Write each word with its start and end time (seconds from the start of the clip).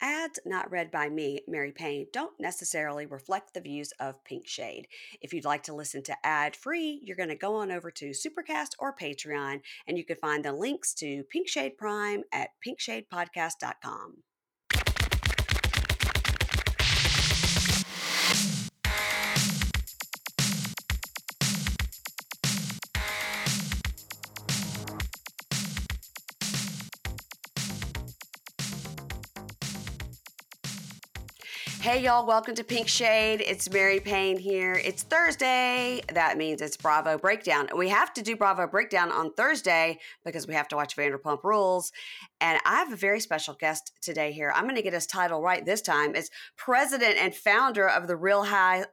Ads 0.00 0.40
not 0.44 0.70
read 0.70 0.90
by 0.90 1.08
me, 1.08 1.40
Mary 1.46 1.72
Payne, 1.72 2.06
don't 2.12 2.38
necessarily 2.38 3.06
reflect 3.06 3.54
the 3.54 3.60
views 3.60 3.92
of 4.00 4.22
Pink 4.24 4.46
Shade. 4.46 4.88
If 5.20 5.32
you'd 5.32 5.44
like 5.44 5.62
to 5.64 5.74
listen 5.74 6.02
to 6.04 6.26
ad 6.26 6.56
free, 6.56 7.00
you're 7.02 7.16
going 7.16 7.28
to 7.28 7.34
go 7.34 7.56
on 7.56 7.70
over 7.70 7.90
to 7.92 8.10
Supercast 8.10 8.70
or 8.78 8.94
Patreon, 8.94 9.60
and 9.86 9.96
you 9.96 10.04
can 10.04 10.16
find 10.16 10.44
the 10.44 10.52
links 10.52 10.92
to 10.94 11.24
Pink 11.24 11.48
Shade 11.48 11.78
Prime 11.78 12.24
at 12.32 12.50
pinkshadepodcast.com. 12.66 14.22
Hey, 31.94 32.02
y'all, 32.02 32.26
welcome 32.26 32.56
to 32.56 32.64
Pink 32.64 32.88
Shade. 32.88 33.40
It's 33.40 33.70
Mary 33.70 34.00
Payne 34.00 34.36
here. 34.36 34.72
It's 34.72 35.04
Thursday. 35.04 36.02
That 36.12 36.36
means 36.36 36.60
it's 36.60 36.76
Bravo 36.76 37.16
Breakdown. 37.18 37.68
We 37.76 37.88
have 37.88 38.12
to 38.14 38.22
do 38.22 38.34
Bravo 38.34 38.66
Breakdown 38.66 39.12
on 39.12 39.32
Thursday 39.34 40.00
because 40.24 40.48
we 40.48 40.54
have 40.54 40.66
to 40.70 40.76
watch 40.76 40.96
Vanderpump 40.96 41.44
Rules. 41.44 41.92
And 42.40 42.58
I 42.66 42.78
have 42.78 42.92
a 42.92 42.96
very 42.96 43.20
special 43.20 43.54
guest 43.54 43.92
today 44.02 44.32
here. 44.32 44.52
I'm 44.56 44.64
going 44.64 44.74
to 44.74 44.82
get 44.82 44.92
his 44.92 45.06
title 45.06 45.40
right 45.40 45.64
this 45.64 45.82
time. 45.82 46.16
It's 46.16 46.30
president 46.56 47.16
and 47.16 47.32
founder 47.32 47.88
of 47.88 48.08
the 48.08 48.16
Real 48.16 48.42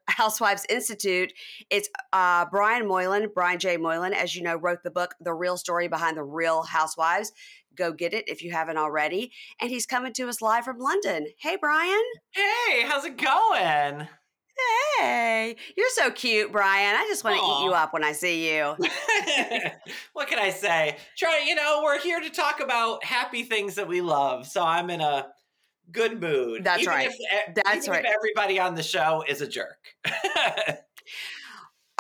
Housewives 0.08 0.68
Institute. 0.70 1.34
It's 1.72 1.90
uh, 2.14 2.46
Brian 2.52 2.88
Moylan, 2.88 3.32
Brian 3.34 3.58
J. 3.58 3.78
Moylan, 3.78 4.14
as 4.14 4.36
you 4.36 4.44
know, 4.44 4.58
wrote 4.58 4.84
the 4.84 4.92
book, 4.92 5.16
The 5.20 5.34
Real 5.34 5.58
Story 5.58 5.88
Behind 5.88 6.18
the 6.18 6.24
Real 6.24 6.62
Housewives. 6.62 7.32
Go 7.76 7.92
get 7.94 8.14
it 8.14 8.28
if 8.28 8.42
you 8.42 8.52
haven't 8.52 8.78
already. 8.78 9.32
And 9.60 9.70
he's 9.70 9.86
coming 9.86 10.14
to 10.14 10.28
us 10.28 10.42
live 10.42 10.66
from 10.66 10.80
London. 10.80 11.28
Hey, 11.38 11.58
Brian. 11.60 12.02
Hey, 12.32 12.84
how's 12.86 13.06
it 13.06 13.18
going? 13.18 14.08
Hey, 14.98 15.56
you're 15.76 15.90
so 15.92 16.12
cute, 16.12 16.52
Brian. 16.52 16.96
I 16.96 17.06
just 17.08 17.24
want 17.24 17.38
to 17.38 17.42
eat 17.42 17.66
you 17.66 17.74
up 17.74 17.94
when 17.94 18.04
I 18.04 18.12
see 18.12 18.54
you. 18.54 18.76
what 20.14 20.28
can 20.28 20.40
I 20.40 20.50
say? 20.50 20.98
Try, 21.18 21.44
you 21.48 21.56
know, 21.56 21.82
we're 21.84 22.00
here 22.00 22.20
to 22.20 22.30
talk 22.30 22.60
about 22.60 23.04
happy 23.04 23.44
things 23.44 23.76
that 23.76 23.88
we 23.88 24.02
love. 24.02 24.46
So 24.46 24.64
I'm 24.64 24.90
in 24.90 25.02
a 25.02 25.28
good 25.92 26.22
mood. 26.22 26.64
That's 26.64 26.84
even 26.84 26.94
right. 26.94 27.10
If, 27.10 27.56
That's 27.56 27.88
right. 27.88 28.06
If 28.06 28.14
everybody 28.14 28.60
on 28.60 28.76
the 28.76 28.84
show 28.84 29.24
is 29.28 29.42
a 29.42 29.48
jerk. 29.48 29.80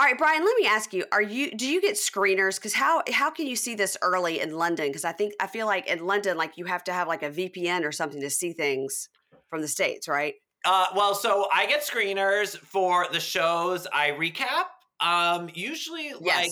All 0.01 0.07
right, 0.07 0.17
Brian, 0.17 0.43
let 0.43 0.57
me 0.57 0.65
ask 0.65 0.93
you, 0.93 1.05
are 1.11 1.21
you 1.21 1.51
do 1.51 1.67
you 1.67 1.79
get 1.79 1.93
screeners 1.93 2.59
cuz 2.59 2.73
how 2.73 3.03
how 3.13 3.29
can 3.29 3.45
you 3.45 3.55
see 3.55 3.75
this 3.75 3.95
early 4.01 4.39
in 4.39 4.57
London 4.57 4.91
cuz 4.91 5.05
I 5.05 5.11
think 5.11 5.35
I 5.39 5.45
feel 5.45 5.67
like 5.67 5.85
in 5.85 6.07
London 6.07 6.37
like 6.37 6.57
you 6.57 6.65
have 6.65 6.83
to 6.85 6.91
have 6.91 7.07
like 7.07 7.21
a 7.21 7.29
VPN 7.29 7.85
or 7.85 7.91
something 7.91 8.19
to 8.19 8.29
see 8.31 8.51
things 8.51 9.09
from 9.47 9.61
the 9.61 9.67
states, 9.67 10.07
right? 10.07 10.33
Uh, 10.65 10.87
well, 10.95 11.13
so 11.13 11.47
I 11.53 11.67
get 11.67 11.83
screeners 11.83 12.57
for 12.57 13.09
the 13.11 13.19
shows 13.19 13.85
I 13.93 14.09
recap. 14.09 14.69
Um, 15.01 15.51
usually 15.53 16.13
like 16.13 16.49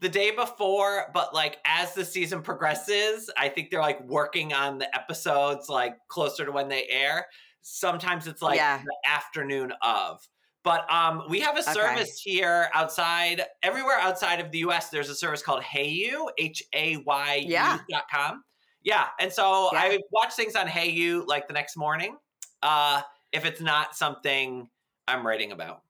the 0.00 0.08
day 0.08 0.30
before, 0.30 1.10
but 1.12 1.34
like 1.34 1.58
as 1.66 1.92
the 1.92 2.04
season 2.06 2.40
progresses, 2.40 3.28
I 3.36 3.50
think 3.50 3.68
they're 3.68 3.82
like 3.82 4.02
working 4.04 4.54
on 4.54 4.78
the 4.78 4.88
episodes 4.96 5.68
like 5.68 5.96
closer 6.08 6.46
to 6.46 6.52
when 6.52 6.70
they 6.70 6.86
air. 6.88 7.26
Sometimes 7.60 8.26
it's 8.26 8.40
like 8.40 8.56
Yeah. 8.56 8.80
the 8.82 8.96
afternoon 9.06 9.74
of. 9.82 10.26
But 10.62 10.90
um, 10.92 11.22
we 11.28 11.40
have 11.40 11.56
a 11.56 11.62
service 11.62 12.20
here 12.20 12.68
outside, 12.74 13.42
everywhere 13.62 13.98
outside 13.98 14.40
of 14.40 14.50
the 14.50 14.58
US, 14.58 14.90
there's 14.90 15.08
a 15.08 15.14
service 15.14 15.42
called 15.42 15.62
Hayu, 15.62 16.28
H 16.38 16.62
A 16.74 16.98
Y 16.98 17.44
Yeah. 17.46 17.78
Dot 17.88 18.04
com. 18.12 18.44
Yeah. 18.82 19.08
And 19.18 19.32
so 19.32 19.70
Yeah. 19.72 19.80
I 19.80 19.98
watch 20.10 20.34
things 20.34 20.54
on 20.56 20.66
Hayu 20.66 21.26
like 21.26 21.48
the 21.48 21.54
next 21.54 21.76
morning. 21.76 22.16
Uh, 22.62 23.00
if 23.32 23.44
it's 23.46 23.60
not 23.60 23.94
something 23.94 24.68
I'm 25.08 25.26
writing 25.26 25.52
about. 25.52 25.82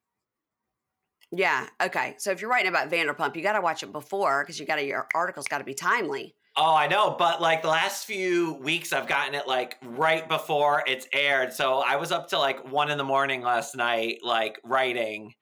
Yeah, 1.33 1.69
okay. 1.81 2.17
So 2.19 2.33
if 2.33 2.41
you're 2.41 2.51
writing 2.51 2.69
about 2.69 2.91
Vanderpump, 2.91 3.37
you 3.37 3.43
got 3.43 3.53
to 3.53 3.61
watch 3.61 3.83
it 3.83 3.93
before 3.93 4.45
cuz 4.45 4.59
you 4.59 4.67
got 4.67 4.77
to 4.77 4.85
your 4.85 5.07
article's 5.15 5.47
got 5.47 5.59
to 5.59 5.65
be 5.65 5.75
timely. 5.75 6.35
Oh, 6.63 6.75
I 6.75 6.89
know, 6.89 7.17
but 7.19 7.41
like 7.41 7.63
the 7.63 7.69
last 7.69 8.05
few 8.05 8.53
weeks, 8.61 8.93
I've 8.93 9.07
gotten 9.07 9.35
it 9.35 9.49
like 9.49 9.79
right 9.83 10.29
before 10.29 10.85
it's 10.87 11.09
aired. 11.11 11.55
So 11.55 11.79
I 11.79 11.97
was 11.97 12.13
up 12.13 12.29
to 12.29 12.39
like 12.39 12.71
one 12.71 12.91
in 12.91 12.99
the 12.99 13.05
morning 13.05 13.41
last 13.41 13.75
night, 13.75 14.19
like 14.23 14.61
writing. 14.63 15.33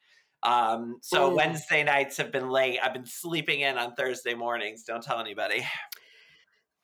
Um, 0.44 0.98
so 1.02 1.32
Ooh. 1.32 1.34
Wednesday 1.34 1.82
nights 1.82 2.18
have 2.18 2.30
been 2.30 2.50
late. 2.50 2.78
I've 2.80 2.92
been 2.92 3.04
sleeping 3.04 3.62
in 3.62 3.76
on 3.78 3.96
Thursday 3.96 4.34
mornings. 4.34 4.84
Don't 4.84 5.02
tell 5.02 5.18
anybody. 5.18 5.66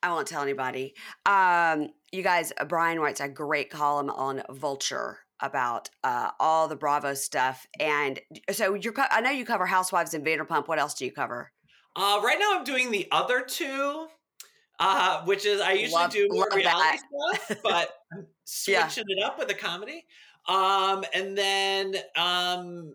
I 0.02 0.10
won't 0.10 0.26
tell 0.26 0.42
anybody. 0.42 0.94
Um, 1.26 1.90
you 2.10 2.24
guys, 2.24 2.52
uh, 2.58 2.64
Brian 2.64 2.98
writes 2.98 3.20
a 3.20 3.28
great 3.28 3.70
column 3.70 4.10
on 4.10 4.42
Vulture 4.50 5.18
about 5.38 5.90
uh, 6.02 6.30
all 6.40 6.66
the 6.66 6.74
Bravo 6.74 7.14
stuff, 7.14 7.68
and 7.78 8.18
so 8.50 8.74
you're. 8.74 8.94
co- 8.94 9.04
I 9.12 9.20
know 9.20 9.30
you 9.30 9.44
cover 9.44 9.66
Housewives 9.66 10.12
and 10.12 10.26
Vanderpump. 10.26 10.66
What 10.66 10.80
else 10.80 10.94
do 10.94 11.04
you 11.04 11.12
cover? 11.12 11.52
Uh, 11.96 12.20
right 12.24 12.38
now, 12.40 12.58
I'm 12.58 12.64
doing 12.64 12.90
the 12.90 13.06
other 13.12 13.42
two, 13.42 14.08
uh, 14.78 15.24
which 15.24 15.46
is 15.46 15.60
I 15.60 15.72
usually 15.72 15.92
Love- 16.02 16.10
do 16.10 16.28
more 16.30 16.48
reality 16.54 16.98
that. 16.98 17.40
stuff, 17.46 17.58
but 17.62 17.90
I'm 18.12 18.26
Yeah. 18.66 18.88
switching 18.88 19.04
it 19.08 19.22
up 19.22 19.38
with 19.38 19.50
a 19.50 19.54
comedy. 19.54 20.04
Um, 20.46 21.04
and 21.14 21.36
then, 21.36 21.96
um, 22.16 22.94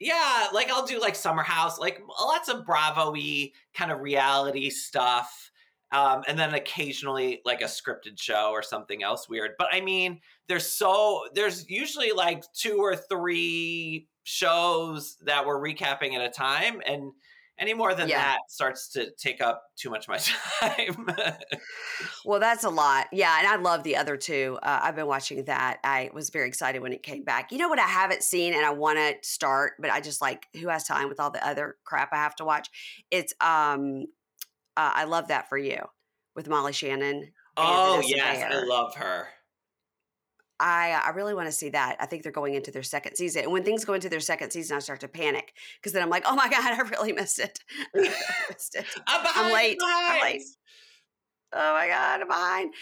yeah, 0.00 0.48
like 0.52 0.70
I'll 0.70 0.86
do 0.86 1.00
like 1.00 1.14
Summer 1.14 1.42
House, 1.42 1.78
like 1.78 2.00
lots 2.20 2.48
of 2.48 2.64
Bravo-y 2.66 3.52
kind 3.74 3.92
of 3.92 4.00
reality 4.00 4.70
stuff. 4.70 5.50
Um, 5.90 6.22
and 6.28 6.38
then 6.38 6.52
occasionally 6.52 7.40
like 7.46 7.62
a 7.62 7.64
scripted 7.64 8.20
show 8.20 8.50
or 8.50 8.62
something 8.62 9.02
else 9.02 9.26
weird. 9.26 9.52
But 9.58 9.68
I 9.72 9.80
mean, 9.80 10.20
there's 10.46 10.66
so 10.70 11.24
there's 11.34 11.68
usually 11.70 12.12
like 12.12 12.44
two 12.52 12.76
or 12.78 12.94
three 12.94 14.06
shows 14.24 15.16
that 15.22 15.46
we're 15.46 15.58
recapping 15.58 16.12
at 16.14 16.20
a 16.20 16.28
time, 16.28 16.82
and 16.84 17.12
any 17.58 17.74
more 17.74 17.94
than 17.94 18.08
Yeah. 18.08 18.18
that 18.22 18.38
starts 18.48 18.88
to 18.90 19.10
take 19.18 19.40
up 19.40 19.62
too 19.76 19.90
much 19.90 20.06
of 20.08 20.10
my 20.10 20.18
time. 20.76 21.06
Well, 22.24 22.40
that's 22.40 22.64
a 22.64 22.70
lot. 22.70 23.06
Yeah, 23.12 23.36
and 23.38 23.46
I 23.46 23.56
love 23.56 23.82
the 23.82 23.96
other 23.96 24.16
two. 24.16 24.58
Uh, 24.62 24.80
I've 24.82 24.96
been 24.96 25.06
watching 25.06 25.44
that. 25.44 25.78
I 25.84 26.10
was 26.12 26.30
very 26.30 26.48
excited 26.48 26.80
when 26.82 26.92
it 26.92 27.02
came 27.02 27.24
back. 27.24 27.50
You 27.52 27.58
know 27.58 27.68
what 27.68 27.78
I 27.78 27.86
haven't 27.86 28.22
seen 28.22 28.54
and 28.54 28.64
I 28.64 28.70
want 28.70 28.98
to 28.98 29.14
start, 29.28 29.72
but 29.78 29.90
I 29.90 30.00
just 30.00 30.20
like 30.20 30.46
who 30.60 30.68
has 30.68 30.84
time 30.84 31.08
with 31.08 31.20
all 31.20 31.30
the 31.30 31.46
other 31.46 31.76
crap 31.84 32.10
I 32.12 32.16
have 32.16 32.36
to 32.36 32.44
watch. 32.44 32.68
It's 33.10 33.34
um 33.40 34.06
uh, 34.76 34.92
I 34.94 35.04
love 35.04 35.28
that 35.28 35.48
for 35.48 35.58
you 35.58 35.78
with 36.36 36.48
Molly 36.48 36.72
Shannon. 36.72 37.32
oh 37.56 38.00
yes, 38.04 38.44
I 38.52 38.64
love 38.64 38.94
her. 38.94 39.28
I 40.60 41.00
I 41.04 41.10
really 41.10 41.34
want 41.34 41.46
to 41.46 41.52
see 41.52 41.70
that. 41.70 41.96
I 42.00 42.06
think 42.06 42.22
they're 42.22 42.32
going 42.32 42.54
into 42.54 42.70
their 42.70 42.82
second 42.82 43.16
season. 43.16 43.44
And 43.44 43.52
when 43.52 43.64
things 43.64 43.84
go 43.84 43.94
into 43.94 44.08
their 44.08 44.20
second 44.20 44.50
season, 44.50 44.76
I 44.76 44.80
start 44.80 45.00
to 45.00 45.08
panic 45.08 45.54
because 45.76 45.92
then 45.92 46.02
I'm 46.02 46.10
like, 46.10 46.24
oh 46.26 46.34
my 46.34 46.48
God, 46.48 46.72
I 46.72 46.80
really 46.88 47.12
missed 47.12 47.38
it. 47.38 47.58
Really 47.94 48.08
missed 48.48 48.74
it. 48.74 48.84
I'm 49.06 49.22
behind. 49.22 49.52
late. 49.52 49.78
I'm 49.84 50.20
late. 50.22 50.42
Oh 51.52 51.72
my 51.74 51.88
God, 51.88 52.20
I'm 52.20 52.28
behind. 52.28 52.74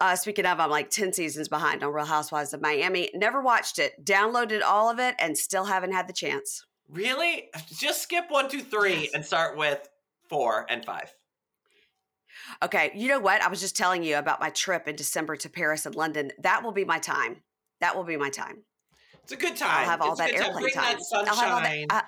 Uh, 0.00 0.16
speaking 0.16 0.44
of, 0.44 0.60
I'm 0.60 0.70
like 0.70 0.90
10 0.90 1.12
seasons 1.12 1.48
behind 1.48 1.82
on 1.82 1.92
Real 1.92 2.04
Housewives 2.04 2.52
of 2.52 2.60
Miami. 2.60 3.10
Never 3.14 3.40
watched 3.40 3.78
it, 3.78 4.04
downloaded 4.04 4.60
all 4.62 4.90
of 4.90 4.98
it, 4.98 5.14
and 5.18 5.38
still 5.38 5.64
haven't 5.64 5.92
had 5.92 6.06
the 6.06 6.12
chance. 6.12 6.66
Really? 6.90 7.48
Just 7.78 8.02
skip 8.02 8.26
one, 8.28 8.50
two, 8.50 8.60
three, 8.60 9.08
and 9.14 9.24
start 9.24 9.56
with 9.56 9.88
four 10.28 10.66
and 10.68 10.84
five. 10.84 11.14
Okay, 12.62 12.90
you 12.94 13.08
know 13.08 13.20
what? 13.20 13.42
I 13.42 13.48
was 13.48 13.60
just 13.60 13.76
telling 13.76 14.02
you 14.02 14.16
about 14.16 14.40
my 14.40 14.50
trip 14.50 14.86
in 14.88 14.96
December 14.96 15.36
to 15.36 15.48
Paris 15.48 15.86
and 15.86 15.94
London. 15.94 16.32
That 16.42 16.62
will 16.62 16.72
be 16.72 16.84
my 16.84 16.98
time. 16.98 17.36
That 17.80 17.96
will 17.96 18.04
be 18.04 18.16
my 18.16 18.30
time. 18.30 18.64
It's 19.22 19.32
a 19.32 19.36
good 19.36 19.56
time. 19.56 19.70
I'll 19.70 19.84
have 19.86 20.00
all 20.02 20.10
It's 20.12 20.20
that 20.20 20.30
time. 20.32 20.42
airplane 20.42 20.62
Bring 20.64 20.74
time. 20.74 20.96
that 20.98 21.18
I'll 21.18 21.24
have 21.24 21.38
all 21.54 21.60
that- 21.60 21.64
sunshine 21.64 21.86
uh, 21.90 22.02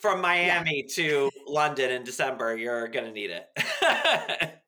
from 0.00 0.20
Miami 0.20 0.84
to 0.94 1.30
London 1.46 1.90
in 1.90 2.04
December. 2.04 2.56
You're 2.56 2.88
gonna 2.88 3.12
need 3.12 3.30
it. 3.30 3.48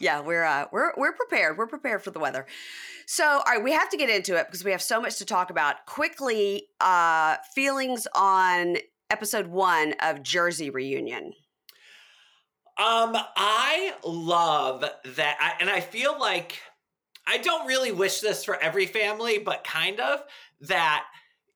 yeah, 0.00 0.20
we're 0.20 0.44
uh, 0.44 0.66
we're 0.72 0.92
we're 0.96 1.12
prepared. 1.12 1.56
We're 1.58 1.66
prepared 1.66 2.02
for 2.02 2.10
the 2.10 2.18
weather. 2.18 2.46
So, 3.06 3.24
all 3.24 3.42
right, 3.46 3.62
we 3.62 3.72
have 3.72 3.88
to 3.90 3.96
get 3.96 4.08
into 4.08 4.36
it 4.36 4.46
because 4.46 4.64
we 4.64 4.70
have 4.70 4.82
so 4.82 5.00
much 5.00 5.18
to 5.18 5.24
talk 5.24 5.50
about. 5.50 5.86
Quickly, 5.86 6.68
uh, 6.80 7.36
feelings 7.54 8.06
on 8.14 8.76
episode 9.10 9.46
one 9.48 9.94
of 10.00 10.22
Jersey 10.22 10.70
Reunion. 10.70 11.32
Um, 12.76 13.16
I 13.36 13.94
love 14.04 14.80
that, 14.80 15.36
I, 15.40 15.52
and 15.60 15.70
I 15.70 15.80
feel 15.80 16.18
like 16.18 16.60
I 17.26 17.38
don't 17.38 17.66
really 17.66 17.92
wish 17.92 18.20
this 18.20 18.44
for 18.44 18.60
every 18.60 18.86
family, 18.86 19.38
but 19.38 19.64
kind 19.64 20.00
of 20.00 20.22
that. 20.62 21.04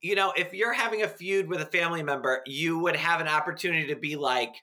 You 0.00 0.14
know, 0.14 0.32
if 0.36 0.54
you're 0.54 0.72
having 0.72 1.02
a 1.02 1.08
feud 1.08 1.48
with 1.48 1.60
a 1.60 1.66
family 1.66 2.04
member, 2.04 2.42
you 2.46 2.78
would 2.78 2.94
have 2.94 3.20
an 3.20 3.26
opportunity 3.26 3.88
to 3.88 3.96
be 3.96 4.14
like, 4.14 4.54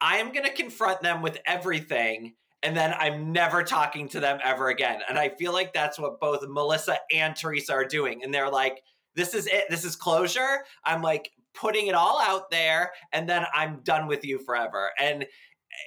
I 0.00 0.16
am 0.16 0.32
going 0.32 0.44
to 0.44 0.52
confront 0.52 1.00
them 1.00 1.22
with 1.22 1.38
everything, 1.46 2.34
and 2.60 2.76
then 2.76 2.92
I'm 2.98 3.30
never 3.30 3.62
talking 3.62 4.08
to 4.08 4.18
them 4.18 4.40
ever 4.42 4.68
again. 4.68 4.98
And 5.08 5.16
I 5.16 5.28
feel 5.28 5.52
like 5.52 5.72
that's 5.72 5.96
what 5.96 6.18
both 6.18 6.40
Melissa 6.48 6.98
and 7.14 7.36
Teresa 7.36 7.72
are 7.74 7.84
doing. 7.84 8.24
And 8.24 8.34
they're 8.34 8.50
like, 8.50 8.82
this 9.14 9.32
is 9.32 9.46
it. 9.46 9.66
This 9.70 9.84
is 9.84 9.94
closure. 9.94 10.64
I'm 10.84 11.02
like 11.02 11.30
putting 11.54 11.86
it 11.86 11.94
all 11.94 12.20
out 12.20 12.50
there, 12.50 12.90
and 13.12 13.28
then 13.28 13.44
I'm 13.54 13.82
done 13.84 14.08
with 14.08 14.24
you 14.24 14.40
forever. 14.40 14.90
And 14.98 15.24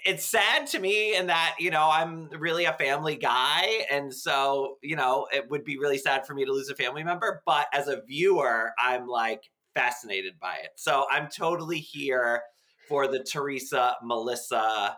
it's 0.06 0.26
sad 0.26 0.68
to 0.68 0.80
me 0.80 1.16
in 1.16 1.28
that 1.28 1.56
you 1.60 1.70
know 1.70 1.90
i'm 1.92 2.30
really 2.40 2.66
a 2.66 2.74
family 2.74 3.16
guy 3.16 3.86
and 3.92 4.14
so 4.14 4.78
you 4.82 4.96
know 4.96 5.28
it 5.34 5.50
would 5.50 5.64
be 5.64 5.78
really 5.78 5.98
sad 5.98 6.26
for 6.26 6.34
me 6.34 6.46
to 6.46 6.52
lose 6.52 6.70
a 6.70 6.76
family 6.76 7.04
member 7.04 7.42
but 7.46 7.68
as 7.74 7.88
a 7.88 8.02
viewer 8.08 8.72
i'm 8.80 9.08
like 9.08 9.44
fascinated 9.76 10.34
by 10.40 10.56
it. 10.64 10.70
So 10.76 11.06
i'm 11.10 11.30
totally 11.30 11.80
here 11.80 12.42
for 12.88 13.08
the 13.08 13.24
teresa 13.24 13.96
melissa 14.04 14.98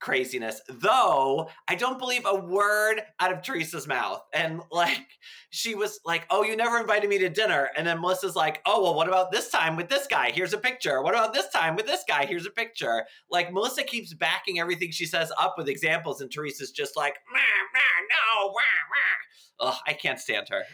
craziness 0.00 0.60
though 0.68 1.48
i 1.68 1.74
don't 1.74 1.98
believe 1.98 2.22
a 2.26 2.34
word 2.34 3.00
out 3.20 3.32
of 3.32 3.42
teresa's 3.42 3.86
mouth. 3.86 4.22
And 4.32 4.60
like 4.70 5.06
she 5.50 5.74
was 5.74 6.00
like 6.04 6.26
oh 6.30 6.42
you 6.42 6.56
never 6.56 6.78
invited 6.78 7.08
me 7.08 7.18
to 7.18 7.28
dinner. 7.28 7.70
And 7.76 7.86
then 7.86 8.00
melissa's 8.00 8.36
like 8.36 8.60
oh 8.66 8.82
well 8.82 8.94
what 8.94 9.08
about 9.08 9.32
this 9.32 9.48
time 9.48 9.76
with 9.76 9.88
this 9.88 10.06
guy? 10.06 10.30
Here's 10.30 10.52
a 10.52 10.58
picture. 10.58 11.02
What 11.02 11.14
about 11.14 11.32
this 11.32 11.48
time 11.48 11.76
with 11.76 11.86
this 11.86 12.04
guy? 12.06 12.26
Here's 12.26 12.46
a 12.46 12.50
picture. 12.50 13.04
Like 13.30 13.52
melissa 13.52 13.82
keeps 13.82 14.12
backing 14.14 14.58
everything 14.58 14.90
she 14.90 15.06
says 15.06 15.32
up 15.38 15.54
with 15.56 15.68
examples 15.68 16.20
and 16.20 16.30
teresa's 16.30 16.70
just 16.70 16.96
like 16.96 17.14
meh, 17.32 17.38
meh, 17.72 17.80
no 18.10 18.46
wah, 18.48 18.52
wah. 18.52 19.55
Ugh, 19.58 19.74
i 19.86 19.92
can't 19.94 20.18
stand 20.20 20.46
her 20.50 20.64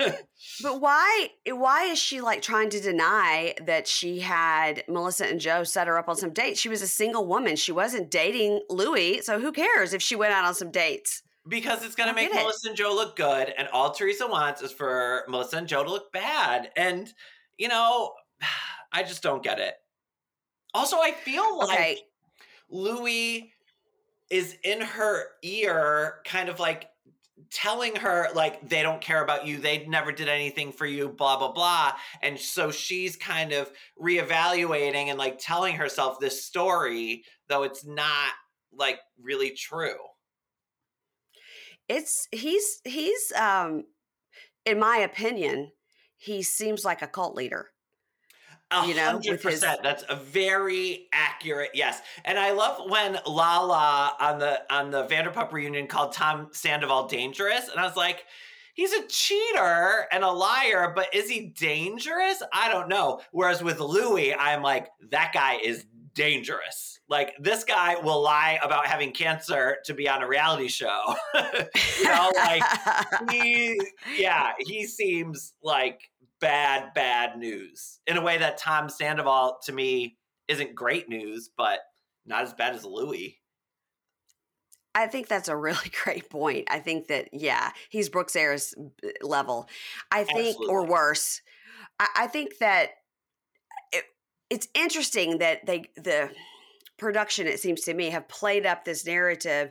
But 0.62 0.80
why 0.80 1.28
why 1.46 1.84
is 1.84 1.98
she 1.98 2.20
like 2.20 2.42
trying 2.42 2.70
to 2.70 2.80
deny 2.80 3.54
that 3.66 3.86
she 3.88 4.20
had 4.20 4.84
Melissa 4.88 5.26
and 5.26 5.40
Joe 5.40 5.64
set 5.64 5.86
her 5.86 5.98
up 5.98 6.08
on 6.08 6.16
some 6.16 6.32
dates? 6.32 6.60
She 6.60 6.68
was 6.68 6.82
a 6.82 6.86
single 6.86 7.26
woman. 7.26 7.56
She 7.56 7.72
wasn't 7.72 8.10
dating 8.10 8.60
Luis, 8.68 9.24
so 9.26 9.40
who 9.40 9.52
cares 9.52 9.94
if 9.94 10.02
she 10.02 10.14
went 10.16 10.32
out 10.32 10.44
on 10.44 10.54
some 10.54 10.70
dates? 10.70 11.22
because 11.48 11.84
it's 11.84 11.94
going 11.94 12.08
to 12.08 12.14
make 12.14 12.32
get 12.32 12.40
it. 12.40 12.42
Melissa 12.42 12.68
and 12.68 12.76
Joe 12.76 12.92
look 12.92 13.14
good, 13.16 13.54
and 13.56 13.68
all 13.68 13.92
Teresa 13.92 14.26
wants 14.26 14.62
is 14.62 14.72
for 14.72 15.22
Melissa 15.28 15.58
and 15.58 15.68
Joe 15.68 15.84
to 15.84 15.90
look 15.90 16.12
bad. 16.12 16.70
And 16.76 17.12
you 17.56 17.68
know, 17.68 18.12
I 18.92 19.02
just 19.02 19.22
don't 19.22 19.42
get 19.42 19.58
it. 19.60 19.74
Also, 20.74 20.96
I 20.98 21.12
feel 21.12 21.58
like 21.58 21.70
Okay. 21.70 21.98
Luis 22.68 23.44
is 24.28 24.56
in 24.64 24.80
her 24.80 25.26
ear, 25.42 26.16
kind 26.24 26.48
of 26.48 26.58
like 26.58 26.88
telling 27.50 27.94
her 27.96 28.28
like 28.34 28.68
they 28.68 28.82
don't 28.82 29.00
care 29.00 29.22
about 29.22 29.46
you. 29.46 29.58
They 29.58 29.86
never 29.86 30.10
did 30.12 30.28
anything 30.28 30.72
for 30.72 30.86
you 30.86 31.08
blah 31.08 31.38
blah 31.38 31.52
blah. 31.52 31.92
And 32.22 32.38
so 32.38 32.70
she's 32.70 33.16
kind 33.16 33.52
of 33.52 33.70
reevaluating 34.00 35.08
and 35.08 35.18
like 35.18 35.38
telling 35.38 35.76
herself 35.76 36.18
this 36.18 36.44
story 36.44 37.24
though 37.48 37.62
it's 37.62 37.84
not 37.84 38.32
like 38.72 38.98
really 39.20 39.50
true. 39.50 39.98
It's 41.88 42.26
he's 42.32 42.80
he's 42.84 43.32
um 43.38 43.84
in 44.64 44.78
my 44.78 44.96
opinion, 44.98 45.72
he 46.16 46.42
seems 46.42 46.84
like 46.84 47.02
a 47.02 47.06
cult 47.06 47.36
leader. 47.36 47.68
You 48.86 48.94
know, 48.94 49.20
with 49.24 49.42
his-. 49.42 49.60
That's 49.60 50.04
a 50.08 50.16
very 50.16 51.06
accurate 51.12 51.70
yes. 51.74 52.00
And 52.24 52.38
I 52.38 52.50
love 52.50 52.90
when 52.90 53.18
Lala 53.26 54.14
on 54.18 54.38
the 54.38 54.60
on 54.74 54.90
the 54.90 55.06
Vanderpump 55.06 55.52
reunion 55.52 55.86
called 55.86 56.12
Tom 56.12 56.48
Sandoval 56.52 57.06
dangerous, 57.06 57.68
and 57.68 57.78
I 57.78 57.84
was 57.84 57.96
like, 57.96 58.24
he's 58.74 58.92
a 58.92 59.06
cheater 59.06 60.06
and 60.10 60.24
a 60.24 60.30
liar, 60.30 60.92
but 60.94 61.14
is 61.14 61.28
he 61.28 61.46
dangerous? 61.46 62.42
I 62.52 62.68
don't 62.70 62.88
know. 62.88 63.20
Whereas 63.32 63.62
with 63.62 63.78
Luis, 63.78 64.34
I'm 64.38 64.62
like, 64.62 64.88
that 65.10 65.32
guy 65.32 65.58
is 65.62 65.86
dangerous. 66.14 66.98
Like 67.08 67.34
this 67.38 67.62
guy 67.62 67.94
will 67.96 68.20
lie 68.20 68.58
about 68.64 68.86
having 68.86 69.12
cancer 69.12 69.76
to 69.84 69.94
be 69.94 70.08
on 70.08 70.22
a 70.22 70.26
reality 70.26 70.66
show. 70.66 71.14
you 71.34 72.04
know, 72.04 72.32
like 72.34 72.62
he 73.30 73.80
yeah 74.18 74.52
he 74.58 74.86
seems 74.86 75.54
like 75.62 76.10
bad 76.40 76.92
bad 76.94 77.38
news 77.38 78.00
in 78.06 78.16
a 78.16 78.22
way 78.22 78.36
that 78.38 78.58
tom 78.58 78.88
sandoval 78.88 79.58
to 79.64 79.72
me 79.72 80.16
isn't 80.48 80.74
great 80.74 81.08
news 81.08 81.50
but 81.56 81.80
not 82.26 82.42
as 82.42 82.52
bad 82.52 82.74
as 82.74 82.84
louis 82.84 83.38
I 84.96 85.06
think 85.08 85.28
that's 85.28 85.48
a 85.48 85.56
really 85.56 85.90
great 86.04 86.30
point. 86.30 86.68
I 86.70 86.78
think 86.80 87.08
that 87.08 87.28
yeah, 87.32 87.70
he's 87.90 88.08
Brooks 88.08 88.34
Ayers 88.34 88.74
level. 89.20 89.68
I 90.10 90.24
think 90.24 90.58
or 90.68 90.86
worse. 90.86 91.42
I, 92.00 92.08
I 92.16 92.26
think 92.26 92.58
that 92.58 92.92
it, 93.92 94.04
it's 94.48 94.68
interesting 94.74 95.38
that 95.38 95.66
they 95.66 95.90
the 95.96 96.30
production 96.96 97.46
it 97.46 97.60
seems 97.60 97.82
to 97.82 97.92
me 97.92 98.08
have 98.08 98.26
played 98.26 98.64
up 98.64 98.86
this 98.86 99.04
narrative 99.04 99.70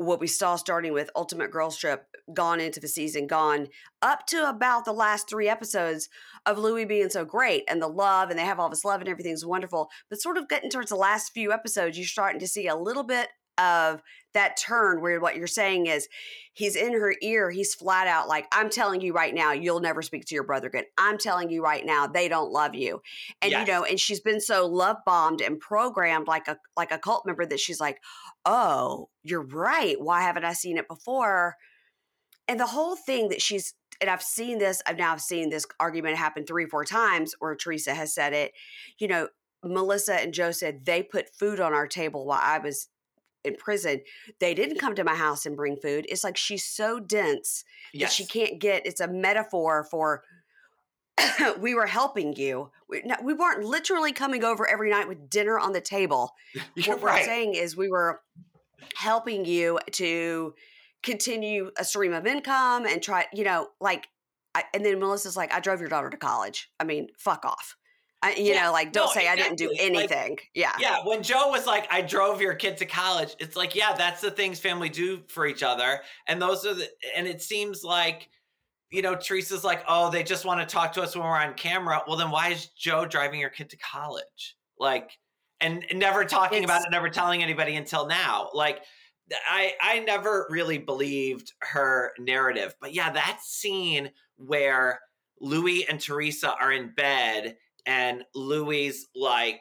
what 0.00 0.18
we 0.18 0.26
saw 0.26 0.56
starting 0.56 0.94
with 0.94 1.10
Ultimate 1.14 1.50
Girl 1.50 1.70
Trip 1.70 2.06
gone 2.32 2.58
into 2.58 2.80
the 2.80 2.88
season 2.88 3.26
gone 3.26 3.68
up 4.00 4.26
to 4.26 4.48
about 4.48 4.86
the 4.86 4.92
last 4.92 5.28
3 5.28 5.46
episodes 5.46 6.08
of 6.46 6.58
Luis 6.58 6.86
being 6.86 7.10
so 7.10 7.26
great 7.26 7.64
and 7.68 7.82
the 7.82 7.88
love 7.88 8.30
and 8.30 8.38
they 8.38 8.44
have 8.44 8.58
all 8.58 8.70
this 8.70 8.84
love 8.84 9.00
and 9.00 9.10
everything's 9.10 9.44
wonderful 9.44 9.90
but 10.08 10.20
sort 10.20 10.38
of 10.38 10.48
getting 10.48 10.70
towards 10.70 10.88
the 10.88 10.96
last 10.96 11.34
few 11.34 11.52
episodes 11.52 11.98
you're 11.98 12.06
starting 12.06 12.40
to 12.40 12.48
see 12.48 12.66
a 12.66 12.74
little 12.74 13.02
bit 13.02 13.28
of 13.60 14.02
that 14.32 14.56
turn 14.56 15.00
where 15.00 15.20
what 15.20 15.36
you're 15.36 15.46
saying 15.46 15.86
is 15.86 16.08
he's 16.52 16.76
in 16.76 16.92
her 16.92 17.14
ear 17.20 17.50
he's 17.50 17.74
flat 17.74 18.06
out 18.06 18.28
like 18.28 18.46
i'm 18.52 18.70
telling 18.70 19.00
you 19.00 19.12
right 19.12 19.34
now 19.34 19.52
you'll 19.52 19.80
never 19.80 20.02
speak 20.02 20.24
to 20.24 20.34
your 20.34 20.44
brother 20.44 20.68
again. 20.68 20.84
I'm 20.98 21.18
telling 21.18 21.50
you 21.50 21.62
right 21.62 21.84
now 21.84 22.06
they 22.06 22.28
don't 22.28 22.52
love 22.52 22.74
you. 22.74 23.02
And 23.42 23.50
Yes. 23.50 23.66
you 23.66 23.72
know 23.72 23.84
and 23.84 23.98
she's 23.98 24.20
been 24.20 24.40
so 24.40 24.66
love 24.66 24.98
bombed 25.04 25.40
and 25.40 25.58
programmed 25.58 26.28
like 26.28 26.48
a 26.48 26.56
like 26.76 26.92
a 26.92 26.98
cult 26.98 27.26
member 27.26 27.44
that 27.46 27.60
she's 27.60 27.80
like 27.80 27.98
oh 28.46 29.08
you're 29.22 29.46
right. 29.46 30.00
Why 30.00 30.22
haven't 30.22 30.44
i 30.44 30.52
seen 30.52 30.78
it 30.78 30.88
before? 30.88 31.56
And 32.48 32.58
the 32.58 32.66
whole 32.66 32.96
thing 32.96 33.28
that 33.28 33.42
she's 33.42 33.74
and 34.00 34.08
i've 34.10 34.22
seen 34.22 34.58
this 34.58 34.82
i've 34.86 34.98
now 34.98 35.16
seen 35.16 35.50
this 35.50 35.66
argument 35.78 36.16
happen 36.16 36.44
three 36.46 36.66
four 36.66 36.84
times 36.84 37.34
where 37.38 37.54
teresa 37.54 37.94
has 37.94 38.14
said 38.14 38.32
it. 38.32 38.52
You 38.98 39.08
know 39.08 39.28
melissa 39.64 40.14
and 40.14 40.32
joe 40.32 40.52
said 40.52 40.86
they 40.86 41.02
put 41.02 41.34
food 41.34 41.60
on 41.60 41.74
our 41.74 41.86
table 41.86 42.24
while 42.24 42.40
i 42.42 42.58
was 42.58 42.88
in 43.44 43.54
prison 43.56 44.00
they 44.38 44.54
didn't 44.54 44.78
come 44.78 44.94
to 44.94 45.04
my 45.04 45.14
house 45.14 45.46
and 45.46 45.56
bring 45.56 45.76
food 45.76 46.06
it's 46.08 46.24
like 46.24 46.36
she's 46.36 46.64
so 46.64 47.00
dense 47.00 47.64
that 47.94 48.12
she 48.12 48.24
can't 48.26 48.60
get 48.60 48.84
it's 48.84 49.00
a 49.00 49.08
metaphor 49.08 49.84
for 49.84 50.22
we 51.58 51.74
were 51.74 51.86
helping 51.86 52.34
you 52.36 52.70
we, 52.90 53.02
no, 53.04 53.16
we 53.22 53.32
weren't 53.32 53.64
literally 53.64 54.12
coming 54.12 54.44
over 54.44 54.68
every 54.68 54.90
night 54.90 55.08
with 55.08 55.30
dinner 55.30 55.58
on 55.58 55.72
the 55.72 55.80
table. 55.80 56.34
You're 56.74 56.96
what 56.96 57.02
we're 57.02 57.24
saying 57.24 57.54
is 57.54 57.76
we 57.76 57.88
were 57.88 58.20
helping 58.96 59.44
you 59.44 59.78
to 59.92 60.54
continue 61.02 61.70
a 61.78 61.84
stream 61.84 62.12
of 62.12 62.26
income 62.26 62.84
and 62.84 63.02
try 63.02 63.26
you 63.32 63.44
know 63.44 63.68
like 63.80 64.08
I, 64.54 64.64
and 64.74 64.84
then 64.84 64.98
melissa's 64.98 65.34
like 65.34 65.50
i 65.54 65.60
drove 65.60 65.80
your 65.80 65.88
daughter 65.88 66.10
to 66.10 66.16
college. 66.16 66.70
I 66.78 66.84
mean 66.84 67.08
fuck 67.16 67.44
off 67.44 67.76
I, 68.22 68.34
you 68.34 68.52
Yeah, 68.52 68.64
know 68.64 68.72
like 68.72 68.92
don't 68.92 69.06
no, 69.06 69.20
say 69.20 69.28
i 69.28 69.36
didn't 69.36 69.56
do 69.56 69.70
exactly. 69.70 69.96
Like, 69.96 70.10
anything. 70.12 70.38
Yeah. 70.54 70.72
yeah 70.78 70.98
when 71.04 71.22
joe 71.22 71.48
was 71.48 71.66
like 71.66 71.86
i 71.90 72.02
drove 72.02 72.40
your 72.40 72.54
kid 72.54 72.76
to 72.78 72.86
college 72.86 73.34
it's 73.38 73.56
like 73.56 73.74
yeah 73.74 73.94
that's 73.94 74.20
the 74.20 74.30
things 74.30 74.58
family 74.58 74.88
do 74.90 75.22
for 75.28 75.46
each 75.46 75.62
other 75.62 76.00
and 76.26 76.40
those 76.40 76.66
are 76.66 76.74
the 76.74 76.88
and 77.16 77.26
it 77.26 77.40
seems 77.40 77.82
like 77.82 78.28
you 78.90 79.02
know 79.02 79.14
teresa's 79.14 79.64
like 79.64 79.82
oh 79.88 80.10
they 80.10 80.22
just 80.22 80.44
want 80.44 80.60
to 80.60 80.66
talk 80.66 80.92
to 80.92 81.02
us 81.02 81.14
when 81.14 81.24
we're 81.24 81.30
on 81.30 81.54
camera. 81.54 82.02
Well 82.06 82.16
then 82.16 82.30
why 82.30 82.50
is 82.50 82.66
joe 82.68 83.06
driving 83.06 83.40
your 83.40 83.50
kid 83.50 83.70
to 83.70 83.76
college? 83.78 84.56
Like 84.78 85.16
and, 85.60 85.84
and 85.90 85.98
never 85.98 86.24
talking 86.24 86.64
about 86.64 86.82
it 86.82 86.90
never 86.90 87.08
telling 87.08 87.42
anybody 87.42 87.76
until 87.76 88.06
now. 88.06 88.50
Like 88.52 88.82
I 89.48 89.74
I 89.80 90.00
never 90.00 90.46
really 90.50 90.78
believed 90.78 91.52
her 91.60 92.12
narrative. 92.18 92.74
But 92.80 92.92
yeah, 92.92 93.10
that 93.12 93.40
scene 93.42 94.10
where 94.36 95.00
Luis 95.40 95.84
and 95.88 96.00
Teresa 96.00 96.54
are 96.60 96.72
in 96.72 96.92
bed 96.94 97.56
and 97.86 98.24
Luis 98.34 99.06
like 99.14 99.60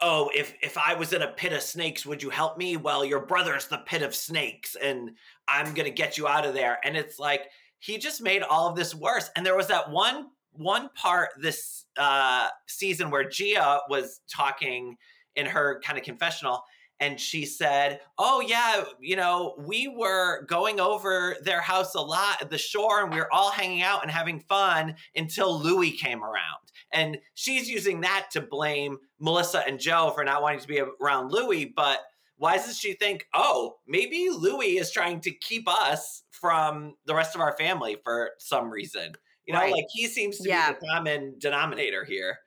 oh 0.00 0.30
if 0.34 0.54
if 0.62 0.76
I 0.76 0.94
was 0.94 1.12
in 1.12 1.22
a 1.22 1.28
pit 1.28 1.52
of 1.52 1.62
snakes 1.62 2.04
would 2.06 2.22
you 2.22 2.30
help 2.30 2.58
me? 2.58 2.76
Well, 2.76 3.04
your 3.04 3.26
brother's 3.26 3.68
the 3.68 3.78
pit 3.78 4.02
of 4.02 4.14
snakes 4.14 4.76
and 4.80 5.12
I'm 5.48 5.74
going 5.74 5.86
to 5.86 5.90
get 5.90 6.18
you 6.18 6.26
out 6.26 6.46
of 6.46 6.54
there. 6.54 6.78
And 6.84 6.96
it's 6.96 7.18
like 7.18 7.42
he 7.78 7.98
just 7.98 8.22
made 8.22 8.42
all 8.42 8.68
of 8.68 8.76
this 8.76 8.94
worse. 8.94 9.30
And 9.36 9.44
there 9.44 9.56
was 9.56 9.68
that 9.68 9.90
one 9.90 10.26
one 10.52 10.90
part 10.94 11.30
this 11.40 11.86
uh 11.96 12.48
season 12.68 13.10
where 13.10 13.28
Gia 13.28 13.80
was 13.88 14.20
talking 14.30 14.96
in 15.36 15.46
her 15.46 15.80
kind 15.84 15.98
of 15.98 16.04
confessional 16.04 16.62
and 17.02 17.18
she 17.18 17.44
said, 17.44 18.00
"Oh 18.16 18.40
yeah, 18.40 18.84
you 19.00 19.16
know, 19.16 19.56
we 19.58 19.88
were 19.88 20.44
going 20.46 20.78
over 20.78 21.36
their 21.42 21.60
house 21.60 21.96
a 21.96 22.00
lot 22.00 22.40
at 22.40 22.48
the 22.48 22.58
shore, 22.58 23.02
and 23.02 23.12
we 23.12 23.18
were 23.18 23.32
all 23.32 23.50
hanging 23.50 23.82
out 23.82 24.02
and 24.02 24.10
having 24.10 24.38
fun 24.38 24.94
until 25.16 25.60
Luis 25.60 26.00
came 26.00 26.22
around." 26.22 26.61
And 26.92 27.18
she's 27.34 27.68
using 27.70 28.00
that 28.02 28.28
to 28.32 28.40
blame 28.40 28.98
Melissa 29.18 29.66
and 29.66 29.78
Joe 29.80 30.10
for 30.14 30.24
not 30.24 30.42
wanting 30.42 30.60
to 30.60 30.68
be 30.68 30.80
around 31.00 31.30
Luis. 31.32 31.68
But 31.74 32.00
why 32.36 32.56
doesn't 32.56 32.76
she 32.76 32.94
think, 32.94 33.26
"Oh, 33.34 33.78
maybe 33.86 34.28
Luis 34.30 34.80
is 34.80 34.92
trying 34.92 35.20
to 35.22 35.30
keep 35.30 35.68
us 35.68 36.24
from 36.30 36.96
the 37.06 37.14
rest 37.14 37.34
of 37.34 37.40
our 37.40 37.56
family 37.56 37.96
for 38.02 38.32
some 38.38 38.70
reason"? 38.70 39.14
You 39.46 39.54
know, 39.54 39.60
Right. 39.60 39.72
like 39.72 39.86
he 39.92 40.06
seems 40.06 40.38
to 40.38 40.48
Yeah. 40.48 40.72
be 40.72 40.78
the 40.80 40.86
common 40.86 41.38
denominator 41.38 42.04
here. 42.04 42.38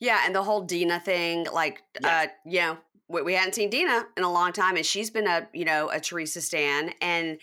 Yeah, 0.00 0.22
and 0.24 0.34
the 0.34 0.42
whole 0.42 0.62
Dina 0.62 1.00
thing, 1.00 1.44
like, 1.52 1.82
Yeah. 2.00 2.20
uh, 2.22 2.26
you 2.44 2.60
know, 2.60 2.78
we, 3.08 3.22
we 3.22 3.34
hadn't 3.34 3.54
seen 3.54 3.70
Dina 3.70 4.08
in 4.16 4.24
a 4.24 4.32
long 4.32 4.52
time, 4.52 4.76
and 4.76 4.84
she's 4.84 5.10
been 5.10 5.26
a, 5.26 5.48
you 5.52 5.64
know, 5.64 5.88
a 5.90 6.00
Teresa 6.00 6.40
Stan, 6.40 6.94
and 7.00 7.38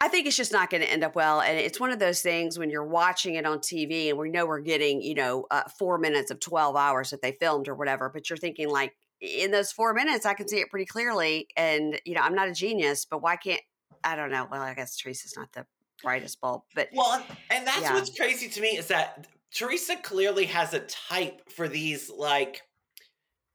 I 0.00 0.08
think 0.08 0.26
it's 0.26 0.36
just 0.36 0.52
not 0.52 0.70
going 0.70 0.82
to 0.82 0.90
end 0.90 1.04
up 1.04 1.14
well. 1.14 1.40
And 1.40 1.58
it's 1.58 1.80
one 1.80 1.90
of 1.90 1.98
those 1.98 2.20
things 2.20 2.58
when 2.58 2.70
you're 2.70 2.86
watching 2.86 3.36
it 3.36 3.46
on 3.46 3.58
TV, 3.58 4.08
and 4.08 4.18
we 4.18 4.28
know 4.28 4.46
we're 4.46 4.60
getting, 4.60 5.00
you 5.00 5.14
know, 5.14 5.46
uh, 5.50 5.62
four 5.78 5.98
minutes 5.98 6.30
of 6.30 6.40
twelve 6.40 6.76
hours 6.76 7.10
that 7.10 7.22
they 7.22 7.32
filmed 7.32 7.68
or 7.68 7.74
whatever, 7.74 8.10
but 8.12 8.28
you're 8.28 8.36
thinking 8.36 8.68
like, 8.68 8.94
in 9.20 9.50
those 9.50 9.72
four 9.72 9.94
minutes, 9.94 10.26
I 10.26 10.34
can 10.34 10.48
see 10.48 10.58
it 10.58 10.70
pretty 10.70 10.86
clearly. 10.86 11.48
And 11.56 12.00
you 12.04 12.14
know, 12.14 12.20
I'm 12.20 12.34
not 12.34 12.48
a 12.48 12.52
genius, 12.52 13.04
but 13.04 13.22
why 13.22 13.36
can't 13.36 13.60
I 14.04 14.16
don't 14.16 14.30
know. 14.30 14.46
Well, 14.50 14.60
I 14.60 14.74
guess 14.74 14.96
Teresa's 14.96 15.36
not 15.36 15.52
the 15.52 15.66
brightest 16.02 16.40
bulb, 16.40 16.62
but 16.74 16.88
well, 16.92 17.24
and 17.50 17.66
that's 17.66 17.80
yeah. 17.80 17.94
what's 17.94 18.14
crazy 18.14 18.48
to 18.48 18.60
me 18.60 18.76
is 18.76 18.88
that 18.88 19.26
Teresa 19.52 19.96
clearly 19.96 20.44
has 20.46 20.74
a 20.74 20.80
type 20.80 21.48
for 21.50 21.68
these 21.68 22.10
like 22.10 22.62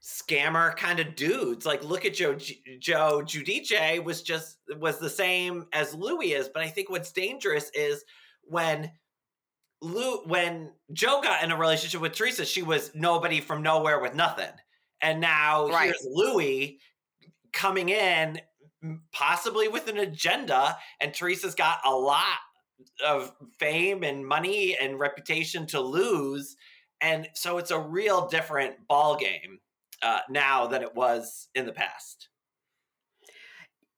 scammer 0.01 0.75
kind 0.75 1.00
of 1.00 1.15
dudes. 1.15 1.65
Like, 1.65 1.84
look 1.84 2.06
at 2.06 2.13
Joe. 2.13 2.36
Joe 2.79 3.22
Giudice 3.24 4.03
was 4.03 4.22
just 4.22 4.58
was 4.77 5.00
the 5.00 5.10
same 5.10 5.68
as 5.74 5.94
Luis 5.94 6.34
is, 6.34 6.50
but 6.50 6.63
I 6.63 6.68
think 6.68 6.89
what's 6.89 7.12
dangerous 7.12 7.70
is 7.74 8.03
when 8.44 8.91
Lou 9.82 10.24
when 10.25 10.72
Joe 10.94 11.22
got 11.22 11.44
in 11.44 11.51
a 11.51 11.58
relationship 11.58 12.01
with 12.01 12.13
Teresa, 12.13 12.46
she 12.46 12.63
was 12.63 12.91
nobody 12.94 13.41
from 13.41 13.62
nowhere 13.62 14.00
with 14.00 14.15
nothing, 14.15 14.51
and 15.01 15.20
now 15.20 15.68
right. 15.68 15.86
here's 15.86 16.08
Luis 16.10 16.74
coming 17.51 17.89
in 17.89 18.39
possibly 19.12 19.68
with 19.68 19.88
an 19.88 19.98
agenda 19.98 20.77
and 21.01 21.13
teresa's 21.13 21.56
got 21.56 21.79
a 21.86 21.91
lot 21.91 22.38
of 23.06 23.34
fame 23.60 24.03
and 24.03 24.25
money 24.25 24.77
and 24.79 25.00
reputation 25.00 25.68
to 25.68 25.82
lose 25.82 26.56
and 27.01 27.27
so 27.34 27.58
it's 27.58 27.72
a 27.72 27.79
real 27.79 28.27
different 28.27 28.75
ball 28.88 29.18
game 29.18 29.60
uh, 30.01 30.20
now 30.29 30.68
than 30.68 30.82
it 30.82 30.96
was 30.96 31.50
in 31.56 31.65
the 31.65 31.74
past. 31.74 32.29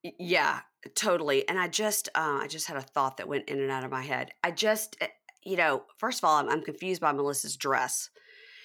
Yeah 0.02 0.60
totally 0.94 1.48
and 1.48 1.58
i 1.58 1.68
just 1.68 2.08
uh, 2.14 2.38
i 2.40 2.46
just 2.46 2.66
had 2.66 2.76
a 2.76 2.82
thought 2.82 3.16
that 3.16 3.28
went 3.28 3.48
in 3.48 3.60
and 3.60 3.70
out 3.70 3.84
of 3.84 3.90
my 3.90 4.02
head. 4.02 4.30
I 4.42 4.50
just 4.50 4.96
eh, 5.00 5.08
you 5.44 5.56
know 5.56 5.84
first 5.98 6.20
of 6.20 6.24
all 6.24 6.36
i'm, 6.36 6.48
I'm 6.48 6.62
confused 6.62 7.00
by 7.00 7.12
melissa's 7.12 7.56
dress. 7.56 8.10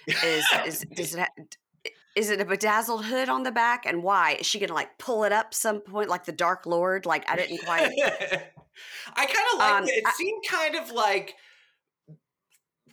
Is 0.08 0.46
is 0.66 0.86
does 0.96 1.16
it 1.16 1.20
ha- 1.20 1.92
is 2.16 2.32
it 2.32 2.42
a 2.42 2.46
bedazzled 2.46 3.06
hood 3.06 3.30
on 3.30 3.44
the 3.44 3.52
back 3.52 3.86
and 3.86 4.02
why? 4.02 4.38
Is 4.40 4.48
she 4.48 4.60
gonna 4.60 4.74
like 4.74 4.98
pull 4.98 5.24
it 5.24 5.32
up 5.32 5.54
some 5.54 5.82
point 5.82 6.10
like 6.10 6.26
the 6.26 6.32
dark 6.32 6.66
lord? 6.66 7.06
Like 7.06 7.30
i 7.30 7.36
didn't 7.36 7.64
quite 7.64 7.92
i 9.16 9.26
kind 9.26 9.48
of 9.54 9.60
like 9.60 9.72
um, 9.72 9.84
it. 9.84 9.90
It 9.90 10.04
I, 10.06 10.12
seemed 10.14 10.44
kind 10.50 10.76
of 10.76 10.92
like 10.92 11.36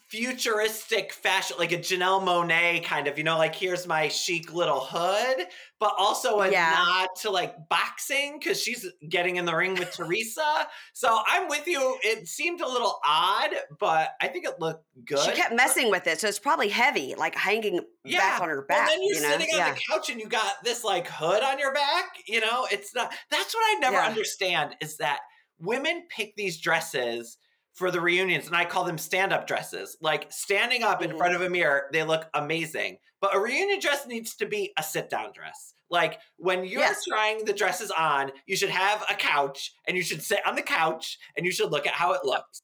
futuristic 0.09 1.13
fashion, 1.13 1.57
like 1.59 1.73
a 1.73 1.79
Janelle 1.79 2.23
Monáe 2.23 2.85
kind 2.85 3.07
of, 3.07 3.19
you 3.19 3.25
know, 3.25 3.39
like 3.39 3.55
here's 3.55 3.87
my 3.87 4.09
chic 4.09 4.53
little 4.53 4.81
hood, 4.81 5.47
but 5.81 5.95
also 5.99 6.41
a 6.41 6.51
yeah. 6.51 6.75
nod 6.77 7.09
to 7.23 7.31
like 7.31 7.55
boxing 7.69 8.39
because 8.39 8.61
she's 8.63 8.87
getting 9.09 9.37
in 9.37 9.45
the 9.45 9.55
ring 9.55 9.75
with 9.75 9.93
Teresa. 9.93 10.43
So 10.97 11.21
I'm 11.27 11.49
with 11.49 11.67
you. 11.67 11.97
It 12.03 12.29
seemed 12.29 12.61
a 12.61 12.69
little 12.69 12.99
odd, 13.05 13.51
but 13.81 14.11
I 14.21 14.29
think 14.29 14.47
it 14.47 14.61
looked 14.61 14.85
good. 15.05 15.19
She 15.19 15.33
kept 15.33 15.55
messing 15.55 15.91
with 15.91 16.07
it, 16.07 16.21
so 16.21 16.29
it's 16.29 16.39
probably 16.39 16.69
heavy, 16.69 17.15
like 17.17 17.35
hanging 17.35 17.81
yeah. 18.05 18.19
back 18.19 18.41
on 18.41 18.49
her 18.49 18.63
back. 18.63 18.91
And 18.91 19.01
then 19.01 19.03
you're 19.03 19.17
you 19.17 19.23
know? 19.23 19.31
sitting 19.31 19.55
on 19.55 19.59
yeah. 19.59 19.75
the 19.75 19.81
couch 19.91 20.11
and 20.11 20.21
you 20.21 20.29
got 20.29 20.53
this 20.63 20.85
like 20.85 21.09
hood 21.09 21.43
on 21.43 21.59
your 21.59 21.73
back. 21.75 22.05
You 22.27 22.41
know, 22.41 22.67
it's 22.71 22.95
not. 22.95 23.13
That's 23.31 23.55
what 23.55 23.63
I 23.63 23.79
never 23.81 23.97
understand 23.97 24.77
is 24.81 24.97
that 24.99 25.21
women 25.59 26.05
pick 26.09 26.35
these 26.37 26.61
dresses 26.61 27.39
for 27.75 27.91
the 27.91 28.01
reunions 28.01 28.47
and 28.47 28.57
I 28.57 28.65
call 28.65 28.85
them 28.85 28.99
stand-up 28.99 29.47
dresses. 29.47 29.97
Like 30.01 30.27
standing 30.31 30.83
up 30.83 31.03
in 31.03 31.17
front 31.17 31.35
of 31.35 31.43
a 31.43 31.51
mirror, 31.51 31.89
they 31.93 32.03
look 32.03 32.27
amazing. 32.35 32.99
But 33.21 33.35
a 33.35 33.41
reunion 33.41 33.81
dress 33.81 34.07
needs 34.07 34.37
to 34.37 34.47
be 34.47 34.73
a 34.79 34.83
sit-down 34.83 35.33
dress. 35.35 35.75
Like 35.91 36.19
when 36.37 36.65
you're 36.65 36.81
yes. 36.81 37.05
trying 37.05 37.45
the 37.45 37.53
dresses 37.53 37.91
on, 37.91 38.33
you 38.47 38.57
should 38.57 38.71
have 38.71 39.05
a 39.11 39.15
couch 39.15 39.73
and 39.87 39.97
you 39.97 40.03
should 40.03 40.23
sit 40.23 40.47
on 40.47 40.55
the 40.55 40.63
couch 40.63 41.19
and 41.37 41.45
you 41.45 41.53
should 41.53 41.71
look 41.71 41.87
at 41.87 41.95
how 41.95 42.13
it 42.13 42.25
looks. 42.25 42.63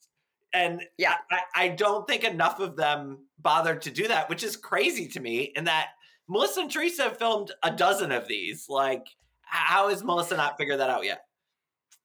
And 0.53 0.83
yeah, 0.99 1.17
I, 1.31 1.65
I 1.65 1.69
don't 1.69 2.09
think 2.09 2.25
enough 2.25 2.59
of 2.59 2.77
them 2.77 3.27
bothered 3.39 3.83
to 3.83 3.91
do 3.91 4.09
that, 4.09 4.29
which 4.29 4.43
is 4.43 4.57
crazy 4.57 5.07
to 5.09 5.21
me. 5.21 5.53
In 5.55 5.65
that 5.65 5.91
Melissa 6.29 6.61
and 6.61 6.71
Teresa 6.71 7.11
filmed 7.11 7.51
a 7.65 7.73
dozen 7.73 8.13
of 8.13 8.29
these. 8.29 8.67
Like, 8.69 9.05
how 9.43 9.89
has 9.89 10.05
Melissa 10.05 10.37
not 10.37 10.57
figured 10.57 10.79
that 10.79 10.89
out 10.89 11.05
yet? 11.05 11.23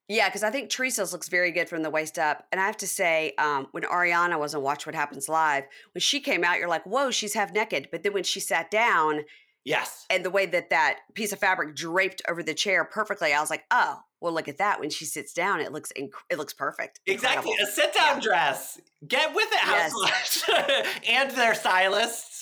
Yeah, 0.07 0.29
because 0.29 0.43
I 0.43 0.51
think 0.51 0.69
Teresa's 0.69 1.13
looks 1.13 1.29
very 1.29 1.51
good 1.51 1.67
from 1.67 1.81
the 1.81 1.89
waist 1.89 2.19
up. 2.19 2.45
And 2.51 2.61
I 2.61 2.65
have 2.65 2.77
to 2.77 2.87
say, 2.87 3.33
um, 3.39 3.67
when 3.71 3.83
Ariana 3.83 4.39
was 4.39 4.53
on 4.53 4.61
Watch 4.61 4.85
What 4.85 4.93
Happens 4.93 5.27
Live, 5.27 5.63
when 5.93 6.01
she 6.01 6.19
came 6.19 6.43
out, 6.43 6.59
you're 6.59 6.69
like, 6.69 6.85
whoa, 6.85 7.09
she's 7.09 7.33
half 7.33 7.51
naked. 7.53 7.89
But 7.91 8.03
then 8.03 8.13
when 8.13 8.23
she 8.23 8.39
sat 8.39 8.69
down, 8.69 9.21
yes, 9.63 10.05
and 10.11 10.23
the 10.23 10.29
way 10.29 10.45
that 10.45 10.69
that 10.69 10.99
piece 11.15 11.33
of 11.33 11.39
fabric 11.39 11.75
draped 11.75 12.21
over 12.29 12.43
the 12.43 12.53
chair 12.53 12.85
perfectly, 12.85 13.33
I 13.33 13.39
was 13.39 13.49
like, 13.49 13.65
oh, 13.71 13.99
well, 14.21 14.33
look 14.33 14.47
at 14.47 14.59
that. 14.59 14.79
When 14.79 14.89
she 14.89 15.05
sits 15.05 15.33
down, 15.33 15.59
it 15.59 15.71
looks 15.71 15.91
inc- 15.97 16.11
it 16.29 16.37
looks 16.37 16.53
perfect. 16.53 16.99
Exactly, 17.07 17.51
Incredible. 17.51 17.71
a 17.71 17.75
sit 17.75 17.93
down 17.93 18.15
yeah. 18.15 18.21
dress. 18.21 18.79
Get 19.07 19.35
with 19.35 19.47
it, 19.51 19.59
housewives, 19.59 20.43
yes. 20.47 20.99
and 21.09 21.31
their 21.31 21.55
stylists. 21.55 22.34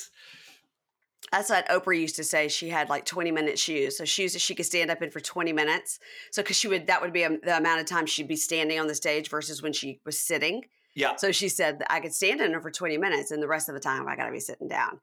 That's 1.33 1.49
what 1.49 1.67
Oprah 1.67 1.99
used 1.99 2.15
to 2.17 2.23
say. 2.23 2.47
She 2.47 2.69
had 2.69 2.89
like 2.89 3.05
20 3.05 3.31
minute 3.31 3.57
shoes. 3.57 3.97
So 3.97 4.05
shoes 4.05 4.33
that 4.33 4.39
she 4.39 4.53
could 4.53 4.67
stand 4.67 4.91
up 4.91 5.01
in 5.01 5.09
for 5.09 5.19
20 5.19 5.51
minutes. 5.51 5.97
So 6.29 6.43
cause 6.43 6.55
she 6.55 6.67
would, 6.67 6.85
that 6.85 7.01
would 7.01 7.11
be 7.11 7.23
a, 7.23 7.29
the 7.39 7.57
amount 7.57 7.81
of 7.81 7.87
time 7.87 8.05
she'd 8.05 8.27
be 8.27 8.35
standing 8.35 8.79
on 8.79 8.85
the 8.85 8.93
stage 8.93 9.31
versus 9.31 9.59
when 9.59 9.73
she 9.73 9.99
was 10.05 10.15
sitting. 10.15 10.65
Yeah. 10.93 11.15
So 11.15 11.31
she 11.31 11.49
said 11.49 11.81
I 11.89 12.01
could 12.01 12.13
stand 12.13 12.39
in 12.39 12.53
her 12.53 12.61
for 12.61 12.69
20 12.69 12.99
minutes 12.99 13.31
and 13.31 13.41
the 13.41 13.47
rest 13.47 13.67
of 13.67 13.73
the 13.73 13.81
time 13.81 14.07
I 14.07 14.15
got 14.15 14.27
to 14.27 14.31
be 14.31 14.39
sitting 14.39 14.67
down. 14.67 14.99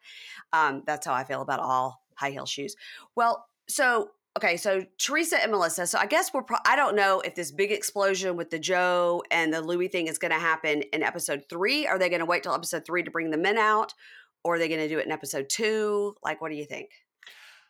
Um, 0.52 0.84
that's 0.86 1.04
how 1.04 1.14
I 1.14 1.24
feel 1.24 1.42
about 1.42 1.58
all 1.58 2.00
high 2.14 2.30
heel 2.30 2.46
shoes. 2.46 2.76
Well, 3.16 3.48
so 3.68 4.10
okay, 4.36 4.56
so 4.56 4.84
Teresa 4.98 5.42
and 5.42 5.50
Melissa. 5.50 5.86
So 5.86 5.98
I 5.98 6.06
guess 6.06 6.32
we're. 6.32 6.42
Pro- 6.42 6.58
I 6.64 6.76
don't 6.76 6.94
know 6.94 7.20
if 7.20 7.34
this 7.34 7.50
big 7.50 7.72
explosion 7.72 8.36
with 8.36 8.50
the 8.50 8.58
Joe 8.58 9.22
and 9.30 9.52
the 9.52 9.60
Luis 9.60 9.90
thing 9.90 10.06
is 10.06 10.18
going 10.18 10.32
to 10.32 10.38
happen 10.38 10.82
in 10.92 11.02
episode 11.02 11.44
three. 11.48 11.86
Are 11.86 11.98
they 11.98 12.08
going 12.08 12.20
to 12.20 12.26
wait 12.26 12.44
till 12.44 12.54
episode 12.54 12.84
three 12.84 13.02
to 13.02 13.10
bring 13.10 13.30
the 13.30 13.36
men 13.36 13.58
out, 13.58 13.94
or 14.44 14.54
are 14.54 14.58
they 14.58 14.68
going 14.68 14.80
to 14.80 14.88
do 14.88 14.98
it 14.98 15.06
in 15.06 15.12
episode 15.12 15.48
two? 15.48 16.14
Like, 16.22 16.40
what 16.40 16.50
do 16.50 16.56
you 16.56 16.64
think? 16.64 16.90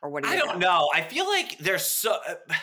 Or 0.03 0.11
what 0.11 0.23
do 0.23 0.29
you? 0.31 0.35
I 0.35 0.39
don't 0.39 0.59
know. 0.59 0.89
I 0.95 1.03
feel 1.03 1.29
like 1.29 1.59
there's 1.59 1.85
so. 1.85 2.17
Uh, 2.29 2.35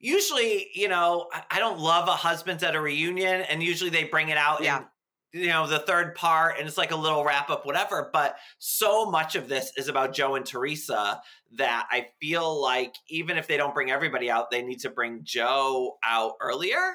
usually, 0.00 0.68
you 0.74 0.88
know, 0.88 1.28
I 1.50 1.58
don't 1.58 1.78
love 1.78 2.08
a 2.08 2.12
husband's 2.12 2.62
at 2.62 2.74
a 2.74 2.80
reunion, 2.80 3.42
and 3.42 3.62
usually 3.62 3.90
they 3.90 4.04
bring 4.04 4.28
it 4.28 4.38
out 4.38 4.62
yeah. 4.62 4.84
in, 5.32 5.40
you 5.42 5.48
know, 5.48 5.66
the 5.66 5.80
third 5.80 6.14
part, 6.14 6.58
and 6.58 6.66
it's 6.66 6.78
like 6.78 6.92
a 6.92 6.96
little 6.96 7.24
wrap 7.24 7.50
up, 7.50 7.66
whatever. 7.66 8.10
But 8.12 8.36
so 8.58 9.10
much 9.10 9.34
of 9.34 9.48
this 9.48 9.72
is 9.76 9.88
about 9.88 10.14
Joe 10.14 10.36
and 10.36 10.46
Teresa 10.46 11.20
that 11.56 11.88
I 11.90 12.06
feel 12.20 12.60
like 12.60 12.94
even 13.08 13.36
if 13.36 13.46
they 13.46 13.56
don't 13.56 13.74
bring 13.74 13.90
everybody 13.90 14.30
out, 14.30 14.50
they 14.50 14.62
need 14.62 14.80
to 14.80 14.90
bring 14.90 15.20
Joe 15.24 15.98
out 16.04 16.34
earlier. 16.40 16.94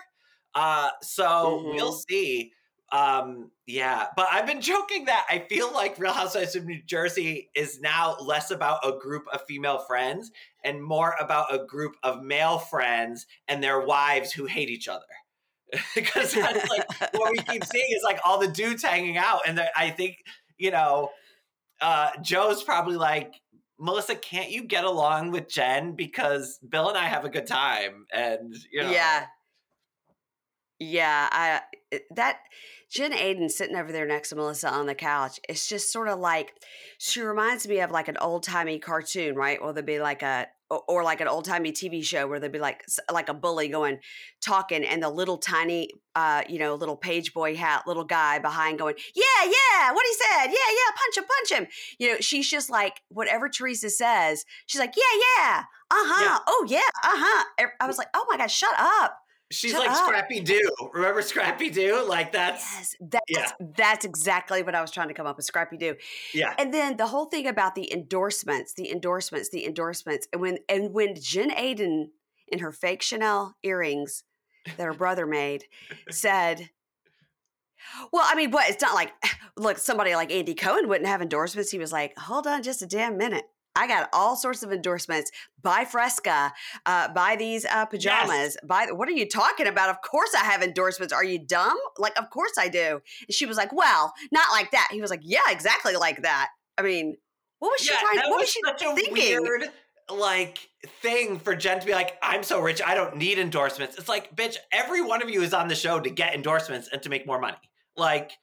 Uh, 0.56 0.90
so 1.02 1.26
mm-hmm. 1.26 1.76
we'll 1.76 1.94
see. 1.94 2.54
Um, 2.92 3.50
yeah, 3.66 4.08
but 4.16 4.28
I've 4.32 4.46
been 4.46 4.62
joking 4.62 5.06
that 5.06 5.26
I 5.30 5.40
feel 5.50 5.74
like 5.74 5.98
Real 5.98 6.14
Housewives 6.14 6.56
of 6.56 6.66
New 6.66 6.82
Jersey 6.86 7.50
is 7.56 7.80
now 7.82 8.16
less 8.20 8.52
about 8.52 8.80
a 8.88 9.00
group 9.00 9.24
of 9.34 9.42
female 9.48 9.80
friends 9.80 10.32
and 10.64 10.84
more 10.84 11.16
about 11.20 11.54
a 11.54 11.66
group 11.66 11.96
of 12.04 12.22
male 12.22 12.60
friends 12.60 13.26
and 13.48 13.64
their 13.64 13.82
wives 13.82 14.32
who 14.32 14.46
hate 14.46 14.70
each 14.70 14.88
other. 14.88 15.06
because 15.96 16.34
that's 16.34 16.70
like 16.70 17.02
what 17.14 17.32
we 17.32 17.38
keep 17.40 17.66
seeing 17.66 17.88
is 17.96 18.04
like 18.04 18.20
all 18.24 18.40
the 18.40 18.48
dudes 18.48 18.84
hanging 18.84 19.18
out, 19.18 19.42
and 19.48 19.62
I 19.76 19.90
think 19.90 20.18
you 20.58 20.72
know, 20.72 21.10
uh, 21.82 22.12
Joe's 22.22 22.64
probably 22.64 22.96
like, 22.96 23.34
Melissa, 23.80 24.16
can't 24.16 24.52
you 24.52 24.64
get 24.64 24.86
along 24.86 25.32
with 25.32 25.50
Jen 25.50 25.94
because 25.96 26.60
Bill 26.68 26.90
and 26.90 26.98
I 26.98 27.06
have 27.06 27.26
a 27.26 27.30
good 27.30 27.48
time, 27.48 28.06
and 28.14 28.56
you 28.72 28.84
know, 28.84 28.92
yeah, 28.92 29.26
yeah, 30.84 31.30
I 31.32 31.62
that 32.12 32.40
Jen 32.90 33.12
Aydin 33.12 33.50
sitting 33.50 33.76
over 33.76 33.92
there 33.92 34.06
next 34.06 34.30
to 34.30 34.36
Melissa 34.36 34.70
on 34.70 34.86
the 34.86 34.96
couch. 34.96 35.40
It's 35.50 35.68
just 35.68 35.92
sort 35.92 36.10
of 36.10 36.20
like 36.20 36.54
she 37.00 37.22
reminds 37.22 37.68
me 37.68 37.80
of 37.80 37.92
like 37.92 38.08
an 38.08 38.18
old 38.18 38.44
timey 38.44 38.80
cartoon, 38.80 39.36
right? 39.36 39.60
Or 39.62 39.74
there'd 39.74 39.86
be 39.86 40.00
like 40.00 40.22
a 40.22 40.48
or 40.88 41.04
like 41.04 41.22
an 41.22 41.28
old 41.28 41.46
timey 41.46 41.72
TV 41.72 42.04
show 42.04 42.28
where 42.28 42.40
there'd 42.40 42.52
be 42.52 42.60
like 42.60 42.84
like 43.12 43.30
a 43.30 43.34
bully 43.34 43.68
going 43.68 44.00
talking, 44.42 44.84
and 44.84 45.02
the 45.02 45.10
little 45.10 45.38
tiny, 45.38 45.90
uh, 46.16 46.44
you 46.48 46.60
know, 46.60 46.76
little 46.76 46.98
page 46.98 47.34
boy 47.34 47.56
hat, 47.56 47.84
little 47.88 48.04
guy 48.04 48.40
behind 48.40 48.80
going, 48.80 48.96
yeah, 49.16 49.44
yeah, 49.44 49.92
what 49.92 50.06
he 50.06 50.14
said, 50.14 50.48
yeah, 50.48 50.52
yeah, 50.52 50.96
punch 50.96 51.18
him, 51.18 51.24
punch 51.24 51.60
him. 51.60 51.68
You 52.00 52.14
know, 52.14 52.18
she's 52.20 52.50
just 52.50 52.70
like 52.70 53.02
whatever 53.10 53.50
Teresa 53.50 53.90
says, 53.90 54.46
she's 54.66 54.80
like, 54.80 54.94
yeah, 54.96 55.20
yeah, 55.38 55.64
uh 55.92 55.96
huh, 55.96 56.24
yeah. 56.26 56.38
oh 56.48 56.66
yeah, 56.68 56.80
uh 57.04 57.16
huh. 57.16 57.68
I 57.80 57.88
was 57.88 57.98
like, 57.98 58.10
oh 58.14 58.26
my 58.30 58.38
god, 58.38 58.52
shut 58.52 58.74
up. 58.78 59.20
She's 59.54 59.72
Shut 59.72 59.82
like 59.82 59.92
up. 59.92 60.06
Scrappy 60.06 60.40
Doo. 60.40 60.72
Remember 60.94 61.22
Scrappy 61.22 61.70
Doo? 61.70 62.06
Like 62.08 62.32
that's 62.32 62.64
yes, 62.64 62.96
that's 63.00 63.24
yeah. 63.30 63.52
that's 63.78 64.06
exactly 64.06 64.64
what 64.64 64.76
I 64.76 64.82
was 64.82 64.92
trying 64.92 65.08
to 65.10 65.14
come 65.14 65.28
up 65.28 65.38
with. 65.38 65.46
Scrappy 65.46 65.78
Doo. 65.78 65.96
Yeah. 66.34 66.54
And 66.58 66.74
then 66.74 66.98
the 66.98 67.08
whole 67.08 67.26
thing 67.26 67.48
about 67.48 67.76
the 67.76 67.92
endorsements, 67.94 68.74
the 68.74 68.92
endorsements, 68.92 69.50
the 69.50 69.66
endorsements, 69.66 70.28
and 70.34 70.42
when 70.42 70.58
and 70.68 70.94
when 70.94 71.16
Jen 71.16 71.52
Aydin 71.52 72.08
in 72.48 72.60
her 72.60 72.72
fake 72.72 73.02
Chanel 73.02 73.56
earrings 73.64 74.24
that 74.66 74.84
her 74.84 74.94
brother 74.94 75.26
made 75.26 75.66
said. 76.10 76.70
Well, 78.14 78.24
I 78.26 78.34
mean, 78.36 78.52
what? 78.52 78.70
It's 78.70 78.82
not 78.82 78.96
like, 78.96 79.12
look, 79.58 79.78
somebody 79.78 80.16
like 80.16 80.32
Andy 80.32 80.54
Cohen 80.54 80.88
wouldn't 80.88 81.10
have 81.10 81.22
endorsements. 81.22 81.70
He 81.70 81.80
was 81.80 81.92
like, 81.92 82.18
hold 82.18 82.48
on 82.48 82.64
just 82.64 82.82
a 82.82 82.88
damn 82.88 83.18
minute. 83.18 83.44
I 83.76 83.88
got 83.88 84.10
all 84.14 84.36
sorts 84.36 84.64
of 84.64 84.72
endorsements. 84.72 85.32
Buy 85.62 85.86
Fresca, 85.86 86.54
uh, 86.86 87.08
buy 87.14 87.36
these 87.36 87.66
uh, 87.66 87.86
pajamas. 87.86 88.30
Yes. 88.30 88.58
Buy. 88.64 88.88
What 88.92 89.08
are 89.10 89.14
you 89.14 89.28
talking 89.28 89.68
about? 89.68 89.90
Of 89.90 90.02
course 90.02 90.34
I 90.36 90.44
have 90.44 90.62
endorsements. 90.62 91.14
Are 91.14 91.24
you 91.24 91.40
dumb? 91.40 91.78
Like, 91.98 92.18
of 92.20 92.30
course 92.30 92.54
I 92.58 92.68
do. 92.68 93.02
And 93.28 93.34
she 93.34 93.46
was 93.46 93.58
like, 93.58 93.74
well, 93.74 94.14
not 94.32 94.52
like 94.52 94.72
that. 94.72 94.90
He 94.92 95.02
was 95.02 95.10
like, 95.10 95.22
yeah, 95.24 95.50
exactly 95.50 95.96
like 95.96 96.22
that. 96.22 96.50
I 96.78 96.82
mean, 96.82 97.18
what 97.60 97.70
was 97.70 97.88
yeah, 97.88 97.98
she 97.98 98.06
trying? 98.06 98.30
What 98.30 98.40
was, 98.40 98.56
was 98.64 98.80
she 98.80 98.96
thinking? 98.96 99.42
Weird, 99.42 99.70
like 100.10 100.70
thing 101.02 101.40
for 101.40 101.56
Jen 101.56 101.80
to 101.80 101.86
be 101.86 101.94
like, 101.94 102.18
I'm 102.22 102.44
so 102.44 102.60
rich, 102.60 102.82
I 102.86 102.94
don't 102.94 103.16
need 103.16 103.40
endorsements. 103.40 103.98
It's 103.98 104.10
like, 104.10 104.36
bitch, 104.36 104.58
every 104.72 105.02
one 105.02 105.22
of 105.22 105.30
you 105.30 105.42
is 105.42 105.54
on 105.54 105.68
the 105.68 105.76
show 105.76 106.00
to 106.00 106.10
get 106.10 106.36
endorsements 106.36 106.90
and 106.92 107.02
to 107.04 107.10
make 107.10 107.26
more 107.26 107.40
money. 107.40 107.58
Like, 107.96 108.34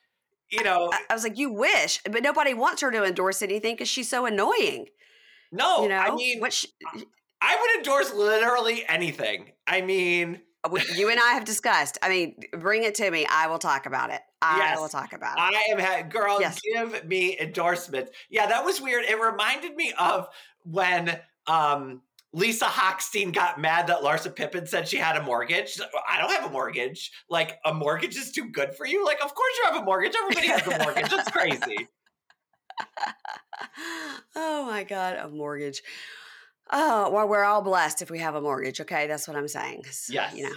you 0.50 0.64
know, 0.64 0.90
I, 0.92 1.00
I 1.10 1.14
was 1.14 1.22
like, 1.22 1.38
you 1.38 1.52
wish, 1.52 2.00
but 2.10 2.22
nobody 2.22 2.54
wants 2.54 2.82
her 2.82 2.90
to 2.90 3.04
endorse 3.04 3.42
anything 3.42 3.74
because 3.74 3.88
she's 3.88 4.08
so 4.08 4.26
annoying. 4.26 4.86
No, 5.52 5.82
you 5.82 5.88
know, 5.88 5.96
I 5.96 6.14
mean, 6.14 6.40
what 6.40 6.52
she, 6.52 6.68
I 7.40 7.56
would 7.60 7.76
endorse 7.78 8.12
literally 8.14 8.84
anything. 8.88 9.52
I 9.66 9.80
mean, 9.80 10.40
you 10.94 11.08
and 11.10 11.18
I 11.18 11.32
have 11.32 11.44
discussed. 11.44 11.98
I 12.02 12.08
mean, 12.08 12.36
bring 12.58 12.84
it 12.84 12.94
to 12.96 13.10
me. 13.10 13.26
I 13.30 13.46
will 13.46 13.58
talk 13.58 13.86
about 13.86 14.10
it. 14.10 14.20
I 14.42 14.58
Yes. 14.58 14.78
will 14.78 14.88
talk 14.88 15.12
about 15.12 15.38
it. 15.38 15.40
I 15.42 15.72
am 15.72 15.78
ha- 15.78 16.02
girl. 16.08 16.40
Yes. 16.40 16.60
Give 16.60 17.04
me 17.06 17.38
endorsements. 17.38 18.10
Yeah, 18.30 18.46
that 18.46 18.64
was 18.64 18.80
weird. 18.80 19.04
It 19.04 19.18
reminded 19.20 19.74
me 19.76 19.92
of 19.98 20.28
when 20.64 21.18
um, 21.46 22.02
Lisa 22.32 22.66
Hochstein 22.66 23.32
got 23.32 23.60
mad 23.60 23.86
that 23.88 24.00
Larsa 24.02 24.34
Pippen 24.34 24.66
said 24.66 24.86
she 24.86 24.96
had 24.98 25.16
a 25.16 25.22
mortgage. 25.22 25.80
I 26.08 26.18
don't 26.20 26.30
have 26.32 26.44
a 26.44 26.50
mortgage. 26.52 27.10
Like 27.28 27.58
a 27.64 27.72
mortgage 27.74 28.16
is 28.16 28.30
too 28.30 28.50
good 28.50 28.74
for 28.74 28.86
you. 28.86 29.04
Like, 29.04 29.22
of 29.24 29.34
course 29.34 29.52
you 29.58 29.70
have 29.72 29.82
a 29.82 29.84
mortgage. 29.84 30.14
Everybody 30.16 30.46
has 30.48 30.66
a 30.66 30.78
mortgage. 30.84 31.10
That's 31.10 31.30
crazy. 31.32 31.88
oh 34.36 34.66
my 34.66 34.84
god, 34.84 35.16
a 35.16 35.28
mortgage. 35.28 35.82
Oh, 36.72 37.10
well, 37.10 37.26
we're 37.28 37.44
all 37.44 37.62
blessed 37.62 38.00
if 38.02 38.10
we 38.10 38.18
have 38.20 38.34
a 38.36 38.40
mortgage. 38.40 38.80
Okay, 38.80 39.06
that's 39.08 39.26
what 39.26 39.36
I'm 39.36 39.48
saying. 39.48 39.82
'cause, 39.82 40.08
Yes. 40.10 40.34
You 40.34 40.44
know. 40.44 40.54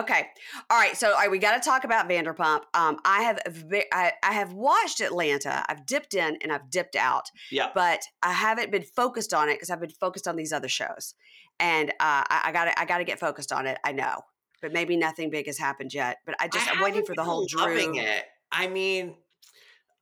Okay. 0.00 0.26
All 0.70 0.76
right. 0.78 0.96
So, 0.96 1.12
right, 1.12 1.30
we 1.30 1.38
got 1.38 1.54
to 1.54 1.60
talk 1.66 1.84
about 1.84 2.08
Vanderpump. 2.08 2.62
Um, 2.74 2.98
I 3.04 3.22
have 3.22 3.38
ve- 3.46 3.86
I, 3.92 4.12
I 4.24 4.32
have 4.32 4.52
watched 4.52 5.00
Atlanta. 5.00 5.64
I've 5.68 5.86
dipped 5.86 6.14
in 6.14 6.36
and 6.42 6.50
I've 6.52 6.68
dipped 6.68 6.96
out, 6.96 7.30
Yeah. 7.52 7.70
but 7.76 8.02
I 8.20 8.32
haven't 8.32 8.72
been 8.72 8.82
focused 8.82 9.32
on 9.32 9.48
it 9.48 9.54
because 9.54 9.70
I've 9.70 9.80
been 9.80 9.90
focused 9.90 10.26
on 10.26 10.34
these 10.34 10.52
other 10.52 10.68
shows, 10.68 11.14
and 11.60 11.90
uh, 12.00 12.24
I 12.28 12.50
got 12.52 12.76
I 12.76 12.84
got 12.86 12.98
to 12.98 13.04
get 13.04 13.20
focused 13.20 13.52
on 13.52 13.66
it. 13.68 13.78
I 13.84 13.92
know, 13.92 14.22
but 14.60 14.72
maybe 14.72 14.96
nothing 14.96 15.30
big 15.30 15.46
has 15.46 15.58
happened 15.58 15.94
yet. 15.94 16.16
But 16.26 16.34
I 16.40 16.48
just 16.48 16.68
I 16.68 16.72
I'm 16.74 16.82
waiting 16.82 17.04
for 17.04 17.14
the 17.14 17.22
whole 17.24 17.46
Drew. 17.46 17.96
it. 17.96 18.24
I 18.50 18.66
mean, 18.66 19.14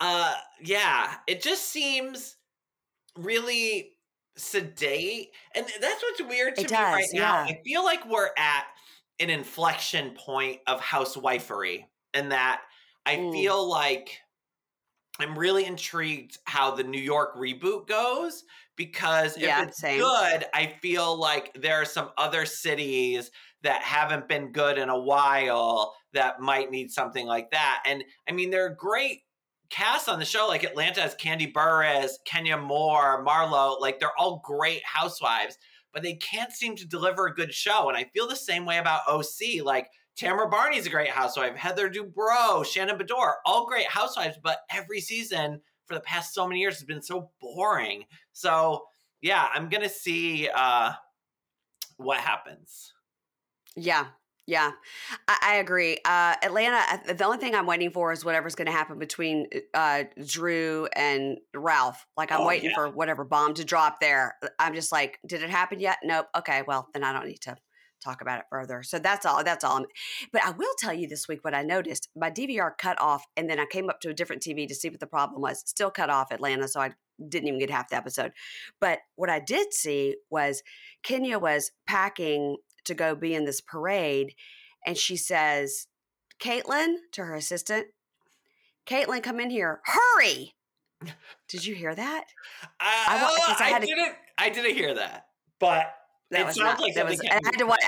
uh, 0.03 0.37
yeah, 0.63 1.19
it 1.29 1.43
just 1.43 1.67
seems 1.71 2.39
really 3.17 3.99
sedate, 4.37 5.31
and 5.55 5.67
that's 5.81 6.03
what's 6.03 6.23
weird 6.23 6.59
to 6.59 6.67
It 6.67 6.69
me 6.69 6.87
right 6.93 7.09
does, 7.09 7.13
now. 7.13 7.35
yeah. 7.35 7.49
I 7.49 7.61
feel 7.65 7.85
like 7.85 8.07
we're 8.07 8.31
at 8.39 8.67
an 9.21 9.31
inflection 9.31 10.15
point 10.15 10.63
of 10.67 10.81
housewifery, 10.81 11.87
and 12.15 12.33
that 12.33 12.63
I 13.07 13.17
Mm. 13.17 13.33
feel 13.33 13.69
like 13.69 14.21
I'm 15.19 15.39
really 15.39 15.65
intrigued 15.67 16.39
how 16.47 16.75
the 16.75 16.85
New 16.85 17.01
York 17.01 17.37
reboot 17.37 17.87
goes 17.87 18.45
because 18.77 19.37
if 19.43 19.51
Yeah, 19.51 19.59
it's 19.59 19.79
same. 19.81 20.13
good, 20.25 20.47
I 20.55 20.79
feel 20.81 21.17
like 21.17 21.53
there 21.55 21.77
are 21.77 21.85
some 21.85 22.11
other 22.17 22.47
cities 22.47 23.31
that 23.63 23.83
haven't 23.83 24.27
been 24.29 24.53
good 24.53 24.79
in 24.79 24.89
a 24.89 24.99
while 24.99 25.95
that 26.15 26.41
might 26.41 26.71
need 26.71 26.91
something 26.91 27.27
like 27.27 27.51
that. 27.51 27.83
And 27.87 28.05
I 28.29 28.33
mean, 28.33 28.51
there 28.51 28.65
are 28.65 28.75
great 28.75 29.21
casts 29.73 30.09
on 30.09 30.19
the 30.19 30.25
show, 30.25 30.47
like 30.47 30.63
Atlanta 30.63 31.01
has 31.01 31.17
Kandi 31.17 31.53
Burruss, 31.53 32.13
Kenya 32.25 32.57
Moore, 32.57 33.25
Marlo, 33.27 33.81
like 33.81 33.99
they're 33.99 34.17
all 34.19 34.43
great 34.45 34.83
housewives, 34.85 35.59
but 35.93 36.03
they 36.03 36.15
can't 36.15 36.53
seem 36.53 36.77
to 36.77 36.87
deliver 36.87 37.27
a 37.27 37.35
good 37.35 37.53
show. 37.53 37.89
And 37.89 37.97
I 37.97 38.05
feel 38.15 38.29
the 38.29 38.37
same 38.37 38.67
way 38.67 38.79
about 38.79 39.01
OC. 39.09 39.65
Like 39.65 39.89
Tamra 40.17 40.51
Barney's 40.51 40.87
a 40.87 40.91
great 40.91 41.09
housewife, 41.09 41.57
Heather 41.57 41.91
Dubrow, 41.91 42.65
Shannon 42.65 42.99
Beador, 42.99 43.35
all 43.47 43.67
great 43.67 43.87
housewives, 43.87 44.37
but 44.43 44.59
every 44.71 45.01
season 45.01 45.61
for 45.87 45.95
the 45.95 46.01
past 46.01 46.35
so 46.35 46.47
many 46.47 46.61
years 46.61 46.77
has 46.77 46.85
been 46.85 47.03
so 47.03 47.31
boring. 47.41 48.05
So 48.33 48.85
yeah, 49.23 49.49
I'm 49.55 49.69
gonna 49.69 49.89
see 49.89 50.49
uh 50.55 50.93
what 51.97 52.19
happens. 52.21 52.93
Yeah. 53.75 54.09
Yeah, 54.53 54.73
I, 55.29 55.39
I 55.43 55.55
agree. 55.55 55.97
Uh, 56.05 56.35
Atlanta, 56.43 56.77
uh, 56.93 57.15
the 57.15 57.25
only 57.25 57.39
thing 57.39 57.55
I'm 57.55 57.65
waiting 57.65 57.91
for 57.91 58.13
is 58.13 58.23
whatever's 58.23 58.55
going 58.55 58.67
to 58.67 58.73
happen 58.73 58.99
between 58.99 59.47
uh, 59.73 60.05
Drew 60.27 60.87
and 60.95 61.39
Ralph. 61.55 62.07
Like, 62.19 62.31
I'm 62.31 62.43
Oh, 62.43 62.47
waiting 62.47 62.69
yeah. 62.69 62.75
for 62.77 62.91
whatever 62.91 63.25
bomb 63.25 63.55
to 63.55 63.65
drop 63.65 63.99
there. 64.01 64.35
I'm 64.59 64.75
just 64.75 64.93
like, 64.93 65.19
did 65.27 65.43
it 65.43 65.49
happen 65.49 65.81
yet? 65.81 66.01
Nope. 66.05 66.27
Okay, 66.37 66.61
well, 66.67 66.87
then 66.93 67.03
I 67.03 67.15
don't 67.15 67.27
need 67.29 67.41
to 67.41 67.57
talk 68.05 68.21
about 68.21 68.41
it 68.41 68.45
further. 68.51 68.83
So 68.83 68.99
that's 68.99 69.25
all. 69.25 69.43
That's 69.43 69.65
all. 69.65 69.87
But 70.35 70.45
I 70.45 70.51
will 70.51 70.75
tell 70.79 70.93
you 70.93 71.09
this 71.09 71.29
week 71.29 71.43
what 71.45 71.55
I 71.55 71.63
noticed. 71.63 72.11
My 72.15 72.31
DVR 72.31 72.73
cut 72.77 73.01
off, 73.01 73.25
and 73.39 73.49
then 73.49 73.59
I 73.59 73.65
came 73.65 73.89
up 73.89 74.01
to 74.01 74.11
a 74.11 74.15
different 74.15 74.43
TV 74.43 74.69
to 74.69 74.75
see 74.75 74.91
what 74.91 75.01
the 75.01 75.07
problem 75.07 75.41
was. 75.41 75.63
Still 75.65 75.91
cut 75.91 76.11
off 76.11 76.31
Atlanta, 76.31 76.69
so 76.69 76.79
I 76.79 76.91
didn't 77.27 77.49
even 77.49 77.59
get 77.61 77.71
half 77.71 77.89
the 77.89 77.97
episode. 77.97 78.33
But 78.83 78.99
what 79.17 79.31
I 79.31 79.41
did 79.41 79.73
see 79.73 80.17
was 80.31 80.63
Kenya 81.03 81.39
was 81.39 81.71
packing 81.87 82.57
to 82.85 82.95
go 82.95 83.15
be 83.15 83.35
in 83.35 83.45
this 83.45 83.61
parade, 83.61 84.35
and 84.85 84.97
she 84.97 85.17
says, 85.17 85.87
Caitlin 86.41 86.97
to 87.13 87.25
her 87.25 87.35
assistant, 87.35 87.87
Caitlin, 88.87 89.23
come 89.23 89.39
in 89.41 89.51
here. 89.51 89.81
Hurry. 89.85 90.55
Did 91.49 91.65
you 91.65 91.75
hear 91.75 91.95
that? 91.95 92.25
I, 92.81 93.29
oh, 93.31 93.47
'cause 93.47 93.61
I 93.61 93.73
I, 93.75 93.79
didn't 93.81 94.15
I 94.39 94.51
didn't 94.51 94.75
hear 94.75 94.95
that. 94.95 95.27
But 95.59 95.95
That 96.31 96.41
it 96.41 96.47
was 96.47 96.57
sounds 96.57 96.79
not, 96.79 96.81
like 96.81 96.95
that 96.95 97.07
was, 97.09 97.21
I 97.21 97.41
had 97.45 97.59
to 97.59 97.67
watch. 97.67 97.81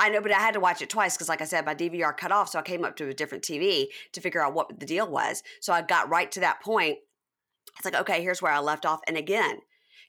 I 0.00 0.08
know, 0.10 0.20
but 0.20 0.30
I 0.32 0.38
had 0.38 0.54
to 0.54 0.60
watch 0.60 0.80
it 0.80 0.90
twice 0.90 1.16
because, 1.16 1.28
like 1.28 1.40
I 1.40 1.44
said, 1.44 1.66
my 1.66 1.74
DVR 1.74 2.16
cut 2.16 2.30
off, 2.30 2.48
so 2.50 2.58
I 2.58 2.62
came 2.62 2.84
up 2.84 2.96
to 2.96 3.08
a 3.08 3.14
different 3.14 3.42
TV 3.42 3.86
to 4.12 4.20
figure 4.20 4.44
out 4.44 4.54
what 4.54 4.78
the 4.78 4.86
deal 4.86 5.08
was. 5.08 5.42
So 5.60 5.72
I 5.72 5.82
got 5.82 6.08
right 6.08 6.30
to 6.32 6.40
that 6.40 6.62
point. 6.62 6.98
It's 7.76 7.84
like, 7.84 7.96
okay, 7.96 8.22
here's 8.22 8.40
where 8.40 8.52
I 8.52 8.60
left 8.60 8.86
off. 8.86 9.00
And 9.08 9.16
again, 9.16 9.58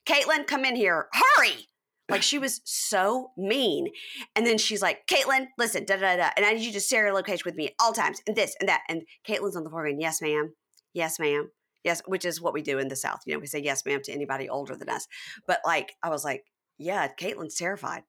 Caitlin, 0.05 0.45
come 0.47 0.63
in 0.63 0.75
here, 0.75 1.07
hurry! 1.11 1.67
Like 2.09 2.23
she 2.23 2.39
was 2.39 2.61
so 2.65 3.31
mean. 3.37 3.89
And 4.35 4.45
then 4.45 4.57
she's 4.57 4.81
like, 4.81 5.05
Caitlin, 5.07 5.47
listen, 5.57 5.85
da 5.85 5.97
da 5.97 6.17
da, 6.17 6.29
and 6.35 6.45
I 6.45 6.53
need 6.53 6.65
you 6.65 6.71
to 6.73 6.79
share 6.79 7.05
your 7.05 7.13
location 7.13 7.43
with 7.45 7.55
me 7.55 7.75
all 7.79 7.93
times, 7.93 8.21
and 8.27 8.35
this 8.35 8.55
and 8.59 8.69
that. 8.69 8.81
And 8.89 9.03
Caitlin's 9.27 9.55
on 9.55 9.63
the 9.63 9.69
going, 9.69 10.01
yes, 10.01 10.21
ma'am, 10.21 10.53
yes, 10.93 11.19
ma'am, 11.19 11.49
yes, 11.83 12.01
which 12.05 12.25
is 12.25 12.41
what 12.41 12.53
we 12.53 12.61
do 12.61 12.79
in 12.79 12.87
the 12.87 12.95
South. 12.95 13.19
You 13.25 13.33
know, 13.33 13.39
we 13.39 13.47
say 13.47 13.59
yes, 13.59 13.85
ma'am 13.85 14.01
to 14.03 14.11
anybody 14.11 14.49
older 14.49 14.75
than 14.75 14.89
us. 14.89 15.07
But 15.47 15.59
like, 15.65 15.93
I 16.03 16.09
was 16.09 16.23
like, 16.23 16.43
yeah, 16.77 17.07
Caitlin's 17.19 17.55
terrified. 17.55 18.03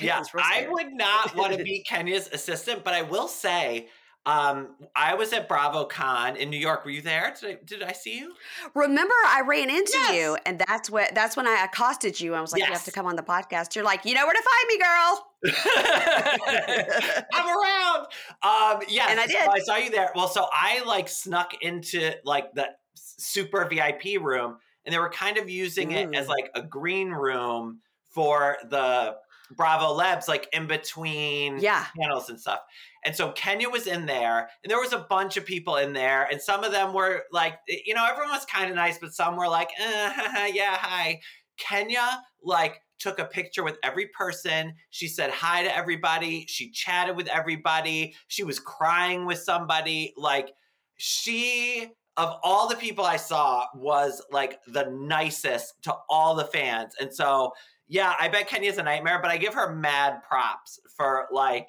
Yeah, 0.00 0.20
Caitlin's 0.20 0.34
real 0.34 0.44
I 0.46 0.66
would 0.70 0.92
not 0.92 1.34
want 1.36 1.56
to 1.56 1.64
be 1.64 1.84
Kenya's 1.88 2.28
assistant, 2.32 2.84
but 2.84 2.94
I 2.94 3.02
will 3.02 3.28
say, 3.28 3.88
um, 4.26 4.76
I 4.94 5.14
was 5.14 5.32
at 5.32 5.48
BravoCon 5.48 6.36
in 6.36 6.50
New 6.50 6.58
York. 6.58 6.84
Were 6.84 6.90
you 6.90 7.00
there? 7.02 7.34
Did 7.40 7.50
I, 7.50 7.58
did 7.64 7.82
I 7.82 7.92
see 7.92 8.18
you? 8.18 8.34
Remember, 8.74 9.14
I 9.26 9.40
ran 9.46 9.70
into 9.70 9.92
Yes. 9.94 10.14
you, 10.14 10.36
and 10.46 10.62
that's 10.68 10.90
what 10.90 11.14
that's 11.14 11.36
when 11.36 11.46
I 11.46 11.64
accosted 11.64 12.20
you. 12.20 12.34
I 12.34 12.40
was 12.40 12.52
like, 12.52 12.60
"You 12.60 12.68
have 12.72 12.84
to 12.84 12.92
come 12.92 13.06
on 13.06 13.16
the 13.16 13.22
podcast." 13.22 13.74
You're 13.74 13.84
like, 13.84 14.04
"You 14.04 14.14
know 14.14 14.26
where 14.26 14.34
to 14.34 14.42
find 14.42 14.68
me, 14.68 14.78
girl." 14.78 15.26
I'm 17.32 17.46
around. 17.48 18.06
Um, 18.42 18.82
yes, 18.88 19.08
And 19.10 19.20
I 19.20 19.26
so 19.26 19.32
did. 19.32 19.48
I 19.48 19.58
saw 19.60 19.76
you 19.76 19.90
there. 19.90 20.10
Well, 20.14 20.28
so 20.28 20.46
I 20.52 20.82
like 20.84 21.08
snuck 21.08 21.52
into 21.62 22.12
like 22.24 22.52
the 22.54 22.68
super 22.94 23.64
VIP 23.66 24.20
room, 24.20 24.58
and 24.84 24.94
they 24.94 24.98
were 24.98 25.10
kind 25.10 25.38
of 25.38 25.48
using 25.48 25.92
it 25.92 26.14
as 26.14 26.28
like 26.28 26.50
a 26.54 26.62
green 26.62 27.10
room 27.10 27.80
for 28.10 28.58
the 28.68 29.16
Bravo 29.56 29.92
Labs, 29.92 30.28
like 30.28 30.48
in 30.52 30.66
between 30.66 31.58
yeah, 31.58 31.86
panels 31.98 32.30
and 32.30 32.40
stuff. 32.40 32.60
And 33.04 33.16
so 33.16 33.32
Kenya 33.32 33.68
was 33.68 33.86
in 33.86 34.06
there, 34.06 34.50
and 34.62 34.70
there 34.70 34.80
was 34.80 34.92
a 34.92 35.06
bunch 35.08 35.36
of 35.36 35.44
people 35.44 35.76
in 35.76 35.92
there, 35.92 36.28
and 36.30 36.40
some 36.40 36.64
of 36.64 36.72
them 36.72 36.92
were 36.92 37.24
like, 37.32 37.58
you 37.66 37.94
know, 37.94 38.06
everyone 38.08 38.32
was 38.32 38.44
kind 38.44 38.70
of 38.70 38.76
nice, 38.76 38.98
but 38.98 39.12
some 39.12 39.36
were 39.36 39.48
like, 39.48 39.70
uh, 39.80 40.12
yeah, 40.52 40.76
hi. 40.78 41.20
Kenya 41.56 42.22
like 42.42 42.80
took 42.98 43.18
a 43.18 43.24
picture 43.24 43.64
with 43.64 43.76
every 43.82 44.06
person. 44.08 44.74
She 44.90 45.08
said 45.08 45.30
hi 45.30 45.62
to 45.62 45.76
everybody. 45.76 46.46
She 46.48 46.70
chatted 46.70 47.16
with 47.16 47.28
everybody. 47.28 48.14
She 48.28 48.44
was 48.44 48.60
crying 48.60 49.26
with 49.26 49.38
somebody. 49.38 50.14
Like 50.16 50.52
she 50.96 51.88
of 52.16 52.38
all 52.42 52.68
the 52.68 52.76
people 52.76 53.04
I 53.04 53.16
saw 53.16 53.66
was 53.74 54.22
like 54.30 54.58
the 54.66 54.90
nicest 54.90 55.82
to 55.84 55.94
all 56.08 56.34
the 56.34 56.44
fans. 56.44 56.94
And 57.00 57.12
so 57.12 57.52
yeah, 57.90 58.14
I 58.18 58.28
bet 58.28 58.48
Kenya's 58.48 58.78
a 58.78 58.82
nightmare, 58.82 59.18
but 59.20 59.30
I 59.30 59.36
give 59.36 59.52
her 59.54 59.74
mad 59.74 60.22
props 60.26 60.78
for 60.96 61.26
like, 61.32 61.68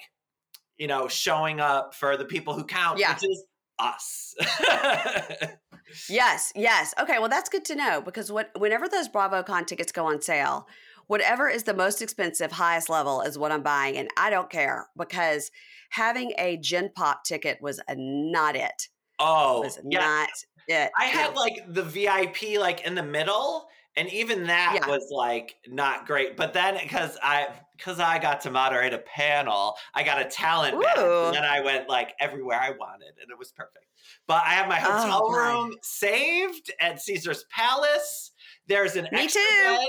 you 0.78 0.86
know, 0.86 1.08
showing 1.08 1.60
up 1.60 1.94
for 1.94 2.16
the 2.16 2.24
people 2.24 2.54
who 2.54 2.64
count, 2.64 2.98
Yeah. 2.98 3.12
which 3.14 3.24
is 3.28 3.44
us. 3.78 4.34
yes, 6.08 6.52
yes. 6.54 6.94
Okay, 7.00 7.18
well, 7.18 7.28
that's 7.28 7.48
good 7.48 7.64
to 7.66 7.74
know 7.74 8.00
because 8.00 8.30
what 8.30 8.50
whenever 8.58 8.88
those 8.88 9.08
BravoCon 9.08 9.66
tickets 9.66 9.92
go 9.92 10.06
on 10.06 10.22
sale, 10.22 10.68
whatever 11.08 11.48
is 11.48 11.64
the 11.64 11.74
most 11.74 12.00
expensive, 12.02 12.52
highest 12.52 12.88
level 12.88 13.20
is 13.22 13.36
what 13.38 13.52
I'm 13.52 13.62
buying, 13.62 13.96
and 13.96 14.08
I 14.16 14.30
don't 14.30 14.48
care 14.50 14.86
because 14.96 15.50
having 15.90 16.32
a 16.38 16.56
Gen 16.58 16.90
Pop 16.94 17.24
ticket 17.24 17.58
was 17.60 17.80
not 17.96 18.56
it. 18.56 18.88
oh, 19.18 19.60
Was 19.62 19.78
yeah. 19.84 19.98
not 19.98 20.28
it. 20.68 20.90
I 20.98 21.06
had 21.06 21.34
like 21.34 21.64
the 21.68 21.82
VIP 21.82 22.58
like 22.58 22.86
in 22.86 22.94
the 22.94 23.02
middle, 23.02 23.66
and 23.96 24.08
even 24.12 24.46
that 24.46 24.78
Yeah. 24.80 24.88
was 24.88 25.08
like 25.10 25.56
not 25.66 26.06
great. 26.06 26.36
But 26.36 26.52
then 26.52 26.78
because 26.82 27.18
I 27.22 27.48
because 27.76 27.98
I 28.00 28.18
got 28.18 28.40
to 28.42 28.50
moderate 28.50 28.94
a 28.94 28.98
panel, 28.98 29.76
I 29.94 30.02
got 30.02 30.20
a 30.20 30.24
talent 30.24 30.74
Ooh. 30.74 31.26
and 31.26 31.34
then 31.34 31.44
I 31.44 31.60
went 31.60 31.88
like 31.88 32.14
everywhere 32.20 32.60
I 32.60 32.70
wanted, 32.70 33.14
and 33.20 33.30
it 33.30 33.38
was 33.38 33.52
perfect. 33.52 33.86
But 34.26 34.42
I 34.44 34.50
have 34.50 34.68
my 34.68 34.80
Oh, 34.80 34.92
hotel 34.92 35.28
God. 35.28 35.34
room 35.34 35.74
saved 35.82 36.72
at 36.80 37.00
Caesar's 37.00 37.44
Palace. 37.50 38.32
There's 38.66 38.96
an 38.96 39.08
Me 39.12 39.24
extra 39.24 39.42
too. 39.42 39.62
bed 39.64 39.88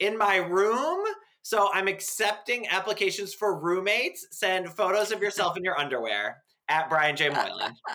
in 0.00 0.18
my 0.18 0.36
room. 0.36 1.04
So 1.42 1.70
I'm 1.72 1.88
accepting 1.88 2.68
applications 2.68 3.32
for 3.32 3.58
roommates. 3.58 4.26
Send 4.32 4.68
photos 4.68 5.12
of 5.12 5.22
yourself 5.22 5.56
in 5.56 5.64
your 5.64 5.78
underwear 5.78 6.42
at 6.68 6.90
Brian 6.90 7.16
J. 7.16 7.30
Moylan. 7.30 7.74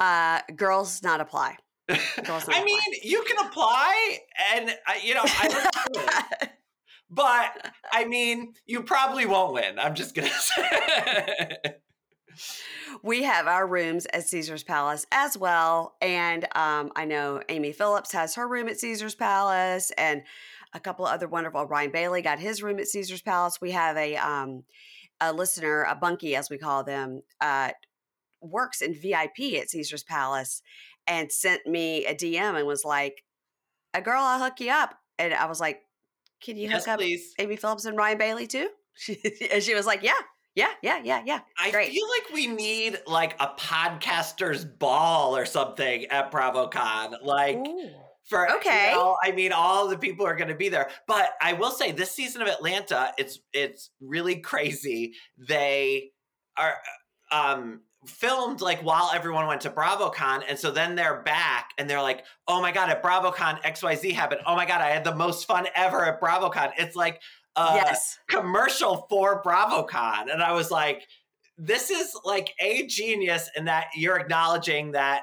Uh, 0.00 0.40
girls 0.56 1.02
not 1.02 1.20
apply. 1.20 1.56
I 1.88 2.64
mean, 2.64 2.80
you 3.02 3.24
can 3.24 3.46
apply, 3.46 4.18
and 4.54 4.70
uh, 4.70 4.92
you 5.02 5.14
know, 5.14 5.22
I 5.24 6.48
but 7.10 7.72
I 7.92 8.04
mean, 8.06 8.54
you 8.66 8.82
probably 8.82 9.26
won't 9.26 9.54
win. 9.54 9.78
I'm 9.78 9.94
just 9.94 10.14
gonna 10.14 10.28
say. 10.30 11.56
we 13.02 13.22
have 13.24 13.46
our 13.46 13.66
rooms 13.66 14.06
at 14.12 14.26
Caesar's 14.28 14.62
Palace 14.62 15.06
as 15.12 15.36
well. 15.36 15.94
And 16.00 16.44
um, 16.56 16.90
I 16.96 17.04
know 17.04 17.42
Amy 17.48 17.72
Phillips 17.72 18.12
has 18.12 18.34
her 18.36 18.48
room 18.48 18.68
at 18.68 18.80
Caesar's 18.80 19.14
Palace, 19.14 19.92
and 19.98 20.22
a 20.72 20.80
couple 20.80 21.06
of 21.06 21.12
other 21.12 21.28
wonderful. 21.28 21.66
Ryan 21.66 21.90
Bailey 21.90 22.22
got 22.22 22.38
his 22.38 22.62
room 22.62 22.78
at 22.78 22.88
Caesar's 22.88 23.22
Palace. 23.22 23.60
We 23.60 23.72
have 23.72 23.96
a 23.96 24.16
um, 24.16 24.64
a 25.20 25.32
listener, 25.32 25.82
a 25.82 25.94
bunkie 25.94 26.36
as 26.36 26.50
we 26.50 26.58
call 26.58 26.84
them, 26.84 27.22
uh, 27.40 27.70
works 28.40 28.82
in 28.82 28.94
VIP 28.94 29.54
at 29.60 29.70
Caesar's 29.70 30.02
Palace, 30.04 30.62
and 31.06 31.30
sent 31.32 31.66
me 31.66 32.06
a 32.06 32.14
DM 32.14 32.56
and 32.56 32.66
was 32.66 32.84
like, 32.84 33.24
"A 33.94 34.02
girl, 34.02 34.22
I'll 34.22 34.38
hook 34.42 34.60
you 34.60 34.70
up." 34.70 34.98
And 35.18 35.34
I 35.34 35.46
was 35.46 35.60
like, 35.60 35.82
"Can 36.42 36.56
you 36.56 36.68
yes, 36.68 36.84
hook 36.84 36.88
up 36.88 37.00
please. 37.00 37.34
Amy 37.38 37.56
Phillips 37.56 37.84
and 37.84 37.96
Ryan 37.96 38.18
Bailey 38.18 38.46
too?" 38.46 38.70
She, 38.96 39.20
and 39.50 39.62
she 39.62 39.74
was 39.74 39.86
like, 39.86 40.02
"Yeah, 40.04 40.20
yeah, 40.54 40.72
yeah, 40.82 41.00
yeah, 41.02 41.22
yeah." 41.26 41.40
I 41.58 41.70
Great. 41.72 41.92
feel 41.92 42.08
like 42.08 42.32
we 42.32 42.46
need 42.48 43.00
like 43.06 43.34
a 43.40 43.48
podcaster's 43.58 44.64
ball 44.64 45.36
or 45.36 45.46
something 45.46 46.06
at 46.06 46.30
BravoCon. 46.32 47.22
Like 47.22 47.58
Ooh. 47.58 47.90
for 48.24 48.48
you 48.48 48.56
Okay. 48.56 48.92
know, 48.92 49.16
I 49.22 49.32
mean, 49.32 49.52
all 49.52 49.88
the 49.88 49.98
people 49.98 50.26
are 50.26 50.34
going 50.36 50.48
to 50.48 50.54
be 50.54 50.68
there. 50.68 50.90
But 51.06 51.30
I 51.40 51.52
will 51.52 51.70
say, 51.70 51.92
this 51.92 52.10
season 52.10 52.42
of 52.42 52.48
Atlanta, 52.48 53.12
it's 53.18 53.38
it's 53.52 53.90
really 54.00 54.40
crazy. 54.40 55.14
They 55.38 56.12
are 56.56 56.76
um 57.30 57.82
filmed 58.06 58.60
like 58.60 58.80
while 58.82 59.10
everyone 59.14 59.46
went 59.46 59.60
to 59.62 59.70
BravoCon, 59.70 60.42
and 60.48 60.58
so 60.58 60.70
then 60.70 60.94
they're 60.94 61.22
back 61.22 61.70
and 61.78 61.88
they're 61.88 62.02
like, 62.02 62.24
"Oh 62.48 62.60
my 62.60 62.72
god, 62.72 62.90
at 62.90 63.02
BravoCon 63.02 63.62
XYZ 63.62 64.12
happened. 64.12 64.40
Oh 64.46 64.56
my 64.56 64.66
god, 64.66 64.80
I 64.80 64.90
had 64.90 65.04
the 65.04 65.14
most 65.14 65.46
fun 65.46 65.66
ever 65.74 66.04
at 66.04 66.20
BravoCon." 66.20 66.72
It's 66.78 66.96
like 66.96 67.20
uh, 67.56 67.80
yes. 67.84 68.18
commercial 68.28 69.06
for 69.08 69.42
BravoCon, 69.42 70.32
and 70.32 70.42
I 70.42 70.52
was 70.52 70.70
like, 70.70 71.06
"This 71.58 71.90
is 71.90 72.16
like 72.24 72.54
a 72.60 72.86
genius 72.86 73.50
in 73.56 73.64
that 73.66 73.86
you're 73.94 74.18
acknowledging 74.18 74.92
that 74.92 75.22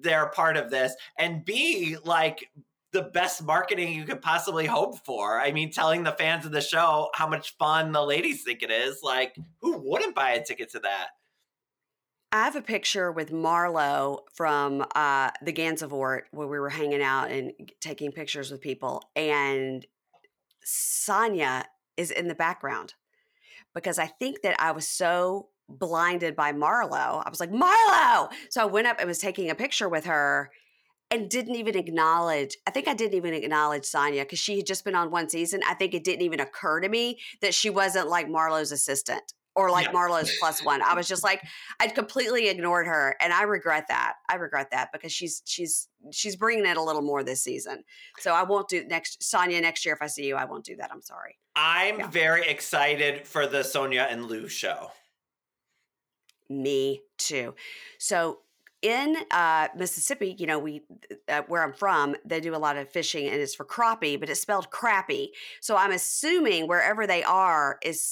they're 0.00 0.28
part 0.28 0.56
of 0.56 0.70
this, 0.70 0.94
and 1.18 1.44
b 1.44 1.96
like." 2.04 2.48
The 2.94 3.04
best 3.14 3.42
marketing 3.42 3.94
you 3.94 4.04
could 4.04 4.20
possibly 4.20 4.66
hope 4.66 5.02
for. 5.06 5.40
I 5.40 5.50
mean, 5.50 5.72
telling 5.72 6.02
the 6.02 6.12
fans 6.12 6.44
of 6.44 6.52
the 6.52 6.60
show 6.60 7.08
how 7.14 7.26
much 7.26 7.56
fun 7.56 7.90
the 7.90 8.02
ladies 8.04 8.42
think 8.42 8.62
it 8.62 8.70
is. 8.70 8.98
Like, 9.02 9.34
who 9.62 9.78
wouldn't 9.78 10.14
buy 10.14 10.32
a 10.32 10.44
ticket 10.44 10.70
to 10.72 10.80
that? 10.80 11.06
I 12.34 12.44
have 12.44 12.56
a 12.56 12.62
picture 12.62 13.12
with 13.12 13.30
Marlo 13.30 14.20
from 14.32 14.86
uh, 14.94 15.30
the 15.42 15.52
Gansevoort 15.52 16.22
where 16.30 16.46
we 16.46 16.58
were 16.58 16.70
hanging 16.70 17.02
out 17.02 17.30
and 17.30 17.52
taking 17.78 18.10
pictures 18.10 18.50
with 18.50 18.62
people, 18.62 19.02
and 19.14 19.86
Sonja 20.66 21.64
is 21.98 22.10
in 22.10 22.28
the 22.28 22.34
background 22.34 22.94
because 23.74 23.98
I 23.98 24.06
think 24.06 24.40
that 24.42 24.56
I 24.58 24.72
was 24.72 24.88
so 24.88 25.48
blinded 25.68 26.34
by 26.34 26.54
Marlo. 26.54 27.22
I 27.22 27.28
was 27.28 27.38
like, 27.38 27.50
Marlo! 27.50 28.30
So 28.48 28.62
I 28.62 28.64
went 28.64 28.86
up 28.86 28.98
and 28.98 29.08
was 29.08 29.18
taking 29.18 29.50
a 29.50 29.54
picture 29.54 29.88
with 29.88 30.06
her 30.06 30.50
and 31.10 31.28
didn't 31.28 31.56
even 31.56 31.76
acknowledge. 31.76 32.56
I 32.66 32.70
think 32.70 32.88
I 32.88 32.94
didn't 32.94 33.14
even 33.14 33.34
acknowledge 33.34 33.82
Sonja 33.82 34.22
because 34.22 34.38
she 34.38 34.56
had 34.56 34.66
just 34.66 34.86
been 34.86 34.94
on 34.94 35.10
one 35.10 35.28
season. 35.28 35.60
I 35.68 35.74
think 35.74 35.92
it 35.92 36.02
didn't 36.02 36.22
even 36.22 36.40
occur 36.40 36.80
to 36.80 36.88
me 36.88 37.18
that 37.42 37.52
she 37.52 37.68
wasn't 37.68 38.08
like 38.08 38.26
Marlo's 38.26 38.72
assistant 38.72 39.34
or 39.54 39.70
like 39.70 39.86
Yeah. 39.86 39.92
Marlo's 39.92 40.30
plus 40.38 40.64
one. 40.64 40.82
I 40.82 40.94
was 40.94 41.06
just 41.06 41.22
like, 41.22 41.42
I'd 41.80 41.94
completely 41.94 42.48
ignored 42.48 42.86
her, 42.86 43.16
and 43.20 43.32
I 43.32 43.42
regret 43.42 43.86
that. 43.88 44.14
I 44.28 44.36
regret 44.36 44.70
that 44.72 44.90
because 44.92 45.12
she's 45.12 45.42
she's 45.44 45.88
she's 46.10 46.36
bringing 46.36 46.66
it 46.66 46.76
a 46.76 46.82
little 46.82 47.02
more 47.02 47.22
this 47.22 47.42
season. 47.42 47.84
So 48.18 48.32
I 48.32 48.42
won't 48.44 48.68
do 48.68 48.84
next 48.84 49.20
Sonja 49.20 49.60
next 49.60 49.84
year 49.84 49.94
if 49.94 50.02
I 50.02 50.06
see 50.06 50.26
you. 50.26 50.36
I 50.36 50.44
won't 50.44 50.64
do 50.64 50.76
that. 50.76 50.90
I'm 50.92 51.02
sorry. 51.02 51.38
I'm 51.54 51.98
Yeah. 52.00 52.06
very 52.08 52.46
excited 52.48 53.26
for 53.26 53.46
the 53.46 53.58
Sonja 53.60 54.10
and 54.10 54.26
Lou 54.26 54.48
show. 54.48 54.90
Me 56.48 57.02
too. 57.18 57.54
So 57.98 58.40
in 58.82 59.16
uh, 59.30 59.68
Mississippi, 59.76 60.34
you 60.38 60.46
know, 60.46 60.58
we 60.58 60.82
uh, 61.28 61.42
where 61.46 61.62
I'm 61.62 61.72
from, 61.72 62.16
they 62.24 62.40
do 62.40 62.54
a 62.54 62.58
lot 62.58 62.76
of 62.76 62.88
fishing, 62.90 63.26
and 63.28 63.40
it's 63.40 63.54
for 63.54 63.64
crappie, 63.64 64.18
but 64.18 64.28
it's 64.28 64.40
spelled 64.40 64.70
crappie. 64.70 65.28
So 65.60 65.76
I'm 65.76 65.92
assuming 65.92 66.66
wherever 66.66 67.06
they 67.06 67.22
are 67.22 67.78
is 67.82 68.02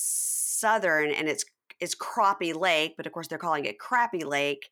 southern, 0.61 1.11
and 1.11 1.29
it's 1.29 1.45
it's 1.81 1.95
Crappie 1.95 2.55
Lake, 2.55 2.95
but 2.97 3.07
of 3.07 3.13
course 3.13 3.29
they're 3.29 3.39
calling 3.39 3.65
it 3.65 3.77
Crappie 3.79 4.25
Lake. 4.25 4.69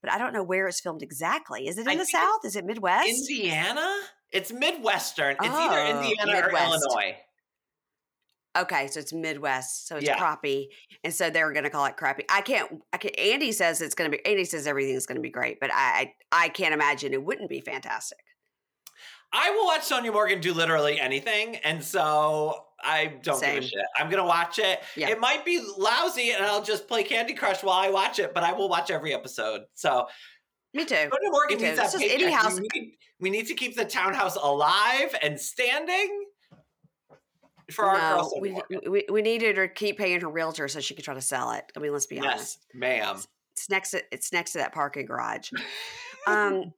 But 0.00 0.12
I 0.12 0.18
don't 0.18 0.32
know 0.32 0.42
where 0.42 0.66
it's 0.68 0.80
filmed 0.80 1.02
exactly. 1.02 1.68
Is 1.68 1.78
it 1.78 1.82
in 1.82 1.88
I 1.88 1.96
the 1.96 2.04
South? 2.06 2.40
Is 2.44 2.56
it 2.56 2.64
Midwest? 2.64 3.08
Indiana? 3.08 4.00
It's 4.32 4.52
Midwestern. 4.52 5.36
It's 5.40 5.46
either 5.54 5.78
Oh, 5.78 5.90
Indiana 5.90 6.46
or 6.46 6.50
Illinois. 6.50 7.16
Okay, 8.54 8.86
so 8.88 9.00
it's 9.00 9.12
Midwest, 9.14 9.86
so 9.88 9.96
it's 9.96 10.04
Yeah. 10.04 10.18
crappie, 10.18 10.66
and 11.02 11.14
so 11.14 11.30
they're 11.30 11.50
going 11.52 11.64
to 11.64 11.70
call 11.70 11.86
it 11.86 11.96
crappie. 11.96 12.24
I 12.28 12.42
can't. 12.42 12.82
I 12.92 12.98
can 12.98 13.10
Andy 13.16 13.50
says 13.50 13.80
it's 13.80 13.94
going 13.94 14.10
to 14.10 14.16
be. 14.16 14.24
Andy 14.26 14.44
says 14.44 14.66
everything's 14.66 15.06
going 15.06 15.16
to 15.16 15.22
be 15.22 15.30
great, 15.30 15.58
but 15.58 15.70
I, 15.72 16.14
I 16.32 16.44
I 16.44 16.48
can't 16.50 16.74
imagine 16.74 17.14
it 17.14 17.24
wouldn't 17.24 17.48
be 17.48 17.60
fantastic. 17.62 18.18
I 19.32 19.50
will 19.50 19.64
watch 19.64 19.82
Sonja 19.88 20.12
Morgan 20.12 20.40
do 20.40 20.52
literally 20.52 21.00
anything, 21.00 21.56
and 21.56 21.82
so 21.82 22.66
I 22.82 23.06
don't 23.22 23.40
give 23.40 23.48
Same. 23.48 23.58
a 23.58 23.62
shit. 23.62 23.84
I'm 23.96 24.10
gonna 24.10 24.24
watch 24.24 24.58
it. 24.58 24.80
Yeah. 24.96 25.08
It 25.10 25.20
might 25.20 25.44
be 25.44 25.60
lousy, 25.78 26.30
and 26.32 26.44
I'll 26.44 26.62
just 26.62 26.88
play 26.88 27.02
Candy 27.04 27.34
Crush 27.34 27.62
while 27.62 27.78
I 27.78 27.90
watch 27.90 28.18
it, 28.18 28.34
but 28.34 28.42
I 28.42 28.52
will 28.52 28.68
watch 28.68 28.90
every 28.90 29.14
episode. 29.14 29.62
So 29.74 30.06
Me 30.74 30.84
too. 30.84 30.94
Sonja 30.94 31.08
Morgan 31.30 31.56
Me 31.58 31.62
too. 31.62 31.64
needs 31.66 31.76
that 31.76 31.94
is 32.02 32.34
house- 32.34 32.60
We 32.60 32.68
need, 32.80 32.94
we 33.20 33.30
need 33.30 33.46
to 33.48 33.54
keep 33.54 33.76
the 33.76 33.84
townhouse 33.84 34.36
alive 34.36 35.14
and 35.22 35.40
standing 35.40 36.24
for 37.70 37.84
our 37.86 38.16
No, 38.16 38.30
Sonja 38.34 38.40
we, 38.40 38.88
we 38.88 39.04
we 39.10 39.22
needed 39.22 39.56
her 39.56 39.68
to 39.68 39.72
keep 39.74 39.98
paying 39.98 40.20
her 40.20 40.28
realtor 40.28 40.68
so 40.68 40.80
she 40.80 40.94
could 40.94 41.04
try 41.04 41.14
to 41.14 41.20
sell 41.20 41.52
it. 41.52 41.64
I 41.76 41.80
mean, 41.80 41.92
let's 41.92 42.06
be 42.06 42.16
Yes, 42.16 42.24
honest. 42.26 42.66
ma'am. 42.74 43.22
It's 43.56 43.68
next. 43.70 43.90
To, 43.92 44.02
it's 44.10 44.32
next 44.32 44.52
to 44.52 44.58
that 44.58 44.72
parking 44.72 45.06
garage. 45.06 45.50
Um, 46.24 46.72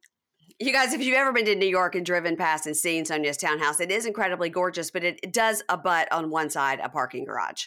you 0.61 0.73
guys, 0.73 0.93
if 0.93 1.03
you've 1.03 1.17
ever 1.17 1.33
been 1.33 1.45
to 1.47 1.55
New 1.55 1.67
York 1.69 1.95
and 1.95 2.07
driven 2.07 2.37
past 2.37 2.67
and 2.67 2.77
seen 2.77 3.05
Sonja's 3.05 3.37
townhouse, 3.37 3.81
it 3.81 3.91
is 3.91 4.07
incredibly 4.07 4.49
gorgeous, 4.51 4.91
but 4.91 5.03
it, 5.05 5.19
it 5.23 5.33
does 5.33 5.63
abut 5.69 6.09
on 6.13 6.31
one 6.31 6.51
side 6.51 6.81
a 6.83 6.89
parking 6.89 7.25
garage. 7.25 7.65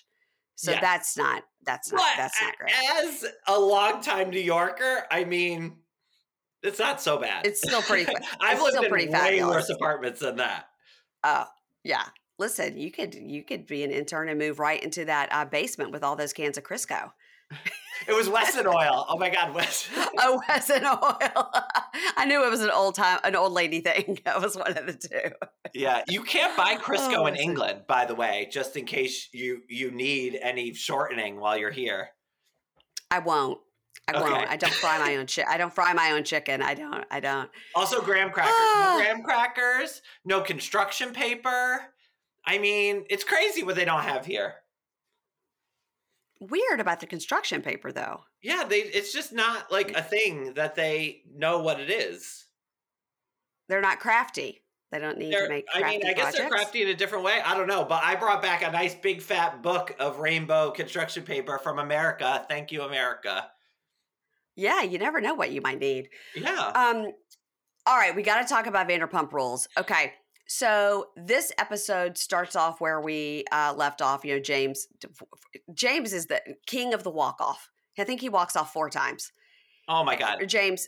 So 0.56 0.72
Yes. 0.72 0.82
that's 0.82 1.18
not 1.18 1.44
that's 1.66 1.92
not 1.92 2.00
But 2.02 2.14
that's 2.18 2.42
not 2.42 2.58
great. 2.58 2.74
as 3.04 3.26
a 3.48 3.60
longtime 3.60 4.30
New 4.30 4.40
Yorker, 4.40 5.04
I 5.12 5.26
mean, 5.26 5.78
it's 6.64 6.80
not 6.80 7.02
so 7.02 7.18
bad. 7.20 7.46
It's 7.46 7.60
still 7.62 7.82
pretty. 7.82 8.12
I've 8.42 8.60
lived 8.60 8.72
still 8.72 8.84
in 8.84 8.90
pretty 8.90 9.06
way 9.08 9.12
fabulous. 9.12 9.56
worse 9.56 9.70
apartments 9.70 10.22
than 10.22 10.38
that. 10.38 10.66
Oh, 11.24 11.46
yeah. 11.84 12.06
Listen, 12.40 12.78
you 12.78 12.92
could 12.92 13.14
you 13.16 13.44
could 13.44 13.68
be 13.68 13.84
an 13.84 13.92
intern 13.92 14.30
and 14.30 14.40
move 14.40 14.60
right 14.60 14.82
into 14.82 15.06
that 15.06 15.30
uh, 15.32 15.46
basement 15.46 15.92
with 15.92 16.04
all 16.04 16.16
those 16.16 16.34
cans 16.34 16.58
of 16.58 16.64
Crisco. 16.64 17.12
It 18.08 18.14
was 18.16 18.30
Wesson 18.30 18.66
Oil. 18.68 19.06
Oh 19.10 19.18
my 19.18 19.30
God, 19.30 19.54
Wesson. 19.54 19.94
Oh, 20.20 20.42
Wesson 20.48 20.86
oil. 20.86 21.52
I 22.16 22.26
knew 22.26 22.44
it 22.46 22.50
was 22.50 22.62
an 22.62 22.70
old 22.72 22.96
time, 22.96 23.20
an 23.24 23.36
old 23.36 23.54
lady 23.54 23.82
thing. 23.82 24.20
That 24.26 24.42
was 24.42 24.56
one 24.56 24.78
of 24.78 24.86
the 24.86 24.94
two. 24.94 25.32
yeah, 25.74 26.04
you 26.08 26.24
can't 26.24 26.56
buy 26.58 26.76
Crisco 26.82 27.18
Oh, 27.18 27.26
in 27.28 27.36
England, 27.36 27.82
by 27.88 28.06
the 28.06 28.16
way, 28.16 28.48
just 28.52 28.76
in 28.76 28.86
case 28.86 29.30
you 29.34 29.62
you 29.70 29.92
need 29.92 30.38
any 30.42 30.74
shortening 30.74 31.40
while 31.40 31.58
you're 31.58 31.72
here. 31.72 32.10
I 33.12 33.20
won't. 33.20 33.60
I 34.08 34.14
Okay. 34.20 34.32
won't. 34.32 34.50
I 34.50 34.56
don't 34.58 34.74
fry 34.74 35.00
my 35.00 35.16
own 35.18 35.28
chicken. 35.28 35.52
I 35.52 35.58
don't 35.58 35.74
fry 35.74 35.94
my 35.94 36.12
own 36.12 36.24
chicken. 36.24 36.62
I 36.62 36.74
don't. 36.76 37.06
I 37.12 37.20
don't. 37.20 37.50
Also, 37.76 38.02
graham 38.02 38.32
crackers. 38.32 38.54
Ah. 38.56 38.94
No 38.98 39.04
graham 39.04 39.24
crackers. 39.24 40.02
No 40.26 40.42
construction 40.42 41.12
paper. 41.14 41.82
I 42.46 42.58
mean, 42.60 43.06
it's 43.10 43.24
crazy 43.26 43.64
what 43.64 43.76
they 43.76 43.86
don't 43.86 44.04
have 44.04 44.26
here. 44.26 44.56
Weird 46.40 46.80
about 46.80 47.00
the 47.00 47.08
construction 47.08 47.62
paper, 47.62 47.92
though. 47.92 48.22
Yeah, 48.42 48.64
they. 48.64 48.78
It's 48.78 49.12
just 49.14 49.34
not 49.34 49.72
like 49.72 49.96
a 49.98 50.02
thing 50.02 50.54
that 50.54 50.76
they 50.76 51.22
know 51.34 51.60
what 51.60 51.80
it 51.80 51.90
is. 51.90 52.46
They're 53.70 53.82
not 53.82 54.00
crafty. 54.00 54.62
They 54.92 55.00
don't 55.00 55.18
need 55.18 55.34
They're- 55.34 55.44
to 55.48 55.50
make 55.50 55.66
I 55.74 55.82
mean, 55.84 56.06
I 56.08 56.14
guess 56.14 56.38
they're 56.38 56.48
crafty 56.48 56.82
in 56.82 56.88
a 56.88 56.94
different 56.96 57.26
way. 57.26 57.42
I 57.44 57.58
don't 57.58 57.68
know, 57.68 57.84
but 57.84 58.04
I 58.04 58.16
brought 58.16 58.42
back 58.42 58.62
a 58.62 58.72
nice 58.72 58.96
big 58.96 59.22
fat 59.22 59.62
book 59.62 59.94
of 60.00 60.20
rainbow 60.20 60.72
construction 60.72 61.24
paper 61.24 61.58
from 61.58 61.78
America. 61.80 62.46
Thank 62.48 62.72
you, 62.72 62.84
America. 62.84 63.50
Yeah, 64.56 64.84
you 64.84 64.98
never 64.98 65.20
know 65.20 65.34
what 65.34 65.52
you 65.52 65.62
might 65.62 65.80
need. 65.80 66.10
Yeah. 66.36 66.72
Um, 66.74 67.12
all 67.86 67.98
right, 67.98 68.16
we 68.16 68.24
got 68.24 68.42
to 68.42 68.48
talk 68.48 68.66
about 68.66 68.88
Vanderpump 68.88 69.34
Rules. 69.34 69.68
Okay, 69.78 70.14
so 70.48 71.08
this 71.16 71.52
episode 71.58 72.18
starts 72.18 72.56
off 72.56 72.80
where 72.82 73.02
we 73.02 73.44
uh, 73.52 73.74
left 73.76 74.02
off. 74.02 74.24
You 74.26 74.36
know, 74.36 74.42
James. 74.42 74.88
James 75.74 76.14
is 76.14 76.26
the 76.28 76.42
king 76.66 76.94
of 76.94 77.04
the 77.04 77.12
walk 77.12 77.38
off. 77.40 77.70
I 78.00 78.04
think 78.04 78.22
he 78.22 78.30
walks 78.30 78.56
off 78.56 78.74
four 78.74 78.90
times. 78.90 79.32
Oh 79.88 80.04
my 80.04 80.16
god. 80.16 80.44
James, 80.48 80.88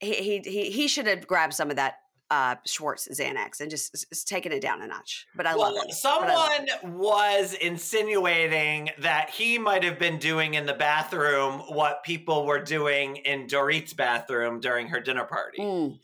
he 0.00 0.38
he 0.44 0.70
he, 0.70 0.88
should 0.88 1.06
have 1.06 1.26
grabbed 1.26 1.54
some 1.54 1.70
of 1.70 1.76
that 1.76 1.96
uh, 2.30 2.56
Schwartz 2.66 3.08
Xanax 3.08 3.60
and 3.60 3.70
just 3.70 4.06
taking 4.26 4.52
it 4.52 4.60
down 4.60 4.82
a 4.82 4.86
notch. 4.86 5.26
But 5.36 5.46
I 5.46 5.54
Well, 5.54 5.74
love 5.74 5.74
it. 5.74 5.78
I 5.78 5.86
love 5.86 5.94
someone 5.94 6.68
it. 6.68 6.84
was 6.84 7.54
insinuating 7.54 8.90
that 8.98 9.30
he 9.30 9.58
might 9.58 9.84
have 9.84 9.98
been 9.98 10.18
doing 10.18 10.54
in 10.54 10.66
the 10.66 10.74
bathroom 10.74 11.60
what 11.68 12.02
people 12.02 12.44
were 12.46 12.60
doing 12.60 13.16
in 13.16 13.46
Dorit's 13.46 13.92
bathroom 13.92 14.60
during 14.60 14.88
her 14.88 15.00
dinner 15.00 15.24
party. 15.24 15.62
Mm. 15.62 15.98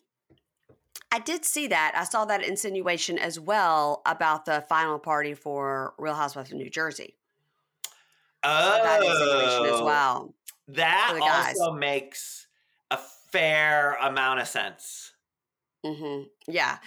I 1.12 1.18
did 1.18 1.44
see 1.44 1.66
that. 1.68 1.92
I 1.96 2.04
saw 2.04 2.24
that 2.26 2.44
insinuation 2.44 3.18
as 3.18 3.38
well 3.40 4.02
about 4.06 4.44
the 4.44 4.64
final 4.68 4.98
party 4.98 5.34
for 5.34 5.94
Real 5.98 6.14
Housewives 6.14 6.52
of 6.52 6.56
New 6.58 6.70
Jersey. 6.70 7.16
Oh, 8.42 8.80
That 8.82 9.02
insinuation 9.02 9.66
as 9.74 9.82
well. 9.82 10.34
That 10.68 11.08
for 11.10 11.14
the 11.14 11.20
guys. 11.20 11.58
also 11.58 11.72
makes 11.72 12.46
a 12.90 12.98
fair 13.32 13.94
amount 14.00 14.40
of 14.40 14.48
sense. 14.48 15.12
hmm 15.84 16.22
Yeah. 16.46 16.78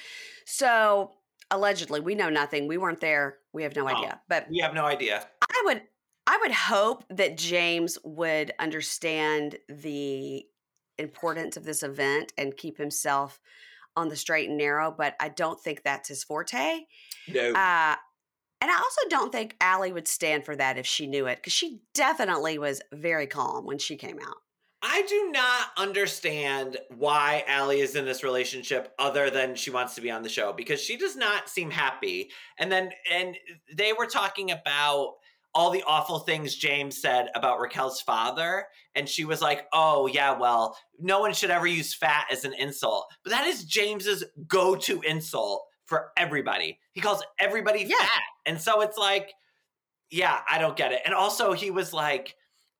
So 0.45 1.11
allegedly, 1.51 1.99
we 1.99 2.15
know 2.15 2.29
nothing. 2.29 2.67
We 2.67 2.77
weren't 2.77 3.01
there. 3.01 3.39
We 3.51 3.63
have 3.63 3.75
no 3.75 3.83
Oh. 3.85 3.87
idea. 3.87 4.21
But 4.29 4.49
We 4.49 4.59
have 4.59 4.73
no 4.73 4.85
idea. 4.85 5.27
I 5.41 5.61
would 5.65 5.81
I 6.25 6.37
would 6.37 6.53
hope 6.53 7.03
that 7.09 7.37
James 7.37 7.97
would 8.05 8.53
understand 8.57 9.57
the 9.67 10.47
importance 10.97 11.57
of 11.57 11.65
this 11.65 11.83
event 11.83 12.31
and 12.37 12.55
keep 12.55 12.77
himself 12.77 13.41
on 13.95 14.09
the 14.09 14.15
straight 14.15 14.49
and 14.49 14.57
narrow, 14.57 14.93
but 14.95 15.15
I 15.19 15.29
don't 15.29 15.59
think 15.59 15.83
that's 15.83 16.09
his 16.09 16.23
forte. 16.23 16.81
No. 17.27 17.51
Uh 17.51 17.95
and 18.61 18.71
I 18.71 18.77
also 18.77 19.01
don't 19.09 19.29
think 19.29 19.57
Allie 19.59 19.91
would 19.91 20.07
stand 20.07 20.45
for 20.45 20.55
that 20.55 20.77
if 20.77 20.85
she 20.87 21.05
knew 21.05 21.27
it, 21.27 21.35
because 21.39 21.51
she 21.51 21.81
definitely 21.93 22.57
was 22.57 22.81
very 22.93 23.27
calm 23.27 23.65
when 23.65 23.77
she 23.77 23.97
came 23.97 24.19
out. 24.19 24.37
I 24.81 25.01
do 25.01 25.31
not 25.31 25.67
understand 25.77 26.77
why 26.89 27.43
Allie 27.47 27.81
is 27.81 27.95
in 27.95 28.05
this 28.05 28.23
relationship 28.23 28.93
other 28.99 29.29
than 29.29 29.55
she 29.55 29.69
wants 29.69 29.95
to 29.95 30.01
be 30.01 30.11
on 30.11 30.23
the 30.23 30.29
show 30.29 30.53
because 30.53 30.81
she 30.81 30.95
does 30.95 31.17
not 31.17 31.49
seem 31.49 31.71
happy. 31.71 32.31
And 32.57 32.71
then 32.71 32.91
and 33.11 33.37
they 33.73 33.91
were 33.91 34.05
talking 34.05 34.51
about 34.51 35.15
all 35.55 35.69
the 35.69 35.83
awful 35.85 36.19
things 36.19 36.55
James 36.55 36.99
said 37.01 37.29
about 37.35 37.59
Raquel's 37.59 38.01
father 38.01 38.65
and 38.95 39.07
she 39.07 39.25
was 39.25 39.41
like, 39.41 39.67
"Oh, 39.73 40.07
yeah, 40.07 40.37
well, 40.37 40.77
no 40.99 41.19
one 41.19 41.33
should 41.33 41.51
ever 41.51 41.67
use 41.67 41.93
fat 41.93 42.25
as 42.31 42.45
an 42.45 42.53
insult." 42.53 43.07
But 43.23 43.31
that 43.31 43.47
is 43.47 43.63
James's 43.65 44.23
go-to 44.47 45.01
insult 45.01 45.63
for 45.85 46.11
everybody. 46.17 46.79
He 46.93 47.01
calls 47.01 47.23
everybody 47.39 47.83
Yeah. 47.83 47.97
fat. 47.97 48.23
And 48.45 48.59
so 48.61 48.81
it's 48.81 48.97
like 48.97 49.33
yeah, 50.11 50.41
I 50.49 50.59
don't 50.59 50.77
get 50.77 50.91
it. 50.91 51.01
And 51.05 51.13
also 51.13 51.53
he 51.53 51.71
was 51.71 51.93
like 51.93 52.35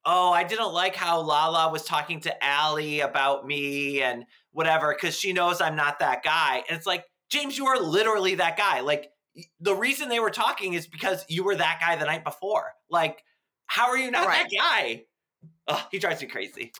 oh, 0.06 0.32
I 0.32 0.44
didn't 0.44 0.72
like 0.72 0.94
how 0.94 1.20
Lala 1.20 1.72
was 1.72 1.84
talking 1.84 2.20
to 2.20 2.44
Allie 2.44 3.00
about 3.00 3.46
me 3.46 4.02
and 4.02 4.24
whatever, 4.52 4.94
because 4.94 5.18
she 5.18 5.32
knows 5.32 5.60
I'm 5.60 5.76
not 5.76 5.98
that 6.00 6.22
guy. 6.22 6.62
And 6.68 6.76
it's 6.76 6.86
like, 6.86 7.04
James, 7.30 7.56
you 7.56 7.66
are 7.66 7.80
literally 7.80 8.34
that 8.34 8.56
guy. 8.56 8.80
Like, 8.80 9.08
the 9.60 9.74
reason 9.74 10.08
they 10.08 10.20
were 10.20 10.30
talking 10.30 10.74
is 10.74 10.86
because 10.86 11.24
you 11.28 11.44
were 11.44 11.56
that 11.56 11.80
guy 11.80 11.96
the 11.96 12.04
night 12.04 12.24
before. 12.24 12.72
Like, 12.88 13.24
how 13.66 13.88
are 13.88 13.98
you 13.98 14.10
not 14.10 14.26
Right. 14.26 14.46
that 14.50 14.56
guy? 14.56 15.04
Oh, 15.66 15.86
he 15.90 15.98
drives 15.98 16.20
me 16.20 16.28
crazy. 16.28 16.72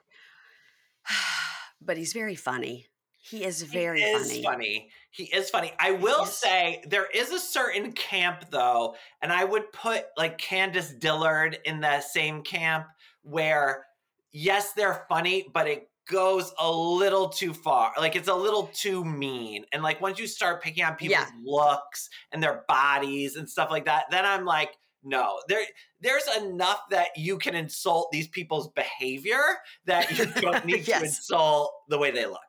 but 1.81 1.97
he's 1.97 2.13
very 2.13 2.35
funny. 2.35 2.87
He 3.23 3.45
is 3.45 3.63
very 3.63 4.01
he 4.01 4.07
is 4.07 4.29
funny. 4.29 4.43
funny. 4.43 4.91
He 5.11 5.25
is 5.25 5.49
funny. 5.49 5.73
I 5.79 5.93
will 5.93 6.27
say 6.27 6.83
there 6.87 7.07
is 7.07 7.31
a 7.31 7.39
certain 7.39 7.93
camp 7.93 8.51
though, 8.51 8.97
and 9.23 9.33
I 9.33 9.45
would 9.45 9.73
put 9.73 10.05
like 10.19 10.37
Candiace 10.37 10.93
Dillard 10.99 11.59
in 11.65 11.81
the 11.81 12.01
same 12.03 12.43
camp 12.43 12.87
where 13.23 13.87
yes, 14.31 14.75
they're 14.75 15.07
funny, 15.09 15.47
but 15.55 15.67
it 15.67 15.89
goes 16.09 16.53
a 16.59 16.71
little 16.71 17.29
too 17.29 17.53
far. 17.55 17.93
Like 17.99 18.17
it's 18.17 18.29
a 18.29 18.35
little 18.35 18.71
too 18.75 19.05
mean. 19.05 19.65
And 19.73 19.83
like 19.83 20.01
once 20.01 20.19
you 20.19 20.27
start 20.27 20.63
picking 20.63 20.85
on 20.85 20.97
people's 20.97 21.19
Yeah. 21.19 21.31
looks 21.45 22.09
and 22.33 22.43
their 22.43 22.65
bodies 22.69 23.37
and 23.37 23.49
stuff 23.49 23.71
like 23.71 23.85
that, 23.87 24.05
then 24.11 24.25
I'm 24.25 24.45
like, 24.45 24.77
no, 25.03 25.41
there 25.49 25.63
there's 26.01 26.27
enough 26.39 26.81
that 26.91 27.09
you 27.17 27.39
can 27.39 27.55
insult 27.55 28.09
these 28.11 28.29
people's 28.29 28.69
behavior 28.71 29.43
that 29.87 30.17
you 30.19 30.27
don't 30.41 30.65
need 30.67 30.85
to 30.87 30.99
insult 31.03 31.73
the 31.89 31.99
way 31.99 32.11
they 32.11 32.27
look. 32.27 32.41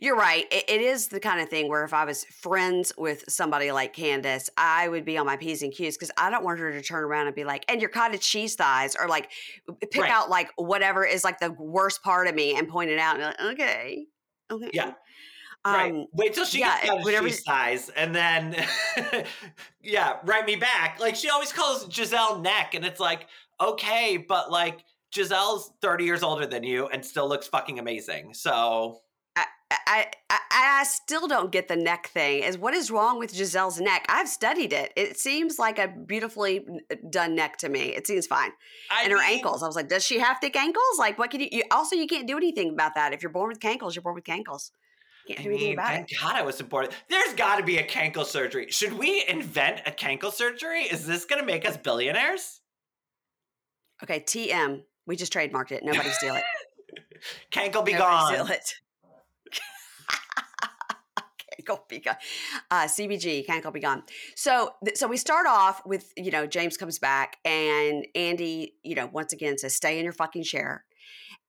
You're 0.00 0.16
right. 0.16 0.46
It, 0.52 0.64
it 0.68 0.80
is 0.80 1.08
the 1.08 1.20
kind 1.20 1.40
of 1.40 1.48
thing 1.48 1.68
where 1.68 1.84
if 1.84 1.92
I 1.94 2.04
was 2.04 2.24
friends 2.24 2.92
with 2.98 3.24
somebody 3.28 3.72
like 3.72 3.94
Candiace, 3.94 4.50
I 4.56 4.88
would 4.88 5.04
be 5.04 5.16
on 5.18 5.26
my 5.26 5.36
P's 5.36 5.62
and 5.62 5.72
Q's 5.72 5.96
because 5.96 6.10
I 6.16 6.30
don't 6.30 6.44
want 6.44 6.58
her 6.58 6.72
to 6.72 6.82
turn 6.82 7.04
around 7.04 7.26
and 7.26 7.34
be 7.36 7.44
like, 7.44 7.64
and 7.68 7.80
your 7.80 7.90
cottage 7.90 8.20
cheese 8.22 8.54
thighs, 8.54 8.96
or 8.98 9.08
like 9.08 9.30
pick 9.90 10.02
Right. 10.02 10.10
out 10.10 10.30
like 10.30 10.50
whatever 10.56 11.04
is 11.04 11.24
like 11.24 11.38
the 11.40 11.52
worst 11.52 12.02
part 12.02 12.26
of 12.26 12.34
me 12.34 12.56
and 12.56 12.68
point 12.68 12.90
it 12.90 12.98
out. 12.98 13.16
And 13.20 13.24
like, 13.24 13.40
okay. 13.54 14.06
Okay. 14.50 14.70
Yeah. 14.72 14.92
right. 15.64 15.92
Um, 15.92 16.06
Wait 16.12 16.34
till 16.34 16.44
she 16.44 16.60
yeah, 16.60 16.76
gets 16.80 16.90
out 16.90 17.04
whenever- 17.04 17.28
shoe 17.30 17.34
size, 17.36 17.88
and 17.96 18.14
then 18.14 18.54
yeah, 19.82 20.18
write 20.24 20.46
me 20.46 20.56
back. 20.56 20.98
Like 21.00 21.16
she 21.16 21.28
always 21.30 21.52
calls 21.52 21.86
Gizelle 21.86 22.42
neck, 22.42 22.74
and 22.74 22.84
it's 22.84 23.00
like 23.00 23.28
okay, 23.60 24.16
but 24.18 24.50
like 24.50 24.84
Gizelle's 25.14 25.70
thirty 25.80 26.04
years 26.04 26.22
older 26.22 26.44
than 26.46 26.64
you 26.64 26.88
and 26.88 27.04
still 27.04 27.28
looks 27.28 27.46
fucking 27.46 27.78
amazing. 27.78 28.34
So 28.34 29.00
I, 29.86 30.10
I 30.30 30.38
I 30.80 30.84
still 30.84 31.28
don't 31.28 31.50
get 31.50 31.68
the 31.68 31.76
neck 31.76 32.08
thing. 32.08 32.42
Is 32.42 32.58
what 32.58 32.74
is 32.74 32.90
wrong 32.90 33.18
with 33.18 33.32
Gizelle's 33.34 33.80
neck? 33.80 34.04
I've 34.08 34.28
studied 34.28 34.72
it. 34.72 34.92
It 34.96 35.18
seems 35.18 35.58
like 35.58 35.78
a 35.78 35.88
beautifully 35.88 36.66
uh, 36.90 36.96
done 37.10 37.34
neck 37.34 37.56
to 37.58 37.68
me. 37.68 37.94
It 37.94 38.06
seems 38.06 38.26
fine. 38.26 38.50
I 38.90 39.04
and 39.04 39.12
her 39.12 39.18
mean, 39.18 39.38
ankles. 39.38 39.62
I 39.62 39.66
was 39.66 39.76
like, 39.76 39.88
does 39.88 40.04
she 40.04 40.18
have 40.18 40.38
thick 40.40 40.56
ankles? 40.56 40.84
Like, 40.98 41.18
what 41.18 41.30
can 41.30 41.40
you, 41.40 41.48
you? 41.50 41.62
Also, 41.70 41.96
you 41.96 42.06
can't 42.06 42.26
do 42.26 42.36
anything 42.36 42.70
about 42.70 42.94
that. 42.96 43.12
If 43.12 43.22
you're 43.22 43.32
born 43.32 43.48
with 43.48 43.60
cankles, 43.60 43.94
you're 43.94 44.02
born 44.02 44.14
with 44.14 44.24
cankles. 44.24 44.70
Can't 45.26 45.40
I 45.40 45.42
do 45.44 45.48
anything 45.50 45.68
mean, 45.68 45.78
about 45.78 45.92
it. 45.92 45.96
thank 45.96 46.20
God 46.20 46.36
I 46.36 46.42
was 46.42 46.60
born. 46.60 46.88
There's 47.08 47.32
got 47.34 47.56
to 47.56 47.64
be 47.64 47.78
a 47.78 47.86
cankle 47.86 48.26
surgery. 48.26 48.70
Should 48.70 48.92
we 48.92 49.24
invent 49.26 49.80
a 49.86 49.90
cankle 49.90 50.32
surgery? 50.32 50.82
Is 50.82 51.06
this 51.06 51.24
going 51.24 51.40
to 51.40 51.46
make 51.46 51.66
us 51.66 51.76
billionaires? 51.78 52.60
Okay, 54.02 54.20
TM. 54.20 54.82
We 55.06 55.16
just 55.16 55.32
trademarked 55.32 55.72
it. 55.72 55.82
Nobody 55.84 56.10
steal 56.10 56.34
it. 56.34 56.44
Cankle 57.52 57.84
be 57.84 57.92
Nobody 57.92 57.98
gone. 57.98 58.34
steal 58.34 58.46
it. 58.48 58.74
Gone. 62.04 62.16
Uh, 62.70 62.84
CBG, 62.84 63.46
Cankle 63.46 63.72
be 63.72 63.80
gone. 63.80 64.02
So, 64.36 64.74
th- 64.84 64.96
so 64.96 65.06
we 65.06 65.16
start 65.16 65.46
off 65.46 65.82
with 65.86 66.12
you 66.16 66.30
know 66.30 66.46
James 66.46 66.76
comes 66.76 66.98
back 66.98 67.36
and 67.44 68.06
Andy, 68.14 68.74
you 68.82 68.94
know, 68.94 69.06
once 69.06 69.32
again 69.32 69.58
says, 69.58 69.74
"Stay 69.74 69.98
in 69.98 70.04
your 70.04 70.12
fucking 70.12 70.42
chair." 70.44 70.84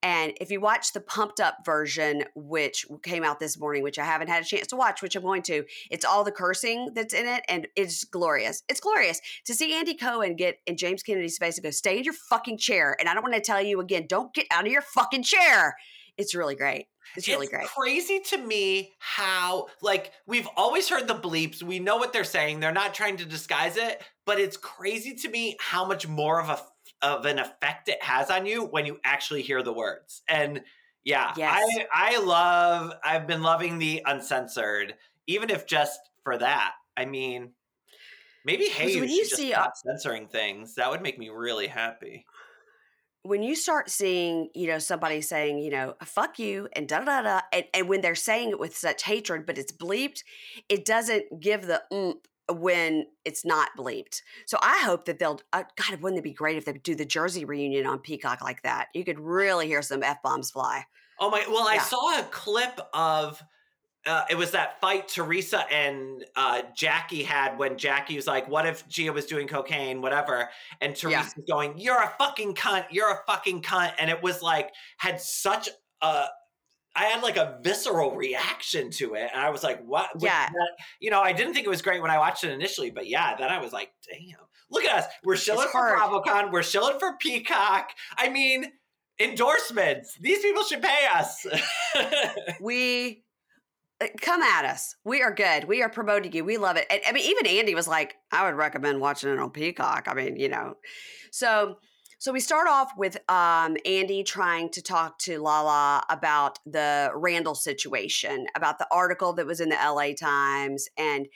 And 0.02 0.34
if 0.40 0.50
you 0.50 0.60
watch 0.60 0.92
the 0.92 1.00
pumped 1.00 1.40
up 1.40 1.58
version, 1.64 2.24
which 2.34 2.86
came 3.02 3.24
out 3.24 3.40
this 3.40 3.58
morning, 3.58 3.82
which 3.82 3.98
I 3.98 4.04
haven't 4.04 4.28
had 4.28 4.42
a 4.42 4.46
chance 4.46 4.66
to 4.68 4.76
watch, 4.76 5.02
which 5.02 5.16
I'm 5.16 5.22
going 5.22 5.42
to, 5.42 5.64
it's 5.90 6.04
all 6.04 6.22
the 6.22 6.30
cursing 6.30 6.90
that's 6.94 7.14
in 7.14 7.26
it, 7.26 7.42
and 7.48 7.66
it's 7.76 8.04
glorious. 8.04 8.62
It's 8.68 8.80
glorious 8.80 9.20
to 9.46 9.54
see 9.54 9.74
Andy 9.74 9.94
Cohen 9.94 10.36
get 10.36 10.58
in 10.66 10.76
James 10.76 11.02
Kennedy's 11.02 11.38
face 11.38 11.56
and 11.56 11.64
go, 11.64 11.70
"Stay 11.70 11.98
in 11.98 12.04
your 12.04 12.14
fucking 12.14 12.58
chair." 12.58 12.96
And 13.00 13.08
I 13.08 13.14
don't 13.14 13.22
want 13.22 13.34
to 13.34 13.40
tell 13.40 13.62
you 13.62 13.80
again, 13.80 14.06
don't 14.08 14.34
get 14.34 14.46
out 14.50 14.66
of 14.66 14.72
your 14.72 14.82
fucking 14.82 15.22
chair. 15.22 15.76
It's 16.18 16.34
really 16.34 16.54
great. 16.54 16.86
It's 17.14 17.28
really 17.28 17.46
great. 17.46 17.64
It's 17.64 17.72
crazy 17.72 18.20
to 18.20 18.38
me 18.38 18.94
how 18.98 19.68
like 19.82 20.12
we've 20.26 20.48
always 20.56 20.88
heard 20.88 21.06
the 21.08 21.14
bleeps. 21.14 21.62
We 21.62 21.78
know 21.78 21.96
what 21.96 22.12
they're 22.12 22.24
saying. 22.24 22.60
They're 22.60 22.72
not 22.72 22.94
trying 22.94 23.16
to 23.18 23.26
disguise 23.26 23.76
it, 23.76 24.02
but 24.24 24.40
it's 24.40 24.56
crazy 24.56 25.14
to 25.14 25.28
me 25.28 25.56
how 25.60 25.84
much 25.86 26.08
more 26.08 26.40
of 26.40 26.48
a 26.48 26.60
of 27.02 27.26
an 27.26 27.38
effect 27.38 27.88
it 27.88 28.02
has 28.02 28.30
on 28.30 28.46
you 28.46 28.64
when 28.64 28.86
you 28.86 28.98
actually 29.04 29.42
hear 29.42 29.62
the 29.62 29.72
words. 29.72 30.22
And 30.28 30.62
yeah, 31.04 31.34
Yes. 31.36 31.62
I 31.92 32.14
I 32.14 32.18
love 32.18 32.92
I've 33.04 33.26
been 33.26 33.42
loving 33.42 33.78
the 33.78 34.02
uncensored, 34.06 34.94
even 35.26 35.50
if 35.50 35.66
just 35.66 36.00
for 36.24 36.38
that. 36.38 36.72
I 36.96 37.04
mean, 37.04 37.52
maybe 38.44 38.68
hey, 38.68 38.98
when 39.00 39.08
you 39.10 39.16
you 39.16 39.24
just 39.24 39.36
see, 39.36 39.52
uh 39.52 39.62
stop 39.62 39.72
censoring 39.76 40.28
things. 40.28 40.74
That 40.76 40.90
would 40.90 41.02
make 41.02 41.18
me 41.18 41.28
really 41.28 41.66
happy. 41.66 42.26
When 43.26 43.42
you 43.42 43.54
start 43.54 43.90
seeing, 43.90 44.48
you 44.54 44.68
know, 44.68 44.78
somebody 44.78 45.20
saying, 45.20 45.58
you 45.58 45.70
know, 45.70 45.94
fuck 46.04 46.38
you 46.38 46.68
and 46.74 46.88
da 46.88 47.00
da 47.00 47.22
da, 47.22 47.40
and, 47.52 47.64
and 47.74 47.88
when 47.88 48.00
they're 48.00 48.14
saying 48.14 48.50
it 48.50 48.60
with 48.60 48.76
such 48.76 49.02
hatred, 49.02 49.46
but 49.46 49.58
it's 49.58 49.72
bleeped, 49.72 50.22
it 50.68 50.84
doesn't 50.84 51.40
give 51.40 51.66
the 51.66 51.82
oomph 51.92 52.18
when 52.48 53.06
it's 53.24 53.44
not 53.44 53.70
bleeped. 53.76 54.22
So 54.46 54.58
I 54.62 54.78
hope 54.84 55.06
that 55.06 55.18
they'll, 55.18 55.40
uh, 55.52 55.64
God, 55.76 56.00
wouldn't 56.00 56.20
it 56.20 56.22
be 56.22 56.32
great 56.32 56.56
if 56.56 56.64
they 56.64 56.74
do 56.74 56.94
the 56.94 57.04
Jersey 57.04 57.44
reunion 57.44 57.86
on 57.86 57.98
Peacock 57.98 58.40
like 58.42 58.62
that? 58.62 58.88
You 58.94 59.04
could 59.04 59.18
really 59.18 59.66
hear 59.66 59.82
some 59.82 60.02
F 60.02 60.22
bombs 60.22 60.52
fly. 60.52 60.84
Oh 61.18 61.30
my! 61.30 61.44
Well, 61.48 61.66
I 61.66 61.78
saw 61.78 62.20
a 62.20 62.24
clip 62.24 62.78
of 62.92 63.42
uh, 64.06 64.24
it 64.30 64.36
was 64.36 64.52
that 64.52 64.80
fight 64.80 65.08
Teresa 65.08 65.70
and 65.72 66.24
uh, 66.36 66.62
Jackie 66.74 67.22
had 67.22 67.58
when 67.58 67.76
Jackie 67.76 68.16
was 68.16 68.26
like, 68.26 68.48
"What 68.48 68.66
if 68.66 68.86
Gia 68.88 69.12
was 69.12 69.26
doing 69.26 69.48
cocaine, 69.48 70.00
whatever?" 70.00 70.48
And 70.80 70.94
Teresa's 70.94 71.44
going, 71.48 71.78
"You're 71.78 72.00
a 72.02 72.12
fucking 72.18 72.54
cunt. 72.54 72.86
You're 72.90 73.10
a 73.10 73.20
fucking 73.26 73.62
cunt." 73.62 73.92
And 73.98 74.10
it 74.10 74.22
was 74.22 74.42
like 74.42 74.70
had 74.98 75.20
such 75.20 75.68
a 76.02 76.24
I 76.98 77.04
had 77.04 77.22
like 77.22 77.36
a 77.36 77.58
visceral 77.62 78.16
reaction 78.16 78.90
to 78.92 79.14
it, 79.14 79.28
and 79.32 79.40
I 79.42 79.50
was 79.50 79.62
like, 79.62 79.84
"What?" 79.84 80.10
Yeah. 80.18 80.48
that- 80.48 80.76
you 81.00 81.10
know, 81.10 81.20
I 81.20 81.32
didn't 81.32 81.52
think 81.52 81.66
it 81.66 81.70
was 81.70 81.82
great 81.82 82.00
when 82.00 82.10
I 82.10 82.18
watched 82.18 82.44
it 82.44 82.52
initially, 82.52 82.90
but 82.90 83.06
yeah, 83.06 83.36
then 83.36 83.50
I 83.50 83.58
was 83.58 83.72
like, 83.72 83.90
"Damn, 84.08 84.38
look 84.70 84.84
at 84.84 84.98
us! 85.04 85.04
We're 85.24 85.36
shilling 85.36 85.68
for. 85.70 85.96
BravoCon. 85.96 86.52
We're 86.52 86.62
shilling 86.62 86.98
for 86.98 87.16
Peacock. 87.20 87.90
I 88.16 88.30
mean, 88.30 88.72
endorsements. 89.18 90.16
These 90.20 90.38
people 90.40 90.62
should 90.64 90.80
pay 90.82 91.06
us." 91.12 91.46
We 92.60 93.24
come 94.20 94.42
at 94.42 94.64
us. 94.64 94.96
We 95.04 95.22
are 95.22 95.32
good. 95.32 95.64
We 95.64 95.82
are 95.82 95.88
promoting 95.88 96.32
you. 96.32 96.44
We 96.44 96.58
love 96.58 96.76
it. 96.76 96.86
And, 96.90 97.00
I 97.06 97.12
mean, 97.12 97.24
even 97.24 97.46
Andy 97.46 97.74
was 97.74 97.88
like, 97.88 98.14
I 98.30 98.44
would 98.44 98.56
recommend 98.56 99.00
watching 99.00 99.30
it 99.30 99.38
on 99.38 99.50
Peacock. 99.50 100.06
I 100.08 100.14
mean, 100.14 100.36
you 100.36 100.48
know, 100.48 100.74
so 101.30 101.76
so 102.18 102.32
we 102.32 102.40
start 102.40 102.66
off 102.66 102.92
with 102.96 103.18
um, 103.30 103.76
Andy 103.84 104.24
trying 104.24 104.70
to 104.70 104.82
talk 104.82 105.18
to 105.20 105.38
Lala 105.38 106.02
about 106.08 106.58
the 106.64 107.10
Randall 107.14 107.54
situation, 107.54 108.46
about 108.56 108.78
the 108.78 108.86
article 108.90 109.34
that 109.34 109.46
was 109.46 109.60
in 109.60 109.68
the 109.68 109.76
LA 109.76 110.14
Times, 110.18 110.88
and 110.96 111.26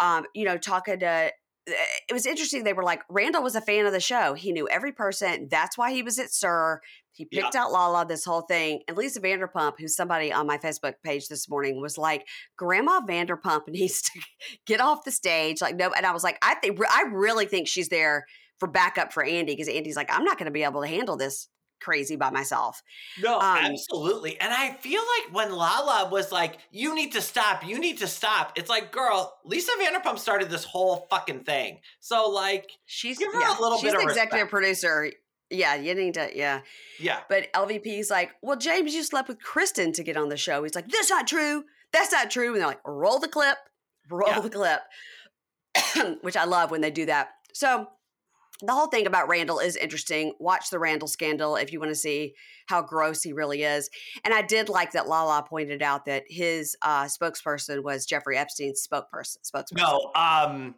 um, 0.00 0.26
you 0.34 0.44
know, 0.44 0.58
talking 0.58 1.00
to. 1.00 1.32
It 1.66 2.14
was 2.14 2.24
interesting. 2.24 2.64
They 2.64 2.72
were 2.72 2.82
like, 2.82 3.02
Randall 3.10 3.42
was 3.42 3.54
a 3.54 3.60
fan 3.60 3.84
of 3.84 3.92
the 3.92 4.00
show. 4.00 4.32
He 4.32 4.52
knew 4.52 4.66
every 4.68 4.92
person. 4.92 5.48
That's 5.50 5.76
why 5.76 5.92
he 5.92 6.02
was 6.02 6.18
at 6.18 6.32
SUR. 6.32 6.80
He 7.18 7.24
picked 7.24 7.54
yeah. 7.54 7.64
out 7.64 7.72
Lala, 7.72 8.06
this 8.06 8.24
whole 8.24 8.42
thing. 8.42 8.82
And 8.86 8.96
Lisa 8.96 9.20
Vanderpump, 9.20 9.74
who's 9.78 9.96
somebody 9.96 10.32
on 10.32 10.46
my 10.46 10.56
Facebook 10.56 10.94
page 11.04 11.26
this 11.26 11.48
morning, 11.48 11.80
was 11.80 11.98
like, 11.98 12.26
Grandma 12.56 13.00
Vanderpump 13.00 13.62
needs 13.68 14.02
to 14.02 14.20
get 14.66 14.80
off 14.80 15.04
the 15.04 15.10
stage. 15.10 15.60
Like, 15.60 15.74
no. 15.74 15.90
And 15.90 16.06
I 16.06 16.12
was 16.12 16.22
like, 16.22 16.38
I 16.40 16.54
think, 16.54 16.78
I 16.88 17.06
really 17.10 17.46
think 17.46 17.66
she's 17.66 17.88
there 17.88 18.24
for 18.60 18.68
backup 18.68 19.12
for 19.12 19.24
Andy 19.24 19.52
because 19.52 19.68
Andy's 19.68 19.96
like, 19.96 20.12
I'm 20.12 20.24
not 20.24 20.38
going 20.38 20.46
to 20.46 20.52
be 20.52 20.62
able 20.62 20.82
to 20.82 20.88
handle 20.88 21.16
this 21.16 21.48
crazy 21.80 22.16
by 22.16 22.30
myself. 22.30 22.82
No, 23.22 23.38
um, 23.38 23.58
absolutely. 23.58 24.40
And 24.40 24.52
I 24.52 24.72
feel 24.74 25.00
like 25.00 25.34
when 25.34 25.52
Lala 25.52 26.08
was 26.10 26.32
like, 26.32 26.58
you 26.70 26.94
need 26.94 27.12
to 27.12 27.20
stop, 27.20 27.66
you 27.66 27.78
need 27.78 27.98
to 27.98 28.06
stop, 28.06 28.52
it's 28.56 28.68
like, 28.68 28.92
girl, 28.92 29.38
Lisa 29.44 29.72
Vanderpump 29.80 30.18
started 30.18 30.50
this 30.50 30.64
whole 30.64 31.06
fucking 31.10 31.40
thing. 31.40 31.80
So, 32.00 32.30
like, 32.30 32.70
she's 32.86 33.18
give 33.18 33.32
her 33.32 33.40
yeah, 33.40 33.58
a 33.58 33.60
little 33.60 33.78
she's 33.78 33.92
bit 33.92 34.00
the 34.00 34.08
executive 34.08 34.32
respect. 34.32 34.50
producer. 34.50 35.10
Yeah, 35.50 35.76
you 35.76 35.94
need 35.94 36.14
to, 36.14 36.30
yeah. 36.34 36.60
Yeah. 37.00 37.20
But 37.28 37.52
LVP's 37.52 38.10
like, 38.10 38.32
well, 38.42 38.56
James, 38.56 38.94
you 38.94 39.02
slept 39.02 39.28
with 39.28 39.42
Kristen 39.42 39.92
to 39.92 40.02
get 40.02 40.16
on 40.16 40.28
the 40.28 40.36
show. 40.36 40.62
He's 40.62 40.74
like, 40.74 40.88
that's 40.88 41.10
not 41.10 41.26
true. 41.26 41.64
That's 41.92 42.12
not 42.12 42.30
true. 42.30 42.52
And 42.52 42.60
they're 42.60 42.66
like, 42.66 42.86
roll 42.86 43.18
the 43.18 43.28
clip, 43.28 43.56
roll 44.10 44.28
yeah. 44.28 44.40
the 44.40 44.50
clip, 44.50 46.18
which 46.22 46.36
I 46.36 46.44
love 46.44 46.70
when 46.70 46.82
they 46.82 46.90
do 46.90 47.06
that. 47.06 47.30
So, 47.52 47.88
the 48.60 48.72
whole 48.72 48.88
thing 48.88 49.06
about 49.06 49.28
Randall 49.28 49.60
is 49.60 49.76
interesting. 49.76 50.32
Watch 50.40 50.70
the 50.70 50.80
Randall 50.80 51.06
scandal 51.06 51.54
if 51.54 51.72
you 51.72 51.78
want 51.78 51.92
to 51.92 51.94
see 51.94 52.34
how 52.66 52.82
gross 52.82 53.22
he 53.22 53.32
really 53.32 53.62
is. 53.62 53.88
And 54.24 54.34
I 54.34 54.42
did 54.42 54.68
like 54.68 54.92
that 54.92 55.06
Lala 55.06 55.44
pointed 55.48 55.80
out 55.80 56.06
that 56.06 56.24
his 56.28 56.76
uh, 56.82 57.04
spokesperson 57.04 57.84
was 57.84 58.04
Jeffrey 58.04 58.36
Epstein's 58.36 58.86
spokesperson. 58.86 59.38
spokesperson. 59.46 59.76
No, 59.76 60.10
um, 60.16 60.74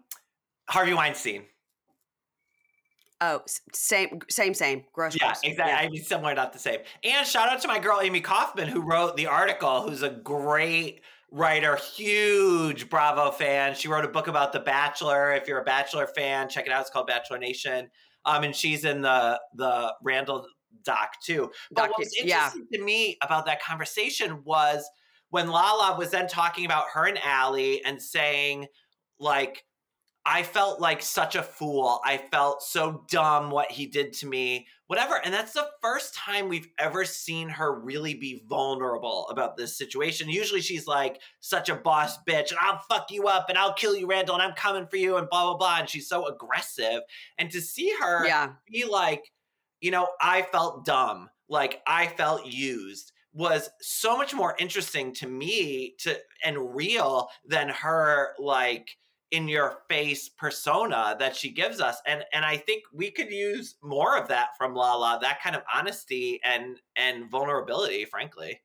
Harvey 0.69 0.93
Weinstein. 0.93 1.45
Oh, 3.21 3.43
same, 3.73 4.21
same, 4.31 4.55
same. 4.55 4.85
Gross. 4.93 5.15
Yeah, 5.15 5.27
gross. 5.27 5.41
exactly. 5.43 5.73
Yeah. 5.73 5.79
I 5.79 5.89
mean, 5.91 6.03
similar, 6.03 6.35
not 6.35 6.53
the 6.53 6.59
same. 6.59 6.81
And 7.05 7.27
shout 7.27 7.49
out 7.49 7.61
to 7.63 7.69
my 7.69 7.79
girl 7.79 8.01
Amy 8.03 8.21
Kaufman 8.21 8.69
who 8.69 8.81
wrote 8.81 9.17
the 9.17 9.27
article. 9.27 9.83
Who's 9.83 10.03
a 10.03 10.11
great 10.11 11.03
writer, 11.31 11.77
huge 11.77 12.89
Bravo 12.89 13.31
fan. 13.31 13.75
She 13.75 13.89
wrote 13.89 14.05
a 14.05 14.09
book 14.09 14.27
about 14.27 14.53
The 14.53 14.61
Bachelor. 14.61 15.33
If 15.33 15.47
you're 15.47 15.61
a 15.61 15.65
Bachelor 15.65 16.07
fan, 16.07 16.49
check 16.49 16.67
it 16.67 16.73
out. 16.73 16.81
It's 16.81 16.91
called 16.91 17.07
Bachelor 17.07 17.39
Nation. 17.39 17.89
Um, 18.25 18.43
and 18.45 18.55
she's 18.55 18.85
in 18.85 19.01
the 19.03 19.41
the 19.55 19.95
Randall 20.03 20.47
doc 20.85 21.15
too. 21.23 21.51
But 21.71 21.83
doc, 21.83 21.91
what 21.91 21.99
was 22.01 22.15
interesting 22.19 22.67
yeah. 22.71 22.79
to 22.79 22.85
me 22.85 23.17
about 23.23 23.47
that 23.47 23.63
conversation 23.63 24.43
was 24.45 24.89
when 25.31 25.49
Lala 25.49 25.97
was 25.97 26.11
then 26.11 26.27
talking 26.27 26.65
about 26.65 26.87
her 26.93 27.07
and 27.07 27.19
Allie 27.23 27.83
and 27.85 28.01
saying 28.01 28.67
like 29.19 29.65
I 30.27 30.43
felt 30.43 30.81
like 30.81 31.03
such 31.03 31.35
a 31.35 31.43
fool. 31.43 32.01
I 32.05 32.19
felt 32.19 32.63
so 32.63 33.05
dumb 33.09 33.51
what 33.51 33.71
he 33.71 33.87
did 33.87 34.13
to 34.15 34.27
me, 34.27 34.67
whatever. 34.87 35.21
And 35.25 35.33
that's 35.33 35.55
the 35.55 35.69
first 35.81 36.15
time 36.15 36.49
we've 36.49 36.69
ever 36.79 37.05
seen 37.07 37.49
her 37.49 37.81
really 37.81 38.15
be 38.15 38.45
vulnerable 38.47 39.27
about 39.31 39.57
this 39.57 39.79
situation. 39.79 40.29
Usually 40.29 40.61
she's 40.61 40.87
like 40.87 41.21
such 41.41 41.71
a 41.71 41.75
boss 41.75 42.19
bitch 42.29 42.51
and 42.51 42.59
I'll 42.61 42.83
fuck 42.91 43.11
you 43.11 43.29
up 43.29 43.47
and 43.49 43.57
I'll 43.57 43.73
kill 43.73 43.97
you, 43.97 44.07
Randall, 44.07 44.35
and 44.35 44.43
I'm 44.43 44.55
coming 44.55 44.87
for 44.87 44.97
you 44.97 45.17
and 45.17 45.29
blah, 45.31 45.45
blah, 45.45 45.57
blah. 45.57 45.79
And 45.79 45.89
she's 45.89 46.09
so 46.09 46.27
aggressive. 46.27 47.01
And 47.39 47.51
to 47.53 47.61
see 47.61 47.93
her 48.01 48.27
yeah. 48.27 48.53
be 48.71 48.85
like, 48.85 49.33
you 49.81 49.91
know, 49.91 50.09
I 50.21 50.43
felt 50.43 50.85
dumb, 50.85 51.31
like 51.49 51.81
I 51.87 52.09
felt 52.09 52.45
used 52.45 53.13
was 53.33 53.71
so 53.81 54.17
much 54.17 54.35
more 54.35 54.57
interesting 54.59 55.15
to 55.15 55.27
me 55.27 55.95
to 55.99 56.19
and 56.45 56.75
real 56.75 57.29
than 57.47 57.69
her 57.69 58.35
like 58.39 58.97
in 59.31 59.49
your 59.49 59.79
face 59.89 60.29
persona 60.29 61.17
that 61.19 61.37
she 61.37 61.51
gives 61.51 61.81
us 61.81 61.99
and 62.07 62.25
and 62.33 62.45
I 62.45 62.57
think 62.57 62.85
we 62.93 63.11
could 63.11 63.31
use 63.31 63.77
more 63.83 64.19
of 64.19 64.29
that 64.29 64.57
from 64.59 64.75
Lala 64.75 65.19
that 65.23 65.43
kind 65.43 65.55
of 65.55 65.63
honesty 65.73 66.41
and 66.45 66.81
and 66.97 67.31
vulnerability 67.31 68.05
frankly 68.05 68.61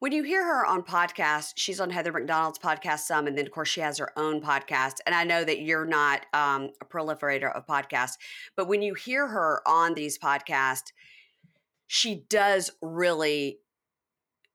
when 0.00 0.12
you 0.12 0.22
hear 0.22 0.44
her 0.44 0.66
on 0.66 0.82
podcasts, 0.82 1.52
she's 1.56 1.80
on 1.80 1.88
Heather 1.88 2.12
McDonald's 2.12 2.58
podcast 2.58 3.00
some, 3.00 3.26
and 3.26 3.38
then 3.38 3.46
of 3.46 3.52
course 3.52 3.70
she 3.70 3.80
has 3.80 3.96
her 3.96 4.12
own 4.18 4.42
podcast. 4.42 4.96
And 5.06 5.14
I 5.14 5.24
know 5.24 5.44
that 5.44 5.60
you're 5.60 5.86
not 5.86 6.26
um, 6.34 6.72
a 6.82 6.84
proliferator 6.84 7.50
of 7.54 7.66
podcasts, 7.66 8.18
but 8.54 8.68
when 8.68 8.82
you 8.82 8.92
hear 8.92 9.26
her 9.26 9.62
on 9.66 9.94
these 9.94 10.18
podcasts, 10.18 10.92
she 11.86 12.26
does 12.28 12.70
really 12.82 13.60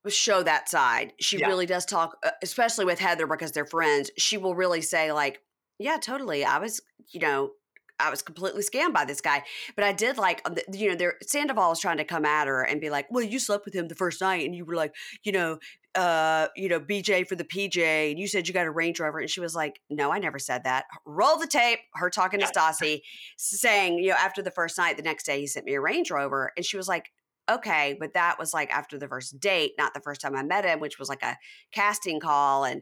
show 0.07 0.43
that 0.43 0.69
side. 0.69 1.13
She 1.19 1.39
yeah. 1.39 1.47
really 1.47 1.65
does 1.65 1.85
talk, 1.85 2.17
uh, 2.23 2.31
especially 2.41 2.85
with 2.85 2.99
Heather 2.99 3.27
because 3.27 3.51
they're 3.51 3.65
friends. 3.65 4.09
She 4.17 4.37
will 4.37 4.55
really 4.55 4.81
say, 4.81 5.11
like, 5.11 5.41
yeah, 5.77 5.97
totally. 5.97 6.45
I 6.45 6.59
was, 6.59 6.81
you 7.11 7.19
know, 7.19 7.51
I 7.99 8.09
was 8.09 8.21
completely 8.21 8.63
scammed 8.63 8.93
by 8.93 9.05
this 9.05 9.21
guy. 9.21 9.43
But 9.75 9.83
I 9.83 9.91
did 9.91 10.17
like, 10.17 10.41
um, 10.45 10.55
you 10.71 10.89
know, 10.89 10.95
there 10.95 11.15
Sandoval 11.21 11.73
is 11.73 11.79
trying 11.79 11.97
to 11.97 12.05
come 12.05 12.25
at 12.25 12.47
her 12.47 12.63
and 12.63 12.79
be 12.79 12.89
like, 12.89 13.07
well, 13.09 13.23
you 13.23 13.39
slept 13.39 13.65
with 13.65 13.73
him 13.73 13.87
the 13.87 13.95
first 13.95 14.21
night 14.21 14.45
and 14.45 14.55
you 14.55 14.65
were 14.65 14.75
like, 14.75 14.95
you 15.23 15.31
know, 15.31 15.59
uh, 15.95 16.47
you 16.55 16.69
know, 16.69 16.79
BJ 16.79 17.27
for 17.27 17.35
the 17.35 17.43
PJ, 17.43 18.11
and 18.11 18.19
you 18.19 18.27
said 18.27 18.47
you 18.47 18.53
got 18.53 18.67
a 18.67 18.71
Range 18.71 18.99
Rover, 18.99 19.19
and 19.19 19.29
she 19.29 19.39
was 19.39 19.55
like, 19.55 19.81
"No, 19.89 20.11
I 20.11 20.19
never 20.19 20.37
said 20.37 20.63
that." 20.63 20.85
Roll 21.03 21.37
the 21.37 21.47
tape. 21.47 21.79
Her 21.95 22.11
talking 22.11 22.39
to 22.41 22.45
Stassi, 22.45 23.01
saying, 23.37 23.97
you 23.97 24.09
know, 24.09 24.15
after 24.15 24.43
the 24.43 24.51
first 24.51 24.77
night, 24.77 24.97
the 24.97 25.03
next 25.03 25.25
day 25.25 25.39
he 25.39 25.47
sent 25.47 25.65
me 25.65 25.73
a 25.73 25.81
Range 25.81 26.09
Rover, 26.11 26.51
and 26.55 26.63
she 26.63 26.77
was 26.77 26.87
like, 26.87 27.11
okay, 27.49 27.97
but 27.99 28.13
that 28.13 28.37
was 28.37 28.53
like 28.53 28.71
after 28.71 28.97
the 28.97 29.07
first 29.07 29.39
date, 29.39 29.73
not 29.77 29.93
the 29.93 30.01
first 30.01 30.21
time 30.21 30.35
I 30.35 30.43
met 30.43 30.65
him, 30.65 30.79
which 30.79 30.99
was 30.99 31.09
like 31.09 31.23
a 31.23 31.37
casting 31.71 32.19
call 32.19 32.63
and 32.63 32.81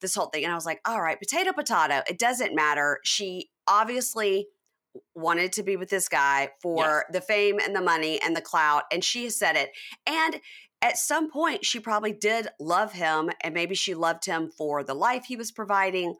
this 0.00 0.14
whole 0.14 0.26
thing. 0.26 0.44
And 0.44 0.52
I 0.52 0.56
was 0.56 0.66
like, 0.66 0.80
all 0.84 1.00
right, 1.00 1.18
potato, 1.18 1.52
potato. 1.52 2.02
It 2.08 2.18
doesn't 2.18 2.54
matter. 2.54 2.98
She 3.04 3.50
obviously 3.66 4.48
wanted 5.14 5.52
to 5.52 5.62
be 5.62 5.76
with 5.76 5.88
this 5.88 6.08
guy 6.08 6.50
for 6.60 6.76
yes. 6.78 7.04
the 7.12 7.20
fame 7.22 7.58
and 7.58 7.74
the 7.74 7.80
money 7.80 8.20
and 8.20 8.36
the 8.36 8.42
clout. 8.42 8.82
And 8.92 9.02
she 9.02 9.24
has 9.24 9.38
said 9.38 9.56
it. 9.56 9.70
And 10.06 10.40
at 10.82 10.98
some 10.98 11.30
point, 11.30 11.64
she 11.64 11.80
probably 11.80 12.12
did 12.12 12.48
love 12.60 12.92
him. 12.92 13.30
And 13.42 13.54
maybe 13.54 13.74
she 13.74 13.94
loved 13.94 14.26
him 14.26 14.50
for 14.50 14.84
the 14.84 14.94
life 14.94 15.24
he 15.24 15.36
was 15.36 15.50
providing. 15.50 16.16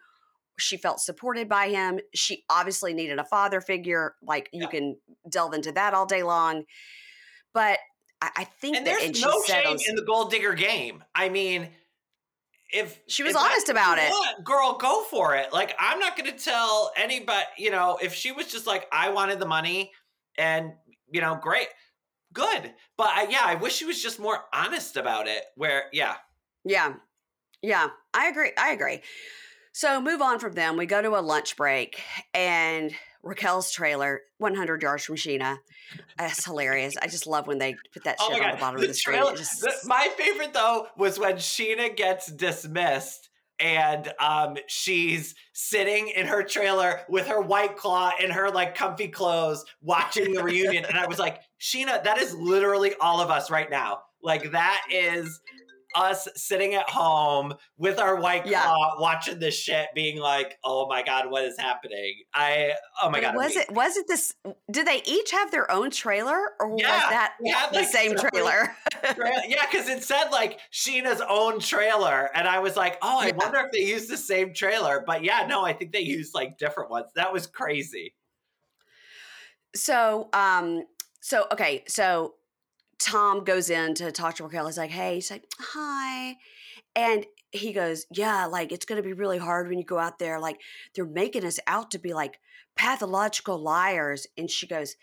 She 0.59 0.77
felt 0.77 1.01
supported 1.01 1.49
by 1.49 1.69
him. 1.69 1.99
She 2.15 2.45
obviously 2.49 2.95
needed 2.95 3.19
a 3.19 3.25
father 3.25 3.61
figure. 3.61 4.15
Like 4.23 4.49
yeah. 4.53 4.63
you 4.63 4.69
can 4.69 4.97
delve 5.29 5.55
into 5.55 5.73
that 5.73 5.93
all 5.93 6.07
day 6.07 6.23
long. 6.23 6.65
But 7.55 7.79
I, 8.21 8.31
I 8.37 8.45
think 8.45 8.77
and 8.77 8.87
that, 8.87 8.99
there's 8.99 9.05
and 9.05 9.21
no 9.21 9.43
shame 9.47 9.79
in 9.89 9.97
the 9.97 10.03
gold 10.03 10.31
digger 10.31 10.55
game. 10.55 11.03
I 11.15 11.29
mean, 11.29 11.69
if 12.73 12.99
she 13.07 13.23
was 13.23 13.35
if 13.35 13.41
honest 13.41 13.69
about 13.69 13.99
it, 13.99 14.11
want, 14.11 14.45
girl, 14.45 14.79
go 14.79 15.05
for 15.05 15.37
it. 15.37 15.53
Like 15.53 15.75
I'm 15.79 15.99
not 15.99 16.17
going 16.17 16.31
to 16.31 16.39
tell 16.39 16.93
anybody. 16.97 17.45
You 17.59 17.71
know, 17.71 17.99
if 18.03 18.15
she 18.15 18.33
was 18.33 18.47
just 18.47 18.67
like, 18.67 18.87
I 18.93 19.11
wanted 19.11 19.39
the 19.39 19.47
money, 19.47 19.93
and 20.39 20.73
you 21.11 21.21
know, 21.21 21.39
great, 21.41 21.69
good. 22.33 22.73
But 22.97 23.09
I, 23.09 23.27
yeah, 23.29 23.43
I 23.45 23.57
wish 23.57 23.75
she 23.75 23.85
was 23.85 24.03
just 24.03 24.19
more 24.19 24.39
honest 24.55 24.97
about 24.97 25.29
it. 25.29 25.43
Where, 25.57 25.85
yeah, 25.93 26.15
yeah, 26.65 26.95
yeah, 27.61 27.89
I 28.15 28.29
agree. 28.29 28.53
I 28.57 28.71
agree. 28.71 29.03
So 29.73 30.01
move 30.01 30.23
on 30.23 30.39
from 30.39 30.53
them. 30.53 30.77
We 30.77 30.87
go 30.87 31.03
to 31.03 31.19
a 31.19 31.21
lunch 31.21 31.57
break, 31.57 32.01
and 32.33 32.93
Raquel's 33.23 33.71
trailer, 33.71 34.23
100 34.39 34.83
yards 34.83 35.05
from 35.05 35.17
Scheana. 35.17 35.59
That's 36.19 36.45
hilarious. 36.45 36.97
I 37.01 37.07
just 37.07 37.27
love 37.27 37.47
when 37.47 37.59
they 37.59 37.77
put 37.93 38.05
that 38.05 38.17
oh 38.21 38.33
shit 38.33 38.43
on 38.43 38.51
the 38.53 38.57
bottom 38.57 38.81
the 38.81 38.87
of 38.87 38.89
the 38.89 38.95
screen. 38.95 39.23
Just... 39.37 39.87
My 39.87 40.09
favorite 40.17 40.53
though 40.53 40.87
was 40.97 41.19
when 41.19 41.37
Scheana 41.37 41.97
gets 41.97 42.31
dismissed 42.33 43.31
and 43.63 44.13
um, 44.19 44.57
she's 44.67 45.35
sitting 45.53 46.09
in 46.09 46.27
her 46.27 46.43
trailer 46.43 47.01
with 47.09 47.29
her 47.29 47.41
white 47.41 47.77
claw 47.77 48.11
in 48.21 48.31
her 48.31 48.51
like 48.51 48.75
comfy 48.75 49.09
clothes 49.09 49.65
watching 49.81 50.33
the 50.33 50.43
reunion 50.43 50.85
and 50.85 50.99
i 50.99 51.07
was 51.07 51.19
like 51.19 51.41
Scheana, 51.61 52.03
that 52.03 52.19
is 52.19 52.35
literally 52.35 52.95
all 53.01 53.21
of 53.21 53.31
us 53.31 53.51
right 53.51 53.71
now 53.71 54.01
like 54.23 54.51
that 54.53 54.83
is 54.91 55.41
us 55.95 56.29
sitting 56.35 56.75
at 56.75 56.89
home 56.89 57.55
with 57.77 57.99
our 57.99 58.17
white 58.17 58.47
yeah. 58.47 58.63
claw 58.63 59.01
watching 59.01 59.39
this 59.39 59.55
shit 59.55 59.89
being 59.95 60.19
like 60.19 60.59
oh 60.65 60.87
my 60.89 61.03
god 61.03 61.31
what 61.31 61.45
is 61.45 61.59
happening? 61.59 62.23
I 62.35 62.73
oh 63.03 63.11
my 63.11 63.21
god 63.21 63.37
was 63.37 63.57
it 63.57 63.71
was 63.71 63.97
it 63.97 64.07
this 64.09 64.35
did 64.71 64.87
they 64.87 65.03
each 65.05 65.31
have 65.31 65.51
their 65.51 65.71
own 65.71 65.91
trailer 65.91 66.51
or 66.61 66.75
yeah, 66.77 66.93
was 66.93 67.11
that 67.11 67.35
had, 67.45 67.71
the 67.71 67.77
like, 67.77 67.89
same 67.89 68.17
trailer? 68.17 68.75
yeah 69.49 69.65
because 69.71 69.89
it 69.89 70.03
said 70.03 70.29
like 70.31 70.61
Scheana's 70.73 71.23
own 71.29 71.59
trailer 71.59 72.31
and 72.35 72.47
i 72.47 72.59
was 72.59 72.77
like 72.77 72.99
oh 73.03 73.21
i 73.21 73.29
yeah. 73.29 73.37
wonder 73.37 73.59
if 73.59 73.73
they 73.73 73.81
used 73.81 74.11
the 74.11 74.17
same 74.17 74.53
trailer. 74.53 75.03
But 75.07 75.25
yeah 75.25 75.47
no 75.49 75.65
i 75.65 75.73
think 75.73 75.93
they 75.93 76.01
used 76.01 76.35
like 76.35 76.59
different 76.59 76.91
ones. 76.91 77.07
That 77.15 77.33
was 77.33 77.47
crazy. 77.47 78.15
So 79.75 80.29
um 80.33 80.85
so 81.21 81.47
okay 81.53 81.85
so 81.87 82.35
Tom 83.03 83.45
goes 83.45 83.69
in 83.69 83.95
to 83.95 84.13
talk 84.13 84.37
to 84.37 84.45
Raquel. 84.45 84.67
He's 84.67 84.79
like, 84.79 84.91
hey, 84.91 85.17
he's 85.17 85.31
like, 85.31 85.45
hi. 85.59 86.37
And 86.95 87.27
he 87.51 87.73
goes, 87.73 88.07
yeah, 88.11 88.47
like 88.47 88.71
it's 88.71 88.87
going 88.87 89.03
to 89.03 89.07
be 89.07 89.13
really 89.13 89.39
hard 89.39 89.69
when 89.69 89.79
you 89.79 89.85
go 89.85 89.99
out 89.99 90.19
there. 90.19 90.39
Like 90.39 90.61
they're 90.95 91.05
making 91.05 91.45
us 91.45 91.59
out 91.67 91.91
to 91.91 91.99
be 91.99 92.15
like 92.15 92.39
pathological 92.77 93.59
liars. 93.59 94.27
And 94.39 94.51
she 94.51 94.67
goes, 94.67 94.95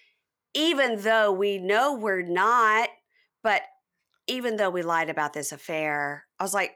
even 0.53 1.01
though 1.01 1.31
we 1.31 1.57
know 1.57 1.93
we're 1.93 2.23
not, 2.23 2.89
but 3.43 3.63
even 4.27 4.55
though 4.55 4.69
we 4.69 4.81
lied 4.81 5.09
about 5.09 5.33
this 5.33 5.51
affair, 5.51 6.25
I 6.39 6.43
was 6.43 6.53
like, 6.53 6.75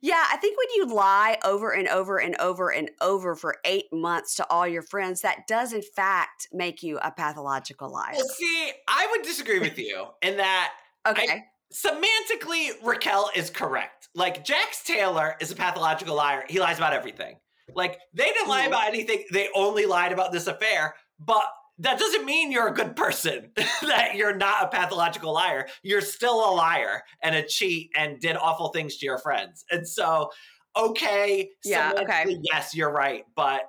yeah, 0.00 0.24
I 0.30 0.36
think 0.36 0.56
when 0.58 0.68
you 0.76 0.94
lie 0.94 1.38
over 1.44 1.72
and 1.72 1.88
over 1.88 2.18
and 2.18 2.36
over 2.36 2.70
and 2.70 2.90
over 3.00 3.34
for 3.34 3.56
eight 3.64 3.86
months 3.92 4.34
to 4.36 4.46
all 4.50 4.66
your 4.66 4.82
friends, 4.82 5.22
that 5.22 5.46
does 5.46 5.72
in 5.72 5.82
fact 5.82 6.48
make 6.52 6.82
you 6.82 6.98
a 6.98 7.10
pathological 7.10 7.90
liar. 7.90 8.12
Well, 8.14 8.28
see, 8.28 8.72
I 8.88 9.08
would 9.10 9.22
disagree 9.22 9.58
with 9.58 9.78
you 9.78 10.06
in 10.22 10.36
that. 10.38 10.72
Okay. 11.06 11.26
I, 11.28 11.44
semantically, 11.72 12.70
Raquel 12.82 13.30
is 13.34 13.50
correct. 13.50 14.08
Like, 14.14 14.44
Jax 14.44 14.82
Taylor 14.82 15.36
is 15.40 15.50
a 15.50 15.56
pathological 15.56 16.16
liar. 16.16 16.44
He 16.48 16.58
lies 16.60 16.78
about 16.78 16.92
everything. 16.92 17.36
Like, 17.74 17.98
they 18.14 18.24
didn't 18.24 18.48
lie 18.48 18.64
about 18.66 18.86
anything. 18.86 19.24
They 19.32 19.48
only 19.54 19.86
lied 19.86 20.12
about 20.12 20.32
this 20.32 20.46
affair. 20.46 20.94
But 21.18 21.44
that 21.78 21.98
doesn't 21.98 22.24
mean 22.24 22.50
you're 22.50 22.68
a 22.68 22.74
good 22.74 22.96
person, 22.96 23.50
that 23.56 24.14
you're 24.14 24.34
not 24.34 24.64
a 24.64 24.68
pathological 24.68 25.32
liar. 25.32 25.68
You're 25.82 26.00
still 26.00 26.38
a 26.48 26.52
liar 26.54 27.02
and 27.22 27.34
a 27.34 27.42
cheat 27.42 27.90
and 27.96 28.18
did 28.20 28.36
awful 28.36 28.68
things 28.68 28.96
to 28.98 29.06
your 29.06 29.18
friends. 29.18 29.64
And 29.70 29.86
so, 29.86 30.30
okay, 30.76 31.50
Yeah, 31.64 31.92
okay. 31.98 32.38
yes, 32.42 32.74
you're 32.74 32.92
right. 32.92 33.24
But 33.34 33.62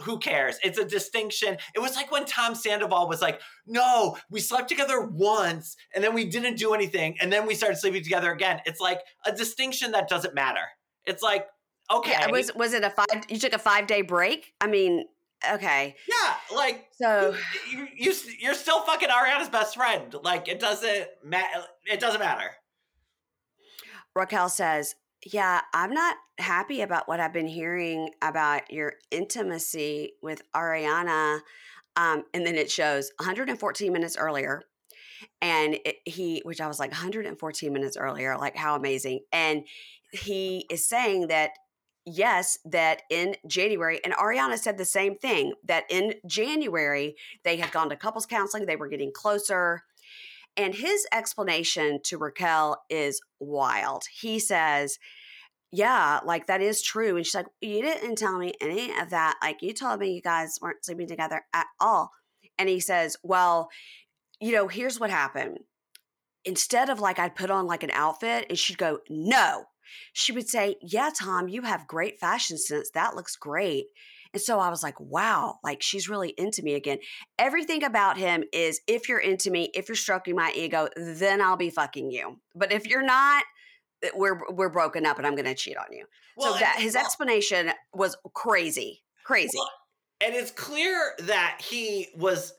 who 0.00 0.18
cares? 0.18 0.58
It's 0.64 0.78
a 0.78 0.84
distinction. 0.84 1.56
It 1.74 1.78
was 1.78 1.94
like 1.94 2.10
when 2.10 2.24
Tom 2.24 2.54
Sandoval 2.54 3.08
was 3.08 3.22
like, 3.22 3.40
no, 3.66 4.16
we 4.28 4.40
slept 4.40 4.68
together 4.68 5.02
once 5.02 5.76
and 5.94 6.02
then 6.02 6.14
we 6.14 6.24
didn't 6.24 6.56
do 6.56 6.74
anything 6.74 7.16
and 7.20 7.32
then 7.32 7.46
we 7.46 7.54
started 7.54 7.76
sleeping 7.76 8.02
together 8.02 8.32
again. 8.32 8.60
It's 8.66 8.80
like 8.80 9.00
a 9.24 9.32
distinction 9.32 9.92
that 9.92 10.08
doesn't 10.08 10.34
matter. 10.34 10.64
It's 11.06 11.22
like, 11.22 11.46
okay. 11.92 12.10
Yeah, 12.10 12.30
was 12.30 12.50
was 12.56 12.72
it 12.72 12.82
a 12.82 12.90
five? 12.90 13.06
You 13.28 13.38
took 13.38 13.52
a 13.52 13.58
five 13.58 13.86
day 13.86 14.02
break? 14.02 14.52
I 14.60 14.66
mean, 14.66 15.04
okay. 15.52 15.96
yeah, 16.08 16.56
like 16.56 16.86
So 16.92 17.34
you, 17.70 17.88
you 17.96 18.12
you're 18.40 18.54
still 18.54 18.80
fucking 18.82 19.08
Ariana's 19.08 19.48
best 19.48 19.76
friend. 19.76 20.14
Like 20.22 20.48
it 20.48 20.60
doesn't 20.60 21.06
matter. 21.24 21.64
It 21.86 22.00
doesn't 22.00 22.20
matter. 22.20 22.50
Raquel 24.14 24.48
says, 24.48 24.94
Yeah, 25.26 25.60
I'm 25.72 25.92
not 25.92 26.16
happy 26.38 26.80
about 26.82 27.08
what 27.08 27.20
I've 27.20 27.32
been 27.32 27.48
hearing 27.48 28.10
about 28.22 28.70
your 28.70 28.94
intimacy 29.10 30.12
with 30.22 30.42
Ariana. 30.54 31.40
Um, 31.96 32.24
and 32.32 32.46
then 32.46 32.56
it 32.56 32.70
shows 32.70 33.10
114 33.18 33.92
minutes 33.92 34.16
earlier. 34.16 34.62
And 35.40 35.74
it, 35.84 35.96
he, 36.04 36.42
which 36.44 36.60
I 36.60 36.66
was 36.66 36.78
like, 36.78 36.90
114 36.90 37.72
minutes 37.72 37.96
earlier, 37.96 38.36
like 38.36 38.56
how 38.56 38.76
amazing. 38.76 39.20
And 39.32 39.64
he 40.12 40.66
is 40.70 40.86
saying 40.86 41.28
that, 41.28 41.50
yes, 42.06 42.58
that 42.64 43.02
in 43.10 43.36
January, 43.46 44.00
and 44.04 44.14
Ariana 44.14 44.58
said 44.58 44.78
the 44.78 44.84
same 44.84 45.16
thing, 45.16 45.54
that 45.64 45.84
in 45.88 46.14
January, 46.26 47.16
they 47.44 47.56
had 47.56 47.72
gone 47.72 47.88
to 47.90 47.96
couples 47.96 48.26
counseling, 48.26 48.66
they 48.66 48.76
were 48.76 48.88
getting 48.88 49.12
closer. 49.12 49.82
And 50.56 50.74
his 50.74 51.06
explanation 51.12 52.00
to 52.04 52.18
Raquel 52.18 52.82
is 52.88 53.20
wild. 53.40 54.04
He 54.12 54.38
says, 54.38 54.98
Yeah, 55.72 56.20
like 56.24 56.46
that 56.46 56.60
is 56.60 56.82
true. 56.82 57.16
And 57.16 57.26
she's 57.26 57.34
like, 57.34 57.46
You 57.60 57.82
didn't 57.82 58.16
tell 58.16 58.38
me 58.38 58.52
any 58.60 58.96
of 58.98 59.10
that. 59.10 59.36
Like, 59.42 59.62
you 59.62 59.72
told 59.72 60.00
me 60.00 60.12
you 60.12 60.22
guys 60.22 60.58
weren't 60.60 60.84
sleeping 60.84 61.08
together 61.08 61.42
at 61.52 61.66
all. 61.80 62.10
And 62.58 62.68
he 62.68 62.80
says, 62.80 63.16
Well, 63.22 63.68
you 64.40 64.52
know, 64.52 64.68
here's 64.68 65.00
what 65.00 65.10
happened. 65.10 65.58
Instead 66.44 66.90
of 66.90 67.00
like, 67.00 67.18
I'd 67.18 67.34
put 67.34 67.50
on 67.50 67.66
like 67.66 67.82
an 67.82 67.90
outfit 67.92 68.46
and 68.48 68.58
she'd 68.58 68.78
go, 68.78 69.00
No. 69.08 69.64
She 70.12 70.32
would 70.32 70.48
say, 70.48 70.76
Yeah, 70.82 71.10
Tom, 71.16 71.48
you 71.48 71.62
have 71.62 71.86
great 71.86 72.20
fashion 72.20 72.58
sense. 72.58 72.90
That 72.90 73.14
looks 73.14 73.36
great. 73.36 73.86
And 74.34 74.42
so 74.42 74.58
I 74.58 74.68
was 74.68 74.82
like, 74.82 74.98
wow, 74.98 75.60
like 75.62 75.80
she's 75.80 76.08
really 76.08 76.30
into 76.30 76.62
me 76.64 76.74
again. 76.74 76.98
Everything 77.38 77.84
about 77.84 78.18
him 78.18 78.42
is 78.52 78.80
if 78.88 79.08
you're 79.08 79.20
into 79.20 79.48
me, 79.48 79.70
if 79.74 79.88
you're 79.88 79.94
stroking 79.94 80.34
my 80.34 80.52
ego, 80.56 80.88
then 80.96 81.40
I'll 81.40 81.56
be 81.56 81.70
fucking 81.70 82.10
you. 82.10 82.40
But 82.52 82.72
if 82.72 82.84
you're 82.88 83.04
not, 83.04 83.44
eh, 84.02 84.10
we're 84.14 84.40
we're 84.50 84.70
broken 84.70 85.06
up 85.06 85.18
and 85.18 85.26
I'm 85.26 85.36
gonna 85.36 85.54
cheat 85.54 85.76
on 85.76 85.86
you. 85.92 86.04
so 86.40 86.52
that 86.54 86.80
his 86.80 86.94
well, 86.94 87.04
explanation 87.04 87.70
was 87.94 88.16
crazy. 88.34 89.04
Crazy. 89.24 89.56
Well, 89.56 89.70
and 90.20 90.34
it's 90.34 90.50
clear 90.50 91.12
that 91.20 91.60
he 91.64 92.08
was 92.16 92.54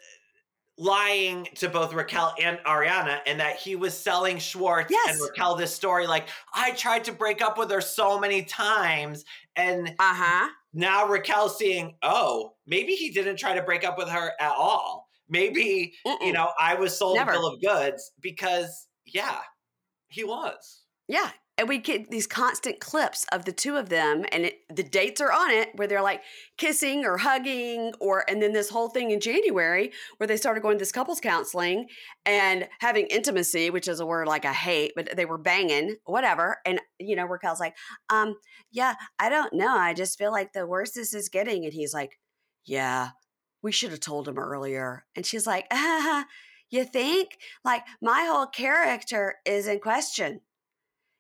lying 0.78 1.47
to 1.55 1.69
both 1.69 1.93
Raquel 1.93 2.34
and 2.41 2.57
Ariana 2.65 3.19
and 3.26 3.39
that 3.39 3.55
he 3.55 3.76
was 3.78 3.97
selling 3.97 4.38
Schwartz 4.38 4.91
Yes. 4.91 5.13
and 5.15 5.21
Raquel 5.21 5.55
this 5.55 5.73
story 5.73 6.05
like 6.05 6.28
I 6.53 6.71
tried 6.71 7.03
to 7.05 7.13
break 7.13 7.41
up 7.41 7.57
with 7.57 7.71
her 7.71 7.80
so 7.82 8.19
many 8.19 8.43
times 8.43 9.23
and 9.55 9.88
Uh-huh. 9.99 10.49
now 10.73 11.07
Raquel 11.07 11.47
seeing 11.47 11.95
oh 12.03 12.55
maybe 12.67 12.93
he 12.93 13.09
didn't 13.11 13.38
try 13.38 13.53
to 13.55 13.61
break 13.61 13.86
up 13.86 13.97
with 13.97 14.09
her 14.09 14.34
at 14.39 14.51
all 14.51 15.07
maybe 15.30 15.93
you 16.05 16.17
Mm-mm. 16.17 16.34
know 16.34 16.51
I 16.59 16.76
was 16.76 16.97
sold 16.97 17.15
Never. 17.15 17.32
a 17.32 17.34
bill 17.36 17.47
of 17.47 17.61
goods 17.61 18.11
because 18.19 18.88
yeah 19.05 19.39
he 20.09 20.23
was 20.26 20.82
Yeah. 21.07 21.32
And 21.58 21.70
we 21.70 21.78
get 21.78 22.12
these 22.12 22.28
constant 22.28 22.82
clips 22.82 23.26
of 23.32 23.45
the 23.45 23.53
two 23.53 23.78
of 23.78 23.88
them, 23.88 24.26
and 24.32 24.45
it, 24.45 24.60
the 24.70 24.84
dates 24.84 25.22
are 25.22 25.32
on 25.32 25.51
it 25.51 25.70
where 25.76 25.88
they're 25.88 26.01
like 26.01 26.22
kissing 26.58 27.06
or 27.06 27.18
hugging, 27.18 27.93
or 28.01 28.30
and 28.30 28.41
then 28.41 28.51
this 28.51 28.70
whole 28.70 28.89
thing 28.89 29.12
in 29.12 29.22
January 29.22 29.91
where 30.18 30.28
they 30.28 30.36
started 30.36 30.62
going 30.62 30.78
this 30.78 30.91
couples 30.91 31.22
counseling 31.22 31.88
and 32.26 32.68
having 32.80 33.06
intimacy, 33.08 33.70
which 33.70 33.88
is 33.88 34.01
a 34.01 34.06
word 34.06 34.28
like 34.28 34.43
I 34.43 34.53
hate, 34.53 34.91
but 34.95 35.16
they 35.16 35.26
were 35.26 35.38
banging, 35.38 35.95
whatever. 36.06 36.58
And 36.66 36.82
you 36.99 37.16
know, 37.16 37.26
Raquel's 37.26 37.62
like, 37.62 37.76
um, 38.10 38.36
yeah, 38.72 38.95
I 39.18 39.30
don't 39.30 39.53
know. 39.53 39.78
I 39.78 39.93
just 39.93 40.18
feel 40.18 40.32
like 40.32 40.51
the 40.51 40.68
worst 40.68 40.95
this 40.95 41.14
is 41.14 41.30
getting. 41.30 41.64
And 41.64 41.74
he's 41.74 41.93
like, 41.93 42.20
Yeah, 42.66 43.12
we 43.66 43.72
should 43.72 43.89
have 43.89 43.99
told 43.99 44.28
him 44.28 44.38
earlier. 44.38 45.06
And 45.16 45.26
she's 45.26 45.47
like, 45.47 45.66
ah, 45.72 46.26
you 46.70 46.86
think? 46.86 47.30
Like 47.64 47.82
my 47.99 48.26
whole 48.30 48.45
character 48.45 49.36
is 49.43 49.66
in 49.68 49.80
question. 49.80 50.41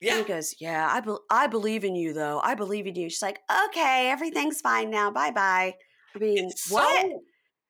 And 0.05 0.11
yeah 0.11 0.17
he 0.17 0.23
goes, 0.23 0.55
Yeah, 0.59 0.87
I, 0.89 0.99
be- 0.99 1.17
I 1.29 1.47
believe 1.47 1.83
in 1.83 1.95
you, 1.95 2.13
though. 2.13 2.39
I 2.43 2.55
believe 2.55 2.87
in 2.87 2.95
you. 2.95 3.09
She's 3.09 3.21
like, 3.21 3.39
Okay, 3.69 4.09
everything's 4.09 4.61
fine 4.61 4.89
now. 4.89 5.11
Bye 5.11 5.31
bye. 5.31 5.75
I 6.15 6.19
mean, 6.19 6.45
it's 6.45 6.69
what? 6.71 7.01
so 7.01 7.21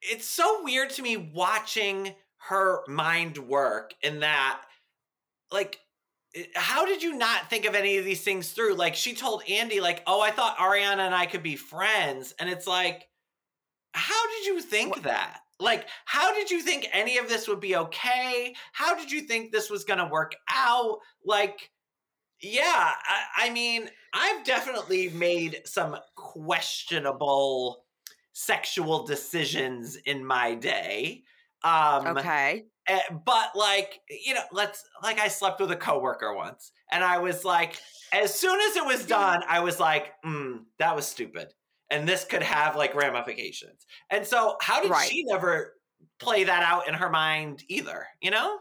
it's 0.02 0.28
so 0.28 0.64
weird 0.64 0.90
to 0.92 1.02
me 1.02 1.18
watching 1.18 2.14
her 2.38 2.82
mind 2.88 3.38
work 3.40 3.94
in 4.04 4.20
that 4.20 4.62
like 5.52 5.80
eh, 6.36 6.44
how 6.56 6.86
did 6.86 7.02
you 7.02 7.18
not 7.18 7.50
think 7.50 7.66
of 7.66 7.74
any 7.74 7.98
of 7.98 8.06
these 8.06 8.22
things 8.22 8.52
through 8.52 8.76
like 8.76 8.94
she 8.94 9.16
told 9.16 9.42
andy 9.50 9.80
like 9.80 10.04
oh 10.06 10.22
i 10.22 10.30
thought 10.30 10.58
ariana 10.58 11.00
and 11.00 11.16
i 11.16 11.26
could 11.26 11.42
be 11.42 11.56
friends 11.56 12.36
and 12.40 12.48
it's 12.50 12.68
like 12.68 13.08
how 13.94 14.28
did 14.30 14.46
you 14.46 14.62
think 14.62 14.96
Wha- 14.98 15.02
that 15.04 15.40
like 15.60 15.88
how 16.06 16.34
did 16.34 16.52
you 16.52 16.62
think 16.62 16.88
any 16.92 17.18
of 17.18 17.28
this 17.28 17.48
would 17.48 17.62
be 17.62 17.76
okay 17.78 18.54
how 18.74 18.96
did 18.96 19.12
you 19.12 19.22
think 19.22 19.52
this 19.52 19.72
was 19.72 19.84
gonna 19.86 20.08
work 20.08 20.36
out 20.50 21.00
like 21.26 21.72
yeah 22.42 22.92
i, 23.08 23.48
I 23.48 23.50
mean 23.50 23.90
i've 24.14 24.44
definitely 24.44 25.10
made 25.10 25.62
some 25.66 25.98
questionable 26.16 27.86
sexual 28.34 29.06
decisions 29.06 29.96
in 30.06 30.26
my 30.26 30.56
day 30.56 31.24
um 31.64 32.18
okay. 32.18 32.66
eh, 32.88 33.00
but 33.26 33.52
like 33.56 34.02
you 34.10 34.34
know 34.34 34.44
let's 34.52 34.84
like 35.02 35.20
i 35.20 35.28
slept 35.28 35.60
with 35.62 35.72
a 35.72 35.76
coworker 35.76 36.34
once 36.36 36.72
and 36.92 37.04
i 37.04 37.18
was 37.18 37.46
like 37.46 37.80
as 38.12 38.34
soon 38.34 38.60
as 38.70 38.76
it 38.76 38.86
was 38.86 39.06
done 39.06 39.42
i 39.48 39.60
was 39.60 39.80
like 39.80 40.14
mm, 40.26 40.60
that 40.80 40.96
was 40.96 41.08
stupid 41.08 41.54
and 41.90 42.08
this 42.08 42.26
could 42.26 42.44
have 42.44 42.76
like 42.76 42.94
ramifications 42.96 43.86
and 44.10 44.26
so 44.26 44.58
how 44.62 44.82
did 44.82 44.92
Right. 44.92 45.10
she 45.10 45.24
never 45.24 45.74
play 46.20 46.44
that 46.44 46.64
out 46.64 46.88
in 46.88 46.94
her 46.94 47.10
mind 47.10 47.64
either 47.70 48.06
you 48.22 48.32
know 48.32 48.58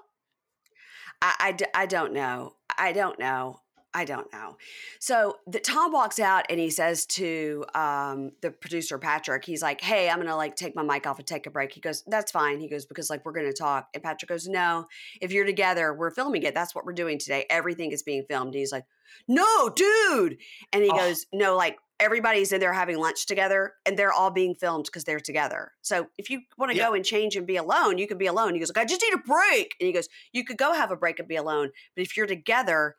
I 1.24 1.56
I 1.74 1.86
don't 1.86 2.12
know. 2.12 2.56
I 2.76 2.92
don't 2.92 3.18
know. 3.18 3.60
I 3.96 4.04
don't 4.04 4.30
know. 4.32 4.56
So 4.98 5.38
the 5.46 5.60
Tom 5.60 5.92
walks 5.92 6.18
out 6.18 6.46
and 6.50 6.58
he 6.58 6.68
says 6.70 7.06
to 7.06 7.64
um, 7.74 8.32
the 8.42 8.50
producer 8.50 8.98
Patrick, 8.98 9.44
he's 9.44 9.62
like, 9.62 9.80
"Hey, 9.80 10.10
I'm 10.10 10.18
gonna 10.18 10.36
like 10.36 10.56
take 10.56 10.74
my 10.74 10.82
mic 10.82 11.06
off 11.06 11.18
and 11.18 11.26
take 11.26 11.46
a 11.46 11.50
break." 11.50 11.72
He 11.72 11.80
goes, 11.80 12.02
"That's 12.06 12.32
fine." 12.32 12.58
He 12.60 12.68
goes, 12.68 12.86
"Because 12.86 13.08
like 13.08 13.24
we're 13.24 13.32
gonna 13.32 13.52
talk." 13.52 13.88
And 13.94 14.02
Patrick 14.02 14.28
goes, 14.28 14.48
"No, 14.48 14.86
if 15.20 15.32
you're 15.32 15.44
together, 15.46 15.94
we're 15.94 16.10
filming 16.10 16.42
it. 16.42 16.54
That's 16.54 16.74
what 16.74 16.84
we're 16.84 16.92
doing 16.92 17.18
today. 17.18 17.46
Everything 17.48 17.92
is 17.92 18.02
being 18.02 18.24
filmed." 18.28 18.48
And 18.48 18.56
he's 18.56 18.72
like, 18.72 18.84
"No, 19.28 19.68
dude!" 19.70 20.38
And 20.72 20.82
he 20.82 20.90
Oh. 20.90 20.96
goes, 20.96 21.26
"No, 21.32 21.56
like." 21.56 21.78
Everybody's 22.00 22.50
in 22.50 22.58
there 22.58 22.72
having 22.72 22.98
lunch 22.98 23.24
together, 23.24 23.74
and 23.86 23.96
they're 23.96 24.12
all 24.12 24.32
being 24.32 24.56
filmed 24.56 24.86
because 24.86 25.04
they're 25.04 25.20
together. 25.20 25.70
So 25.80 26.08
if 26.18 26.28
you 26.28 26.40
want 26.58 26.72
to 26.72 26.76
Yeah. 26.76 26.88
go 26.88 26.94
and 26.94 27.04
change 27.04 27.36
and 27.36 27.46
be 27.46 27.54
alone, 27.54 27.98
you 27.98 28.08
can 28.08 28.18
be 28.18 28.26
alone. 28.26 28.52
He 28.54 28.58
goes, 28.58 28.68
like, 28.68 28.78
"I 28.78 28.84
just 28.84 29.00
need 29.00 29.14
a 29.14 29.18
break," 29.18 29.76
and 29.78 29.86
he 29.86 29.92
goes, 29.92 30.08
"You 30.32 30.44
could 30.44 30.58
go 30.58 30.72
have 30.72 30.90
a 30.90 30.96
break 30.96 31.20
and 31.20 31.28
be 31.28 31.36
alone, 31.36 31.70
but 31.94 32.02
if 32.02 32.16
you're 32.16 32.26
together, 32.26 32.96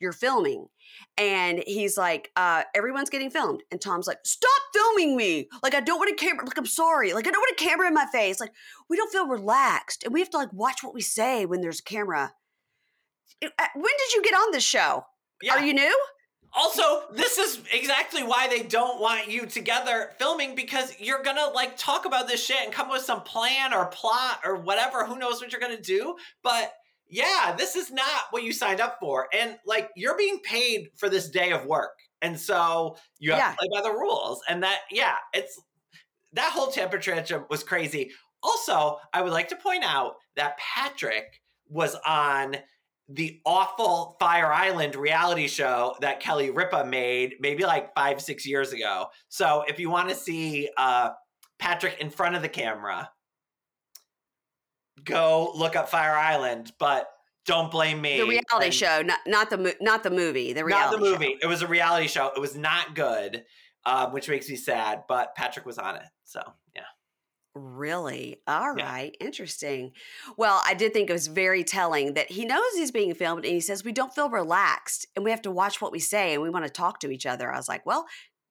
you're 0.00 0.12
filming. 0.12 0.66
And 1.18 1.62
he's 1.66 1.96
like, 1.96 2.30
uh, 2.36 2.62
everyone's 2.74 3.10
getting 3.10 3.30
filmed. 3.30 3.62
And 3.70 3.80
Tom's 3.80 4.06
like, 4.06 4.18
stop 4.24 4.62
filming 4.72 5.16
me. 5.16 5.48
Like, 5.62 5.74
I 5.74 5.80
don't 5.80 5.98
want 5.98 6.10
a 6.10 6.14
camera. 6.14 6.44
Like, 6.44 6.58
I'm 6.58 6.66
sorry. 6.66 7.12
Like, 7.12 7.26
I 7.26 7.30
don't 7.30 7.40
want 7.40 7.60
a 7.60 7.64
camera 7.64 7.88
in 7.88 7.94
my 7.94 8.06
face. 8.06 8.40
Like, 8.40 8.52
we 8.88 8.96
don't 8.96 9.12
feel 9.12 9.26
relaxed. 9.26 10.04
And 10.04 10.12
we 10.12 10.20
have 10.20 10.30
to 10.30 10.38
like 10.38 10.52
watch 10.52 10.82
what 10.82 10.94
we 10.94 11.02
say 11.02 11.46
when 11.46 11.60
there's 11.60 11.80
a 11.80 11.84
camera. 11.84 12.32
Uh, 13.42 13.48
when 13.74 13.92
did 13.98 14.14
you 14.14 14.22
get 14.22 14.34
on 14.34 14.52
this 14.52 14.64
show? 14.64 15.04
Yeah. 15.42 15.54
Are 15.54 15.64
you 15.64 15.74
new? 15.74 15.96
Also, 16.54 17.02
this 17.12 17.36
is 17.36 17.60
exactly 17.70 18.22
why 18.22 18.48
they 18.48 18.62
don't 18.62 18.98
want 18.98 19.28
you 19.28 19.44
together 19.44 20.12
filming 20.18 20.54
because 20.54 20.94
you're 20.98 21.22
gonna 21.22 21.48
like 21.54 21.76
talk 21.76 22.06
about 22.06 22.28
this 22.28 22.42
shit 22.42 22.56
and 22.64 22.72
come 22.72 22.86
up 22.86 22.94
with 22.94 23.02
some 23.02 23.20
plan 23.22 23.74
or 23.74 23.86
plot 23.86 24.40
or 24.42 24.56
whatever. 24.56 25.04
Who 25.04 25.18
knows 25.18 25.40
what 25.40 25.52
you're 25.52 25.60
gonna 25.60 25.80
do? 25.80 26.16
But 26.42 26.72
yeah, 27.08 27.54
this 27.56 27.76
is 27.76 27.90
not 27.90 28.22
what 28.30 28.42
you 28.42 28.52
signed 28.52 28.80
up 28.80 28.98
for. 29.00 29.28
And 29.32 29.58
like 29.64 29.90
you're 29.96 30.16
being 30.16 30.40
paid 30.40 30.90
for 30.96 31.08
this 31.08 31.28
day 31.30 31.52
of 31.52 31.64
work. 31.66 31.98
And 32.22 32.38
so 32.38 32.96
you 33.18 33.32
have 33.32 33.38
Yeah. 33.38 33.50
to 33.52 33.56
play 33.58 33.68
by 33.72 33.82
the 33.88 33.94
rules. 33.94 34.42
And 34.48 34.62
that, 34.62 34.80
yeah, 34.90 35.16
it's 35.32 35.60
that 36.32 36.52
whole 36.52 36.68
temper 36.70 36.98
tantrum 36.98 37.46
was 37.50 37.62
crazy. 37.62 38.10
Also, 38.42 38.98
I 39.12 39.22
would 39.22 39.32
like 39.32 39.48
to 39.48 39.56
point 39.56 39.84
out 39.84 40.16
that 40.36 40.58
Patrick 40.58 41.40
was 41.68 41.96
on 42.06 42.56
the 43.08 43.40
awful 43.44 44.16
Fire 44.18 44.52
Island 44.52 44.96
reality 44.96 45.46
show 45.46 45.94
that 46.00 46.18
Kelly 46.20 46.50
Ripa 46.50 46.84
made 46.84 47.36
maybe 47.40 47.64
like 47.64 47.94
five, 47.94 48.20
six 48.20 48.44
years 48.44 48.72
ago. 48.72 49.06
So 49.28 49.64
if 49.68 49.78
you 49.78 49.90
want 49.90 50.08
to 50.08 50.14
see 50.14 50.68
uh, 50.76 51.10
Patrick 51.58 51.98
in 52.00 52.10
front 52.10 52.34
of 52.34 52.42
the 52.42 52.48
camera, 52.48 53.10
go 55.04 55.52
look 55.54 55.76
up 55.76 55.88
Fire 55.88 56.14
Island, 56.16 56.72
but 56.78 57.08
don't 57.44 57.70
blame 57.70 58.00
me. 58.00 58.16
The 58.18 58.26
reality 58.26 58.66
And- 58.66 58.74
show, 58.74 59.02
not 59.02 59.20
not 59.26 59.50
the 59.50 59.76
not 59.80 60.02
the 60.02 60.10
movie. 60.10 60.52
The 60.52 60.64
reality 60.64 60.96
Not 60.96 61.00
the 61.00 61.06
show. 61.06 61.12
movie. 61.12 61.38
It 61.40 61.46
was 61.46 61.62
a 61.62 61.66
reality 61.66 62.08
show. 62.08 62.32
It 62.34 62.40
was 62.40 62.56
not 62.56 62.94
good, 62.94 63.44
um, 63.84 64.12
which 64.12 64.28
makes 64.28 64.48
me 64.48 64.56
sad, 64.56 65.04
but 65.08 65.34
Patrick 65.36 65.64
was 65.66 65.78
on 65.78 65.96
it. 65.96 66.06
So 66.24 66.40
yeah. 66.74 66.82
Really? 67.54 68.42
All 68.46 68.76
Yeah. 68.76 68.84
right. 68.92 69.16
Interesting. 69.20 69.92
Well, 70.36 70.60
I 70.66 70.74
did 70.74 70.92
think 70.92 71.08
it 71.08 71.12
was 71.14 71.26
very 71.28 71.64
telling 71.64 72.12
that 72.14 72.30
he 72.30 72.44
knows 72.44 72.62
he's 72.74 72.90
being 72.90 73.14
filmed 73.14 73.44
and 73.46 73.54
he 73.54 73.60
says, 73.60 73.82
We 73.84 73.92
don't 73.92 74.14
feel 74.14 74.28
relaxed 74.28 75.06
and 75.16 75.24
we 75.24 75.30
have 75.30 75.40
to 75.42 75.50
watch 75.50 75.80
what 75.80 75.90
we 75.92 75.98
say 75.98 76.34
and 76.34 76.42
we 76.42 76.50
want 76.50 76.66
to 76.66 76.70
talk 76.70 77.00
to 77.00 77.10
each 77.10 77.24
other. 77.24 77.50
I 77.50 77.56
was 77.56 77.68
like, 77.68 77.86
Well, 77.86 78.06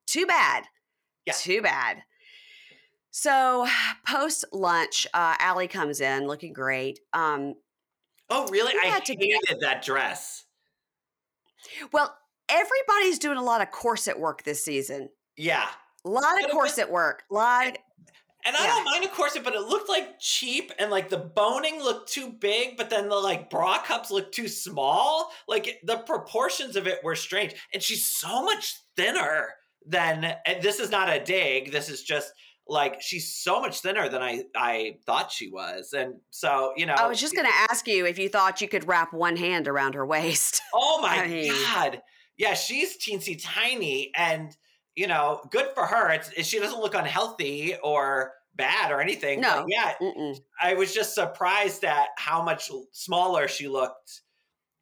too 0.07 0.25
bad. 0.25 0.63
Yeah. 1.25 1.33
Too 1.33 1.61
bad. 1.61 2.03
So 3.17 3.65
post 4.07 4.43
lunch, 4.51 5.07
uh, 5.13 5.35
Allie 5.39 5.69
comes 5.69 6.01
in 6.01 6.27
looking 6.27 6.51
great. 6.53 6.99
Um, 7.13 7.55
Oh, 8.27 8.47
really? 8.47 8.73
I 8.83 8.87
had 8.87 9.05
to 9.05 9.13
hated 9.13 9.39
get- 9.47 9.59
that 9.61 9.83
dress. 9.83 10.45
well, 11.93 12.17
everybody's 12.49 13.19
doing 13.19 13.37
a 13.37 13.43
lot 13.43 13.61
of 13.61 13.69
corset 13.71 14.19
work 14.19 14.43
this 14.43 14.65
season. 14.65 15.09
Yeah. 15.37 15.67
A 16.03 16.09
lot 16.09 16.43
of 16.43 16.49
corset 16.49 16.89
work. 16.91 17.23
A 17.29 17.33
lot. 17.33 17.67
Of, 17.67 17.75
And 18.45 18.55
I 18.57 18.63
Yeah. 18.63 18.67
don't 18.67 18.83
mind 18.85 19.05
a 19.05 19.09
corset, 19.09 19.43
but 19.43 19.53
it 19.53 19.61
looked 19.61 19.89
like 19.89 20.19
cheap 20.19 20.71
and 20.79 20.89
like 20.91 21.09
the 21.09 21.17
boning 21.19 21.81
looked 21.81 22.11
too 22.11 22.31
big, 22.31 22.77
but 22.77 22.89
then 22.89 23.09
the 23.09 23.15
like 23.15 23.49
bra 23.51 23.79
cups 23.81 24.09
looked 24.11 24.33
too 24.35 24.47
small. 24.47 25.31
Like 25.47 25.79
the 25.83 25.99
proportions 25.99 26.75
of 26.75 26.87
it 26.87 27.03
were 27.03 27.15
strange. 27.15 27.53
And 27.73 27.81
she's 27.81 28.05
so 28.07 28.43
much 28.43 28.75
thinner 28.97 29.53
than 29.85 30.35
and 30.47 30.61
this 30.63 30.79
is 30.79 30.89
not 30.89 31.09
a 31.09 31.23
dig. 31.23 31.71
This 31.71 31.89
is 31.89 32.01
just 32.03 32.31
like 32.67 33.01
she's 33.01 33.35
so 33.35 33.61
much 33.61 33.81
thinner 33.81 34.09
than 34.09 34.21
I 34.21 34.43
I 34.55 34.97
thought 35.05 35.31
she 35.31 35.49
was. 35.49 35.93
And 35.93 36.15
so, 36.31 36.73
you 36.75 36.85
know, 36.85 36.95
I 36.97 37.07
was 37.07 37.19
just 37.21 37.35
going 37.35 37.45
to 37.47 37.53
ask 37.69 37.87
you 37.87 38.05
if 38.05 38.17
you 38.17 38.27
thought 38.29 38.59
you 38.61 38.67
could 38.67 38.87
wrap 38.87 39.13
one 39.13 39.35
hand 39.37 39.67
around 39.67 39.93
her 39.95 40.05
waist. 40.05 40.61
Oh 40.73 40.99
my 41.01 41.23
I 41.23 41.27
mean- 41.27 41.51
god. 41.51 42.01
Yeah, 42.37 42.53
she's 42.53 42.97
teensy 42.97 43.39
tiny 43.41 44.11
and 44.15 44.51
you 44.95 45.07
know, 45.07 45.41
good 45.51 45.67
for 45.75 45.85
her. 45.85 46.09
It's, 46.11 46.47
she 46.47 46.57
doesn't 46.59 46.79
look 46.79 46.95
unhealthy 46.95 47.75
or 47.83 48.31
bad 48.55 48.91
or 48.91 49.01
anything. 49.01 49.41
but 49.41 49.59
No. 49.59 49.65
yeah, 49.67 49.93
Mm-mm. 50.01 50.37
I 50.61 50.73
was 50.73 50.93
just 50.93 51.13
surprised 51.13 51.83
at 51.83 52.07
how 52.17 52.41
much 52.41 52.71
smaller 52.93 53.49
she 53.49 53.67
looked 53.67 54.21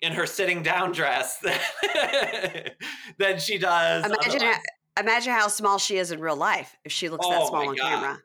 in 0.02 0.14
her 0.14 0.28
sitting 0.28 0.62
down 0.62 0.92
dress 0.92 1.40
than, 1.40 1.60
than 3.18 3.40
she 3.40 3.58
does. 3.58 4.06
Imagine. 4.06 4.54
Imagine 5.00 5.34
how 5.34 5.48
small 5.48 5.78
she 5.78 5.98
is 5.98 6.12
in 6.12 6.20
real 6.20 6.36
life 6.36 6.78
if 6.86 6.92
she 6.92 7.10
looks 7.10 7.28
that 7.28 7.42
Oh 7.42 7.50
small 7.50 7.70
on 7.70 7.76
God. 7.76 7.90
camera. 7.90 8.22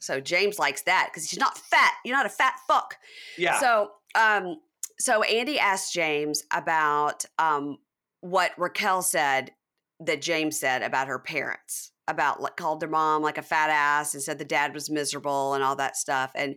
So 0.00 0.20
James 0.20 0.58
likes 0.58 0.82
that 0.82 1.08
because 1.10 1.28
she's 1.28 1.38
not 1.40 1.58
fat. 1.58 1.92
You're 2.04 2.16
not 2.16 2.26
a 2.26 2.30
fat 2.30 2.54
fuck. 2.66 2.96
Yeah. 3.36 3.58
So 3.60 3.90
um 4.14 4.56
so 4.98 5.22
Andy 5.22 5.58
asked 5.58 5.92
James 5.92 6.42
about 6.52 7.24
um 7.38 7.78
what 8.20 8.52
Raquel 8.58 9.02
said 9.02 9.52
that 10.00 10.22
James 10.22 10.58
said 10.58 10.82
about 10.82 11.08
her 11.08 11.18
parents. 11.18 11.92
About 12.06 12.40
like 12.40 12.56
called 12.56 12.80
their 12.80 12.88
mom 12.88 13.22
like 13.22 13.36
a 13.36 13.42
fat 13.42 13.68
ass 13.68 14.14
and 14.14 14.22
said 14.22 14.38
the 14.38 14.44
dad 14.44 14.72
was 14.72 14.88
miserable 14.88 15.52
and 15.52 15.62
all 15.62 15.76
that 15.76 15.96
stuff. 15.96 16.30
And 16.34 16.56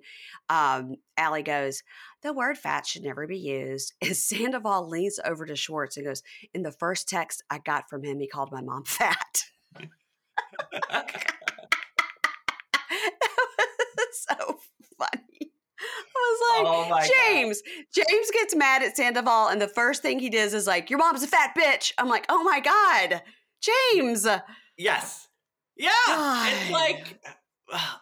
um 0.49 0.95
Allie 1.17 1.43
goes, 1.43 1.83
the 2.21 2.33
word 2.33 2.57
fat 2.57 2.85
should 2.85 3.03
never 3.03 3.27
be 3.27 3.37
used. 3.37 3.93
And 4.01 4.15
Sandoval 4.17 4.87
leans 4.87 5.19
over 5.23 5.45
to 5.45 5.55
Schwartz 5.55 5.97
and 5.97 6.05
goes, 6.05 6.23
In 6.53 6.63
the 6.63 6.71
first 6.71 7.07
text 7.09 7.43
I 7.49 7.59
got 7.59 7.89
from 7.89 8.03
him, 8.03 8.19
he 8.19 8.27
called 8.27 8.51
my 8.51 8.61
mom 8.61 8.83
fat. 8.85 9.43
that 10.81 11.07
was 13.97 14.25
so 14.29 14.59
funny. 14.97 15.51
I 15.83 16.13
was 16.13 16.41
like, 16.49 16.67
oh 16.67 16.89
my 16.89 17.01
God. 17.01 17.09
James, 17.25 17.61
James 17.93 18.31
gets 18.31 18.55
mad 18.55 18.83
at 18.83 18.95
Sandoval, 18.95 19.47
and 19.47 19.59
the 19.59 19.67
first 19.67 20.01
thing 20.01 20.19
he 20.19 20.29
does 20.29 20.53
is 20.53 20.67
like, 20.67 20.89
Your 20.89 20.99
mom's 20.99 21.23
a 21.23 21.27
fat 21.27 21.55
bitch. 21.57 21.91
I'm 21.97 22.07
like, 22.07 22.25
Oh 22.29 22.43
my 22.43 22.59
God, 22.59 23.21
James. 23.61 24.27
Yes. 24.77 25.27
Yeah. 25.77 25.89
It's 26.07 26.71
like 26.71 27.19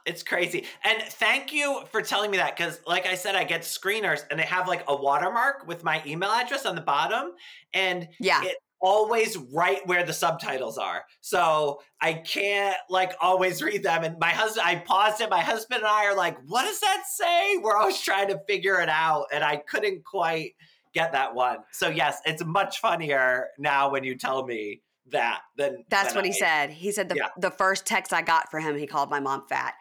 it's 0.06 0.24
crazy. 0.24 0.66
And 0.84 1.02
thank 1.02 1.54
you 1.54 1.84
for 1.92 2.02
telling 2.02 2.32
me 2.32 2.38
that 2.38 2.56
because 2.58 2.82
like 2.86 3.06
I 3.06 3.16
said, 3.16 3.36
I 3.36 3.44
get 3.44 3.62
screeners 3.62 4.22
and 4.30 4.40
they 4.40 4.44
have 4.44 4.68
like 4.68 4.84
a 4.88 4.96
watermark 4.96 5.68
with 5.68 5.84
my 5.84 6.02
email 6.06 6.30
address 6.30 6.66
on 6.66 6.76
the 6.76 6.82
bottom. 6.82 7.32
And 7.74 8.08
Yeah. 8.20 8.44
it 8.44 8.58
always 8.82 9.38
right 9.38 9.86
where 9.88 10.06
the 10.06 10.14
subtitles 10.14 10.78
are. 10.78 11.04
So 11.22 11.82
I 12.02 12.14
can't 12.14 12.78
like 12.90 13.12
always 13.22 13.62
read 13.62 13.84
them. 13.84 14.04
And 14.04 14.18
my 14.20 14.30
husband, 14.30 14.66
I 14.66 14.76
paused 14.76 15.20
it. 15.22 15.30
My 15.30 15.42
husband 15.42 15.80
and 15.80 15.88
I 15.88 16.06
are 16.06 16.16
like, 16.16 16.38
what 16.48 16.64
does 16.64 16.80
that 16.80 17.04
say? 17.12 17.58
We're 17.58 17.76
always 17.76 18.00
trying 18.02 18.30
to 18.30 18.40
figure 18.48 18.80
it 18.80 18.90
out. 18.90 19.26
And 19.34 19.44
I 19.44 19.58
couldn't 19.58 20.06
quite 20.06 20.54
get 20.94 21.12
that 21.12 21.36
one. 21.36 21.58
So 21.72 21.90
yes, 21.90 22.20
it's 22.26 22.44
much 22.44 22.80
funnier 22.80 23.48
now 23.58 23.92
when 23.92 24.04
you 24.04 24.16
tell 24.16 24.46
me 24.46 24.82
that 25.12 25.42
than 25.58 25.84
That's 25.90 26.10
than 26.10 26.16
what 26.18 26.26
he 26.26 26.34
said. 26.34 26.70
He 26.70 26.92
said 26.92 27.10
the 27.10 27.16
Yeah. 27.16 27.28
the 27.38 27.52
first 27.52 27.86
text 27.86 28.14
I 28.14 28.22
got 28.22 28.52
for 28.52 28.60
him, 28.60 28.78
he 28.78 28.88
called 28.88 29.10
my 29.10 29.20
mom 29.20 29.46
fat. 29.48 29.76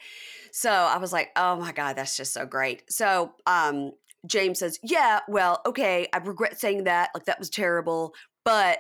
So 0.53 0.71
I 0.71 0.99
was 0.99 1.13
like, 1.13 1.31
oh 1.37 1.57
my 1.57 1.73
God, 1.73 1.97
that's 1.97 2.17
just 2.17 2.33
so 2.33 2.47
great. 2.47 2.83
So 2.91 3.33
um 3.47 3.93
James 4.27 4.59
says, 4.59 4.79
Yeah, 4.83 5.21
well, 5.29 5.61
okay, 5.67 6.09
I 6.13 6.19
regret 6.19 6.59
saying 6.61 6.85
that. 6.85 7.11
Like 7.15 7.25
that 7.27 7.39
was 7.39 7.51
terrible. 7.51 8.15
But 8.45 8.79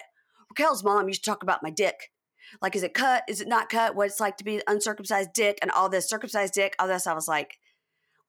Raquel's 0.51 0.83
mom 0.83 1.09
used 1.09 1.25
to 1.25 1.31
talk 1.31 1.43
about 1.43 1.63
my 1.63 1.71
dick. 1.71 2.11
Like, 2.63 2.75
is 2.75 2.83
it 2.83 2.95
cut? 2.95 3.25
Is 3.29 3.41
it 3.41 3.49
not 3.49 3.69
cut? 3.69 3.95
What 3.95 4.07
it's 4.07 4.21
like 4.21 4.39
to 4.39 4.45
be 4.45 4.57
an 4.57 4.63
uncircumcised 4.67 5.33
dick 5.35 5.59
and 5.61 5.71
all 5.71 5.89
this 5.89 6.09
circumcised 6.09 6.55
dick, 6.55 6.75
all 6.79 6.89
this. 6.89 7.07
I 7.07 7.13
was 7.13 7.29
like, 7.29 7.59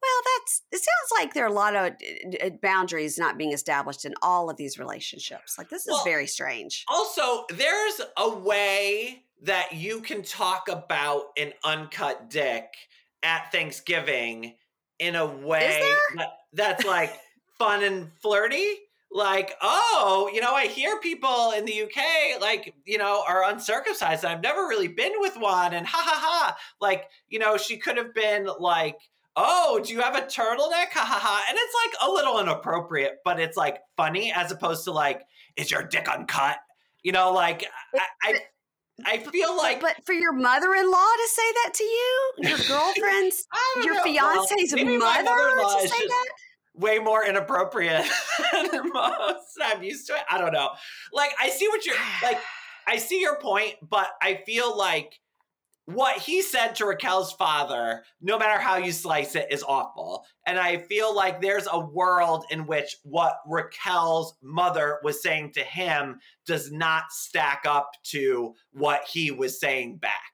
well, 0.02 0.22
that's 0.38 0.62
it 0.72 0.78
sounds 0.78 1.20
like 1.20 1.34
there 1.34 1.44
are 1.44 1.50
a 1.50 1.54
lot 1.54 1.76
of 1.76 2.62
boundaries 2.62 3.18
not 3.18 3.38
being 3.38 3.54
established 3.54 4.06
in 4.06 4.14
all 4.22 4.50
of 4.50 4.58
these 4.58 4.80
relationships. 4.80 5.58
Like 5.58 5.70
this 5.70 5.82
is 5.82 5.92
Well, 5.92 6.04
very 6.04 6.28
strange. 6.28 6.86
Also, 6.88 7.46
there's 7.50 8.02
a 8.18 8.30
way 8.30 9.24
that 9.42 9.74
you 9.74 10.02
can 10.02 10.22
talk 10.22 10.68
about 10.70 11.24
an 11.38 11.54
uncut 11.64 12.30
dick 12.30 12.68
at 13.24 13.52
Thanksgiving 13.52 14.56
in 15.00 15.16
a 15.16 15.26
way 15.26 15.82
that, 16.16 16.30
that's 16.54 16.86
like 16.86 17.14
fun 17.58 17.84
and 17.84 18.12
flirty. 18.22 18.76
Like, 19.12 19.54
oh, 19.62 20.30
you 20.32 20.40
know, 20.40 20.54
I 20.54 20.68
hear 20.68 21.00
people 21.00 21.52
in 21.58 21.66
the 21.66 21.82
UK, 21.82 22.40
like, 22.40 22.76
you 22.86 23.00
know, 23.00 23.24
are 23.28 23.50
uncircumcised. 23.50 24.24
I've 24.24 24.44
never 24.44 24.68
really 24.68 24.88
been 24.88 25.14
with 25.18 25.36
one. 25.36 25.74
And 25.74 25.88
ha 25.88 25.98
ha 26.00 26.20
ha. 26.22 26.58
Like, 26.80 27.10
you 27.28 27.40
know, 27.40 27.58
she 27.58 27.78
could 27.78 27.98
have 27.98 28.14
been 28.14 28.48
like, 28.60 28.98
oh, 29.40 29.80
do 29.84 29.94
you 29.94 30.02
have 30.02 30.16
a 30.16 30.22
turtleneck? 30.22 30.92
Ha 30.92 31.06
ha 31.06 31.20
ha. 31.22 31.46
And 31.50 31.58
it's 31.60 31.74
like 31.86 32.10
a 32.10 32.12
little 32.12 32.40
inappropriate, 32.40 33.20
but 33.24 33.40
it's 33.40 33.56
like 33.56 33.80
funny 33.96 34.34
as 34.36 34.52
opposed 34.52 34.84
to 34.84 34.92
like, 34.92 35.22
is 35.56 35.72
your 35.72 35.84
dick 35.84 36.10
uncut? 36.10 36.58
You 37.04 37.14
know, 37.14 37.32
like 37.32 37.66
I, 37.96 38.02
I, 38.24 38.40
I 39.06 39.18
feel 39.20 39.56
like 39.56 39.80
but 39.80 39.96
for 40.06 40.14
your 40.14 40.34
mother-in-law 40.34 40.92
to 40.92 41.28
say 41.30 41.52
that 41.64 41.74
to 41.76 41.84
you, 41.84 42.32
your 42.40 42.58
girlfriend's, 42.68 43.48
your 43.84 43.96
know. 43.96 44.04
Fiance's 44.04 44.74
my 44.74 44.84
mother 44.84 45.62
to 45.62 45.80
say 45.82 45.88
just 45.88 46.08
that. 46.08 46.26
way 46.76 47.00
more 47.00 47.26
inappropriate 47.26 48.06
than 48.52 48.90
most. 48.92 49.58
I'm 49.64 49.82
used 49.82 50.08
to 50.08 50.14
it. 50.16 50.24
I 50.30 50.38
don't 50.38 50.52
know. 50.52 50.72
Like 51.14 51.32
I 51.40 51.50
see 51.50 51.68
what 51.70 51.86
you're 51.86 51.96
like. 52.22 52.40
I 52.88 52.98
see 52.98 53.22
your 53.22 53.40
point, 53.40 53.76
but 53.88 54.10
I 54.22 54.42
feel 54.46 54.76
like 54.76 55.20
what 55.94 56.18
he 56.18 56.42
said 56.42 56.76
to 56.76 56.86
Raquel's 56.86 57.34
father, 57.34 58.04
no 58.22 58.38
matter 58.38 58.62
how 58.62 58.78
you 58.78 58.92
slice 58.92 59.36
it, 59.36 59.48
is 59.50 59.64
awful. 59.64 60.26
And 60.46 60.60
I 60.60 60.78
feel 60.78 61.16
like 61.16 61.42
there's 61.42 61.68
a 61.72 61.80
world 61.80 62.46
in 62.52 62.66
which 62.68 62.98
what 63.04 63.40
Raquel's 63.48 64.36
mother 64.44 65.00
was 65.04 65.22
saying 65.22 65.54
to 65.54 65.62
him 65.62 66.20
does 66.46 66.72
not 66.72 67.06
stack 67.12 67.64
up 67.66 67.90
to 68.12 68.54
what 68.72 69.02
he 69.12 69.32
was 69.32 69.60
saying 69.60 69.98
back, 69.98 70.32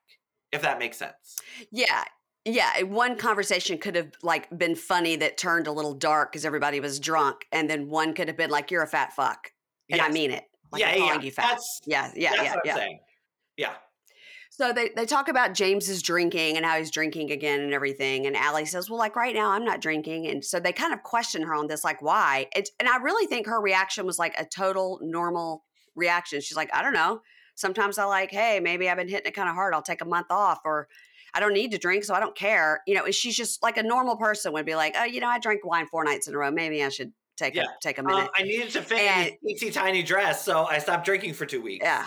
if 0.52 0.62
that 0.62 0.80
makes 0.80 0.98
sense. 0.98 1.38
Yeah. 1.72 2.04
Yeah, 2.48 2.84
one 2.84 3.18
conversation 3.18 3.80
could 3.80 3.96
have 3.96 4.12
like 4.22 4.56
been 4.56 4.76
funny 4.76 5.16
that 5.16 5.36
turned 5.36 5.66
a 5.66 5.72
little 5.72 5.96
dark 5.96 6.32
because 6.32 6.46
everybody 6.46 6.80
was 6.80 7.00
drunk, 7.00 7.48
and 7.52 7.68
then 7.68 7.90
one 7.90 8.14
could 8.14 8.28
have 8.28 8.38
been 8.38 8.52
like, 8.52 8.70
"You're 8.70 8.84
a 8.84 8.88
fat 8.88 9.14
fuck," 9.14 9.50
and 9.90 9.98
yes. 9.98 10.08
I 10.08 10.14
mean 10.14 10.30
it. 10.30 10.44
Like 10.72 10.82
yeah, 10.82 10.90
I'm 10.90 11.00
calling 11.00 11.20
yeah. 11.22 11.26
you 11.26 11.32
fat. 11.32 11.48
That's, 11.50 11.82
yeah, 11.88 12.12
yeah, 12.16 12.34
yeah, 12.36 12.56
yeah. 12.64 12.88
Yeah. 13.58 13.74
So 14.58 14.72
they, 14.72 14.90
they 14.96 15.06
talk 15.06 15.28
about 15.28 15.54
James's 15.54 16.02
drinking 16.02 16.56
and 16.56 16.66
how 16.66 16.78
he's 16.78 16.90
drinking 16.90 17.30
again 17.30 17.60
and 17.60 17.74
everything. 17.74 18.26
And 18.26 18.38
Allie 18.38 18.66
says, 18.66 18.90
Well, 18.90 18.98
like 18.98 19.18
right 19.18 19.36
now, 19.36 19.52
I'm 19.52 19.66
not 19.66 19.82
drinking. 19.82 20.28
And 20.28 20.46
so 20.46 20.62
they 20.62 20.72
kind 20.72 20.94
of 20.94 21.04
question 21.04 21.42
her 21.42 21.54
on 21.54 21.68
this, 21.68 21.84
like, 21.84 22.02
why? 22.02 22.48
It's, 22.56 22.72
and 22.80 22.88
I 22.88 22.96
really 22.98 23.28
think 23.28 23.48
her 23.48 23.60
reaction 23.60 24.06
was 24.06 24.18
like 24.18 24.34
a 24.40 24.46
total 24.46 25.00
normal 25.02 25.66
reaction. 25.94 26.40
She's 26.40 26.56
like, 26.56 26.74
I 26.74 26.82
don't 26.82 26.94
know. 26.94 27.20
Sometimes 27.56 27.98
I 27.98 28.06
like, 28.06 28.32
hey, 28.32 28.62
maybe 28.62 28.90
I've 28.90 28.96
been 28.96 29.10
hitting 29.10 29.28
it 29.28 29.36
kind 29.36 29.50
of 29.50 29.56
hard. 29.56 29.74
I'll 29.74 29.82
take 29.82 30.02
a 30.02 30.06
month 30.06 30.28
off 30.30 30.62
or 30.64 30.88
I 31.34 31.42
don't 31.42 31.54
need 31.54 31.72
to 31.72 31.78
drink, 31.78 32.06
so 32.06 32.14
I 32.14 32.22
don't 32.22 32.36
care. 32.36 32.82
You 32.88 32.96
know, 32.96 33.04
and 33.04 33.14
she's 33.14 33.36
just 33.36 33.62
like 33.62 33.76
a 33.76 33.84
normal 33.84 34.16
person 34.16 34.54
would 34.54 34.66
be 34.66 34.76
like, 34.76 34.96
oh, 34.98 35.04
you 35.04 35.20
know, 35.20 35.28
I 35.28 35.38
drank 35.38 35.66
wine 35.66 35.88
four 35.88 36.06
nights 36.06 36.30
in 36.30 36.34
a 36.34 36.38
row. 36.38 36.50
Maybe 36.50 36.82
I 36.82 36.88
should 36.88 37.12
take 37.36 37.56
yeah. 37.56 37.64
a 37.64 37.68
take 37.82 37.98
a 37.98 38.04
minute. 38.04 38.24
Um, 38.24 38.30
I 38.34 38.44
needed 38.44 38.70
to 38.70 38.82
fit 38.82 39.00
and, 39.00 39.32
in 39.44 39.58
teensy 39.58 39.74
tiny 39.74 40.02
dress, 40.02 40.46
so 40.46 40.64
I 40.64 40.78
stopped 40.78 41.04
drinking 41.06 41.34
for 41.34 41.46
two 41.46 41.62
weeks. 41.62 41.84
Yeah, 41.84 42.06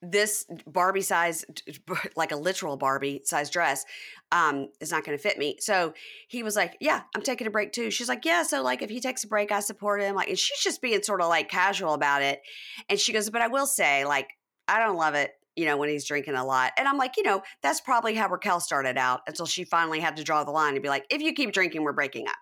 this 0.00 0.46
Barbie 0.66 1.02
size, 1.02 1.44
like 2.16 2.32
a 2.32 2.36
literal 2.36 2.76
Barbie 2.76 3.22
size 3.24 3.50
dress, 3.50 3.84
um, 4.32 4.68
is 4.80 4.90
not 4.90 5.04
going 5.04 5.16
to 5.16 5.22
fit 5.22 5.38
me. 5.38 5.56
So 5.60 5.94
he 6.28 6.42
was 6.42 6.56
like, 6.56 6.76
"Yeah, 6.80 7.02
I'm 7.14 7.22
taking 7.22 7.46
a 7.46 7.50
break 7.50 7.72
too." 7.72 7.90
She's 7.90 8.08
like, 8.08 8.24
"Yeah, 8.24 8.42
so 8.42 8.62
like 8.62 8.82
if 8.82 8.90
he 8.90 9.00
takes 9.00 9.24
a 9.24 9.28
break, 9.28 9.52
I 9.52 9.60
support 9.60 10.00
him." 10.00 10.14
Like, 10.14 10.28
and 10.28 10.38
she's 10.38 10.60
just 10.60 10.82
being 10.82 11.02
sort 11.02 11.20
of 11.20 11.28
like 11.28 11.48
casual 11.48 11.94
about 11.94 12.22
it. 12.22 12.40
And 12.88 12.98
she 12.98 13.12
goes, 13.12 13.30
"But 13.30 13.42
I 13.42 13.48
will 13.48 13.66
say, 13.66 14.04
like, 14.04 14.28
I 14.66 14.78
don't 14.78 14.96
love 14.96 15.14
it." 15.14 15.32
You 15.56 15.64
know, 15.64 15.76
when 15.76 15.88
he's 15.88 16.06
drinking 16.06 16.36
a 16.36 16.44
lot. 16.44 16.70
And 16.78 16.86
I'm 16.86 16.98
like, 16.98 17.16
you 17.16 17.24
know, 17.24 17.42
that's 17.62 17.80
probably 17.80 18.14
how 18.14 18.28
Raquel 18.28 18.60
started 18.60 18.96
out 18.96 19.22
until 19.26 19.44
she 19.44 19.64
finally 19.64 19.98
had 19.98 20.16
to 20.18 20.22
draw 20.22 20.44
the 20.44 20.52
line 20.52 20.74
and 20.74 20.82
be 20.84 20.88
like, 20.88 21.04
if 21.10 21.20
you 21.20 21.32
keep 21.32 21.52
drinking, 21.52 21.82
we're 21.82 21.92
breaking 21.92 22.28
up. 22.28 22.36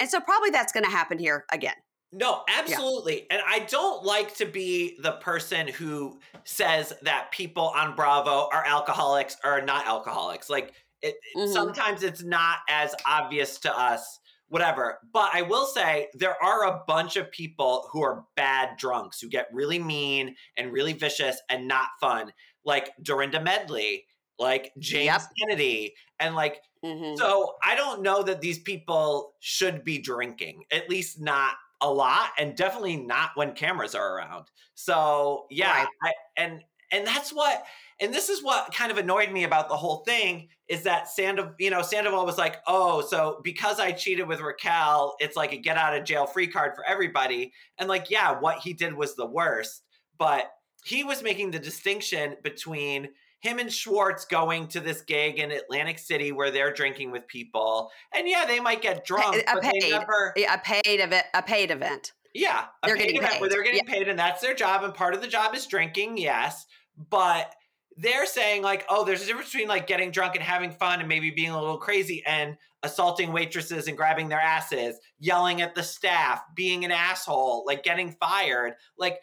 And 0.00 0.08
so 0.08 0.18
probably 0.18 0.48
that's 0.48 0.72
going 0.72 0.84
to 0.84 0.90
happen 0.90 1.18
here 1.18 1.44
again. 1.52 1.74
No, 2.12 2.42
absolutely. 2.48 3.26
Yeah. 3.30 3.36
And 3.36 3.42
I 3.46 3.60
don't 3.60 4.02
like 4.02 4.34
to 4.36 4.46
be 4.46 4.96
the 5.02 5.12
person 5.12 5.68
who 5.68 6.18
says 6.44 6.92
that 7.02 7.30
people 7.32 7.72
on 7.76 7.94
Bravo 7.94 8.48
are 8.50 8.64
alcoholics 8.64 9.36
or 9.44 9.60
not 9.60 9.86
alcoholics. 9.86 10.48
Like 10.48 10.72
it, 11.02 11.16
mm-hmm. 11.36 11.52
sometimes 11.52 12.02
it's 12.02 12.22
not 12.22 12.58
as 12.68 12.94
obvious 13.06 13.58
to 13.60 13.78
us, 13.78 14.20
whatever. 14.48 14.98
But 15.12 15.30
I 15.34 15.42
will 15.42 15.66
say 15.66 16.08
there 16.14 16.42
are 16.42 16.64
a 16.64 16.80
bunch 16.86 17.16
of 17.16 17.30
people 17.30 17.88
who 17.92 18.02
are 18.02 18.24
bad 18.36 18.78
drunks 18.78 19.20
who 19.20 19.28
get 19.28 19.48
really 19.52 19.78
mean 19.78 20.34
and 20.56 20.72
really 20.72 20.94
vicious 20.94 21.38
and 21.50 21.68
not 21.68 21.88
fun, 22.00 22.32
like 22.64 22.90
Dorinda 23.02 23.42
Medley, 23.42 24.06
like 24.38 24.72
James 24.78 25.04
yep. 25.04 25.22
Kennedy, 25.38 25.94
and 26.18 26.34
like 26.34 26.62
mm-hmm. 26.82 27.16
so 27.16 27.56
I 27.62 27.74
don't 27.74 28.02
know 28.02 28.22
that 28.22 28.40
these 28.40 28.60
people 28.60 29.34
should 29.40 29.84
be 29.84 29.98
drinking, 29.98 30.62
at 30.72 30.88
least 30.88 31.20
not 31.20 31.54
a 31.80 31.90
lot 31.90 32.30
and 32.38 32.56
definitely 32.56 32.96
not 32.96 33.30
when 33.34 33.52
cameras 33.52 33.94
are 33.94 34.16
around. 34.16 34.46
So 34.74 35.46
yeah, 35.50 35.84
right. 35.84 35.88
I, 36.02 36.12
and 36.36 36.62
and 36.90 37.06
that's 37.06 37.32
what 37.32 37.64
and 38.00 38.14
this 38.14 38.28
is 38.28 38.42
what 38.42 38.72
kind 38.72 38.92
of 38.92 38.98
annoyed 38.98 39.32
me 39.32 39.44
about 39.44 39.68
the 39.68 39.76
whole 39.76 39.98
thing 39.98 40.48
is 40.68 40.82
that 40.84 41.08
Sandoval, 41.08 41.54
you 41.58 41.70
know, 41.70 41.82
Sandoval 41.82 42.24
was 42.24 42.38
like, 42.38 42.58
oh, 42.66 43.00
so 43.00 43.40
because 43.42 43.80
I 43.80 43.90
cheated 43.92 44.28
with 44.28 44.40
Raquel, 44.40 45.16
it's 45.18 45.36
like 45.36 45.52
a 45.52 45.56
get 45.56 45.76
out 45.76 45.96
of 45.96 46.04
jail 46.04 46.26
free 46.26 46.46
card 46.46 46.74
for 46.76 46.84
everybody. 46.86 47.52
And 47.78 47.88
like, 47.88 48.10
yeah, 48.10 48.38
what 48.38 48.58
he 48.58 48.72
did 48.72 48.94
was 48.94 49.16
the 49.16 49.26
worst, 49.26 49.82
but 50.16 50.50
he 50.84 51.02
was 51.02 51.22
making 51.22 51.50
the 51.50 51.58
distinction 51.58 52.36
between 52.44 53.08
him 53.40 53.58
and 53.58 53.72
Schwartz 53.72 54.24
going 54.24 54.66
to 54.68 54.80
this 54.80 55.02
gig 55.02 55.38
in 55.38 55.50
Atlantic 55.50 55.98
City 55.98 56.32
where 56.32 56.50
they're 56.50 56.72
drinking 56.72 57.10
with 57.10 57.26
people. 57.28 57.90
And 58.14 58.28
yeah, 58.28 58.44
they 58.46 58.60
might 58.60 58.82
get 58.82 59.04
drunk. 59.04 59.42
A, 59.48 59.60
paid, 59.60 59.90
never... 59.90 60.34
a 60.36 60.58
paid 60.58 61.00
event. 61.00 61.26
A 61.34 61.42
paid 61.42 61.70
event. 61.70 62.12
Yeah, 62.34 62.66
they're 62.84 62.96
getting 62.96 63.16
event 63.16 63.34
paid. 63.34 63.40
where 63.40 63.50
they're 63.50 63.62
getting 63.62 63.82
yeah. 63.86 63.92
paid, 63.92 64.08
and 64.08 64.18
that's 64.18 64.40
their 64.40 64.54
job. 64.54 64.84
And 64.84 64.94
part 64.94 65.14
of 65.14 65.22
the 65.22 65.28
job 65.28 65.54
is 65.54 65.66
drinking, 65.66 66.18
yes, 66.18 66.66
but 67.10 67.54
they're 67.96 68.26
saying 68.26 68.62
like, 68.62 68.84
oh, 68.88 69.04
there's 69.04 69.22
a 69.22 69.26
difference 69.26 69.50
between 69.50 69.68
like 69.68 69.86
getting 69.86 70.10
drunk 70.10 70.36
and 70.36 70.44
having 70.44 70.70
fun 70.70 71.00
and 71.00 71.08
maybe 71.08 71.30
being 71.30 71.50
a 71.50 71.60
little 71.60 71.78
crazy 71.78 72.22
and 72.26 72.56
assaulting 72.84 73.32
waitresses 73.32 73.88
and 73.88 73.96
grabbing 73.96 74.28
their 74.28 74.40
asses, 74.40 74.98
yelling 75.18 75.62
at 75.62 75.74
the 75.74 75.82
staff, 75.82 76.42
being 76.54 76.84
an 76.84 76.92
asshole, 76.92 77.64
like 77.66 77.82
getting 77.82 78.12
fired. 78.20 78.74
Like 78.96 79.18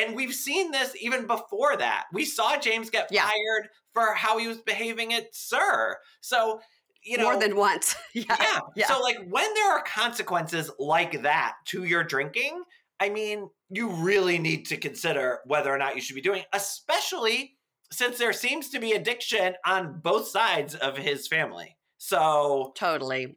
and 0.00 0.16
we've 0.16 0.34
seen 0.34 0.70
this 0.70 0.94
even 1.00 1.26
before 1.26 1.76
that. 1.76 2.04
We 2.12 2.24
saw 2.24 2.56
James 2.56 2.90
get 2.90 3.08
yeah. 3.10 3.22
fired 3.28 3.68
for 3.92 4.14
how 4.14 4.38
he 4.38 4.46
was 4.46 4.58
behaving 4.58 5.12
at 5.12 5.34
SUR. 5.34 5.98
So, 6.20 6.60
you 7.02 7.18
know, 7.18 7.24
more 7.24 7.38
than 7.38 7.56
once. 7.56 7.94
yeah. 8.14 8.24
yeah. 8.28 8.58
yeah. 8.76 8.86
So, 8.86 9.00
like, 9.00 9.18
when 9.28 9.54
there 9.54 9.72
are 9.72 9.82
consequences 9.82 10.70
like 10.78 11.22
that 11.22 11.54
to 11.66 11.84
your 11.84 12.04
drinking, 12.04 12.62
I 12.98 13.08
mean, 13.08 13.48
you 13.70 13.90
really 13.90 14.38
need 14.38 14.66
to 14.66 14.76
consider 14.76 15.40
whether 15.46 15.72
or 15.72 15.78
not 15.78 15.94
you 15.96 16.02
should 16.02 16.16
be 16.16 16.20
doing, 16.20 16.42
especially 16.52 17.56
since 17.92 18.18
there 18.18 18.32
seems 18.32 18.68
to 18.70 18.78
be 18.78 18.92
addiction 18.92 19.54
on 19.66 20.00
both 20.00 20.28
sides 20.28 20.74
of 20.74 20.96
his 20.96 21.26
family. 21.26 21.76
So, 21.98 22.72
totally. 22.76 23.36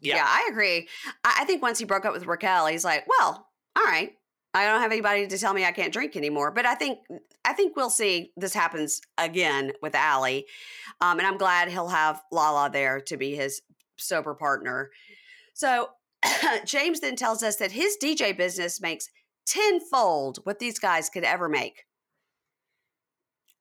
Yeah, 0.00 0.16
yeah 0.16 0.26
I 0.26 0.48
agree. 0.50 0.88
I 1.24 1.44
think 1.44 1.62
once 1.62 1.78
he 1.78 1.84
broke 1.84 2.04
up 2.04 2.12
with 2.12 2.26
Raquel, 2.26 2.66
he's 2.66 2.84
like, 2.84 3.06
well, 3.06 3.48
all 3.76 3.84
right, 3.84 4.12
I 4.54 4.66
don't 4.66 4.80
have 4.80 4.92
anybody 4.92 5.26
to 5.26 5.38
tell 5.38 5.54
me 5.54 5.64
I 5.64 5.72
can't 5.72 5.92
drink 5.92 6.16
anymore. 6.16 6.50
But 6.50 6.66
I 6.66 6.74
think 6.74 6.98
I 7.44 7.52
think 7.52 7.76
we'll 7.76 7.90
see 7.90 8.32
this 8.36 8.54
happens 8.54 9.00
again 9.18 9.72
with 9.82 9.94
Allie, 9.94 10.46
um, 11.00 11.18
and 11.18 11.26
I'm 11.26 11.38
glad 11.38 11.68
he'll 11.68 11.88
have 11.88 12.22
Lala 12.30 12.70
there 12.70 13.00
to 13.00 13.16
be 13.16 13.34
his 13.34 13.62
sober 13.96 14.34
partner. 14.34 14.90
So 15.54 15.90
James 16.64 17.00
then 17.00 17.16
tells 17.16 17.42
us 17.42 17.56
that 17.56 17.72
his 17.72 17.96
DJ 18.02 18.36
business 18.36 18.80
makes 18.80 19.08
tenfold 19.46 20.38
what 20.44 20.58
these 20.58 20.78
guys 20.78 21.08
could 21.08 21.24
ever 21.24 21.48
make 21.48 21.84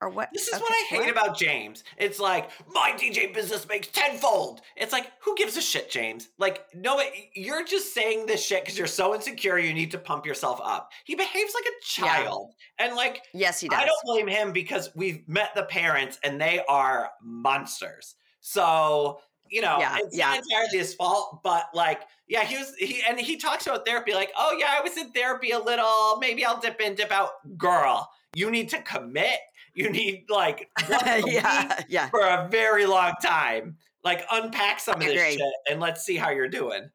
or 0.02 0.10
what? 0.10 0.30
This 0.34 0.48
is 0.48 0.56
okay, 0.56 0.62
what 0.62 0.72
I 0.72 0.86
hate 0.90 1.00
what? 1.02 1.10
about 1.12 1.38
James. 1.38 1.84
It's 1.98 2.20
like 2.20 2.50
my 2.74 2.94
DJ 2.98 3.34
business 3.34 3.68
makes 3.68 3.88
tenfold. 3.88 4.62
It's 4.76 4.92
like 4.92 5.12
who 5.22 5.36
gives 5.36 5.56
a 5.58 5.62
shit, 5.62 5.90
James? 5.92 6.30
Like 6.40 6.66
no, 6.74 7.02
you're 7.36 7.64
just 7.64 7.94
saying 7.94 8.26
this 8.26 8.44
shit 8.44 8.64
because 8.64 8.78
you're 8.78 8.88
so 8.88 9.14
insecure. 9.14 9.60
You 9.60 9.74
need 9.74 9.92
to 9.92 10.00
pump 10.00 10.26
yourself 10.26 10.60
up. 10.64 10.90
He 11.06 11.16
behaves 11.16 11.54
like 11.54 11.66
a 11.66 11.86
child, 11.86 12.54
yeah. 12.80 12.88
and 12.88 12.96
like 12.96 13.22
yes, 13.34 13.60
he 13.60 13.70
does. 13.70 13.80
I 13.80 13.86
don't 13.86 14.00
blame 14.06 14.28
him 14.28 14.52
because 14.52 14.90
we've 14.96 15.28
met 15.30 15.52
the 15.56 15.64
parents 15.64 16.20
and 16.24 16.42
they 16.42 16.62
are 16.68 17.12
monsters. 17.22 18.16
So 18.40 19.20
you 19.52 19.62
know, 19.62 19.78
yeah, 19.80 19.98
it's 20.00 20.18
yeah. 20.18 20.30
not 20.30 20.38
entirely 20.40 20.78
his 20.78 20.94
fault, 20.94 21.42
but 21.44 21.66
like, 21.74 22.02
yeah, 22.28 22.44
he 22.44 22.58
was 22.58 22.74
he 22.78 23.04
and 23.08 23.20
he 23.20 23.38
talks 23.38 23.68
about 23.68 23.86
therapy 23.86 24.14
like, 24.14 24.32
oh 24.38 24.56
yeah, 24.58 24.74
I 24.78 24.82
was 24.82 24.98
in 24.98 25.12
therapy 25.12 25.52
a 25.52 25.60
little. 25.60 26.18
Maybe 26.20 26.46
I'll 26.46 26.60
dip 26.60 26.80
in, 26.80 26.96
dip 26.96 27.12
out. 27.12 27.32
Girl, 27.58 28.10
you 28.34 28.50
need 28.50 28.70
to 28.70 28.82
commit 28.82 29.40
you 29.74 29.90
need 29.90 30.26
like 30.30 30.70
yeah, 31.26 31.84
yeah. 31.88 32.10
for 32.10 32.22
a 32.22 32.48
very 32.50 32.86
long 32.86 33.14
time. 33.24 33.78
Like 34.04 34.26
unpack 34.32 34.80
some 34.80 34.96
of 34.96 35.02
this 35.02 35.36
shit 35.36 35.42
and 35.70 35.80
let's 35.80 36.04
see 36.04 36.16
how 36.16 36.32
you're 36.32 36.48
doing. 36.48 36.90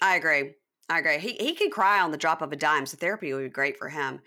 I 0.00 0.16
agree. 0.16 0.54
I 0.88 0.98
agree. 0.98 1.18
He 1.18 1.34
he 1.34 1.54
can 1.54 1.70
cry 1.70 2.00
on 2.00 2.10
the 2.10 2.16
drop 2.16 2.42
of 2.42 2.52
a 2.52 2.56
dime, 2.56 2.86
so 2.86 2.96
therapy 2.96 3.32
would 3.32 3.42
be 3.42 3.48
great 3.48 3.76
for 3.76 3.88
him. 3.88 4.20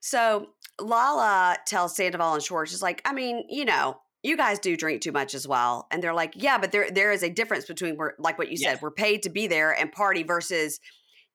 So 0.00 0.48
Lala 0.80 1.56
tells 1.66 1.96
Sandoval 1.96 2.34
and 2.34 2.42
Schwartz, 2.42 2.72
is 2.72 2.82
like, 2.82 3.02
I 3.04 3.12
mean, 3.12 3.44
you 3.48 3.64
know, 3.64 3.98
you 4.22 4.36
guys 4.36 4.58
do 4.58 4.76
drink 4.76 5.02
too 5.02 5.12
much 5.12 5.34
as 5.34 5.46
well. 5.46 5.86
And 5.90 6.02
they're 6.02 6.14
like, 6.14 6.32
yeah, 6.36 6.58
but 6.58 6.72
there 6.72 6.90
there 6.90 7.12
is 7.12 7.22
a 7.22 7.30
difference 7.30 7.66
between 7.66 7.96
we're 7.96 8.12
like 8.18 8.38
what 8.38 8.50
you 8.50 8.56
said, 8.56 8.80
we're 8.82 8.90
paid 8.90 9.22
to 9.22 9.30
be 9.30 9.46
there 9.46 9.72
and 9.72 9.90
party 9.92 10.22
versus 10.22 10.80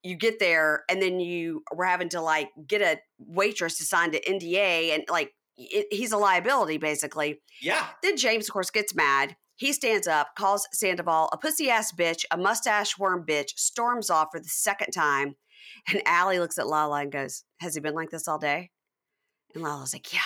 you 0.03 0.15
get 0.15 0.39
there 0.39 0.83
and 0.89 1.01
then 1.01 1.19
you 1.19 1.63
were 1.73 1.85
having 1.85 2.09
to 2.09 2.21
like 2.21 2.49
get 2.67 2.81
a 2.81 2.99
waitress 3.17 3.77
to 3.77 3.85
sign 3.85 4.11
to 4.11 4.21
NDA 4.21 4.93
and 4.93 5.03
like 5.09 5.31
it, 5.57 5.87
he's 5.91 6.11
a 6.11 6.17
liability 6.17 6.77
basically. 6.77 7.41
Yeah. 7.61 7.87
Then 8.01 8.17
James, 8.17 8.47
of 8.47 8.53
course, 8.53 8.69
gets 8.69 8.93
mad. 8.93 9.35
He 9.55 9.71
stands 9.71 10.07
up, 10.07 10.35
calls 10.35 10.67
Sandoval 10.73 11.29
a 11.31 11.37
pussy 11.37 11.69
ass 11.69 11.91
bitch, 11.91 12.25
a 12.31 12.37
mustache 12.37 12.97
worm 12.97 13.25
bitch, 13.25 13.51
storms 13.55 14.09
off 14.09 14.29
for 14.31 14.39
the 14.39 14.49
second 14.49 14.91
time. 14.91 15.35
And 15.87 16.01
Allie 16.05 16.39
looks 16.39 16.57
at 16.57 16.67
Lala 16.67 17.01
and 17.01 17.11
goes, 17.11 17.43
Has 17.59 17.75
he 17.75 17.81
been 17.81 17.95
like 17.95 18.09
this 18.09 18.27
all 18.27 18.39
day? 18.39 18.71
And 19.53 19.63
Lala's 19.63 19.93
like, 19.93 20.13
Yeah, 20.13 20.19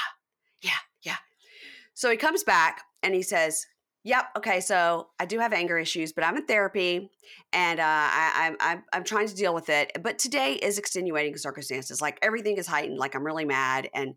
yeah, 0.62 0.72
yeah. 1.04 1.18
So 1.94 2.10
he 2.10 2.18
comes 2.18 2.44
back 2.44 2.82
and 3.04 3.14
he 3.14 3.22
says, 3.22 3.66
Yep. 4.08 4.26
Okay. 4.38 4.62
So 4.62 5.10
I 5.20 5.26
do 5.26 5.38
have 5.40 5.52
anger 5.52 5.78
issues, 5.78 6.14
but 6.14 6.24
I'm 6.24 6.38
in 6.38 6.46
therapy, 6.46 7.12
and 7.52 7.78
uh, 7.78 7.84
I, 7.86 8.32
I'm 8.36 8.56
I'm 8.62 8.84
I'm 8.94 9.04
trying 9.04 9.28
to 9.28 9.36
deal 9.36 9.54
with 9.54 9.68
it. 9.68 9.92
But 10.02 10.18
today 10.18 10.54
is 10.54 10.78
extenuating 10.78 11.36
circumstances. 11.36 12.02
Like 12.02 12.18
everything 12.22 12.56
is 12.58 12.68
heightened. 12.68 12.98
Like 12.98 13.16
I'm 13.16 13.26
really 13.26 13.44
mad, 13.44 13.90
and 13.94 14.16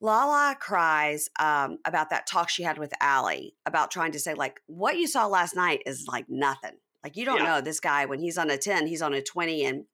Lala 0.00 0.56
cries 0.60 1.28
um, 1.40 1.78
about 1.84 2.10
that 2.10 2.28
talk 2.28 2.48
she 2.48 2.62
had 2.62 2.78
with 2.78 2.92
Allie 3.00 3.56
about 3.66 3.90
trying 3.90 4.12
to 4.12 4.20
say, 4.20 4.34
like, 4.34 4.60
what 4.66 4.96
you 4.96 5.08
saw 5.08 5.26
last 5.26 5.56
night 5.56 5.82
is 5.84 6.06
like 6.06 6.26
nothing. 6.28 6.76
Like, 7.02 7.16
you 7.16 7.24
don't 7.24 7.38
Yeah. 7.38 7.56
know 7.56 7.60
this 7.60 7.80
guy 7.80 8.04
when 8.04 8.20
he's 8.20 8.38
on 8.38 8.50
a 8.50 8.56
10, 8.56 8.86
he's 8.86 9.02
on 9.02 9.14
a 9.14 9.20
20. 9.20 9.64
And 9.64 9.86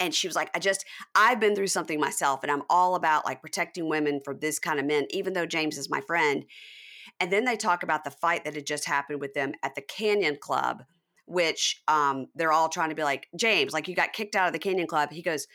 and 0.00 0.14
she 0.14 0.28
was 0.28 0.36
like, 0.36 0.50
I 0.54 0.60
just, 0.60 0.86
I've 1.14 1.40
been 1.40 1.54
through 1.54 1.66
something 1.66 2.00
myself, 2.00 2.42
and 2.42 2.50
I'm 2.50 2.62
all 2.70 2.94
about 2.94 3.26
like 3.26 3.42
protecting 3.42 3.86
women 3.86 4.20
from 4.24 4.38
this 4.38 4.58
kind 4.58 4.80
of 4.80 4.86
men, 4.86 5.06
even 5.10 5.34
though 5.34 5.44
James 5.44 5.76
is 5.76 5.90
my 5.90 6.00
friend. 6.00 6.46
And 7.20 7.32
then 7.32 7.44
they 7.44 7.56
talk 7.56 7.82
about 7.82 8.04
the 8.04 8.10
fight 8.10 8.44
that 8.44 8.54
had 8.54 8.66
just 8.66 8.86
happened 8.86 9.20
with 9.20 9.34
them 9.34 9.52
at 9.62 9.74
the 9.74 9.82
Canyon 9.82 10.38
Club, 10.40 10.84
which 11.26 11.82
um, 11.88 12.26
they're 12.34 12.52
all 12.52 12.68
trying 12.68 12.90
to 12.90 12.94
be 12.94 13.04
like, 13.04 13.28
James, 13.36 13.72
like 13.72 13.88
you 13.88 13.94
got 13.94 14.12
kicked 14.12 14.36
out 14.36 14.46
of 14.46 14.52
the 14.52 14.58
Canyon 14.58 14.86
Club. 14.86 15.10
He 15.12 15.22
goes, 15.22 15.46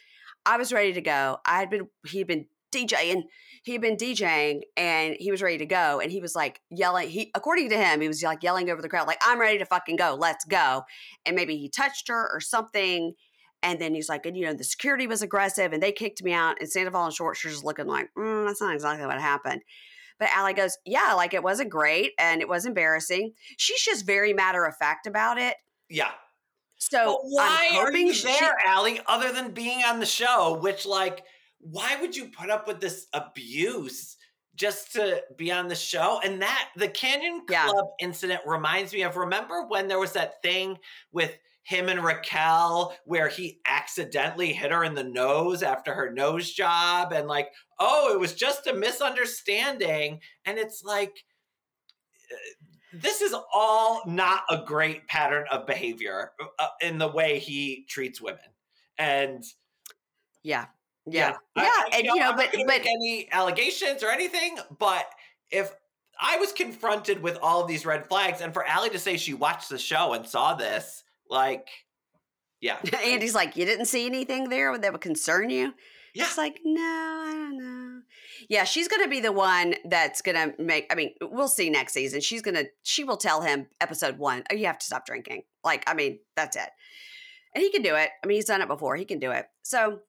I 0.45 0.57
was 0.57 0.73
ready 0.73 0.93
to 0.93 1.01
go. 1.01 1.37
I 1.45 1.59
had 1.59 1.69
been, 1.69 1.87
he'd 2.07 2.27
been 2.27 2.45
DJing, 2.73 3.23
he'd 3.63 3.81
been 3.81 3.95
DJing, 3.95 4.61
and 4.75 5.15
he 5.19 5.31
was 5.31 5.41
ready 5.41 5.57
to 5.59 5.65
go. 5.65 5.99
And 5.99 6.11
he 6.11 6.19
was 6.19 6.35
like 6.35 6.59
yelling, 6.69 7.09
he, 7.09 7.31
according 7.35 7.69
to 7.69 7.77
him, 7.77 8.01
he 8.01 8.07
was 8.07 8.23
like 8.23 8.43
yelling 8.43 8.69
over 8.69 8.81
the 8.81 8.89
crowd, 8.89 9.07
like, 9.07 9.21
I'm 9.25 9.39
ready 9.39 9.59
to 9.59 9.65
fucking 9.65 9.95
go. 9.95 10.17
Let's 10.19 10.45
go. 10.45 10.83
And 11.25 11.35
maybe 11.35 11.57
he 11.57 11.69
touched 11.69 12.07
her 12.09 12.29
or 12.33 12.39
something. 12.39 13.13
And 13.61 13.79
then 13.79 13.95
he's 13.95 14.09
like, 14.09 14.25
and 14.25 14.35
you 14.35 14.45
know, 14.45 14.53
the 14.53 14.63
security 14.63 15.07
was 15.07 15.21
aggressive 15.21 15.71
and 15.71 15.81
they 15.81 15.93
kicked 15.93 16.21
me 16.21 16.33
out. 16.33 16.57
And 16.59 16.69
Sandoval 16.69 17.05
and 17.05 17.13
Schwartz 17.13 17.41
just 17.41 17.63
looking 17.63 17.87
like, 17.87 18.09
mm, 18.17 18.45
that's 18.45 18.59
not 18.59 18.73
exactly 18.73 19.05
what 19.05 19.21
happened. 19.21 19.61
But 20.23 20.29
Allie 20.31 20.53
goes, 20.53 20.77
yeah, 20.85 21.15
like 21.15 21.33
it 21.33 21.43
wasn't 21.43 21.69
great 21.69 22.13
and 22.17 22.39
it 22.39 22.47
was 22.47 22.65
embarrassing. 22.65 23.33
She's 23.57 23.81
just 23.83 24.05
very 24.05 24.31
matter 24.31 24.63
of 24.63 24.73
fact 24.77 25.05
about 25.05 25.37
it. 25.37 25.57
Yeah. 25.89 26.11
So 26.77 26.97
But 27.05 27.17
why 27.23 27.67
I'm 27.73 27.77
are 27.79 27.91
you 27.91 28.13
she- 28.13 28.27
there, 28.27 28.55
Allie, 28.65 29.01
other 29.05 29.33
than 29.33 29.51
being 29.51 29.83
on 29.83 29.99
the 29.99 30.05
show? 30.05 30.57
Which, 30.61 30.85
like, 30.85 31.25
why 31.59 31.97
would 31.99 32.15
you 32.15 32.29
put 32.29 32.49
up 32.49 32.67
with 32.69 32.79
this 32.79 33.07
abuse 33.11 34.15
just 34.55 34.93
to 34.93 35.21
be 35.37 35.51
on 35.51 35.67
the 35.67 35.75
show? 35.75 36.21
And 36.23 36.41
that 36.41 36.69
the 36.77 36.87
Canyon 36.87 37.41
Yeah. 37.49 37.67
Club 37.67 37.87
incident 37.99 38.43
reminds 38.45 38.93
me 38.93 39.01
of 39.01 39.17
remember 39.17 39.65
when 39.67 39.89
there 39.89 39.99
was 39.99 40.13
that 40.13 40.41
thing 40.41 40.77
with 41.11 41.37
him 41.63 41.87
and 41.89 42.03
Raquel 42.03 42.93
where 43.05 43.27
he 43.29 43.59
accidentally 43.65 44.51
hit 44.53 44.71
her 44.71 44.83
in 44.83 44.95
the 44.95 45.03
nose 45.03 45.63
after 45.63 45.93
her 45.93 46.11
nose 46.11 46.51
job 46.51 47.13
and 47.13 47.27
like, 47.27 47.49
oh, 47.79 48.13
it 48.13 48.19
was 48.19 48.33
just 48.35 48.67
a 48.67 48.73
misunderstanding. 48.73 50.19
And 50.45 50.57
it's 50.57 50.83
like, 50.83 51.23
uh, 52.31 52.35
this 52.93 53.21
is 53.21 53.33
all 53.53 54.03
not 54.05 54.43
a 54.49 54.63
great 54.65 55.07
pattern 55.07 55.45
of 55.51 55.65
behavior 55.65 56.31
uh, 56.59 56.67
in 56.81 56.97
the 56.97 57.07
way 57.07 57.39
he 57.39 57.85
treats 57.89 58.21
women. 58.21 58.39
And 58.97 59.43
yeah, 60.43 60.65
yeah, 61.05 61.31
I- 61.55 61.63
yeah, 61.63 61.69
I- 61.69 61.89
and 61.97 62.05
you 62.05 62.15
know, 62.15 62.21
I'm 62.29 62.35
not 62.35 62.37
but 62.37 62.51
but 62.53 62.67
make 62.67 62.85
any 62.85 63.29
allegations 63.31 64.03
or 64.03 64.09
anything, 64.09 64.57
but 64.77 65.05
if 65.49 65.73
I 66.19 66.37
was 66.37 66.51
confronted 66.51 67.21
with 67.21 67.37
all 67.41 67.61
of 67.61 67.67
these 67.67 67.85
red 67.85 68.07
flags, 68.07 68.41
and 68.41 68.53
for 68.53 68.63
Allie 68.65 68.89
to 68.91 68.99
say 68.99 69.17
she 69.17 69.33
watched 69.33 69.69
the 69.69 69.79
show 69.79 70.13
and 70.13 70.25
saw 70.27 70.53
this, 70.53 71.02
like, 71.33 71.67
yeah, 72.61 72.77
Andy's 73.03 73.35
like, 73.35 73.57
you 73.57 73.65
didn't 73.65 73.87
see 73.87 74.05
anything 74.05 74.49
there 74.49 74.77
that 74.77 74.91
would 74.91 75.01
concern 75.01 75.49
you. 75.49 75.73
yeah, 76.13 76.23
It's 76.23 76.37
like, 76.37 76.61
no, 76.63 76.81
I 76.81 77.31
don't 77.33 77.57
know. 77.57 78.01
Yeah, 78.49 78.63
she's 78.63 78.87
going 78.87 79.03
to 79.03 79.09
be 79.09 79.19
the 79.19 79.31
one 79.31 79.75
that's 79.85 80.21
going 80.21 80.35
to 80.35 80.61
make. 80.63 80.87
I 80.91 80.95
mean, 80.95 81.13
we'll 81.21 81.47
see 81.47 81.69
next 81.69 81.93
season. 81.93 82.21
She's 82.21 82.41
going 82.41 82.55
to, 82.55 82.65
she 82.83 83.03
will 83.03 83.17
tell 83.17 83.41
him 83.41 83.67
episode 83.81 84.17
one, 84.17 84.43
oh, 84.51 84.55
you 84.55 84.65
have 84.67 84.79
to 84.79 84.85
stop 84.85 85.05
drinking. 85.05 85.43
Like, 85.63 85.83
I 85.87 85.93
mean, 85.93 86.19
that's 86.35 86.55
it. 86.55 86.69
And 87.55 87.61
he 87.61 87.71
can 87.71 87.81
do 87.81 87.95
it. 87.95 88.09
I 88.23 88.27
mean, 88.27 88.35
he's 88.35 88.45
done 88.45 88.61
it 88.61 88.67
before. 88.67 88.95
He 88.95 89.05
can 89.05 89.19
do 89.19 89.31
it. 89.31 89.45
So 89.61 89.99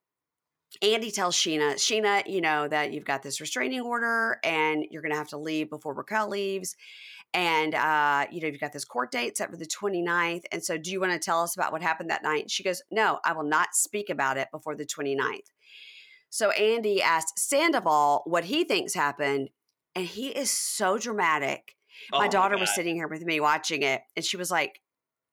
Andy 0.83 1.11
tells 1.11 1.37
Scheana, 1.37 1.75
Scheana, 1.75 2.27
you 2.27 2.41
know, 2.41 2.67
that 2.69 2.93
you've 2.93 3.05
got 3.05 3.23
this 3.23 3.41
restraining 3.41 3.81
order 3.81 4.39
and 4.43 4.85
you're 4.91 5.03
going 5.03 5.13
to 5.13 5.19
have 5.19 5.29
to 5.29 5.39
leave 5.39 5.71
before 5.71 5.95
Raquel 5.95 6.29
leaves. 6.29 6.75
And, 7.35 7.75
uh, 7.75 8.27
you 8.31 8.41
know, 8.41 8.47
you've 8.47 8.61
got 8.61 8.73
this 8.73 8.85
court 8.85 9.11
date 9.11 9.37
set 9.37 9.51
for 9.51 9.57
the 9.57 9.67
29th. 9.67 10.45
And 10.53 10.63
so, 10.65 10.79
do 10.79 10.93
you 10.93 11.01
want 11.01 11.13
to 11.13 11.19
tell 11.19 11.43
us 11.43 11.57
about 11.57 11.73
what 11.73 11.83
happened 11.83 12.11
that 12.11 12.23
night? 12.23 12.49
She 12.49 12.63
goes, 12.63 12.81
No, 12.93 13.19
I 13.25 13.33
will 13.33 13.45
not 13.45 13.75
speak 13.75 14.09
about 14.09 14.37
it 14.37 14.49
before 14.53 14.77
the 14.77 14.87
29th. 14.87 15.51
So, 16.31 16.51
Andy 16.53 17.03
asked 17.03 17.39
Sandoval 17.39 18.23
what 18.27 18.45
he 18.45 18.63
thinks 18.63 18.95
happened. 18.95 19.51
And 19.97 20.07
he 20.07 20.29
is 20.29 20.51
so 20.51 20.97
dramatic. 20.97 21.75
Oh 22.13 22.19
my 22.19 22.29
daughter 22.29 22.59
was 22.59 22.75
sitting 22.75 22.97
here 22.97 23.09
with 23.09 23.25
me 23.25 23.41
watching 23.41 23.83
it. 23.83 24.03
And 24.17 24.25
she 24.25 24.37
was 24.37 24.51
like, 24.51 24.81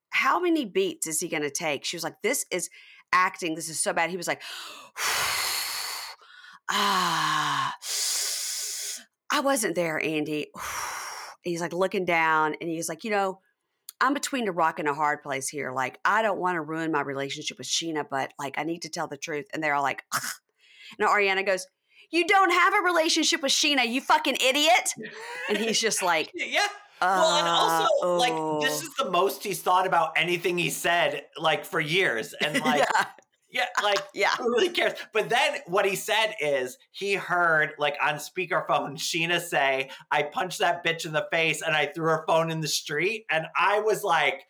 How 0.09 0.39
many 0.39 0.65
beats 0.65 1.05
is 1.05 1.19
he 1.19 1.29
going 1.29 1.43
to 1.43 1.51
take? 1.51 1.85
She 1.85 1.95
was 1.95 2.03
like, 2.03 2.21
This 2.23 2.47
is 2.51 2.69
acting. 3.13 3.53
This 3.53 3.69
is 3.69 3.79
so 3.79 3.93
bad. 3.93 4.09
He 4.09 4.17
was 4.17 4.27
like, 4.27 4.41
Ah, 6.73 7.75
I 9.31 9.39
wasn't 9.41 9.75
there, 9.75 10.03
Andy. 10.03 10.47
He's 11.43 11.61
like 11.61 11.73
looking 11.73 12.05
down 12.05 12.55
and 12.59 12.69
he's 12.69 12.89
like, 12.89 13.03
You 13.03 13.11
know, 13.11 13.39
I'm 13.99 14.13
between 14.13 14.47
a 14.47 14.51
rock 14.51 14.79
and 14.79 14.87
a 14.87 14.93
hard 14.93 15.21
place 15.23 15.47
here. 15.47 15.71
Like, 15.71 15.99
I 16.03 16.21
don't 16.21 16.39
want 16.39 16.55
to 16.55 16.61
ruin 16.61 16.91
my 16.91 17.01
relationship 17.01 17.57
with 17.57 17.67
Scheana, 17.67 18.05
but 18.09 18.33
like, 18.39 18.55
I 18.57 18.63
need 18.63 18.83
to 18.83 18.89
tell 18.89 19.07
the 19.07 19.17
truth. 19.17 19.45
And 19.53 19.63
they're 19.63 19.75
all 19.75 19.83
like, 19.83 20.03
Ugh. 20.13 20.21
Now, 20.99 21.07
Ariana 21.07 21.45
goes, 21.45 21.67
You 22.11 22.27
don't 22.27 22.51
have 22.51 22.73
a 22.73 22.81
relationship 22.81 23.41
with 23.41 23.51
Scheana, 23.51 23.87
you 23.87 24.01
fucking 24.01 24.37
idiot. 24.43 24.93
And 25.49 25.57
he's 25.57 25.79
just 25.79 26.01
like, 26.01 26.31
yeah. 26.35 26.67
Well, 27.01 27.37
and 27.39 27.47
also, 27.47 27.87
uh, 28.03 28.17
like, 28.17 28.61
this 28.61 28.83
oh. 28.83 28.85
is 28.85 28.93
the 28.93 29.09
most 29.09 29.43
he's 29.43 29.59
thought 29.59 29.87
about 29.87 30.11
anything 30.15 30.59
he 30.59 30.69
said, 30.69 31.23
like, 31.35 31.65
for 31.65 31.79
years. 31.79 32.35
And, 32.39 32.61
like, 32.65 32.79
yeah, 32.79 33.05
yeah, 33.51 33.65
like, 33.83 34.01
yeah. 34.13 34.35
who 34.37 34.49
really 34.49 34.69
cares? 34.69 34.93
But 35.13 35.29
then 35.29 35.57
what 35.67 35.85
he 35.85 35.95
said 35.95 36.35
is 36.39 36.77
he 36.91 37.13
heard, 37.13 37.73
like, 37.77 37.97
on 38.01 38.15
speakerphone, 38.15 38.97
Scheana 38.97 39.39
say, 39.39 39.89
I 40.09 40.23
punched 40.23 40.59
that 40.59 40.85
bitch 40.85 41.05
in 41.05 41.13
the 41.13 41.27
face 41.31 41.61
and 41.61 41.75
I 41.75 41.87
threw 41.87 42.05
her 42.05 42.23
phone 42.27 42.51
in 42.51 42.61
the 42.61 42.67
street. 42.67 43.25
And 43.29 43.45
I 43.57 43.79
was 43.79 44.03
like, 44.03 44.43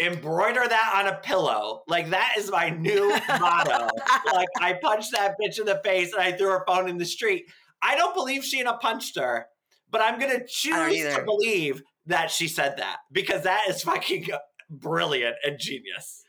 embroider 0.00 0.66
that 0.66 0.92
on 0.96 1.12
a 1.12 1.18
pillow. 1.18 1.82
Like, 1.86 2.10
that 2.10 2.34
is 2.38 2.50
my 2.50 2.70
new 2.70 3.08
motto. 3.28 3.88
Like, 4.32 4.48
I 4.60 4.78
punched 4.82 5.12
that 5.12 5.36
bitch 5.42 5.58
in 5.58 5.66
the 5.66 5.80
face 5.84 6.12
and 6.12 6.22
I 6.22 6.32
threw 6.32 6.50
her 6.50 6.64
phone 6.66 6.88
in 6.88 6.98
the 6.98 7.04
street. 7.04 7.44
I 7.82 7.96
don't 7.96 8.14
believe 8.14 8.42
Scheana 8.42 8.80
punched 8.80 9.18
her, 9.18 9.46
but 9.90 10.00
I'm 10.00 10.18
going 10.18 10.38
to 10.38 10.46
choose 10.46 11.14
to 11.14 11.22
believe 11.24 11.82
that 12.06 12.30
she 12.30 12.48
said 12.48 12.76
that 12.78 12.98
because 13.12 13.42
that 13.42 13.62
is 13.68 13.82
fucking 13.82 14.28
brilliant 14.70 15.36
and 15.44 15.58
genius. 15.58 16.23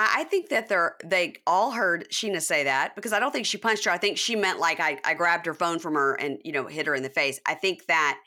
I 0.00 0.24
think 0.24 0.48
that 0.50 0.68
they're 0.68 0.96
they 1.04 1.34
all 1.46 1.72
heard 1.72 2.08
Scheana 2.10 2.40
say 2.40 2.64
that 2.64 2.94
because 2.94 3.12
I 3.12 3.18
don't 3.18 3.32
think 3.32 3.46
she 3.46 3.58
punched 3.58 3.84
her. 3.84 3.90
I 3.90 3.98
think 3.98 4.16
she 4.16 4.36
meant 4.36 4.60
like 4.60 4.78
I, 4.78 4.98
I 5.04 5.14
grabbed 5.14 5.44
her 5.46 5.54
phone 5.54 5.80
from 5.80 5.94
her 5.94 6.14
and 6.14 6.38
you 6.44 6.52
know 6.52 6.66
hit 6.66 6.86
her 6.86 6.94
in 6.94 7.02
the 7.02 7.10
face. 7.10 7.40
I 7.44 7.54
think 7.54 7.86
that 7.86 8.18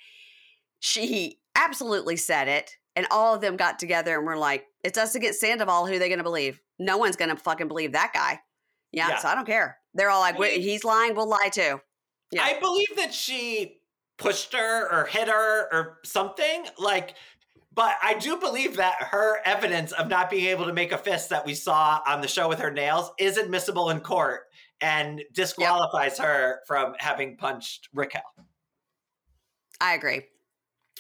she 0.80 1.39
absolutely 1.55 2.17
said 2.17 2.47
it, 2.47 2.76
and 2.95 3.07
all 3.11 3.36
of 3.36 3.41
them 3.41 3.55
got 3.57 3.80
together 3.80 4.17
and 4.17 4.26
were 4.26 4.38
like, 4.38 4.65
"It's 4.84 4.97
us 4.97 5.15
against 5.15 5.39
Sandoval. 5.39 5.86
Who 5.88 5.93
are 5.93 5.99
they 5.99 6.09
going 6.09 6.17
to 6.19 6.24
believe? 6.24 6.59
No 6.80 6.97
one's 6.97 7.15
going 7.15 7.30
to 7.30 7.38
fucking 7.41 7.67
believe 7.67 7.93
that 7.93 8.11
guy." 8.13 8.41
Yeah, 8.91 9.09
Yeah. 9.09 9.17
so 9.19 9.30
I 9.30 9.36
don't 9.36 9.45
care. 9.47 9.78
They're 9.93 10.09
all 10.09 10.19
like, 10.22 10.36
I 10.36 10.39
mean- 10.39 10.61
"He's 10.61 10.84
lying. 10.84 11.15
We'll 11.15 11.30
lie 11.30 11.49
too." 11.53 11.80
Yeah. 12.32 12.43
I 12.43 12.59
believe 12.59 12.95
that 12.97 13.13
she 13.13 13.80
pushed 14.17 14.53
her 14.53 14.89
or 14.91 15.05
hit 15.05 15.28
her 15.28 15.67
or 15.72 15.99
something. 16.05 16.65
Like, 16.78 17.15
but 17.74 17.95
I 18.03 18.15
do 18.15 18.38
believe 18.38 18.76
that 18.78 18.95
her 18.99 19.39
evidence 19.45 19.91
of 19.93 20.09
not 20.09 20.30
being 20.30 20.45
able 20.47 20.65
to 20.65 20.74
make 20.74 20.91
a 20.91 20.97
fist 20.97 21.30
that 21.30 21.45
we 21.45 21.53
saw 21.53 22.01
on 22.07 22.22
the 22.22 22.28
show 22.28 22.49
with 22.49 22.59
her 22.59 22.72
nails 22.72 23.11
is 23.17 23.38
admissible 23.38 23.89
in 23.89 23.99
court 24.01 24.41
and 24.82 25.22
disqualifies 25.34 26.17
her 26.17 26.59
from 26.67 26.93
having 26.97 27.38
punched 27.38 27.88
Raquel. 27.93 28.22
I 29.80 29.93
agree. 29.93 30.22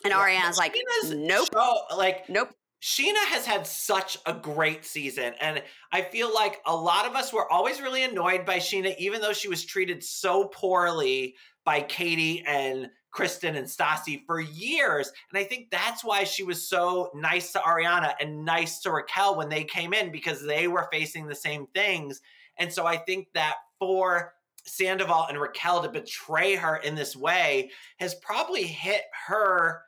And 0.03 0.11
Yeah, 0.11 0.17
Ariana's 0.17 0.57
like, 0.57 0.73
Scheana's 0.73 1.11
"Nope, 1.15 1.49
show- 1.53 1.95
like 1.97 2.29
nope." 2.29 2.49
Scheana 2.81 3.23
has 3.27 3.45
had 3.45 3.67
such 3.67 4.17
a 4.25 4.33
great 4.33 4.85
season. 4.85 5.33
And 5.39 5.61
I 5.91 6.01
feel 6.01 6.33
like 6.33 6.59
a 6.65 6.75
lot 6.75 7.05
of 7.05 7.13
us 7.15 7.31
were 7.31 7.51
always 7.51 7.79
really 7.79 8.03
annoyed 8.03 8.43
by 8.43 8.57
Scheana, 8.57 8.95
even 8.97 9.21
though 9.21 9.33
she 9.33 9.47
was 9.49 9.63
treated 9.65 10.03
so 10.03 10.45
poorly 10.47 11.35
by 11.63 11.81
Katie 11.81 12.43
and 12.47 12.89
Kristen 13.11 13.55
and 13.55 13.67
Stassi 13.67 14.25
for 14.25 14.39
years. 14.39 15.11
And 15.29 15.37
I 15.37 15.43
think 15.43 15.69
that's 15.69 16.03
why 16.03 16.23
she 16.23 16.43
was 16.43 16.65
so 16.67 17.11
nice 17.13 17.51
to 17.51 17.59
Ariana 17.59 18.13
and 18.19 18.45
nice 18.45 18.79
to 18.79 18.91
Raquel 18.91 19.35
when 19.35 19.49
they 19.49 19.63
came 19.63 19.93
in 19.93 20.11
because 20.11 20.45
they 20.45 20.67
were 20.67 20.87
facing 20.91 21.27
the 21.27 21.35
same 21.35 21.67
things. 21.67 22.21
And 22.57 22.71
so 22.71 22.85
I 22.85 22.97
think 22.97 23.27
that 23.33 23.55
for 23.79 24.33
Sandoval 24.65 25.27
and 25.27 25.39
Raquel 25.39 25.81
to 25.81 25.89
betray 25.89 26.55
her 26.55 26.77
in 26.77 26.95
this 26.95 27.15
way 27.15 27.71
has 27.99 28.15
probably 28.15 28.63
hit 28.63 29.03
her 29.27 29.81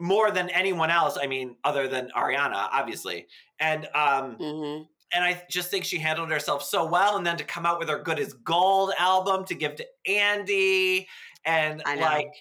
more 0.00 0.30
than 0.30 0.48
anyone 0.50 0.90
else. 0.90 1.16
I 1.20 1.26
mean, 1.26 1.56
other 1.62 1.86
than 1.86 2.10
Ariana, 2.16 2.68
obviously. 2.72 3.26
And 3.60 3.86
um, 3.94 4.36
hmm 4.40 4.82
and 5.14 5.24
I 5.24 5.42
just 5.48 5.70
think 5.70 5.84
she 5.84 5.98
handled 5.98 6.30
herself 6.30 6.62
so 6.64 6.84
well. 6.84 7.16
And 7.16 7.26
then 7.26 7.36
to 7.36 7.44
come 7.44 7.64
out 7.64 7.78
with 7.78 7.88
her 7.88 7.98
Good 7.98 8.18
as 8.18 8.32
Gold 8.32 8.92
album 8.98 9.44
to 9.46 9.54
give 9.54 9.76
to 9.76 9.86
Andy. 10.06 11.08
And 11.44 11.82
I 11.86 11.94
like, 11.96 12.32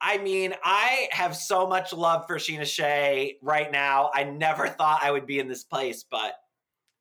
I 0.00 0.18
mean, 0.18 0.54
I 0.64 1.08
have 1.12 1.36
so 1.36 1.66
much 1.66 1.92
love 1.92 2.26
for 2.26 2.36
Scheana 2.36 2.66
Shay 2.66 3.36
right 3.42 3.70
now. 3.70 4.10
I 4.14 4.24
never 4.24 4.68
thought 4.68 5.00
I 5.02 5.10
would 5.10 5.26
be 5.26 5.38
in 5.38 5.48
this 5.48 5.64
place, 5.64 6.04
but 6.10 6.34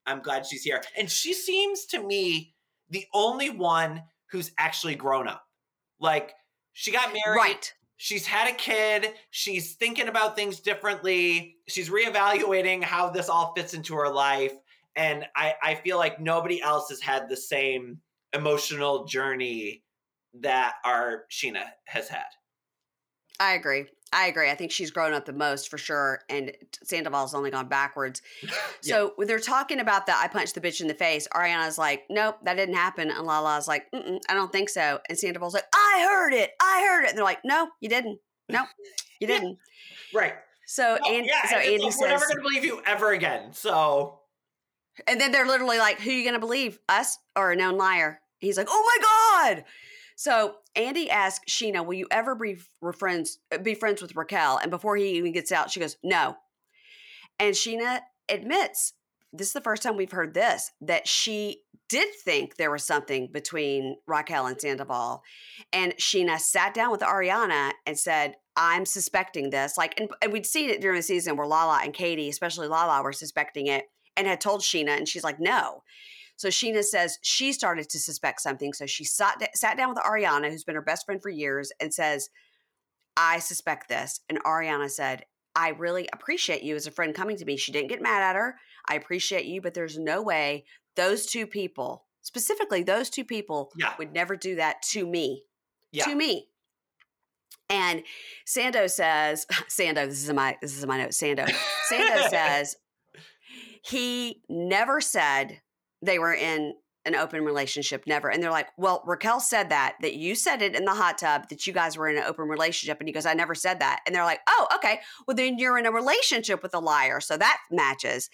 I'm 0.05 0.21
glad 0.21 0.45
she's 0.45 0.63
here. 0.63 0.81
And 0.97 1.09
she 1.09 1.33
seems 1.33 1.85
to 1.87 2.03
me 2.03 2.53
the 2.89 3.05
only 3.13 3.49
one 3.49 4.03
who's 4.29 4.51
actually 4.57 4.95
grown 4.95 5.27
up. 5.27 5.43
Like 5.99 6.33
she 6.73 6.91
got 6.91 7.13
married. 7.13 7.37
Right. 7.37 7.73
She's 7.97 8.25
had 8.25 8.51
a 8.51 8.55
kid. 8.55 9.13
She's 9.29 9.75
thinking 9.75 10.09
about 10.09 10.35
things 10.35 10.59
differently. 10.59 11.57
She's 11.69 11.89
reevaluating 11.89 12.83
how 12.83 13.09
this 13.09 13.29
all 13.29 13.53
fits 13.55 13.73
into 13.73 13.95
her 13.95 14.09
life. 14.09 14.53
And 14.95 15.25
I, 15.35 15.55
I 15.61 15.75
feel 15.75 15.97
like 15.97 16.19
nobody 16.19 16.61
else 16.61 16.89
has 16.89 17.01
had 17.01 17.29
the 17.29 17.37
same 17.37 17.99
emotional 18.33 19.05
journey 19.05 19.83
that 20.41 20.75
our 20.85 21.25
Scheana 21.31 21.65
has 21.85 22.07
had. 22.09 22.25
I 23.39 23.53
agree. 23.53 23.85
I 24.13 24.27
agree. 24.27 24.49
I 24.49 24.55
think 24.55 24.71
she's 24.71 24.91
grown 24.91 25.13
up 25.13 25.25
the 25.25 25.33
most 25.33 25.69
for 25.69 25.79
sure, 25.79 26.19
and 26.29 26.51
Sandoval's 26.83 27.33
only 27.33 27.49
gone 27.49 27.67
backwards. 27.67 28.21
So 28.81 29.13
when 29.15 29.29
they're 29.29 29.39
talking 29.39 29.79
about 29.79 30.07
that, 30.07 30.21
I 30.21 30.27
punched 30.27 30.55
the 30.55 30.61
bitch 30.61 30.81
in 30.81 30.87
the 30.87 30.93
face. 30.93 31.25
Ariana's 31.33 31.77
like, 31.77 32.03
"Nope, 32.09 32.35
that 32.43 32.55
didn't 32.55 32.75
happen," 32.75 33.09
and 33.09 33.25
Lala's 33.25 33.65
like, 33.65 33.85
"I 33.93 34.33
don't 34.33 34.51
think 34.51 34.67
so." 34.67 34.99
And 35.07 35.17
Sandoval's 35.17 35.53
like, 35.53 35.63
"I 35.73 36.05
heard 36.05 36.33
it. 36.33 36.51
I 36.61 36.85
heard 36.85 37.05
it." 37.05 37.09
And 37.11 37.17
they're 37.17 37.23
like, 37.23 37.39
"No, 37.45 37.69
you 37.79 37.87
didn't. 37.87 38.19
No, 38.49 38.65
you 39.21 39.27
didn't." 39.27 39.57
yeah. 40.11 40.19
Right. 40.19 40.33
So 40.67 40.97
no, 41.01 41.11
and 41.13 41.25
yeah, 41.25 41.47
so 41.47 41.55
and 41.55 41.65
Andy 41.65 41.83
like, 41.83 41.93
says, 41.93 42.01
"We're 42.01 42.07
never 42.09 42.25
going 42.25 42.35
to 42.35 42.41
believe 42.41 42.65
you 42.65 42.81
ever 42.85 43.11
again." 43.11 43.53
So, 43.53 44.19
and 45.07 45.19
then 45.19 45.31
they're 45.31 45.47
literally 45.47 45.77
like, 45.77 45.99
"Who 45.99 46.09
are 46.09 46.13
you 46.13 46.23
going 46.23 46.33
to 46.33 46.39
believe, 46.39 46.79
us 46.89 47.17
or 47.35 47.51
a 47.51 47.55
known 47.55 47.77
liar?" 47.77 48.21
He's 48.39 48.57
like, 48.57 48.67
"Oh 48.69 48.83
my 48.83 49.55
god." 49.55 49.65
So 50.15 50.55
Andy 50.75 51.09
asks 51.09 51.51
Scheana, 51.51 51.85
"Will 51.85 51.95
you 51.95 52.07
ever 52.11 52.35
be 52.35 52.57
friends 52.97 53.39
uh, 53.51 53.57
be 53.57 53.75
friends 53.75 54.01
with 54.01 54.15
Raquel?" 54.15 54.57
And 54.57 54.71
before 54.71 54.95
he 54.95 55.09
even 55.11 55.31
gets 55.31 55.51
out, 55.51 55.71
she 55.71 55.79
goes, 55.79 55.97
"No." 56.03 56.37
And 57.39 57.55
Scheana 57.55 58.01
admits 58.29 58.93
this 59.33 59.47
is 59.47 59.53
the 59.53 59.61
first 59.61 59.81
time 59.81 59.97
we've 59.97 60.11
heard 60.11 60.33
this 60.33 60.71
that 60.81 61.07
she 61.07 61.63
did 61.89 62.13
think 62.23 62.55
there 62.55 62.71
was 62.71 62.83
something 62.83 63.27
between 63.31 63.97
Raquel 64.07 64.45
and 64.45 64.59
Sandoval. 64.59 65.23
And 65.73 65.93
Scheana 65.97 66.39
sat 66.39 66.73
down 66.73 66.91
with 66.91 67.01
Ariana 67.01 67.71
and 67.85 67.97
said, 67.97 68.35
I'm 68.55 68.85
suspecting 68.85 69.49
this. 69.49 69.77
Like, 69.77 69.99
and, 69.99 70.09
and, 70.21 70.31
we'd 70.31 70.45
seen 70.45 70.69
it 70.69 70.81
during 70.81 70.97
the 70.97 71.03
season 71.03 71.35
where 71.35 71.47
Lala 71.47 71.81
and 71.83 71.93
Katie, 71.93 72.29
especially 72.29 72.67
Lala, 72.67 73.03
were 73.03 73.13
suspecting 73.13 73.67
it 73.67 73.85
and 74.15 74.27
had 74.27 74.41
told 74.41 74.61
Scheana, 74.61 74.97
and 74.97 75.07
she's 75.07 75.23
like, 75.23 75.39
no. 75.39 75.83
So 76.35 76.49
Scheana 76.49 76.83
says 76.83 77.19
she 77.21 77.53
started 77.53 77.89
to 77.89 77.99
suspect 77.99 78.41
something. 78.41 78.73
So 78.73 78.85
she 78.85 79.03
sat, 79.03 79.55
sat 79.55 79.77
down 79.77 79.89
with 79.89 79.99
Ariana, 79.99 80.49
who's 80.49 80.63
been 80.63 80.75
her 80.75 80.81
best 80.81 81.05
friend 81.05 81.21
for 81.21 81.29
years, 81.29 81.71
and 81.79 81.93
says, 81.93 82.29
I 83.15 83.39
suspect 83.39 83.89
this. 83.89 84.19
And 84.29 84.43
Ariana 84.43 84.89
said, 84.89 85.25
I 85.55 85.69
really 85.69 86.09
appreciate 86.11 86.63
you 86.63 86.75
as 86.75 86.87
a 86.87 86.91
friend 86.91 87.13
coming 87.13 87.37
to 87.37 87.45
me. 87.45 87.57
She 87.57 87.71
didn't 87.71 87.89
get 87.89 88.01
mad 88.01 88.23
at 88.23 88.35
her. 88.35 88.55
I 88.87 88.95
appreciate 88.95 89.45
you, 89.45 89.61
but 89.61 89.73
there's 89.73 89.97
no 89.97 90.21
way 90.21 90.65
those 90.95 91.25
two 91.25 91.47
people, 91.47 92.05
specifically 92.21 92.83
those 92.83 93.09
two 93.09 93.23
people, 93.23 93.71
yeah. 93.77 93.93
would 93.97 94.13
never 94.13 94.35
do 94.35 94.55
that 94.55 94.81
to 94.89 95.05
me. 95.05 95.43
Yeah. 95.91 96.05
To 96.05 96.15
me. 96.15 96.49
And 97.69 98.03
Sando 98.45 98.89
says, 98.89 99.45
Sando, 99.69 100.07
this 100.07 100.23
is 100.23 100.33
my 100.33 100.57
this 100.61 100.77
is 100.77 100.85
my 100.85 100.97
note. 100.97 101.11
Sando. 101.11 101.47
Sando 101.91 102.29
says 102.29 102.75
he 103.83 104.41
never 104.49 105.01
said 105.01 105.61
they 106.01 106.17
were 106.17 106.33
in 106.33 106.73
an 107.05 107.15
open 107.15 107.43
relationship 107.43 108.05
never. 108.07 108.29
And 108.29 108.41
they're 108.41 108.49
like 108.49 108.69
well 108.77 109.03
raquel 109.05 109.41
said 109.41 109.69
that 109.69 109.95
that 110.01 110.15
you 110.15 110.35
said 110.35 110.61
it 110.61 110.73
in 110.73 110.85
the 110.85 110.93
hot 110.93 111.17
tub 111.17 111.49
that 111.49 111.67
you 111.67 111.73
guys 111.73 111.97
were 111.97 112.07
in 112.07 112.17
an 112.17 112.23
open 112.23 112.47
relationship. 112.47 112.99
And 112.99 113.09
he 113.09 113.13
goes 113.13 113.25
i 113.25 113.33
never 113.33 113.53
said 113.53 113.81
that. 113.81 113.99
And 114.05 114.15
they're 114.15 114.23
like 114.23 114.39
oh 114.47 114.67
okay. 114.75 115.01
Well 115.27 115.35
then 115.35 115.57
you're 115.57 115.77
in 115.77 115.85
a 115.85 115.91
relationship 115.91 116.63
with 116.63 116.73
a 116.73 116.79
liar 116.79 117.19
so 117.19 117.35
that 117.35 117.57
matches. 117.69 118.29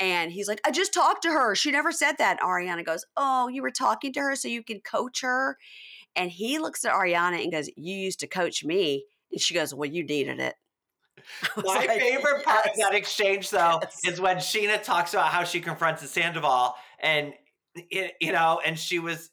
And 0.00 0.32
he's 0.32 0.48
like 0.48 0.60
i 0.64 0.72
just 0.72 0.92
talked 0.92 1.22
to 1.22 1.30
her. 1.30 1.54
She 1.54 1.70
never 1.70 1.92
said 1.92 2.16
that. 2.18 2.40
Ariana 2.40 2.84
goes 2.84 3.04
oh 3.16 3.46
you 3.46 3.62
were 3.62 3.70
talking 3.70 4.12
to 4.14 4.20
her 4.20 4.34
so 4.34 4.48
you 4.48 4.64
could 4.64 4.82
coach 4.82 5.20
her? 5.20 5.56
And 6.16 6.30
he 6.32 6.58
looks 6.58 6.84
at 6.84 6.92
ariana 6.92 7.40
and 7.40 7.52
goes 7.52 7.70
you 7.76 7.94
used 7.94 8.18
to 8.20 8.26
coach 8.26 8.64
me. 8.64 9.04
And 9.30 9.40
she 9.40 9.54
goes 9.54 9.72
well 9.72 9.88
you 9.88 10.02
needed 10.02 10.40
it 10.40 10.56
my 11.56 11.74
like, 11.74 11.90
favorite 11.90 12.44
part 12.44 12.62
yes. 12.66 12.74
of 12.74 12.80
that 12.82 12.94
exchange, 12.94 13.50
though, 13.50 13.78
yes. 13.82 14.00
is 14.04 14.20
when 14.20 14.36
Scheana 14.36 14.82
talks 14.82 15.14
about 15.14 15.28
how 15.28 15.44
she 15.44 15.60
confronted 15.60 16.08
Sandoval, 16.08 16.74
and 17.00 17.32
you 17.90 18.32
know, 18.32 18.60
and 18.64 18.78
she 18.78 18.98
was, 18.98 19.30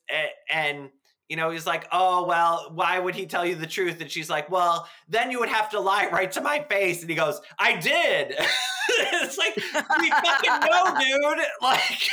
and 0.49 0.89
you 1.29 1.35
know, 1.35 1.49
he's 1.49 1.65
like, 1.65 1.87
oh, 1.91 2.25
well, 2.25 2.71
why 2.73 2.99
would 2.99 3.15
he 3.15 3.25
tell 3.25 3.45
you 3.45 3.55
the 3.55 3.65
truth? 3.65 3.99
And 3.99 4.11
she's 4.11 4.29
like, 4.29 4.49
well, 4.49 4.87
then 5.09 5.31
you 5.31 5.39
would 5.39 5.49
have 5.49 5.69
to 5.71 5.79
lie 5.79 6.07
right 6.11 6.31
to 6.33 6.41
my 6.41 6.63
face. 6.69 7.01
And 7.01 7.09
he 7.09 7.15
goes, 7.15 7.41
I 7.57 7.77
did. 7.77 8.35
it's 8.89 9.37
like, 9.37 9.55
we 9.55 10.09
fucking 10.09 10.59
know, 10.69 10.99
dude. 10.99 11.45
Like, 11.61 12.09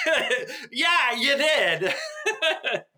yeah, 0.71 1.13
you 1.17 1.37
did. 1.37 1.95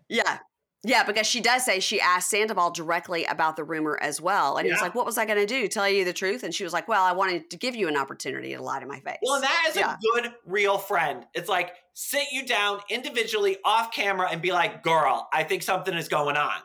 yeah. 0.07 0.39
Yeah, 0.87 1.03
because 1.03 1.25
she 1.25 1.41
does 1.41 1.65
say 1.65 1.79
she 1.79 1.99
asked 1.99 2.29
Sandoval 2.29 2.71
directly 2.71 3.25
about 3.25 3.55
the 3.55 3.63
rumor 3.63 3.97
as 4.01 4.21
well. 4.21 4.57
And 4.57 4.65
yeah. 4.65 4.71
he 4.71 4.73
was 4.73 4.81
like, 4.81 4.95
What 4.95 5.05
was 5.05 5.17
I 5.17 5.25
going 5.25 5.39
to 5.39 5.45
do? 5.45 5.67
Tell 5.67 5.89
you 5.89 6.05
the 6.05 6.13
truth? 6.13 6.43
And 6.43 6.53
she 6.53 6.63
was 6.63 6.73
like, 6.73 6.87
Well, 6.87 7.03
I 7.03 7.11
wanted 7.11 7.49
to 7.49 7.57
give 7.57 7.75
you 7.75 7.87
an 7.87 7.97
opportunity 7.97 8.53
to 8.55 8.61
lie 8.61 8.79
to 8.79 8.85
my 8.85 8.99
face. 8.99 9.17
Well, 9.23 9.41
that 9.41 9.65
is 9.69 9.75
yeah. 9.75 9.95
a 9.95 9.97
good, 10.21 10.33
real 10.45 10.77
friend. 10.77 11.25
It's 11.33 11.49
like, 11.49 11.73
sit 11.93 12.27
you 12.31 12.45
down 12.45 12.79
individually 12.89 13.57
off 13.65 13.91
camera 13.91 14.29
and 14.31 14.41
be 14.41 14.51
like, 14.51 14.83
Girl, 14.83 15.27
I 15.33 15.43
think 15.43 15.63
something 15.63 15.93
is 15.93 16.07
going 16.07 16.37
on. 16.37 16.59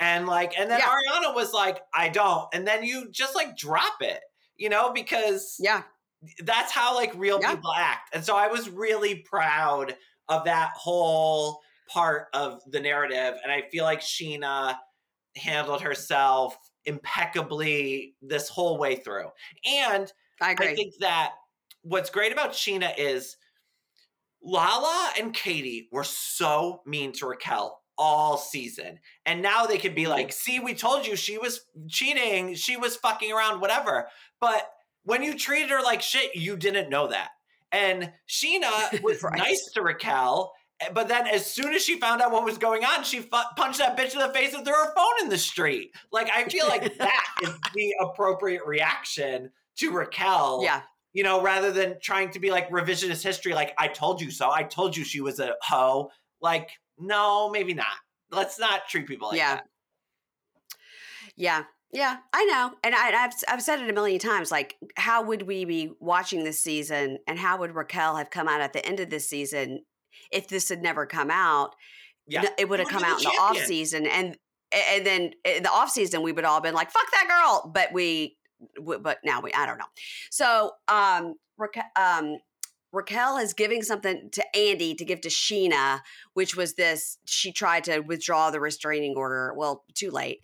And 0.00 0.26
like, 0.26 0.58
and 0.58 0.70
then 0.70 0.80
yeah. 0.80 0.92
Ariana 0.92 1.34
was 1.34 1.52
like, 1.52 1.80
I 1.94 2.08
don't. 2.08 2.48
And 2.52 2.66
then 2.66 2.82
you 2.82 3.10
just 3.10 3.34
like 3.34 3.56
drop 3.56 3.96
it, 4.00 4.20
you 4.56 4.68
know, 4.68 4.92
because 4.92 5.56
yeah, 5.58 5.82
that's 6.44 6.72
how 6.72 6.94
like 6.94 7.12
real 7.16 7.38
people 7.38 7.72
act. 7.76 8.14
And 8.14 8.24
so 8.24 8.36
I 8.36 8.48
was 8.48 8.68
really 8.68 9.16
proud 9.16 9.96
of 10.28 10.44
that 10.44 10.70
whole 10.74 11.60
part 11.88 12.26
of 12.32 12.60
the 12.70 12.80
narrative. 12.80 13.34
And 13.42 13.52
I 13.52 13.62
feel 13.70 13.84
like 13.84 14.00
Scheana 14.00 14.76
handled 15.36 15.82
herself 15.82 16.56
impeccably 16.84 18.14
this 18.22 18.48
whole 18.48 18.78
way 18.78 18.96
through. 18.96 19.28
And 19.64 20.10
I, 20.40 20.56
I 20.58 20.74
think 20.74 20.94
that 21.00 21.32
what's 21.82 22.10
great 22.10 22.32
about 22.32 22.52
Scheana 22.52 22.92
is 22.96 23.36
Lala 24.42 25.10
and 25.18 25.34
Katie 25.34 25.88
were 25.90 26.04
so 26.04 26.82
mean 26.86 27.12
to 27.12 27.26
Raquel 27.26 27.80
all 27.98 28.36
season. 28.36 28.98
And 29.24 29.42
now 29.42 29.66
they 29.66 29.78
could 29.78 29.94
be 29.94 30.02
mm-hmm. 30.02 30.12
like, 30.12 30.32
see, 30.32 30.60
we 30.60 30.74
told 30.74 31.06
you 31.06 31.16
she 31.16 31.38
was 31.38 31.62
cheating, 31.88 32.54
she 32.54 32.76
was 32.76 32.96
fucking 32.96 33.32
around, 33.32 33.60
whatever. 33.60 34.08
But 34.40 34.68
when 35.04 35.22
you 35.22 35.36
treated 35.36 35.70
her 35.70 35.82
like 35.82 36.02
shit, 36.02 36.36
you 36.36 36.56
didn't 36.56 36.90
know 36.90 37.08
that. 37.08 37.30
And 37.72 38.12
Scheana 38.28 39.02
was 39.02 39.22
right. 39.22 39.38
nice 39.38 39.70
to 39.74 39.82
Raquel 39.82 40.52
Eh, 40.80 40.88
but 40.92 41.08
then 41.08 41.26
as 41.26 41.46
soon 41.46 41.74
as 41.74 41.82
she 41.82 41.98
found 41.98 42.20
out 42.20 42.32
what 42.32 42.44
was 42.44 42.58
going 42.58 42.84
on, 42.84 43.04
she 43.04 43.20
fu- 43.20 43.54
punched 43.56 43.78
that 43.78 43.96
bitch 43.96 44.12
in 44.12 44.20
the 44.20 44.32
face 44.32 44.54
and 44.54 44.64
threw 44.64 44.74
her 44.74 44.94
phone 44.94 45.22
in 45.22 45.28
the 45.28 45.38
street. 45.38 45.94
Like 46.12 46.30
I 46.34 46.44
feel 46.44 46.66
like 46.66 46.96
that 46.98 47.26
is 47.42 47.54
the 47.74 47.94
appropriate 48.00 48.62
reaction 48.66 49.50
to 49.76 49.90
Raquel. 49.90 50.60
Yeah. 50.62 50.82
You 51.12 51.22
know, 51.22 51.42
rather 51.42 51.72
than 51.72 51.96
trying 52.00 52.30
to 52.32 52.40
be 52.40 52.50
like 52.50 52.68
revisionist 52.70 53.22
history, 53.22 53.54
like 53.54 53.72
I 53.78 53.88
told 53.88 54.20
you 54.20 54.30
so. 54.30 54.50
I 54.50 54.64
told 54.64 54.96
you 54.96 55.04
she 55.04 55.22
was 55.22 55.40
a 55.40 55.54
hoe. 55.62 56.10
Like, 56.42 56.70
no, 56.98 57.50
maybe 57.50 57.72
not. 57.72 57.86
Let's 58.30 58.58
not 58.58 58.88
treat 58.88 59.06
people 59.06 59.28
like 59.28 59.38
yeah. 59.38 59.54
that. 59.56 59.64
Yeah. 61.36 61.64
Yeah, 61.92 62.16
I 62.32 62.44
know, 62.46 62.72
and 62.82 62.94
I, 62.94 63.06
have 63.12 63.32
I've 63.48 63.62
said 63.62 63.80
it 63.80 63.88
a 63.88 63.92
million 63.92 64.18
times. 64.18 64.50
Like, 64.50 64.74
how 64.96 65.22
would 65.22 65.42
we 65.42 65.64
be 65.64 65.92
watching 66.00 66.42
this 66.42 66.62
season, 66.62 67.18
and 67.28 67.38
how 67.38 67.58
would 67.58 67.76
Raquel 67.76 68.16
have 68.16 68.28
come 68.28 68.48
out 68.48 68.60
at 68.60 68.72
the 68.72 68.84
end 68.84 68.98
of 68.98 69.08
this 69.08 69.28
season 69.28 69.82
if 70.30 70.48
this 70.48 70.68
had 70.68 70.82
never 70.82 71.06
come 71.06 71.30
out, 71.30 71.74
yeah. 72.26 72.44
it 72.58 72.68
would 72.68 72.80
have 72.80 72.88
come 72.88 73.04
out 73.04 73.18
in 73.18 73.24
the 73.24 73.38
off 73.40 73.58
season, 73.58 74.06
and 74.06 74.36
and 74.72 75.06
then 75.06 75.32
in 75.44 75.62
the 75.62 75.70
off 75.70 75.90
season 75.90 76.22
we 76.22 76.32
would 76.32 76.44
all 76.44 76.60
been 76.60 76.74
like, 76.74 76.90
"Fuck 76.90 77.10
that 77.12 77.28
girl," 77.28 77.70
but 77.72 77.92
we, 77.92 78.36
but 78.80 79.18
now 79.24 79.40
we, 79.40 79.52
I 79.52 79.66
don't 79.66 79.78
know. 79.78 79.84
So, 80.30 80.72
um, 80.88 81.34
Raquel, 81.56 81.84
um, 81.96 82.38
Raquel 82.92 83.36
is 83.38 83.52
giving 83.52 83.82
something 83.82 84.30
to 84.32 84.56
Andy 84.56 84.94
to 84.94 85.04
give 85.04 85.20
to 85.22 85.28
Scheana, 85.28 86.00
which 86.34 86.56
was 86.56 86.74
this. 86.74 87.18
She 87.26 87.52
tried 87.52 87.84
to 87.84 88.00
withdraw 88.00 88.50
the 88.50 88.60
restraining 88.60 89.14
order. 89.16 89.52
Well, 89.56 89.84
too 89.94 90.10
late. 90.10 90.40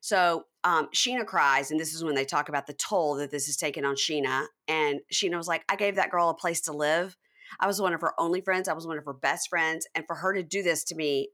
So 0.00 0.44
um, 0.62 0.88
Scheana 0.94 1.26
cries, 1.26 1.72
and 1.72 1.80
this 1.80 1.92
is 1.92 2.04
when 2.04 2.14
they 2.14 2.24
talk 2.24 2.48
about 2.48 2.68
the 2.68 2.74
toll 2.74 3.16
that 3.16 3.32
this 3.32 3.46
has 3.46 3.56
taken 3.56 3.84
on 3.84 3.96
Scheana. 3.96 4.46
And 4.68 5.00
Scheana 5.12 5.36
was 5.36 5.48
like, 5.48 5.64
"I 5.68 5.74
gave 5.74 5.96
that 5.96 6.10
girl 6.10 6.28
a 6.30 6.34
place 6.34 6.60
to 6.62 6.72
live." 6.72 7.16
I 7.60 7.66
was 7.66 7.80
one 7.80 7.94
of 7.94 8.00
her 8.00 8.12
only 8.18 8.40
friends. 8.40 8.68
I 8.68 8.72
was 8.72 8.86
one 8.86 8.98
of 8.98 9.04
her 9.04 9.12
best 9.12 9.48
friends. 9.48 9.86
And 9.94 10.06
for 10.06 10.16
her 10.16 10.34
to 10.34 10.42
do 10.42 10.62
this 10.62 10.84
to 10.84 10.94
me, 10.94 11.30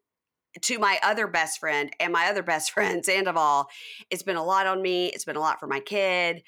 to 0.61 0.79
my 0.79 0.99
other 1.03 1.27
best 1.27 1.59
friend 1.59 1.91
and 1.99 2.13
my 2.13 2.27
other 2.27 2.43
best 2.43 2.71
friend, 2.73 3.05
Sandoval, 3.05 3.69
it's 4.11 4.23
been 4.23 4.37
a 4.37 4.45
lot 4.45 4.67
on 4.67 4.83
me. 4.83 5.07
It's 5.07 5.25
been 5.25 5.37
a 5.37 5.41
lot 5.41 5.61
for 5.61 5.67
my 5.67 5.81
kid. 5.81 6.43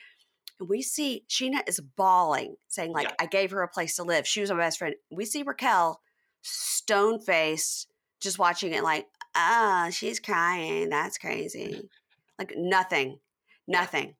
And 0.61 0.69
we 0.69 0.83
see 0.83 1.25
Scheana 1.29 1.61
is 1.67 1.81
bawling, 1.81 2.57
saying, 2.69 2.93
like, 2.93 3.09
yeah. 3.09 3.15
I 3.19 3.27
gave 3.27 3.51
her 3.51 3.63
a 3.63 3.69
place 3.69 3.97
to 3.97 4.05
live. 4.05 4.27
She 4.27 4.41
was 4.41 4.51
my 4.51 4.59
best 4.59 4.79
friend. 4.79 4.95
We 5.11 5.25
see 5.25 5.43
Raquel 5.43 6.01
stone 6.43 7.19
faced, 7.21 7.89
just 8.21 8.39
watching 8.39 8.73
it 8.73 8.85
like, 8.85 9.07
ah, 9.35 9.87
oh, 9.87 9.91
she's 9.91 10.21
crying. 10.21 10.91
That's 10.91 11.19
crazy. 11.19 11.89
Like 12.39 12.53
nothing, 12.57 13.19
nothing. 13.67 14.15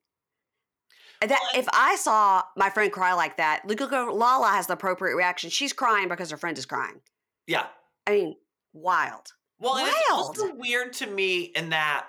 That 1.21 1.39
if 1.55 1.67
I 1.73 1.95
saw 1.95 2.43
my 2.57 2.69
friend 2.69 2.91
cry 2.91 3.13
like 3.13 3.37
that, 3.37 3.61
Lala 3.65 4.47
has 4.47 4.67
the 4.67 4.73
appropriate 4.73 5.15
reaction. 5.15 5.49
She's 5.49 5.73
crying 5.73 6.09
because 6.09 6.31
her 6.31 6.37
friend 6.37 6.57
is 6.57 6.65
crying. 6.65 7.01
Yeah. 7.47 7.67
I 8.07 8.11
mean, 8.11 8.35
wild. 8.73 9.33
Well, 9.59 9.73
wild. 9.73 9.89
it's 9.89 10.09
also 10.09 10.53
weird 10.55 10.93
to 10.93 11.07
me 11.07 11.43
in 11.55 11.69
that 11.69 12.07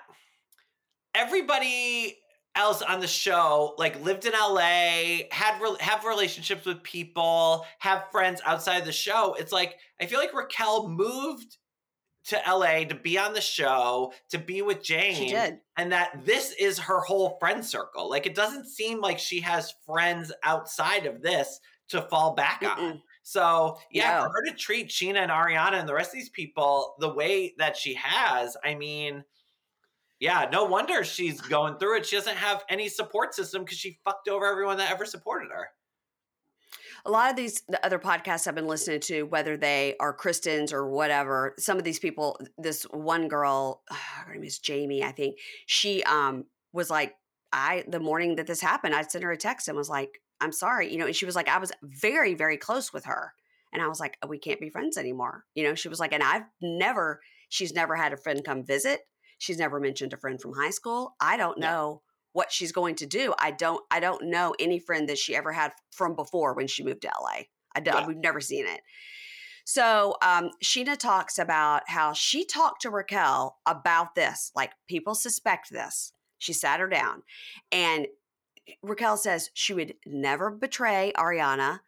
everybody 1.15 2.17
else 2.55 2.81
on 2.81 2.99
the 2.99 3.07
show 3.07 3.75
like 3.77 4.03
lived 4.03 4.25
in 4.25 4.33
LA, 4.33 5.23
had 5.31 5.61
re- 5.61 5.77
have 5.79 6.03
relationships 6.03 6.65
with 6.65 6.83
people, 6.83 7.65
have 7.79 8.05
friends 8.11 8.41
outside 8.45 8.83
the 8.83 8.91
show. 8.91 9.35
It's 9.39 9.51
like 9.51 9.77
I 10.01 10.05
feel 10.07 10.19
like 10.19 10.33
Raquel 10.33 10.89
moved 10.89 11.57
to 12.27 12.41
LA 12.47 12.83
to 12.83 12.95
be 12.95 13.17
on 13.17 13.33
the 13.33 13.41
show, 13.41 14.13
to 14.29 14.37
be 14.37 14.61
with 14.61 14.83
James. 14.83 15.17
She 15.17 15.29
did. 15.29 15.59
And 15.77 15.91
that 15.91 16.25
this 16.25 16.53
is 16.59 16.77
her 16.79 16.99
whole 16.99 17.37
friend 17.39 17.65
circle. 17.65 18.09
Like 18.09 18.25
it 18.25 18.35
doesn't 18.35 18.67
seem 18.67 18.99
like 18.99 19.17
she 19.17 19.39
has 19.41 19.73
friends 19.85 20.31
outside 20.43 21.05
of 21.05 21.21
this 21.21 21.59
to 21.89 22.01
fall 22.01 22.35
back 22.35 22.61
Mm-mm. 22.61 22.77
on. 22.77 23.01
So 23.23 23.77
yeah, 23.91 24.17
No. 24.19 24.23
for 24.25 24.29
her 24.33 24.45
to 24.51 24.57
treat 24.57 24.89
Scheana 24.89 25.19
and 25.19 25.31
Ariana 25.31 25.79
and 25.79 25.87
the 25.87 25.93
rest 25.93 26.09
of 26.09 26.15
these 26.15 26.29
people 26.29 26.95
the 26.99 27.13
way 27.13 27.53
that 27.57 27.77
she 27.77 27.93
has, 27.95 28.57
I 28.63 28.75
mean, 28.75 29.23
yeah, 30.19 30.49
no 30.51 30.65
wonder 30.65 31.03
she's 31.03 31.39
going 31.39 31.77
through 31.77 31.97
it. 31.97 32.05
She 32.05 32.15
doesn't 32.15 32.37
have 32.37 32.63
any 32.69 32.89
support 32.89 33.35
system 33.35 33.63
because 33.63 33.77
she 33.77 33.99
fucked 34.03 34.27
over 34.27 34.45
everyone 34.45 34.77
that 34.77 34.91
ever 34.91 35.05
supported 35.05 35.49
her. 35.51 35.69
A 37.05 37.11
lot 37.11 37.29
of 37.29 37.35
these 37.35 37.61
the 37.67 37.83
other 37.85 37.99
podcasts 37.99 38.47
I've 38.47 38.55
been 38.55 38.67
listening 38.67 38.99
to, 39.01 39.23
whether 39.23 39.57
they 39.57 39.95
are 39.99 40.13
Christians 40.13 40.73
or 40.73 40.89
whatever, 40.89 41.55
some 41.57 41.77
of 41.77 41.83
these 41.83 41.99
people, 41.99 42.39
this 42.57 42.83
one 42.83 43.27
girl, 43.27 43.81
her 44.25 44.33
name 44.33 44.43
is 44.43 44.59
Jamie, 44.59 45.03
I 45.03 45.11
think, 45.11 45.37
she 45.65 46.03
um 46.03 46.45
was 46.73 46.89
like, 46.89 47.15
I 47.51 47.83
the 47.87 47.99
morning 47.99 48.35
that 48.35 48.47
this 48.47 48.61
happened, 48.61 48.95
I 48.95 49.01
sent 49.03 49.23
her 49.23 49.31
a 49.31 49.37
text 49.37 49.67
and 49.67 49.77
was 49.77 49.89
like, 49.89 50.21
I'm 50.41 50.51
sorry, 50.51 50.91
you 50.91 50.97
know, 50.99 51.05
and 51.05 51.15
she 51.15 51.25
was 51.25 51.35
like, 51.35 51.49
I 51.49 51.57
was 51.57 51.71
very, 51.81 52.33
very 52.33 52.57
close 52.57 52.93
with 52.93 53.05
her. 53.05 53.33
And 53.73 53.81
I 53.81 53.87
was 53.87 53.99
like, 53.99 54.17
we 54.27 54.39
can't 54.39 54.61
be 54.61 54.69
friends 54.69 54.97
anymore. 54.97 55.43
You 55.53 55.63
know, 55.63 55.75
she 55.75 55.89
was 55.89 55.99
like, 55.99 56.13
and 56.13 56.23
I've 56.23 56.45
never, 56.61 57.21
she's 57.49 57.73
never 57.73 57.95
had 57.95 58.13
a 58.13 58.17
friend 58.17 58.43
come 58.43 58.63
visit. 58.63 59.01
She's 59.39 59.59
never 59.59 59.79
mentioned 59.79 60.13
a 60.13 60.17
friend 60.17 60.41
from 60.41 60.53
high 60.53 60.69
school. 60.69 61.15
I 61.19 61.37
don't 61.37 61.59
know 61.59 62.01
what 62.37 62.51
she's 62.51 62.71
going 62.71 62.93
to 62.93 63.07
do. 63.07 63.33
I 63.39 63.49
don't 63.49 63.83
I 63.89 63.99
don't 63.99 64.29
know 64.29 64.53
any 64.59 64.77
friend 64.77 65.09
that 65.09 65.17
she 65.17 65.35
ever 65.35 65.51
had 65.51 65.71
from 65.91 66.15
before 66.15 66.53
when 66.53 66.67
she 66.67 66.83
moved 66.83 67.01
to 67.01 67.07
LA. 67.19 67.45
I 67.75 67.79
don't, 67.79 68.01
Yeah. 68.01 68.05
we've 68.07 68.17
never 68.17 68.39
seen 68.39 68.67
it. 68.67 68.81
So 69.65 70.15
um, 70.21 70.51
Scheana 70.63 70.95
talks 70.97 71.39
about 71.39 71.81
how 71.87 72.13
she 72.13 72.45
talked 72.45 72.83
to 72.83 72.91
Raquel 72.91 73.57
about 73.65 74.13
this. 74.13 74.51
Like 74.55 74.71
people 74.87 75.15
suspect 75.15 75.71
this. 75.71 76.13
She 76.37 76.53
sat 76.53 76.79
her 76.79 76.87
down, 76.87 77.23
and 77.71 78.05
Raquel 78.83 79.17
says 79.17 79.49
she 79.55 79.73
would 79.73 79.95
never 80.05 80.51
betray 80.51 81.11
Ariana. 81.17 81.79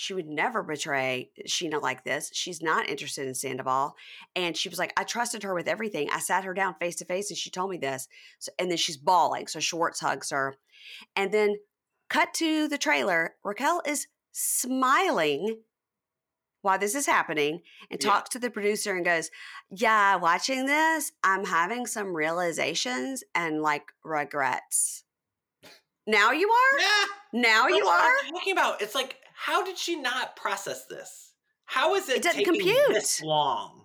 She 0.00 0.14
would 0.14 0.28
never 0.28 0.62
betray 0.62 1.32
Scheana 1.48 1.82
like 1.82 2.04
this. 2.04 2.30
She's 2.32 2.62
not 2.62 2.88
interested 2.88 3.26
in 3.26 3.34
Sandoval. 3.34 3.96
And 4.36 4.56
she 4.56 4.68
was 4.68 4.78
like, 4.78 4.92
I 4.96 5.02
trusted 5.02 5.42
her 5.42 5.52
with 5.52 5.66
everything. 5.66 6.08
I 6.12 6.20
sat 6.20 6.44
her 6.44 6.54
down 6.54 6.76
face 6.78 6.94
to 6.96 7.04
face 7.04 7.30
and 7.32 7.36
she 7.36 7.50
told 7.50 7.68
me 7.68 7.78
this. 7.78 8.06
So, 8.38 8.52
and 8.60 8.70
then 8.70 8.78
she's 8.78 8.96
bawling. 8.96 9.48
So 9.48 9.58
Schwartz 9.58 9.98
hugs 9.98 10.30
her. 10.30 10.54
And 11.16 11.34
then 11.34 11.56
cut 12.08 12.32
to 12.34 12.68
the 12.68 12.78
trailer. 12.78 13.34
Raquel 13.42 13.82
is 13.84 14.06
smiling 14.30 15.62
while 16.62 16.78
this 16.78 16.94
is 16.94 17.06
happening 17.06 17.62
and 17.90 18.00
Yeah. 18.00 18.08
talks 18.08 18.28
to 18.30 18.38
the 18.38 18.50
producer 18.50 18.94
and 18.94 19.04
goes, 19.04 19.32
Yeah, 19.68 20.14
watching 20.14 20.66
this, 20.66 21.10
I'm 21.24 21.44
having 21.44 21.86
some 21.86 22.14
realizations 22.14 23.24
and 23.34 23.62
like 23.62 23.90
regrets. 24.04 25.02
Now 26.06 26.30
you 26.30 26.48
are? 26.48 26.78
Yeah. 26.78 27.04
Now 27.32 27.64
That's 27.64 27.76
you 27.78 27.86
are? 27.86 28.12
Talking 28.30 28.52
about. 28.52 28.80
It's 28.80 28.94
like, 28.94 29.16
how 29.46 29.64
did 29.64 29.78
she 29.78 29.96
not 29.96 30.36
process 30.36 30.86
this? 30.86 31.32
How 31.64 31.94
is 31.94 32.08
it, 32.08 32.18
It 32.18 32.22
taking 32.22 32.44
compute. 32.44 32.88
this 32.88 33.20
long? 33.22 33.84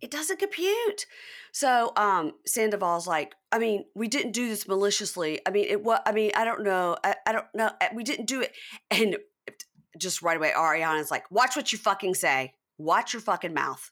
it 0.00 0.10
doesn't 0.10 0.40
compute. 0.40 1.06
So 1.52 1.92
um 1.96 2.32
Sandoval's 2.46 3.06
like, 3.06 3.34
I 3.52 3.58
mean, 3.60 3.84
we 3.94 4.08
didn't 4.08 4.32
do 4.32 4.48
this 4.48 4.66
maliciously. 4.66 5.40
I 5.46 5.50
mean, 5.50 5.66
it 5.68 5.82
what 5.84 6.02
I 6.06 6.12
mean, 6.12 6.32
I 6.34 6.44
don't 6.44 6.64
know. 6.64 6.96
I, 7.04 7.14
I 7.26 7.32
don't 7.32 7.46
know. 7.54 7.70
Uh, 7.80 7.88
We 7.94 8.02
didn't 8.02 8.26
do 8.26 8.40
it. 8.40 8.52
And 8.90 9.16
just 9.98 10.22
right 10.22 10.36
away, 10.38 10.52
Ariana's 10.56 11.10
like, 11.10 11.30
watch 11.30 11.54
what 11.54 11.70
you 11.72 11.78
fucking 11.78 12.14
say. 12.14 12.54
Watch 12.78 13.12
your 13.12 13.22
fucking 13.22 13.54
mouth. 13.54 13.90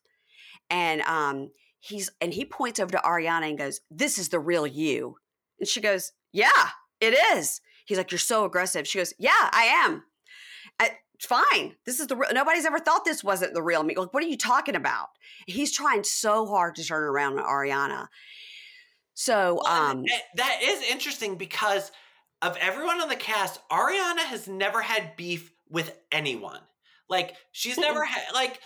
And 0.69 1.03
um 1.03 1.51
he's 1.79 2.11
and 2.21 2.33
he 2.35 2.45
points 2.45 2.81
over 2.81 2.91
to 2.91 2.99
Ariana 2.99 3.49
and 3.49 3.59
goes, 3.59 3.81
This 3.91 4.19
is 4.19 4.31
the 4.31 4.41
real 4.41 4.67
you. 4.67 5.17
And 5.61 5.69
she 5.69 5.81
goes, 5.81 6.13
Yeah, 6.33 6.71
it 7.01 7.15
is. 7.37 7.61
He's 7.91 7.99
like, 7.99 8.13
You're 8.13 8.19
so 8.19 8.45
aggressive. 8.45 8.87
She 8.87 8.99
goes, 8.99 9.13
Yeah, 9.19 9.31
I 9.35 9.65
am. 9.85 10.05
I, 10.79 10.93
fine. 11.21 11.75
This 11.85 11.99
is 11.99 12.07
the 12.07 12.17
real. 12.17 12.31
Nobody's 12.33 12.65
ever 12.65 12.79
thought 12.79 13.05
this 13.05 13.25
wasn't 13.25 13.53
the 13.53 13.63
real 13.63 13.83
me. 13.83 13.97
Like, 13.97 14.15
what 14.15 14.23
are 14.23 14.29
you 14.29 14.39
talking 14.39 14.77
about? 14.77 15.09
He's 15.47 15.73
trying 15.75 16.05
so 16.05 16.47
hard 16.47 16.77
to 16.77 16.85
turn 16.85 17.03
around 17.03 17.39
on 17.41 17.45
Ariana. 17.45 18.07
So, 19.15 19.61
Well, 19.65 19.91
um, 19.91 20.05
that 20.37 20.61
is 20.63 20.83
interesting 20.89 21.35
because 21.35 21.91
of 22.41 22.57
everyone 22.59 23.01
on 23.01 23.09
the 23.09 23.17
cast, 23.17 23.61
Ariana 23.69 24.21
has 24.21 24.47
never 24.47 24.81
had 24.81 25.17
beef 25.17 25.53
with 25.69 25.95
anyone. 26.13 26.61
Like 27.09 27.35
she's 27.51 27.77
never 27.77 28.05
had 28.05 28.23
like 28.33 28.61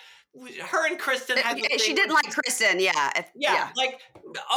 her 0.62 0.86
and 0.86 0.98
Kristen 0.98 1.36
had. 1.38 1.56
the 1.56 1.64
uh, 1.64 1.78
she 1.78 1.94
didn't 1.94 2.12
like 2.14 2.30
Kristen. 2.32 2.80
Yeah, 2.80 3.12
if- 3.16 3.30
Yeah, 3.34 3.70
like 3.76 4.00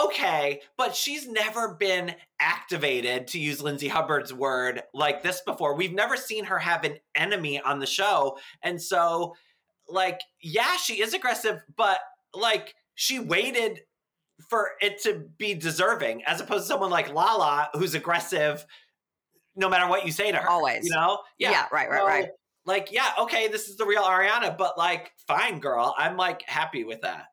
okay, 0.05 0.61
but 0.77 0.95
she's 0.95 1.27
never 1.27 1.75
been 1.75 2.15
activated 2.39 3.27
to 3.27 3.39
use 3.39 3.61
Lindsay 3.61 3.87
Hubbard's 3.87 4.33
word 4.33 4.83
like 4.93 5.21
this 5.21 5.41
before. 5.45 5.75
We've 5.75 5.93
never 5.93 6.17
seen 6.17 6.45
her 6.45 6.57
have 6.57 6.83
an 6.83 6.97
enemy 7.15 7.61
on 7.61 7.79
the 7.79 7.85
show. 7.85 8.37
And 8.63 8.81
so 8.81 9.35
like 9.87 10.19
yeah, 10.41 10.77
she 10.77 11.01
is 11.01 11.13
aggressive, 11.13 11.59
but 11.75 11.99
like 12.33 12.73
she 12.95 13.19
waited 13.19 13.81
for 14.49 14.71
it 14.81 15.01
to 15.03 15.25
be 15.37 15.53
deserving 15.53 16.23
as 16.25 16.41
opposed 16.41 16.63
to 16.63 16.67
someone 16.67 16.91
like 16.91 17.13
Lala 17.13 17.69
who's 17.73 17.95
aggressive 17.95 18.65
no 19.55 19.67
matter 19.69 19.87
what 19.87 20.05
you 20.05 20.11
say 20.11 20.31
to 20.31 20.37
her. 20.37 20.49
Always. 20.49 20.85
You 20.85 20.91
know? 20.91 21.19
Yeah, 21.39 21.65
right, 21.71 21.89
right, 21.89 21.99
So, 21.99 22.05
right. 22.05 22.27
Like, 22.67 22.91
yeah, 22.91 23.11
okay, 23.17 23.47
this 23.47 23.69
is 23.69 23.77
the 23.77 23.85
real 23.85 24.03
Ariana, 24.03 24.57
but 24.57 24.77
like, 24.77 25.11
fine, 25.25 25.59
girl. 25.59 25.95
I'm 25.97 26.17
like 26.17 26.43
happy 26.47 26.83
with 26.83 27.01
that. 27.01 27.27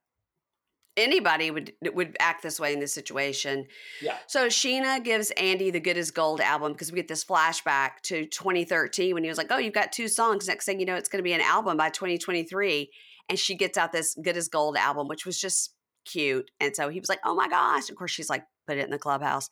Anybody 0.97 1.51
would 1.51 1.73
would 1.83 2.17
act 2.21 2.45
this 2.45 2.61
way 2.61 2.73
in 2.73 2.79
this 2.79 2.95
situation. 2.95 3.67
Yeah. 4.01 4.17
So 4.29 4.47
Scheana 4.47 5.03
gives 5.03 5.33
Andy 5.33 5.73
the 5.73 5.81
Good 5.81 5.99
as 5.99 6.13
Gold 6.13 6.41
album 6.41 6.71
because 6.71 6.93
we 6.93 6.97
get 6.97 7.09
this 7.09 7.25
flashback 7.25 8.01
to 8.05 8.27
2013 8.27 9.13
when 9.13 9.25
he 9.25 9.29
was 9.29 9.37
like, 9.37 9.49
"Oh, 9.51 9.59
you've 9.59 9.75
got 9.75 9.91
two 9.91 10.07
songs. 10.07 10.47
Next 10.47 10.67
thing 10.67 10.79
you 10.79 10.87
know, 10.87 10.95
it's 10.95 11.09
going 11.09 11.19
to 11.19 11.25
be 11.25 11.33
an 11.33 11.41
album 11.41 11.77
by 11.77 11.91
2023." 11.91 12.93
And 13.29 13.37
she 13.37 13.57
gets 13.57 13.77
out 13.77 13.91
this 13.91 14.15
Good 14.23 14.37
as 14.37 14.49
Gold 14.49 14.77
album, 14.77 15.09
which 15.09 15.27
was 15.27 15.41
just 15.41 15.75
cute. 16.05 16.49
And 16.61 16.77
so 16.77 16.89
he 16.91 17.01
was 17.01 17.09
like, 17.09 17.21
"Oh 17.25 17.35
my 17.35 17.49
gosh!" 17.49 17.91
Of 17.91 17.97
course, 17.97 18.13
she's 18.13 18.31
like, 18.31 18.45
"Put 18.69 18.79
it 18.79 18.85
in 18.85 18.91
the 18.91 18.99
clubhouse." 18.99 19.51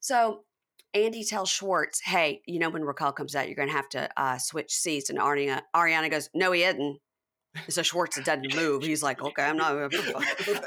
So 0.00 0.44
Andy 0.94 1.24
tells 1.24 1.50
Schwartz, 1.50 2.00
"Hey, 2.00 2.42
you 2.46 2.58
know 2.58 2.70
when 2.70 2.84
Raquel 2.84 3.12
comes 3.12 3.34
out, 3.34 3.46
you're 3.46 3.56
going 3.56 3.68
to 3.68 3.74
have 3.74 3.88
to 3.90 4.08
uh, 4.16 4.38
switch 4.38 4.72
seats." 4.72 5.10
And 5.10 5.18
Ariana, 5.18 5.62
Ariana 5.74 6.10
goes, 6.10 6.28
"No, 6.34 6.52
he 6.52 6.64
isn't." 6.64 6.98
So 7.68 7.82
Schwartz 7.82 8.18
doesn't 8.22 8.56
move. 8.56 8.82
He's 8.82 9.02
like, 9.02 9.20
"Okay, 9.22 9.42
I'm 9.42 9.58
not." 9.58 9.74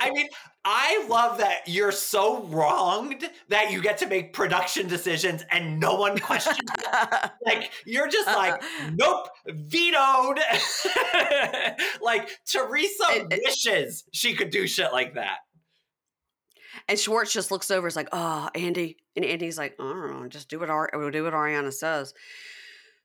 I 0.01 0.11
mean, 0.11 0.27
I 0.63 1.05
love 1.09 1.39
that 1.39 1.61
you're 1.67 1.91
so 1.91 2.43
wronged 2.43 3.27
that 3.49 3.71
you 3.71 3.81
get 3.81 3.97
to 3.99 4.07
make 4.07 4.33
production 4.33 4.87
decisions 4.87 5.43
and 5.51 5.79
no 5.79 5.95
one 5.95 6.17
questions 6.19 6.57
it. 6.59 7.31
Like 7.45 7.71
you're 7.85 8.07
just 8.07 8.27
like, 8.27 8.61
nope, 8.93 9.27
vetoed. 9.47 10.39
like 12.01 12.29
Teresa 12.45 13.03
It- 13.09 13.27
it- 13.33 13.41
wishes 13.45 14.03
she 14.11 14.33
could 14.35 14.49
do 14.51 14.67
shit 14.67 14.91
like 14.91 15.15
that. 15.15 15.37
And 16.87 16.99
Schwartz 16.99 17.33
just 17.33 17.51
looks 17.51 17.71
over. 17.71 17.87
Is 17.87 17.95
like, 17.95 18.09
"Oh, 18.11 18.49
Andy," 18.55 18.97
and 19.15 19.25
Andy's 19.25 19.57
like, 19.57 19.75
"I 19.79 19.83
don't 19.83 20.21
know, 20.21 20.27
just 20.27 20.49
do 20.49 20.59
what 20.59 20.69
Ar- 20.69 20.91
we'll 20.93 21.11
do 21.11 21.23
what 21.23 21.33
Ariana 21.33 21.73
says." 21.73 22.13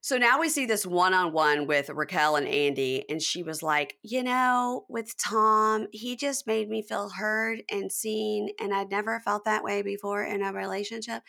So 0.03 0.16
now 0.16 0.41
we 0.41 0.49
see 0.49 0.64
this 0.64 0.87
one-on-one 0.87 1.66
with 1.66 1.91
Raquel 1.91 2.37
and 2.37 2.49
Andy, 2.49 3.05
and 3.11 3.21
she 3.21 3.43
was 3.43 3.62
like, 3.62 3.99
"You 4.03 4.23
know, 4.23 4.87
with 4.89 5.14
Tom, 5.18 5.89
he 5.93 6.16
just 6.16 6.47
made 6.47 6.71
me 6.71 6.81
feel 6.81 7.11
heard 7.11 7.62
and 7.71 7.93
seen, 7.93 8.51
and 8.59 8.73
I'd 8.73 8.91
never 8.91 9.21
felt 9.21 9.45
that 9.45 9.62
way 9.62 9.83
before 9.83 10.25
in 10.25 10.43
a 10.43 10.55
relationship. 10.55 11.23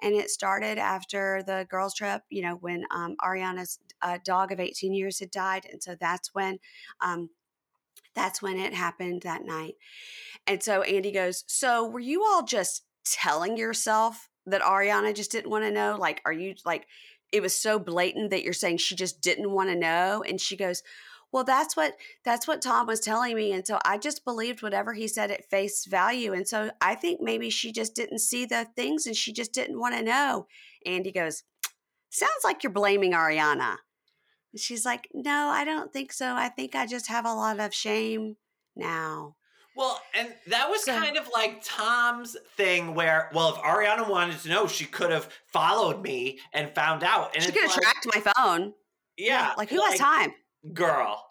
And 0.00 0.14
it 0.14 0.30
started 0.30 0.78
after 0.78 1.42
the 1.44 1.66
girls' 1.68 1.94
trip, 1.94 2.22
you 2.30 2.42
know, 2.42 2.54
when 2.54 2.84
um, 2.92 3.16
Ariana's 3.20 3.80
uh, 4.02 4.18
dog 4.24 4.52
of 4.52 4.60
18 4.60 4.94
years 4.94 5.18
had 5.18 5.32
died, 5.32 5.66
and 5.70 5.82
so 5.82 5.96
that's 6.00 6.32
when." 6.32 6.58
Um, 7.00 7.30
that's 8.14 8.42
when 8.42 8.58
it 8.58 8.74
happened 8.74 9.22
that 9.22 9.44
night. 9.44 9.74
And 10.46 10.62
so 10.62 10.82
Andy 10.82 11.12
goes, 11.12 11.44
So 11.46 11.86
were 11.88 12.00
you 12.00 12.24
all 12.24 12.42
just 12.44 12.84
telling 13.04 13.56
yourself 13.56 14.28
that 14.46 14.62
Ariana 14.62 15.14
just 15.14 15.32
didn't 15.32 15.50
want 15.50 15.64
to 15.64 15.70
know? 15.70 15.96
Like, 15.98 16.20
are 16.24 16.32
you 16.32 16.54
like, 16.64 16.86
it 17.30 17.42
was 17.42 17.54
so 17.54 17.78
blatant 17.78 18.30
that 18.30 18.42
you're 18.42 18.52
saying 18.52 18.78
she 18.78 18.94
just 18.96 19.20
didn't 19.20 19.50
want 19.50 19.70
to 19.70 19.76
know? 19.76 20.22
And 20.26 20.40
she 20.40 20.56
goes, 20.56 20.82
well 21.32 21.44
that's 21.44 21.76
what 21.76 21.96
that's 22.24 22.46
what 22.46 22.62
tom 22.62 22.86
was 22.86 23.00
telling 23.00 23.34
me 23.34 23.52
and 23.52 23.66
so 23.66 23.78
i 23.84 23.98
just 23.98 24.24
believed 24.24 24.62
whatever 24.62 24.92
he 24.92 25.08
said 25.08 25.30
at 25.30 25.48
face 25.48 25.86
value 25.86 26.32
and 26.32 26.46
so 26.46 26.70
i 26.80 26.94
think 26.94 27.20
maybe 27.20 27.50
she 27.50 27.72
just 27.72 27.94
didn't 27.94 28.18
see 28.18 28.44
the 28.44 28.66
things 28.76 29.06
and 29.06 29.16
she 29.16 29.32
just 29.32 29.52
didn't 29.52 29.80
want 29.80 29.94
to 29.94 30.02
know 30.02 30.46
andy 30.86 31.10
goes 31.10 31.42
sounds 32.10 32.44
like 32.44 32.62
you're 32.62 32.72
blaming 32.72 33.12
ariana 33.12 33.76
she's 34.56 34.84
like 34.84 35.08
no 35.14 35.48
i 35.48 35.64
don't 35.64 35.92
think 35.92 36.12
so 36.12 36.34
i 36.34 36.48
think 36.48 36.74
i 36.74 36.86
just 36.86 37.06
have 37.08 37.24
a 37.24 37.32
lot 37.34 37.58
of 37.60 37.72
shame 37.74 38.36
now 38.76 39.34
Well, 39.76 40.00
and 40.14 40.28
that 40.48 40.68
was 40.68 40.84
So- 40.84 40.92
kind 40.98 41.16
of 41.16 41.28
like 41.32 41.62
Tom's 41.64 42.36
thing 42.58 42.94
where, 42.94 43.30
well, 43.32 43.54
if 43.54 43.56
Ariana 43.62 44.06
wanted 44.06 44.38
to 44.40 44.48
know, 44.50 44.66
she 44.66 44.84
could 44.84 45.10
have 45.10 45.32
followed 45.46 46.02
me 46.02 46.40
and 46.52 46.74
found 46.74 47.02
out. 47.02 47.34
And 47.34 47.42
She 47.42 47.52
could 47.52 47.62
have 47.62 47.70
like, 47.70 47.80
tracked 47.80 48.06
my 48.14 48.32
phone. 48.32 48.74
Yeah. 49.16 49.54
Like, 49.56 49.70
who 49.70 49.80
has 49.80 49.98
time? 49.98 50.34
Girl. 50.74 51.24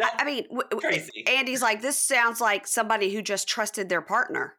I, 0.00 0.10
I 0.20 0.24
mean, 0.24 0.44
w- 0.48 0.68
Crazy. 0.80 1.26
Andy's 1.26 1.60
like, 1.62 1.82
this 1.82 1.98
sounds 1.98 2.40
like 2.40 2.66
somebody 2.66 3.12
who 3.12 3.20
just 3.22 3.46
trusted 3.48 3.88
their 3.90 4.00
partner. 4.02 4.56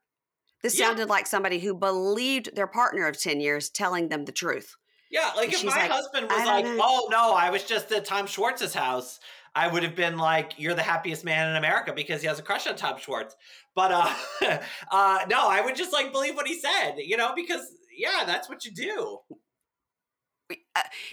This 0.62 0.78
Yeah. 0.78 0.88
sounded 0.88 1.10
like 1.10 1.26
somebody 1.26 1.58
who 1.60 1.74
believed 1.74 2.56
their 2.56 2.68
partner 2.68 3.08
of 3.08 3.20
10 3.20 3.42
years 3.42 3.70
telling 3.70 4.10
them 4.10 4.26
the 4.26 4.32
truth. 4.32 4.76
Yeah, 5.12 5.32
like 5.36 5.48
And 5.50 5.56
if 5.56 5.64
my 5.66 5.72
like, 5.76 5.92
husband 5.92 6.30
was 6.30 6.46
like, 6.46 6.66
know." 6.66 6.80
"Oh 6.82 7.08
no, 7.12 7.34
I 7.34 7.50
was 7.50 7.64
just 7.64 7.92
at 7.92 8.06
Tom 8.06 8.26
Schwartz's 8.26 8.74
house," 8.74 9.20
I 9.54 9.68
would 9.68 9.84
have 9.84 9.96
been 9.96 10.18
like, 10.18 10.54
"You're 10.58 10.74
the 10.74 10.82
happiest 10.82 11.26
man 11.26 11.50
in 11.50 11.58
America" 11.58 11.94
because 11.94 12.22
he 12.22 12.28
has 12.28 12.40
a 12.40 12.44
crush 12.44 12.66
on 12.66 12.76
Tom 12.76 12.98
Schwartz. 12.98 13.36
But 13.76 13.92
uh, 13.92 14.14
uh, 14.92 15.20
no, 15.30 15.50
I 15.50 15.62
would 15.62 15.76
just 15.76 15.92
like 15.92 16.12
believe 16.12 16.36
what 16.36 16.48
he 16.48 16.58
said, 16.58 16.96
you 16.98 17.18
know, 17.18 17.34
because 17.36 17.62
yeah, 17.96 18.24
that's 18.26 18.50
what 18.50 18.66
you 18.66 18.72
do. 18.72 19.20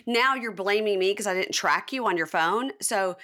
Now 0.07 0.35
you're 0.35 0.53
blaming 0.53 0.99
me 0.99 1.11
because 1.11 1.27
I 1.27 1.35
didn't 1.35 1.53
track 1.53 1.93
you 1.93 2.07
on 2.07 2.17
your 2.17 2.27
phone. 2.27 2.73
So 2.81 3.17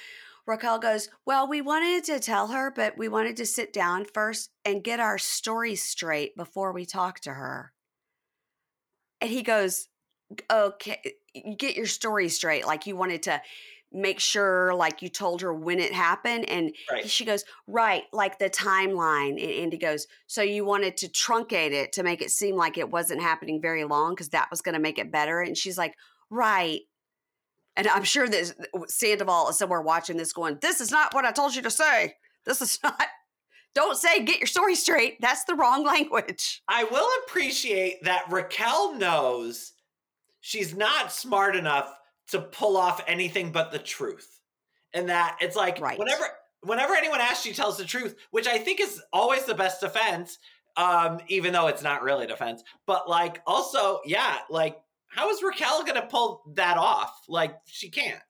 Raquel 0.47 0.79
goes, 0.79 1.09
Well, 1.25 1.49
we 1.49 1.61
wanted 1.61 2.05
to 2.05 2.20
tell 2.20 2.49
her, 2.49 2.70
but 2.70 2.99
we 2.99 3.09
wanted 3.09 3.37
to 3.39 3.47
sit 3.47 3.72
down 3.72 4.05
first 4.05 4.51
and 4.64 4.85
get 4.85 5.01
our 5.01 5.18
story 5.18 5.75
straight 5.75 6.37
before 6.37 6.72
we 6.72 6.85
talk 6.85 7.20
to 7.20 7.35
her. 7.35 7.72
And 9.20 9.31
he 9.31 9.43
goes, 9.43 9.89
Okay, 10.51 11.14
you 11.35 11.55
get 11.57 11.77
your 11.77 11.87
story 11.87 12.29
straight. 12.29 12.66
Like 12.66 12.87
you 12.87 12.97
wanted 12.97 13.22
to 13.25 13.41
make 13.93 14.18
sure, 14.18 14.75
like 14.75 15.03
you 15.03 15.09
told 15.09 15.41
her 15.43 15.55
when 15.55 15.79
it 15.79 15.93
happened. 15.93 16.49
And 16.49 16.75
Right. 16.91 17.09
she 17.09 17.25
goes, 17.25 17.45
Right, 17.68 18.03
like 18.12 18.39
the 18.39 18.51
timeline. 18.51 19.41
And 19.41 19.51
Andy 19.51 19.79
goes, 19.79 20.07
So 20.27 20.43
you 20.43 20.64
wanted 20.64 20.97
to 20.99 21.09
truncate 21.09 21.70
it 21.72 21.93
to 21.93 22.03
make 22.03 22.20
it 22.20 22.31
seem 22.33 22.57
like 22.57 22.77
it 22.77 22.91
wasn't 22.91 23.22
happening 23.22 23.61
very 23.62 23.85
long 23.85 24.14
because 24.14 24.31
that 24.31 24.51
was 24.51 24.62
going 24.62 24.72
to 24.75 24.81
make 24.81 24.99
it 24.99 25.12
better. 25.12 25.41
And 25.41 25.57
she's 25.57 25.79
like, 25.79 25.95
Right. 26.31 26.81
And 27.77 27.87
I'm 27.89 28.05
sure 28.05 28.29
that 28.29 28.55
Sandoval 28.89 29.49
is 29.51 29.59
somewhere 29.59 29.83
watching 29.83 30.16
this 30.16 30.33
going, 30.33 30.59
This 30.61 30.81
is 30.81 30.91
not 30.91 31.14
what 31.14 31.25
I 31.25 31.31
told 31.31 31.55
you 31.55 31.62
to 31.62 31.70
say. 31.70 32.14
This 32.47 32.61
is 32.62 32.81
not, 32.83 33.01
don't 33.77 33.97
say 33.97 34.25
get 34.25 34.39
your 34.39 34.47
story 34.49 34.75
straight. 34.75 35.20
That's 35.20 35.45
the 35.45 35.55
wrong 35.55 35.85
language. 35.87 36.62
I 36.66 36.83
will 36.85 37.09
appreciate 37.27 38.03
that 38.05 38.25
Raquel 38.29 38.95
knows 38.95 39.72
she's 40.47 40.77
not 40.77 41.11
smart 41.11 41.57
enough 41.57 41.91
to 42.29 42.39
pull 42.39 42.77
off 42.77 43.03
anything 43.07 43.51
but 43.51 43.73
the 43.73 43.79
truth. 43.79 44.41
And 44.93 45.09
that 45.09 45.39
it's 45.41 45.57
like 45.57 45.81
Right. 45.81 45.99
whenever 45.99 46.25
whenever 46.61 46.95
anyone 46.95 47.19
asks 47.21 47.43
she 47.43 47.55
tells 47.55 47.79
the 47.79 47.85
truth, 47.87 48.15
which 48.31 48.47
I 48.47 48.59
think 48.59 48.79
is 48.79 49.03
always 49.11 49.45
the 49.47 49.55
best 49.55 49.81
defense, 49.81 50.39
um, 50.77 51.21
even 51.29 51.55
though 51.55 51.69
it's 51.69 51.83
not 51.83 52.03
really 52.03 52.27
defense. 52.27 52.63
But 52.87 53.09
like 53.09 53.41
also, 53.47 54.01
yeah, 54.05 54.41
like 54.51 54.79
how 55.07 55.31
is 55.31 55.43
Raquel 55.43 55.83
gonna 55.83 56.07
pull 56.07 56.43
that 56.57 56.77
off? 56.77 57.23
Like 57.27 57.57
she 57.65 57.89
can't. 57.89 58.21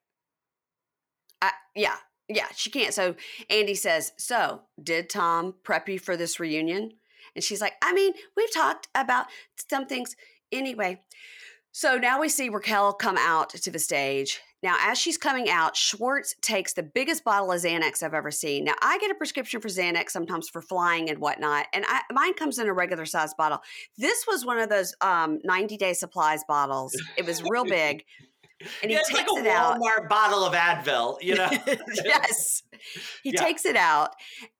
I, 1.43 1.51
yeah, 1.75 1.97
yeah, 2.29 2.47
she 2.55 2.71
can't. 2.71 2.95
So 2.95 3.17
Andy 3.51 3.75
says, 3.75 4.13
So 4.19 4.63
did 4.81 5.11
Tom 5.11 5.55
prep 5.65 5.89
you 5.89 5.99
for 5.99 6.17
this 6.17 6.39
reunion? 6.39 6.93
And 7.35 7.43
she's 7.43 7.61
like, 7.61 7.75
I 7.83 7.93
mean, 7.93 8.13
we've 8.37 8.55
talked 8.55 8.87
about 8.95 9.27
some 9.69 9.87
things 9.87 10.15
anyway. 10.53 11.01
So 11.77 11.99
now 11.99 12.21
we 12.21 12.29
see 12.29 12.51
Raquel 12.51 12.93
come 12.93 13.17
out 13.19 13.51
to 13.51 13.69
the 13.69 13.81
stage. 13.81 14.41
Now, 14.63 14.77
as 14.81 14.97
she's 14.97 15.19
coming 15.19 15.51
out, 15.51 15.77
Schwartz 15.77 16.37
takes 16.41 16.73
the 16.73 16.85
biggest 16.85 17.25
bottle 17.25 17.51
of 17.51 17.61
Xanax 17.61 18.01
I've 18.01 18.15
ever 18.15 18.31
seen. 18.31 18.63
Now, 18.63 18.75
I 18.81 18.97
get 18.99 19.11
a 19.11 19.15
prescription 19.17 19.61
for 19.61 19.67
Xanax 19.67 20.11
sometimes 20.11 20.49
for 20.49 20.63
flying 20.63 21.11
and 21.11 21.19
whatnot, 21.19 21.67
and 21.73 21.85
I, 21.89 22.03
mine 22.13 22.35
comes 22.35 22.61
in 22.61 22.69
a 22.69 22.73
regular 22.73 23.07
size 23.07 23.35
bottle. 23.35 23.59
This 23.99 24.25
was 24.25 24.47
one 24.47 24.61
of 24.61 24.69
those 24.69 24.95
um, 25.01 25.41
90 25.43 25.77
day 25.77 25.95
supplies 25.95 26.45
bottles. 26.47 26.95
It 27.17 27.27
was 27.27 27.43
real 27.43 27.65
big. 27.69 28.05
And 28.83 28.91
he 28.91 28.93
Yeah, 28.93 29.01
it's 29.01 29.09
takes 29.09 29.31
like 29.31 29.43
a 29.45 29.47
it 29.47 29.51
out. 29.51 29.79
Walmart 29.81 30.09
bottle 30.09 30.45
of 30.45 30.55
Advil, 30.55 31.21
you 31.21 31.35
know? 31.35 31.51
yes. 32.05 32.63
He 33.23 33.31
Yeah. 33.33 33.41
takes 33.43 33.65
it 33.67 33.77
out. 33.77 34.11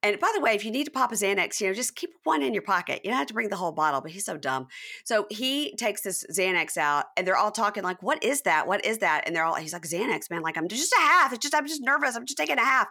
And 0.03 0.19
by 0.19 0.31
the 0.35 0.41
way, 0.41 0.53
if 0.53 0.65
you 0.65 0.71
need 0.71 0.83
to 0.83 0.91
pop 0.91 1.11
a 1.11 1.15
Xanax, 1.15 1.59
you 1.61 1.67
know, 1.67 1.73
just 1.73 1.95
keep 1.95 2.09
one 2.23 2.43
in 2.43 2.53
your 2.53 2.61
pocket. 2.61 3.01
You 3.03 3.09
don't 3.11 3.17
have 3.17 3.27
to 3.27 3.33
bring 3.33 3.49
the 3.49 3.55
whole 3.55 3.71
bottle, 3.71 4.01
but 4.01 4.11
he's 4.11 4.25
so 4.25 4.37
dumb. 4.37 4.67
So 5.05 5.25
he 5.29 5.75
takes 5.77 6.01
this 6.01 6.25
Xanax 6.31 6.77
out 6.77 7.05
and 7.17 7.25
they're 7.25 7.37
all 7.37 7.51
talking 7.51 7.83
like, 7.83 8.03
what 8.03 8.23
is 8.23 8.41
that? 8.41 8.67
What 8.67 8.85
is 8.85 8.97
that? 8.99 9.23
And 9.25 9.35
they're 9.35 9.45
all, 9.45 9.55
he's 9.55 9.73
like, 9.73 9.83
Xanax, 9.87 10.29
man. 10.29 10.41
Like, 10.41 10.57
I'm 10.57 10.67
just 10.67 10.93
a 10.93 10.99
half. 10.99 11.31
It's 11.33 11.41
just, 11.41 11.55
I'm 11.55 11.65
just 11.67 11.81
nervous. 11.81 12.15
I'm 12.15 12.25
just 12.25 12.37
taking 12.37 12.57
a 12.57 12.65
half. 12.65 12.87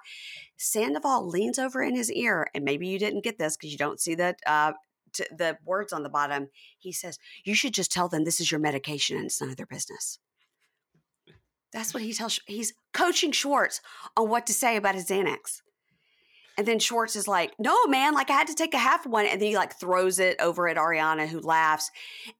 Sandoval 0.56 1.28
leans 1.28 1.58
over 1.58 1.82
in 1.82 1.94
his 1.94 2.10
ear. 2.10 2.48
And 2.54 2.64
maybe 2.64 2.86
you 2.88 2.98
didn't 2.98 3.24
get 3.24 3.38
this 3.38 3.56
because 3.56 3.70
you 3.72 3.78
don't 3.78 4.00
see 4.00 4.14
that. 4.16 4.38
uh, 4.46 4.72
the 5.30 5.56
words 5.64 5.92
on 5.92 6.02
the 6.02 6.08
bottom. 6.08 6.48
He 6.78 6.90
says, 6.90 7.18
you 7.44 7.54
should 7.54 7.72
just 7.72 7.92
tell 7.92 8.08
them 8.08 8.24
this 8.24 8.40
is 8.40 8.50
your 8.50 8.58
medication 8.58 9.16
and 9.16 9.26
it's 9.26 9.40
none 9.40 9.50
of 9.50 9.56
their 9.56 9.64
business. 9.66 10.18
That's 11.74 11.92
what 11.92 12.04
he 12.04 12.14
tells. 12.14 12.40
He's 12.46 12.72
coaching 12.92 13.32
Schwartz 13.32 13.80
on 14.16 14.30
what 14.30 14.46
to 14.46 14.54
say 14.54 14.76
about 14.76 14.94
his 14.94 15.08
Xanax. 15.08 15.60
And 16.56 16.68
then 16.68 16.78
Schwartz 16.78 17.16
is 17.16 17.26
like, 17.26 17.52
no, 17.58 17.86
man, 17.86 18.14
like 18.14 18.30
I 18.30 18.34
had 18.34 18.46
to 18.46 18.54
take 18.54 18.74
a 18.74 18.78
half 18.78 19.04
one. 19.04 19.26
And 19.26 19.42
then 19.42 19.48
he 19.48 19.56
like 19.56 19.74
throws 19.78 20.20
it 20.20 20.40
over 20.40 20.68
at 20.68 20.76
Ariana, 20.76 21.26
who 21.26 21.40
laughs. 21.40 21.90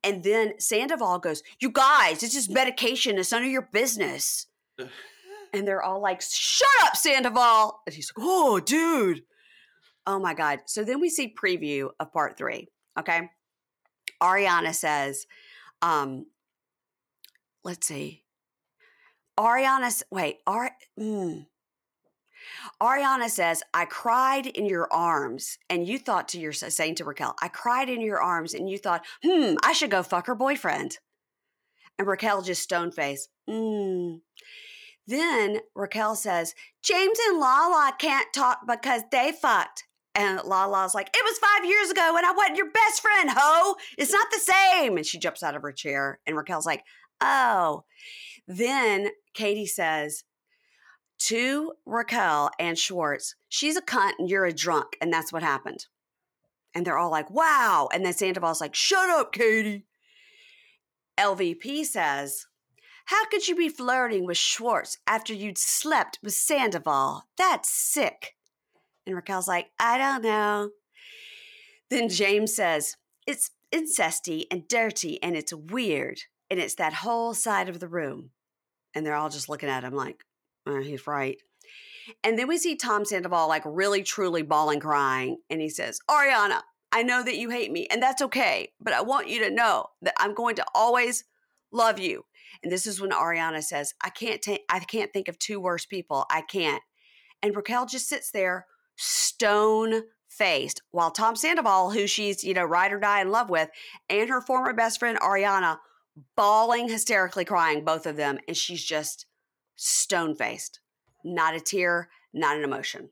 And 0.05 0.23
then 0.23 0.57
Sandoval 0.57 1.19
goes, 1.19 1.43
you 1.59 1.69
guys, 1.69 2.23
it's 2.23 2.33
just 2.33 2.49
medication. 2.49 3.17
It's 3.17 3.33
none 3.33 3.43
of 3.43 3.49
your 3.49 3.67
business. 3.73 4.47
and 5.53 5.67
they're 5.67 5.83
all 5.83 6.01
like, 6.01 6.21
shut 6.21 6.69
up, 6.83 6.95
Sandoval. 6.95 7.81
And 7.85 7.93
he's 7.93 8.13
like, 8.15 8.25
oh, 8.25 8.61
dude. 8.61 9.23
Oh 10.07 10.17
my 10.17 10.33
God. 10.33 10.59
So 10.65 10.85
then 10.85 11.01
we 11.01 11.09
see 11.09 11.35
preview 11.37 11.89
of 11.99 12.13
part 12.13 12.37
three. 12.37 12.69
Okay. 12.97 13.29
Ariana 14.23 14.73
says, 14.73 15.27
um, 15.81 16.27
let's 17.65 17.85
see. 17.85 18.21
Ariana, 19.37 20.03
wait, 20.11 20.37
Ari, 20.47 20.69
mm. 20.99 21.45
Ariana 22.81 23.29
says, 23.29 23.63
I 23.73 23.85
cried 23.85 24.45
in 24.45 24.65
your 24.65 24.91
arms. 24.91 25.57
And 25.69 25.87
you 25.87 25.97
thought 25.97 26.29
to 26.29 26.39
yourself, 26.39 26.73
saying 26.73 26.95
to 26.95 27.05
Raquel, 27.05 27.35
I 27.41 27.47
cried 27.47 27.89
in 27.89 28.01
your 28.01 28.21
arms. 28.21 28.53
And 28.53 28.69
you 28.69 28.77
thought, 28.77 29.05
hmm, 29.23 29.55
I 29.63 29.73
should 29.73 29.91
go 29.91 30.03
fuck 30.03 30.27
her 30.27 30.35
boyfriend. 30.35 30.99
And 31.97 32.07
Raquel 32.07 32.41
just 32.41 32.61
stone 32.61 32.91
face, 32.91 33.27
hmm. 33.47 34.15
Then 35.07 35.59
Raquel 35.75 36.15
says, 36.15 36.55
James 36.83 37.17
and 37.27 37.39
Lala 37.39 37.93
can't 37.99 38.33
talk 38.33 38.61
because 38.67 39.03
they 39.11 39.31
fucked. 39.31 39.83
And 40.15 40.41
Lala's 40.43 40.95
like, 40.95 41.09
it 41.13 41.23
was 41.23 41.37
five 41.37 41.65
years 41.69 41.91
ago 41.91 42.15
and 42.17 42.25
I 42.25 42.31
wasn't 42.31 42.57
your 42.57 42.71
best 42.71 43.01
friend, 43.01 43.29
ho. 43.35 43.75
It's 43.97 44.13
not 44.13 44.27
the 44.31 44.39
same. 44.39 44.97
And 44.97 45.05
she 45.05 45.19
jumps 45.19 45.43
out 45.43 45.55
of 45.55 45.61
her 45.61 45.73
chair. 45.73 46.19
And 46.25 46.35
Raquel's 46.35 46.65
like, 46.65 46.83
oh. 47.21 47.83
Then 48.47 49.09
Katie 49.33 49.65
says 49.65 50.23
to 51.19 51.73
Raquel 51.85 52.51
and 52.59 52.77
Schwartz, 52.77 53.35
she's 53.49 53.77
a 53.77 53.81
cunt 53.81 54.13
and 54.19 54.29
you're 54.29 54.45
a 54.45 54.53
drunk. 54.53 54.97
And 55.01 55.11
that's 55.11 55.33
what 55.33 55.43
happened. 55.43 55.85
And 56.73 56.85
they're 56.85 56.97
all 56.97 57.11
like, 57.11 57.29
wow. 57.31 57.87
And 57.93 58.05
then 58.05 58.13
Sandoval's 58.13 58.61
like, 58.61 58.75
shut 58.75 59.09
up, 59.09 59.31
Katie. 59.31 59.85
LVP 61.17 61.85
says, 61.85 62.45
how 63.05 63.25
could 63.25 63.47
you 63.47 63.55
be 63.55 63.69
flirting 63.69 64.25
with 64.25 64.37
Schwartz 64.37 64.97
after 65.07 65.33
you'd 65.33 65.57
slept 65.57 66.19
with 66.21 66.33
Sandoval? 66.33 67.23
That's 67.37 67.69
sick. 67.69 68.35
And 69.05 69.15
Raquel's 69.15 69.47
like, 69.47 69.67
I 69.79 69.97
don't 69.97 70.23
know. 70.23 70.71
Then 71.89 72.09
James 72.09 72.55
says, 72.55 72.97
it's 73.27 73.51
incesty 73.71 74.45
and 74.49 74.67
dirty 74.67 75.21
and 75.21 75.35
it's 75.35 75.53
weird. 75.53 76.21
And 76.49 76.59
it's 76.59 76.75
that 76.75 76.93
whole 76.93 77.33
side 77.33 77.69
of 77.69 77.79
the 77.79 77.87
room. 77.87 78.31
And 78.93 79.05
they're 79.05 79.15
all 79.15 79.29
just 79.29 79.49
looking 79.49 79.69
at 79.69 79.83
him 79.83 79.93
like, 79.93 80.23
"Uh, 80.65 80.79
he's 80.79 81.07
right. 81.07 81.37
And 82.23 82.37
then 82.37 82.47
we 82.47 82.57
see 82.57 82.75
Tom 82.75 83.05
Sandoval 83.05 83.47
like 83.47 83.63
really 83.65 84.03
truly 84.03 84.43
bawling, 84.43 84.79
crying. 84.79 85.37
And 85.49 85.61
he 85.61 85.69
says, 85.69 85.99
Ariana, 86.09 86.61
I 86.91 87.03
know 87.03 87.23
that 87.23 87.37
you 87.37 87.49
hate 87.49 87.71
me 87.71 87.87
and 87.89 88.01
that's 88.01 88.21
okay. 88.21 88.69
But 88.79 88.93
I 88.93 89.01
want 89.01 89.29
you 89.29 89.39
to 89.43 89.49
know 89.49 89.87
that 90.01 90.13
I'm 90.17 90.33
going 90.33 90.55
to 90.55 90.65
always 90.73 91.23
love 91.71 91.99
you. 91.99 92.25
And 92.63 92.71
this 92.71 92.87
is 92.87 93.01
when 93.01 93.11
Ariana 93.11 93.63
says, 93.63 93.93
I 94.03 94.09
can't 94.09 94.41
take 94.41 94.63
I 94.69 94.79
can't 94.79 95.11
think 95.11 95.27
of 95.27 95.39
two 95.39 95.59
worse 95.59 95.85
people. 95.85 96.25
I 96.29 96.41
can't. 96.41 96.81
And 97.41 97.55
Raquel 97.55 97.85
just 97.85 98.07
sits 98.07 98.31
there 98.31 98.65
stone 98.95 100.03
faced 100.29 100.81
while 100.91 101.11
Tom 101.11 101.35
Sandoval, 101.35 101.91
who 101.91 102.07
she's, 102.07 102.43
you 102.43 102.53
know, 102.53 102.63
ride 102.63 102.91
or 102.91 102.99
die 102.99 103.21
in 103.21 103.29
love 103.29 103.49
with, 103.49 103.69
and 104.09 104.29
her 104.29 104.41
former 104.41 104.73
best 104.73 104.99
friend 104.99 105.19
Ariana 105.19 105.77
bawling, 106.35 106.89
hysterically 106.89 107.45
crying, 107.45 107.83
both 107.83 108.05
of 108.05 108.15
them, 108.15 108.39
and 108.47 108.55
she's 108.55 108.83
just 108.83 109.25
stone 109.75 110.35
faced. 110.35 110.79
Not 111.23 111.55
a 111.55 111.59
tear, 111.59 112.09
not 112.33 112.55
an 112.57 112.63
emotion. 112.63 113.09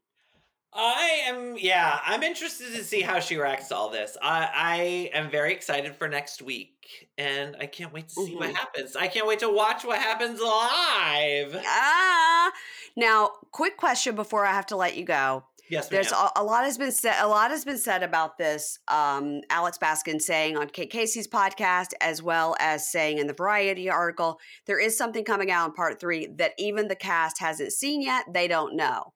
I 0.75 1.21
am, 1.27 1.55
yeah, 1.59 1.99
I'm 2.03 2.23
interested 2.23 2.73
to 2.73 2.83
see 2.83 3.01
how 3.01 3.19
she 3.19 3.37
reacts 3.37 3.67
to 3.67 3.75
all 3.75 3.89
this. 3.89 4.17
I, 4.23 4.49
I 4.55 4.75
am 5.15 5.29
very 5.29 5.53
excited 5.53 5.95
for 5.95 6.07
next 6.07 6.41
week, 6.41 7.09
and 7.15 7.55
I 7.59 7.67
can't 7.67 7.93
wait 7.93 8.09
to 8.09 8.15
see 8.15 8.35
what 8.35 8.49
Mhm. 8.49 8.55
happens. 8.55 8.95
I 8.95 9.07
can't 9.07 9.27
wait 9.27 9.39
to 9.39 9.49
watch 9.51 9.83
what 9.85 9.99
happens 9.99 10.39
live. 10.41 11.61
Ah. 11.63 12.51
Now, 12.95 13.33
quick 13.51 13.77
question 13.77 14.15
before 14.15 14.45
I 14.47 14.51
have 14.53 14.65
to 14.67 14.75
let 14.75 14.95
you 14.97 15.05
go. 15.05 15.45
Yes, 15.73 15.89
There's 15.89 16.11
a, 16.11 16.29
a 16.35 16.43
lot 16.43 16.65
has 16.65 16.77
been 16.77 16.91
said. 16.91 17.15
A 17.19 17.27
lot 17.27 17.49
has 17.49 17.65
been 17.65 17.79
said 17.79 18.03
about 18.03 18.37
this. 18.37 18.77
Um, 18.87 19.41
Alex 19.49 19.79
Baskin 19.81 20.21
saying 20.21 20.55
on 20.55 20.67
Kate 20.67 20.91
Casey's 20.91 21.27
podcast, 21.27 21.93
as 21.99 22.21
well 22.21 22.55
as 22.59 22.87
saying 22.91 23.17
in 23.17 23.25
the 23.25 23.33
Variety 23.33 23.89
article, 23.89 24.39
there 24.67 24.79
is 24.79 24.95
something 24.95 25.25
coming 25.25 25.49
out 25.49 25.69
in 25.69 25.73
part 25.73 25.99
three 25.99 26.27
that 26.37 26.51
even 26.59 26.87
the 26.87 26.95
cast 26.95 27.39
hasn't 27.39 27.71
seen 27.71 28.03
yet. 28.03 28.25
They 28.31 28.47
don't 28.47 28.75
know, 28.75 29.13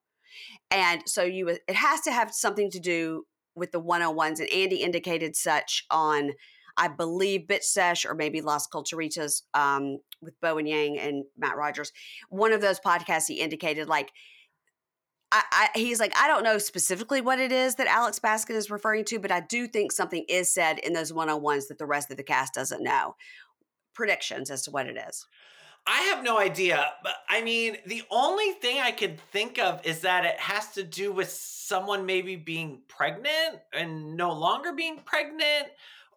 and 0.71 1.03
so 1.05 1.23
you 1.23 1.47
it 1.49 1.75
has 1.75 2.01
to 2.01 2.11
have 2.11 2.33
something 2.33 2.71
to 2.71 2.79
do 2.79 3.25
with 3.55 3.71
the 3.71 3.79
one 3.79 4.01
on 4.01 4.15
ones. 4.15 4.39
And 4.39 4.49
Andy 4.49 4.77
indicated 4.77 5.35
such 5.35 5.85
on, 5.91 6.31
I 6.75 6.87
believe, 6.87 7.41
Bitch 7.47 7.63
Sesh 7.63 8.05
or 8.05 8.15
maybe 8.15 8.41
Las 8.41 8.67
Culturistas 8.67 9.43
um, 9.53 9.97
with 10.21 10.33
and 10.41 10.67
Yang 10.67 10.99
and 10.99 11.23
Matt 11.37 11.57
Rogers. 11.57 11.91
One 12.29 12.53
of 12.53 12.61
those 12.61 12.79
podcasts, 12.79 13.27
he 13.27 13.41
indicated 13.41 13.87
like 13.87 14.11
I, 15.31 15.43
I, 15.51 15.79
he's 15.79 15.99
like, 15.99 16.13
I 16.17 16.27
don't 16.27 16.43
know 16.43 16.57
specifically 16.57 17.19
what 17.19 17.39
it 17.39 17.51
is 17.51 17.75
that 17.75 17.87
Alex 17.87 18.19
Baskin 18.19 18.55
is 18.55 18.71
referring 18.71 19.03
to, 19.05 19.19
but 19.19 19.31
I 19.31 19.41
do 19.41 19.67
think 19.67 19.91
something 19.91 20.23
is 20.29 20.53
said 20.53 20.79
in 20.79 20.93
those 20.93 21.11
one 21.11 21.29
on 21.29 21.41
ones 21.41 21.67
that 21.67 21.77
the 21.77 21.85
rest 21.85 22.11
of 22.11 22.17
the 22.17 22.23
cast 22.23 22.53
doesn't 22.53 22.83
know. 22.83 23.15
Predictions 23.93 24.49
as 24.49 24.63
to 24.63 24.71
what 24.71 24.87
it 24.87 24.97
is. 25.09 25.25
I 25.85 26.01
have 26.03 26.23
no 26.23 26.37
idea. 26.37 26.93
But 27.01 27.15
I 27.29 27.41
mean, 27.41 27.77
the 27.85 28.03
only 28.11 28.51
thing 28.53 28.79
I 28.79 28.91
could 28.91 29.19
think 29.31 29.57
of 29.57 29.85
is 29.85 30.01
that 30.01 30.25
it 30.25 30.39
has 30.39 30.71
to 30.73 30.83
do 30.83 31.11
with 31.11 31.29
someone 31.29 32.05
maybe 32.05 32.35
being 32.35 32.81
pregnant 32.87 33.59
and 33.73 34.15
no 34.15 34.33
longer 34.33 34.73
being 34.73 34.99
pregnant 35.05 35.67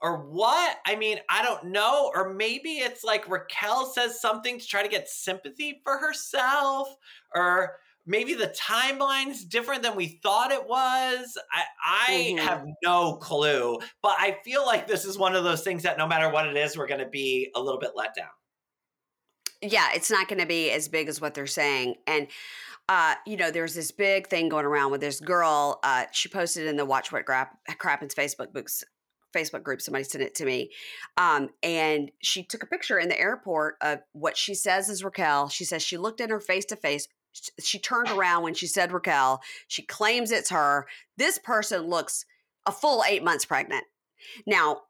or 0.02 0.18
what? 0.18 0.78
I 0.86 0.96
mean, 0.96 1.18
I 1.28 1.42
don't 1.42 1.66
know. 1.66 2.10
Or 2.14 2.32
maybe 2.32 2.78
it's 2.78 3.04
like 3.04 3.28
Raquel 3.28 3.86
says 3.86 4.20
something 4.20 4.58
to 4.58 4.66
try 4.66 4.82
to 4.82 4.88
get 4.88 5.08
sympathy 5.08 5.80
for 5.84 5.98
herself 5.98 6.88
or 7.34 7.76
maybe 8.10 8.34
the 8.34 8.48
timeline's 8.48 9.44
different 9.44 9.84
than 9.84 9.94
we 9.94 10.18
thought 10.22 10.50
it 10.50 10.66
was. 10.66 11.38
I, 11.52 11.64
I 11.84 12.12
Mhm. 12.36 12.38
have 12.40 12.64
no 12.82 13.16
clue, 13.16 13.78
but 14.02 14.16
I 14.18 14.38
feel 14.44 14.66
like 14.66 14.88
this 14.88 15.04
is 15.04 15.16
one 15.16 15.36
of 15.36 15.44
those 15.44 15.62
things 15.62 15.84
that 15.84 15.96
no 15.96 16.08
matter 16.08 16.28
what 16.28 16.48
it 16.48 16.56
is, 16.56 16.76
we're 16.76 16.88
going 16.88 17.00
to 17.00 17.08
be 17.08 17.50
a 17.54 17.60
little 17.60 17.78
bit 17.78 17.92
let 17.94 18.14
down. 18.16 18.28
Yeah, 19.62 19.90
it's 19.94 20.10
not 20.10 20.26
going 20.26 20.40
to 20.40 20.46
be 20.46 20.70
as 20.72 20.88
big 20.88 21.08
as 21.08 21.20
what 21.20 21.34
they're 21.34 21.46
saying. 21.46 21.96
And, 22.06 22.26
uh, 22.88 23.14
you 23.26 23.36
know, 23.36 23.52
there's 23.52 23.74
this 23.74 23.92
big 23.92 24.26
thing 24.26 24.48
going 24.48 24.64
around 24.64 24.90
with 24.90 25.02
this 25.02 25.20
girl. 25.20 25.78
Uh, 25.84 26.06
she 26.10 26.28
posted 26.28 26.66
in 26.66 26.76
the 26.76 26.84
Watch 26.84 27.12
What 27.12 27.26
Crap, 27.26 27.56
Crappens 27.78 28.14
Facebook 28.14 28.52
books. 28.52 28.82
Facebook 29.32 29.62
group, 29.62 29.80
somebody 29.80 30.02
sent 30.02 30.24
it 30.24 30.34
to 30.34 30.44
me. 30.44 30.72
Um, 31.16 31.50
and 31.62 32.10
she 32.20 32.42
took 32.42 32.64
a 32.64 32.66
picture 32.66 32.98
in 32.98 33.08
the 33.08 33.20
airport 33.20 33.76
of 33.80 34.00
what 34.10 34.36
she 34.36 34.54
says 34.54 34.88
is 34.88 35.04
Raquel. 35.04 35.48
She 35.48 35.64
says 35.64 35.84
she 35.84 35.96
looked 35.96 36.20
at 36.20 36.30
her 36.30 36.40
face 36.40 36.64
to 36.64 36.74
face. 36.74 37.06
She 37.60 37.78
turned 37.78 38.10
around 38.10 38.42
when 38.42 38.54
she 38.54 38.66
said 38.66 38.92
Raquel. 38.92 39.40
She 39.68 39.82
claims 39.82 40.30
it's 40.30 40.50
her. 40.50 40.86
This 41.16 41.38
person 41.38 41.82
looks 41.82 42.24
a 42.66 42.72
full 42.72 43.04
eight 43.06 43.22
months 43.22 43.44
pregnant. 43.44 43.84
Now, 44.46 44.82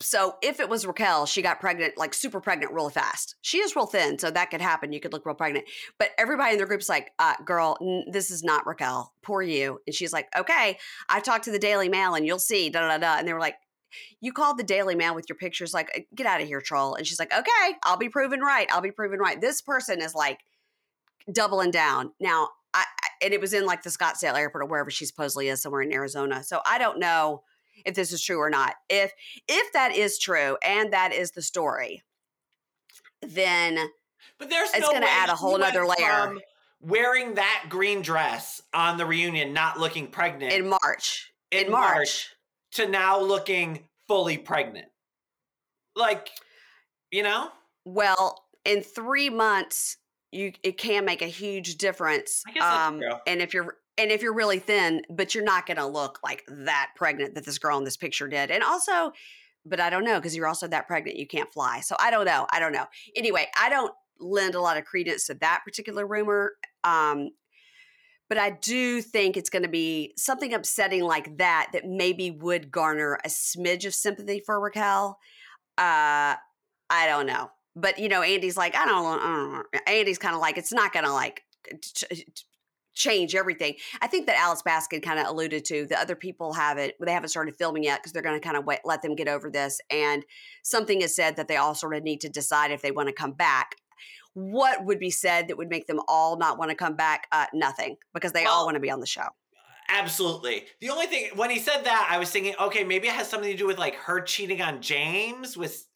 so 0.00 0.36
if 0.42 0.60
it 0.60 0.68
was 0.68 0.86
Raquel, 0.86 1.24
she 1.24 1.40
got 1.40 1.58
pregnant, 1.58 1.96
like 1.96 2.12
super 2.12 2.40
pregnant, 2.40 2.72
really 2.72 2.92
fast. 2.92 3.36
She 3.40 3.58
is 3.58 3.74
real 3.74 3.86
thin, 3.86 4.18
so 4.18 4.30
that 4.30 4.50
could 4.50 4.60
happen. 4.60 4.92
You 4.92 5.00
could 5.00 5.12
look 5.12 5.24
real 5.24 5.34
pregnant. 5.34 5.66
But 5.98 6.10
everybody 6.18 6.52
in 6.52 6.58
their 6.58 6.66
group's 6.66 6.88
like, 6.88 7.12
uh, 7.18 7.34
"Girl, 7.44 7.78
n- 7.80 8.04
this 8.10 8.30
is 8.30 8.44
not 8.44 8.66
Raquel. 8.66 9.14
Poor 9.22 9.40
you." 9.40 9.80
And 9.86 9.94
she's 9.94 10.12
like, 10.12 10.28
"Okay, 10.36 10.78
I 11.08 11.20
talked 11.20 11.44
to 11.44 11.50
the 11.50 11.58
Daily 11.58 11.88
Mail, 11.88 12.14
and 12.14 12.26
you'll 12.26 12.38
see." 12.38 12.68
Da 12.68 12.80
da 12.80 12.98
da. 12.98 13.16
And 13.18 13.26
they 13.26 13.32
were 13.32 13.40
like, 13.40 13.56
"You 14.20 14.34
called 14.34 14.58
the 14.58 14.64
Daily 14.64 14.94
Mail 14.94 15.14
with 15.14 15.30
your 15.30 15.36
pictures? 15.36 15.72
Like, 15.72 15.90
"Uh, 15.96 16.00
get 16.14 16.26
out 16.26 16.42
of 16.42 16.46
here, 16.46 16.60
troll." 16.60 16.94
And 16.94 17.06
she's 17.06 17.18
like, 17.18 17.32
"Okay, 17.32 17.76
I'll 17.82 17.96
be 17.96 18.10
proven 18.10 18.40
right. 18.40 18.68
I'll 18.70 18.82
be 18.82 18.90
proven 18.90 19.18
right." 19.18 19.40
This 19.40 19.62
person 19.62 20.02
is 20.02 20.14
like 20.14 20.40
doubling 21.32 21.70
down 21.70 22.12
now. 22.20 22.48
I, 22.74 22.84
and 23.22 23.32
it 23.32 23.40
was 23.40 23.54
in 23.54 23.64
like 23.64 23.82
the 23.82 23.90
Scottsdale 23.90 24.36
airport 24.36 24.64
or 24.64 24.66
wherever 24.66 24.90
she 24.90 25.06
supposedly 25.06 25.48
is, 25.48 25.62
somewhere 25.62 25.80
in 25.80 25.92
Arizona. 25.92 26.44
So 26.44 26.60
I 26.66 26.78
don't 26.78 26.98
know 26.98 27.42
if 27.86 27.94
this 27.94 28.12
is 28.12 28.22
true 28.22 28.38
or 28.38 28.50
not. 28.50 28.74
If 28.88 29.12
if 29.48 29.72
that 29.72 29.94
is 29.94 30.18
true 30.18 30.58
and 30.62 30.92
that 30.92 31.12
is 31.14 31.30
the 31.30 31.42
story, 31.42 32.02
then 33.22 33.78
But 34.38 34.50
there's 34.50 34.70
It's 34.70 34.80
no 34.80 34.92
gonna 34.92 35.06
add 35.06 35.30
a 35.30 35.34
whole 35.34 35.52
went 35.52 35.64
nother 35.64 35.86
layer. 35.86 36.36
Wearing 36.82 37.34
that 37.34 37.64
green 37.70 38.02
dress 38.02 38.60
on 38.74 38.98
the 38.98 39.06
reunion, 39.06 39.54
not 39.54 39.80
looking 39.80 40.08
pregnant 40.08 40.52
in 40.52 40.68
March, 40.68 41.32
in, 41.50 41.66
in 41.66 41.72
March, 41.72 41.96
March. 41.96 42.30
to 42.72 42.86
now 42.86 43.18
looking 43.18 43.88
fully 44.06 44.36
pregnant. 44.36 44.88
Like, 45.96 46.28
you 47.10 47.22
know? 47.22 47.48
well, 47.86 48.44
in 48.66 48.82
three 48.82 49.30
months, 49.30 49.96
you 50.32 50.52
it 50.62 50.78
can 50.78 51.04
make 51.04 51.22
a 51.22 51.26
huge 51.26 51.76
difference. 51.76 52.42
I 52.46 52.52
guess 52.52 52.62
that's 52.62 52.88
Um, 52.88 53.00
and 53.26 53.40
if 53.40 53.54
you're 53.54 53.76
and 53.98 54.10
if 54.10 54.22
you're 54.22 54.34
really 54.34 54.58
thin, 54.58 55.02
but 55.08 55.34
you're 55.34 55.44
not 55.44 55.66
going 55.66 55.78
to 55.78 55.86
look 55.86 56.18
like 56.22 56.44
that 56.48 56.90
pregnant 56.96 57.34
that 57.34 57.44
this 57.44 57.58
girl 57.58 57.78
in 57.78 57.84
this 57.84 57.96
picture 57.96 58.28
did, 58.28 58.50
and 58.50 58.62
also. 58.62 59.12
But 59.68 59.80
I 59.80 59.90
don't 59.90 60.04
know 60.04 60.14
because 60.14 60.36
you're 60.36 60.46
also 60.46 60.68
that 60.68 60.86
pregnant 60.86 61.18
you 61.18 61.26
can't 61.26 61.52
fly. 61.52 61.80
So 61.80 61.96
I 61.98 62.12
don't 62.12 62.24
know. 62.24 62.46
I 62.52 62.60
don't 62.60 62.72
know. 62.72 62.86
Anyway, 63.16 63.48
I 63.58 63.68
don't 63.68 63.92
lend 64.20 64.54
a 64.54 64.60
lot 64.60 64.76
of 64.76 64.84
credence 64.84 65.26
to 65.26 65.34
that 65.34 65.62
particular 65.64 66.06
rumor. 66.06 66.52
Um, 66.84 67.30
but 68.28 68.38
I 68.38 68.50
do 68.50 69.02
think 69.02 69.36
it's 69.36 69.50
going 69.50 69.62
to 69.62 69.68
be 69.68 70.12
something 70.16 70.54
upsetting 70.54 71.02
like 71.02 71.38
that 71.38 71.70
that 71.72 71.84
maybe 71.84 72.30
would 72.30 72.70
garner 72.70 73.18
a 73.24 73.28
smidge 73.28 73.86
of 73.86 73.94
sympathy 73.94 74.40
for 74.44 74.60
Raquel. 74.60 75.18
Uh, 75.78 76.34
I 76.88 77.06
don't 77.06 77.26
know, 77.26 77.50
but 77.76 77.98
you 77.98 78.08
know, 78.08 78.22
Andy's 78.22 78.56
like, 78.56 78.74
I 78.74 78.86
don't, 78.86 79.20
I 79.20 79.36
don't 79.36 79.52
know. 79.52 79.80
Andy's 79.86 80.18
kind 80.18 80.34
of 80.34 80.40
like, 80.40 80.58
it's 80.58 80.72
not 80.72 80.92
going 80.92 81.04
to 81.04 81.12
like 81.12 81.42
ch- 81.82 82.04
ch- 82.12 82.44
change 82.94 83.34
everything. 83.34 83.74
I 84.00 84.06
think 84.06 84.26
that 84.26 84.38
Alex 84.38 84.62
Baskin 84.66 85.02
kind 85.02 85.20
of 85.20 85.26
alluded 85.26 85.66
to 85.66 85.86
the 85.86 86.00
other 86.00 86.16
people 86.16 86.54
have 86.54 86.78
it, 86.78 86.94
they 86.98 87.12
haven't 87.12 87.28
started 87.28 87.54
filming 87.56 87.84
yet 87.84 88.00
because 88.00 88.12
they're 88.12 88.22
going 88.22 88.40
to 88.40 88.44
kind 88.44 88.56
of 88.56 88.64
wait, 88.64 88.80
let 88.84 89.02
them 89.02 89.14
get 89.14 89.28
over 89.28 89.50
this. 89.50 89.78
And 89.90 90.24
something 90.64 91.02
is 91.02 91.14
said 91.14 91.36
that 91.36 91.46
they 91.46 91.56
all 91.56 91.74
sort 91.74 91.94
of 91.94 92.02
need 92.02 92.22
to 92.22 92.28
decide 92.30 92.70
if 92.70 92.80
they 92.80 92.90
want 92.90 93.08
to 93.08 93.14
come 93.14 93.32
back. 93.32 93.76
What 94.32 94.84
would 94.84 94.98
be 94.98 95.10
said 95.10 95.48
that 95.48 95.58
would 95.58 95.68
make 95.68 95.86
them 95.86 96.00
all 96.08 96.38
not 96.38 96.58
want 96.58 96.70
to 96.70 96.76
come 96.76 96.96
back? 96.96 97.26
Uh, 97.30 97.46
nothing, 97.54 97.96
because 98.12 98.32
they 98.32 98.44
all 98.44 98.64
want 98.64 98.74
to 98.74 98.80
be 98.80 98.90
on 98.90 99.00
the 99.00 99.06
show. 99.06 99.28
Absolutely. 99.88 100.64
The 100.80 100.90
only 100.90 101.06
thing 101.06 101.30
when 101.36 101.50
he 101.50 101.58
said 101.58 101.84
that, 101.84 102.08
I 102.10 102.18
was 102.18 102.30
thinking, 102.30 102.54
okay, 102.60 102.82
maybe 102.82 103.08
it 103.08 103.14
has 103.14 103.28
something 103.28 103.50
to 103.50 103.56
do 103.56 103.66
with 103.66 103.78
like 103.78 103.94
her 103.94 104.20
cheating 104.20 104.60
on 104.60 104.82
James 104.82 105.56
with 105.56 105.86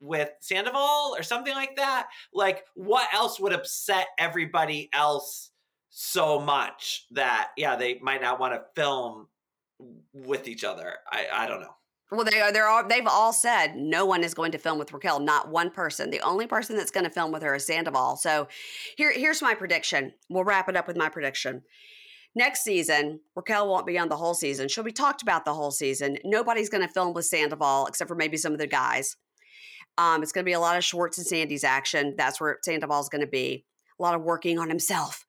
with 0.00 0.30
Sandoval 0.40 1.14
or 1.16 1.22
something 1.22 1.54
like 1.54 1.76
that. 1.76 2.08
Like, 2.32 2.64
what 2.74 3.08
else 3.12 3.40
would 3.40 3.52
upset 3.52 4.08
everybody 4.18 4.88
else 4.92 5.50
so 5.90 6.38
much 6.40 7.06
that 7.12 7.50
yeah, 7.56 7.76
they 7.76 7.98
might 8.00 8.22
not 8.22 8.40
want 8.40 8.54
to 8.54 8.62
film 8.74 9.28
with 10.12 10.48
each 10.48 10.64
other? 10.64 10.94
I 11.10 11.26
I 11.32 11.46
don't 11.46 11.60
know. 11.60 11.74
Well, 12.10 12.24
they 12.24 12.40
are. 12.40 12.50
They're 12.52 12.68
all. 12.68 12.86
They've 12.86 13.06
all 13.06 13.34
said 13.34 13.76
no 13.76 14.06
one 14.06 14.24
is 14.24 14.32
going 14.32 14.52
to 14.52 14.58
film 14.58 14.78
with 14.78 14.92
Raquel. 14.92 15.20
Not 15.20 15.50
one 15.50 15.70
person. 15.70 16.10
The 16.10 16.20
only 16.20 16.46
person 16.46 16.76
that's 16.76 16.90
going 16.90 17.04
to 17.04 17.10
film 17.10 17.32
with 17.32 17.42
her 17.42 17.54
is 17.54 17.66
Sandoval. 17.66 18.16
So, 18.16 18.48
here, 18.96 19.12
here's 19.12 19.42
my 19.42 19.54
prediction. 19.54 20.14
We'll 20.30 20.44
wrap 20.44 20.70
it 20.70 20.76
up 20.76 20.86
with 20.88 20.96
my 20.96 21.10
prediction. 21.10 21.62
Next 22.34 22.62
season, 22.62 23.20
Raquel 23.34 23.68
won't 23.68 23.86
be 23.86 23.98
on 23.98 24.08
the 24.08 24.16
whole 24.16 24.34
season. 24.34 24.68
She'll 24.68 24.84
be 24.84 24.92
talked 24.92 25.22
about 25.22 25.44
the 25.44 25.54
whole 25.54 25.70
season. 25.70 26.18
Nobody's 26.24 26.68
going 26.70 26.86
to 26.86 26.92
film 26.92 27.12
with 27.12 27.26
Sandoval 27.26 27.86
except 27.86 28.08
for 28.08 28.14
maybe 28.14 28.36
some 28.36 28.52
of 28.52 28.58
the 28.58 28.66
guys. 28.66 29.16
Um, 29.98 30.22
it's 30.22 30.32
going 30.32 30.44
to 30.44 30.48
be 30.48 30.54
a 30.54 30.60
lot 30.60 30.78
of 30.78 30.84
Schwartz 30.84 31.18
and 31.18 31.26
Sandy's 31.26 31.64
action. 31.64 32.14
That's 32.16 32.40
where 32.40 32.58
Sandoval's 32.62 33.08
going 33.08 33.20
to 33.20 33.26
be. 33.26 33.66
A 33.98 34.02
lot 34.02 34.14
of 34.14 34.22
working 34.22 34.58
on 34.58 34.68
himself. 34.68 35.26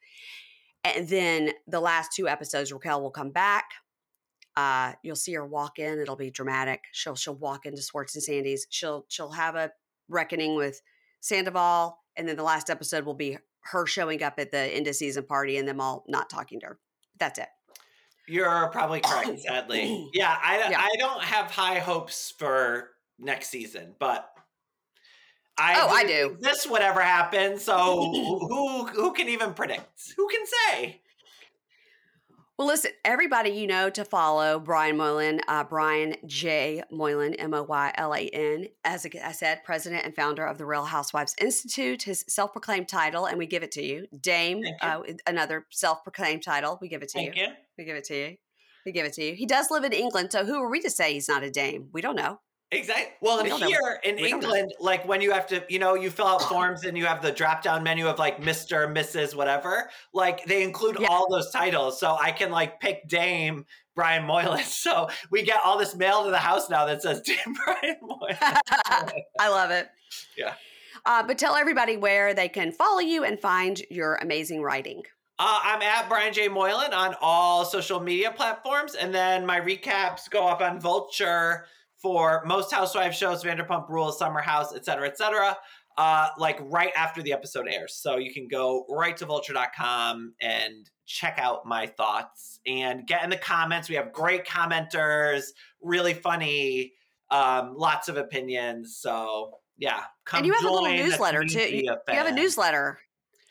And 0.83 1.09
then 1.09 1.51
the 1.67 1.79
last 1.79 2.11
two 2.15 2.29
episodes, 2.29 2.71
Raquel 2.71 3.01
will 3.01 3.11
come 3.11 3.31
back. 3.31 3.65
Uh, 4.55 4.93
you'll 5.03 5.15
see 5.15 5.33
her 5.33 5.45
walk 5.45 5.79
in. 5.79 5.99
It'll 5.99 6.15
be 6.15 6.31
dramatic. 6.31 6.83
She'll 6.91 7.15
she'll 7.15 7.35
walk 7.35 7.65
into 7.65 7.81
Schwartz 7.81 8.15
and 8.15 8.23
Sandy's. 8.23 8.67
She'll 8.69 9.05
she'll 9.09 9.31
have 9.31 9.55
a 9.55 9.71
reckoning 10.07 10.55
with 10.55 10.81
Sandoval, 11.21 11.97
and 12.15 12.27
then 12.27 12.35
the 12.35 12.43
last 12.43 12.69
episode 12.69 13.05
will 13.05 13.13
be 13.13 13.37
her 13.71 13.85
showing 13.85 14.23
up 14.23 14.35
at 14.37 14.51
the 14.51 14.57
end 14.57 14.87
of 14.87 14.95
season 14.95 15.25
party 15.25 15.57
and 15.57 15.67
them 15.67 15.81
all 15.81 16.03
not 16.07 16.29
talking 16.29 16.59
to 16.61 16.67
her. 16.67 16.79
That's 17.19 17.39
it. 17.39 17.47
You're 18.27 18.69
probably 18.69 19.01
correct, 19.01 19.39
sadly. 19.47 20.09
Yeah, 20.13 20.35
I 20.41 20.69
Yeah. 20.69 20.81
I 20.81 20.95
don't 20.97 21.23
have 21.23 21.51
high 21.51 21.79
hopes 21.79 22.33
for 22.37 22.91
next 23.17 23.49
season, 23.49 23.95
but 23.99 24.29
I 25.59 25.75
Oh, 25.77 25.87
I 25.89 26.03
do. 26.05 26.37
This 26.39 26.67
would 26.67 26.81
ever 26.81 27.01
happen, 27.01 27.59
so 27.59 28.11
who 28.13 28.87
who 28.87 29.13
can 29.13 29.29
even 29.29 29.53
predict? 29.53 30.13
Who 30.17 30.27
can 30.29 30.45
say? 30.45 31.01
Well, 32.59 32.67
listen, 32.67 32.91
everybody 33.05 33.51
you 33.51 33.67
know 33.67 33.89
to 33.91 34.03
follow 34.03 34.59
Brian 34.59 34.97
Moylan, 34.97 35.39
uh, 35.47 35.63
Brian 35.63 36.17
J. 36.25 36.83
Moylan, 36.91 37.35
M 37.35 37.53
O 37.53 37.63
Y 37.63 37.93
L 37.95 38.13
A 38.13 38.19
N, 38.19 38.67
as 38.83 39.07
I 39.23 39.31
said, 39.31 39.63
president 39.63 40.03
and 40.03 40.13
founder 40.13 40.45
of 40.45 40.57
the 40.57 40.65
Real 40.65 40.83
Housewives 40.83 41.35
Institute, 41.39 42.03
his 42.03 42.25
self 42.27 42.51
proclaimed 42.51 42.89
title, 42.89 43.27
and 43.27 43.37
we 43.37 43.45
give 43.45 43.63
it 43.63 43.71
to 43.71 43.81
you. 43.81 44.07
Dame, 44.19 44.57
you. 44.57 44.73
uh, 44.81 45.03
another 45.25 45.67
self 45.71 46.03
proclaimed 46.03 46.43
title, 46.43 46.77
we 46.81 46.89
give 46.89 47.01
it 47.01 47.07
to 47.09 47.19
Thank 47.19 47.37
you. 47.37 47.43
you. 47.43 47.49
We 47.77 47.85
give 47.85 47.95
it 47.95 48.03
to 48.05 48.15
you. 48.15 48.35
We 48.85 48.91
give 48.91 49.05
it 49.05 49.13
to 49.13 49.23
you. 49.23 49.35
He 49.35 49.45
does 49.45 49.71
live 49.71 49.85
in 49.85 49.93
England, 49.93 50.33
so 50.33 50.43
who 50.45 50.61
are 50.61 50.69
we 50.69 50.81
to 50.81 50.89
say 50.89 51.13
he's 51.13 51.29
not 51.29 51.43
a 51.43 51.49
dame? 51.49 51.87
We 51.93 52.01
don't 52.01 52.17
know. 52.17 52.41
Exactly. 52.71 53.13
Well, 53.21 53.41
We 53.41 53.49
don't 53.49 53.61
know. 53.61 53.67
here 53.67 53.99
in 54.03 54.17
We. 54.17 54.29
England, 54.29 54.73
like 54.79 55.07
when 55.07 55.21
you 55.21 55.31
have 55.31 55.47
to, 55.47 55.63
you 55.69 55.79
know, 55.79 55.95
you 55.95 56.11
fill 56.11 56.27
out 56.27 56.43
forms 56.43 56.83
and 56.85 56.95
you 56.97 57.05
have 57.05 57.21
the 57.21 57.31
drop 57.31 57.63
down 57.63 57.81
menu 57.83 58.07
of 58.07 58.19
like 58.19 58.41
Mr., 58.41 58.87
Mrs., 58.93 59.33
whatever, 59.33 59.89
like 60.13 60.45
they 60.45 60.61
include 60.63 60.97
Yeah. 60.99 61.07
all 61.09 61.27
those 61.31 61.49
titles. 61.51 61.99
So 61.99 62.15
I 62.19 62.31
can 62.31 62.51
like 62.51 62.79
pick 62.79 63.07
Dame 63.07 63.65
Brian 63.95 64.23
Moylan. 64.23 64.63
So 64.65 65.09
we 65.31 65.41
get 65.43 65.59
all 65.65 65.79
this 65.79 65.95
mail 65.95 66.23
to 66.25 66.29
the 66.29 66.37
house 66.37 66.69
now 66.69 66.85
that 66.85 67.01
says 67.01 67.21
Dame 67.25 67.55
Brian 67.65 67.95
Moylan. 68.03 68.37
I 69.39 69.49
love 69.49 69.71
it. 69.71 69.89
Yeah. 70.37 70.53
Uh, 71.05 71.23
but 71.23 71.37
tell 71.39 71.55
everybody 71.55 71.97
where 71.97 72.33
they 72.35 72.49
can 72.49 72.71
follow 72.71 72.99
you 72.99 73.23
and 73.23 73.39
find 73.39 73.81
your 73.89 74.15
amazing 74.21 74.61
writing. 74.61 75.01
Uh, 75.39 75.59
I'm 75.63 75.81
at 75.81 76.07
Brian 76.09 76.33
J. 76.33 76.49
Moylan 76.49 76.93
on 76.93 77.15
all 77.21 77.63
social 77.65 77.99
media 77.99 78.29
platforms. 78.29 78.93
And 78.95 79.11
then 79.15 79.45
my 79.45 79.59
recaps 79.59 80.29
go 80.29 80.45
up 80.47 80.59
on 80.61 80.79
Vulture 80.79 81.65
for 82.01 82.43
most 82.45 82.71
Housewives 82.71 83.17
shows, 83.17 83.43
Vanderpump 83.43 83.89
Rules, 83.89 84.17
Summer 84.17 84.41
House, 84.41 84.73
et 84.75 84.85
cetera, 84.85 85.07
et 85.07 85.17
cetera. 85.17 85.57
Uh, 85.97 86.29
like 86.37 86.57
right 86.61 86.93
after 86.95 87.21
the 87.21 87.33
episode 87.33 87.67
airs. 87.69 87.93
So 87.95 88.15
you 88.15 88.33
can 88.33 88.47
go 88.47 88.85
right 88.87 89.17
to 89.17 89.25
vulture.com 89.25 90.33
and 90.39 90.89
check 91.05 91.37
out 91.41 91.65
my 91.65 91.87
thoughts 91.87 92.61
and 92.65 93.05
get 93.05 93.21
in 93.25 93.29
the 93.29 93.35
comments. 93.35 93.89
We 93.89 93.95
have 93.95 94.13
great 94.13 94.45
commenters, 94.45 95.47
really 95.81 96.13
funny, 96.13 96.93
um, 97.31 97.75
lots 97.75 98.07
of 98.07 98.15
opinions. 98.15 98.95
So 98.95 99.59
yeah, 99.77 100.03
come 100.23 100.37
and 100.37 100.47
you 100.47 100.53
have 100.53 100.63
a 100.63 100.71
little 100.71 100.87
newsletter 100.87 101.43
too. 101.43 101.59
You, 101.59 101.97
you 102.07 102.13
have 102.13 102.27
a 102.27 102.31
newsletter. 102.31 102.99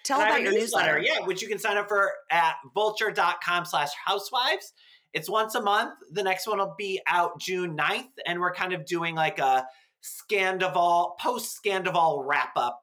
Tell 0.05 0.21
about 0.21 0.41
your 0.41 0.53
a 0.53 0.55
newsletter. 0.55 1.01
Yeah, 1.01 1.27
which 1.27 1.43
you 1.43 1.49
can 1.49 1.59
sign 1.59 1.77
up 1.77 1.89
for 1.89 2.11
at 2.31 2.55
vulture.com 2.73 3.67
slash 3.67 3.91
housewives. 4.07 4.73
It's 5.15 5.29
once 5.29 5.55
a 5.55 5.63
month. 5.63 5.95
The 6.13 6.23
next 6.23 6.47
one 6.47 6.59
will 6.59 6.75
be 6.77 7.01
out 7.07 7.41
June 7.41 7.77
9th. 7.77 8.09
And 8.27 8.41
we're 8.41 8.55
kind 8.55 8.73
of 8.73 8.85
doing 8.85 9.15
like 9.15 9.39
a 9.39 9.67
Scandival, 10.03 11.19
post 11.19 11.59
Scandival 11.63 12.25
wrap 12.27 12.53
up 12.57 12.81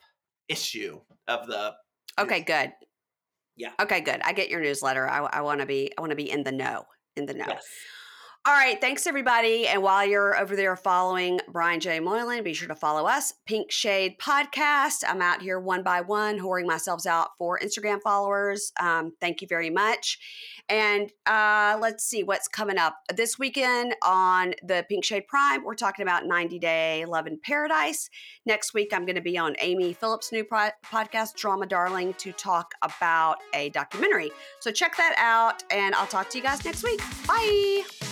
issue 0.47 0.99
of 1.27 1.47
the. 1.47 1.73
Okay, 2.19 2.41
good. 2.41 2.71
Yeah. 3.55 3.71
Okay, 3.81 4.01
good. 4.01 4.21
I 4.23 4.33
get 4.33 4.49
your 4.49 4.61
newsletter. 4.61 5.07
I, 5.07 5.19
I 5.25 5.41
want 5.41 5.61
to 5.61 5.65
be. 5.65 5.91
I 5.97 6.01
want 6.01 6.11
to 6.11 6.15
be 6.15 6.29
in 6.29 6.43
the 6.43 6.51
know. 6.51 6.85
In 7.15 7.25
the 7.25 7.33
know. 7.33 7.45
Yes. 7.47 7.65
All 8.47 8.53
right. 8.53 8.79
Thanks, 8.79 9.07
everybody. 9.07 9.67
And 9.67 9.81
while 9.81 10.05
you're 10.05 10.39
over 10.39 10.55
there 10.55 10.75
following 10.75 11.39
Brian 11.51 11.79
J. 11.79 11.99
Moylan, 11.99 12.43
be 12.43 12.53
sure 12.53 12.67
to 12.67 12.75
follow 12.75 13.07
us, 13.07 13.33
Pink 13.47 13.71
Shade 13.71 14.19
Podcast. 14.19 15.03
I'm 15.07 15.19
out 15.19 15.41
here 15.41 15.59
one 15.59 15.81
by 15.81 16.01
one, 16.01 16.37
whoring 16.37 16.67
myself 16.67 17.07
out 17.07 17.29
for 17.39 17.57
Instagram 17.57 18.03
followers. 18.03 18.71
Um, 18.79 19.13
thank 19.19 19.41
you 19.41 19.47
very 19.47 19.71
much. 19.71 20.19
And 20.67 21.11
uh, 21.25 21.77
let's 21.79 22.03
see 22.03 22.23
what's 22.23 22.47
coming 22.47 22.77
up 22.77 22.97
this 23.15 23.37
weekend 23.37 23.95
on 24.03 24.53
the 24.63 24.85
Pink 24.89 25.05
Shade 25.05 25.27
Prime. 25.27 25.63
We're 25.63 25.75
talking 25.75 26.03
about 26.03 26.25
90 26.25 26.59
Day 26.59 27.05
Love 27.05 27.27
in 27.27 27.39
Paradise. 27.43 28.09
Next 28.45 28.73
week, 28.73 28.89
I'm 28.91 29.05
going 29.05 29.15
to 29.15 29.21
be 29.21 29.37
on 29.37 29.55
Amy 29.59 29.93
Phillips' 29.93 30.31
new 30.31 30.43
pro- 30.43 30.69
podcast, 30.83 31.35
Drama 31.35 31.67
Darling, 31.67 32.13
to 32.15 32.31
talk 32.31 32.73
about 32.81 33.37
a 33.53 33.69
documentary. 33.69 34.31
So 34.59 34.71
check 34.71 34.97
that 34.97 35.15
out, 35.17 35.63
and 35.71 35.93
I'll 35.95 36.07
talk 36.07 36.29
to 36.31 36.37
you 36.37 36.43
guys 36.43 36.65
next 36.65 36.83
week. 36.83 37.01
Bye. 37.27 38.04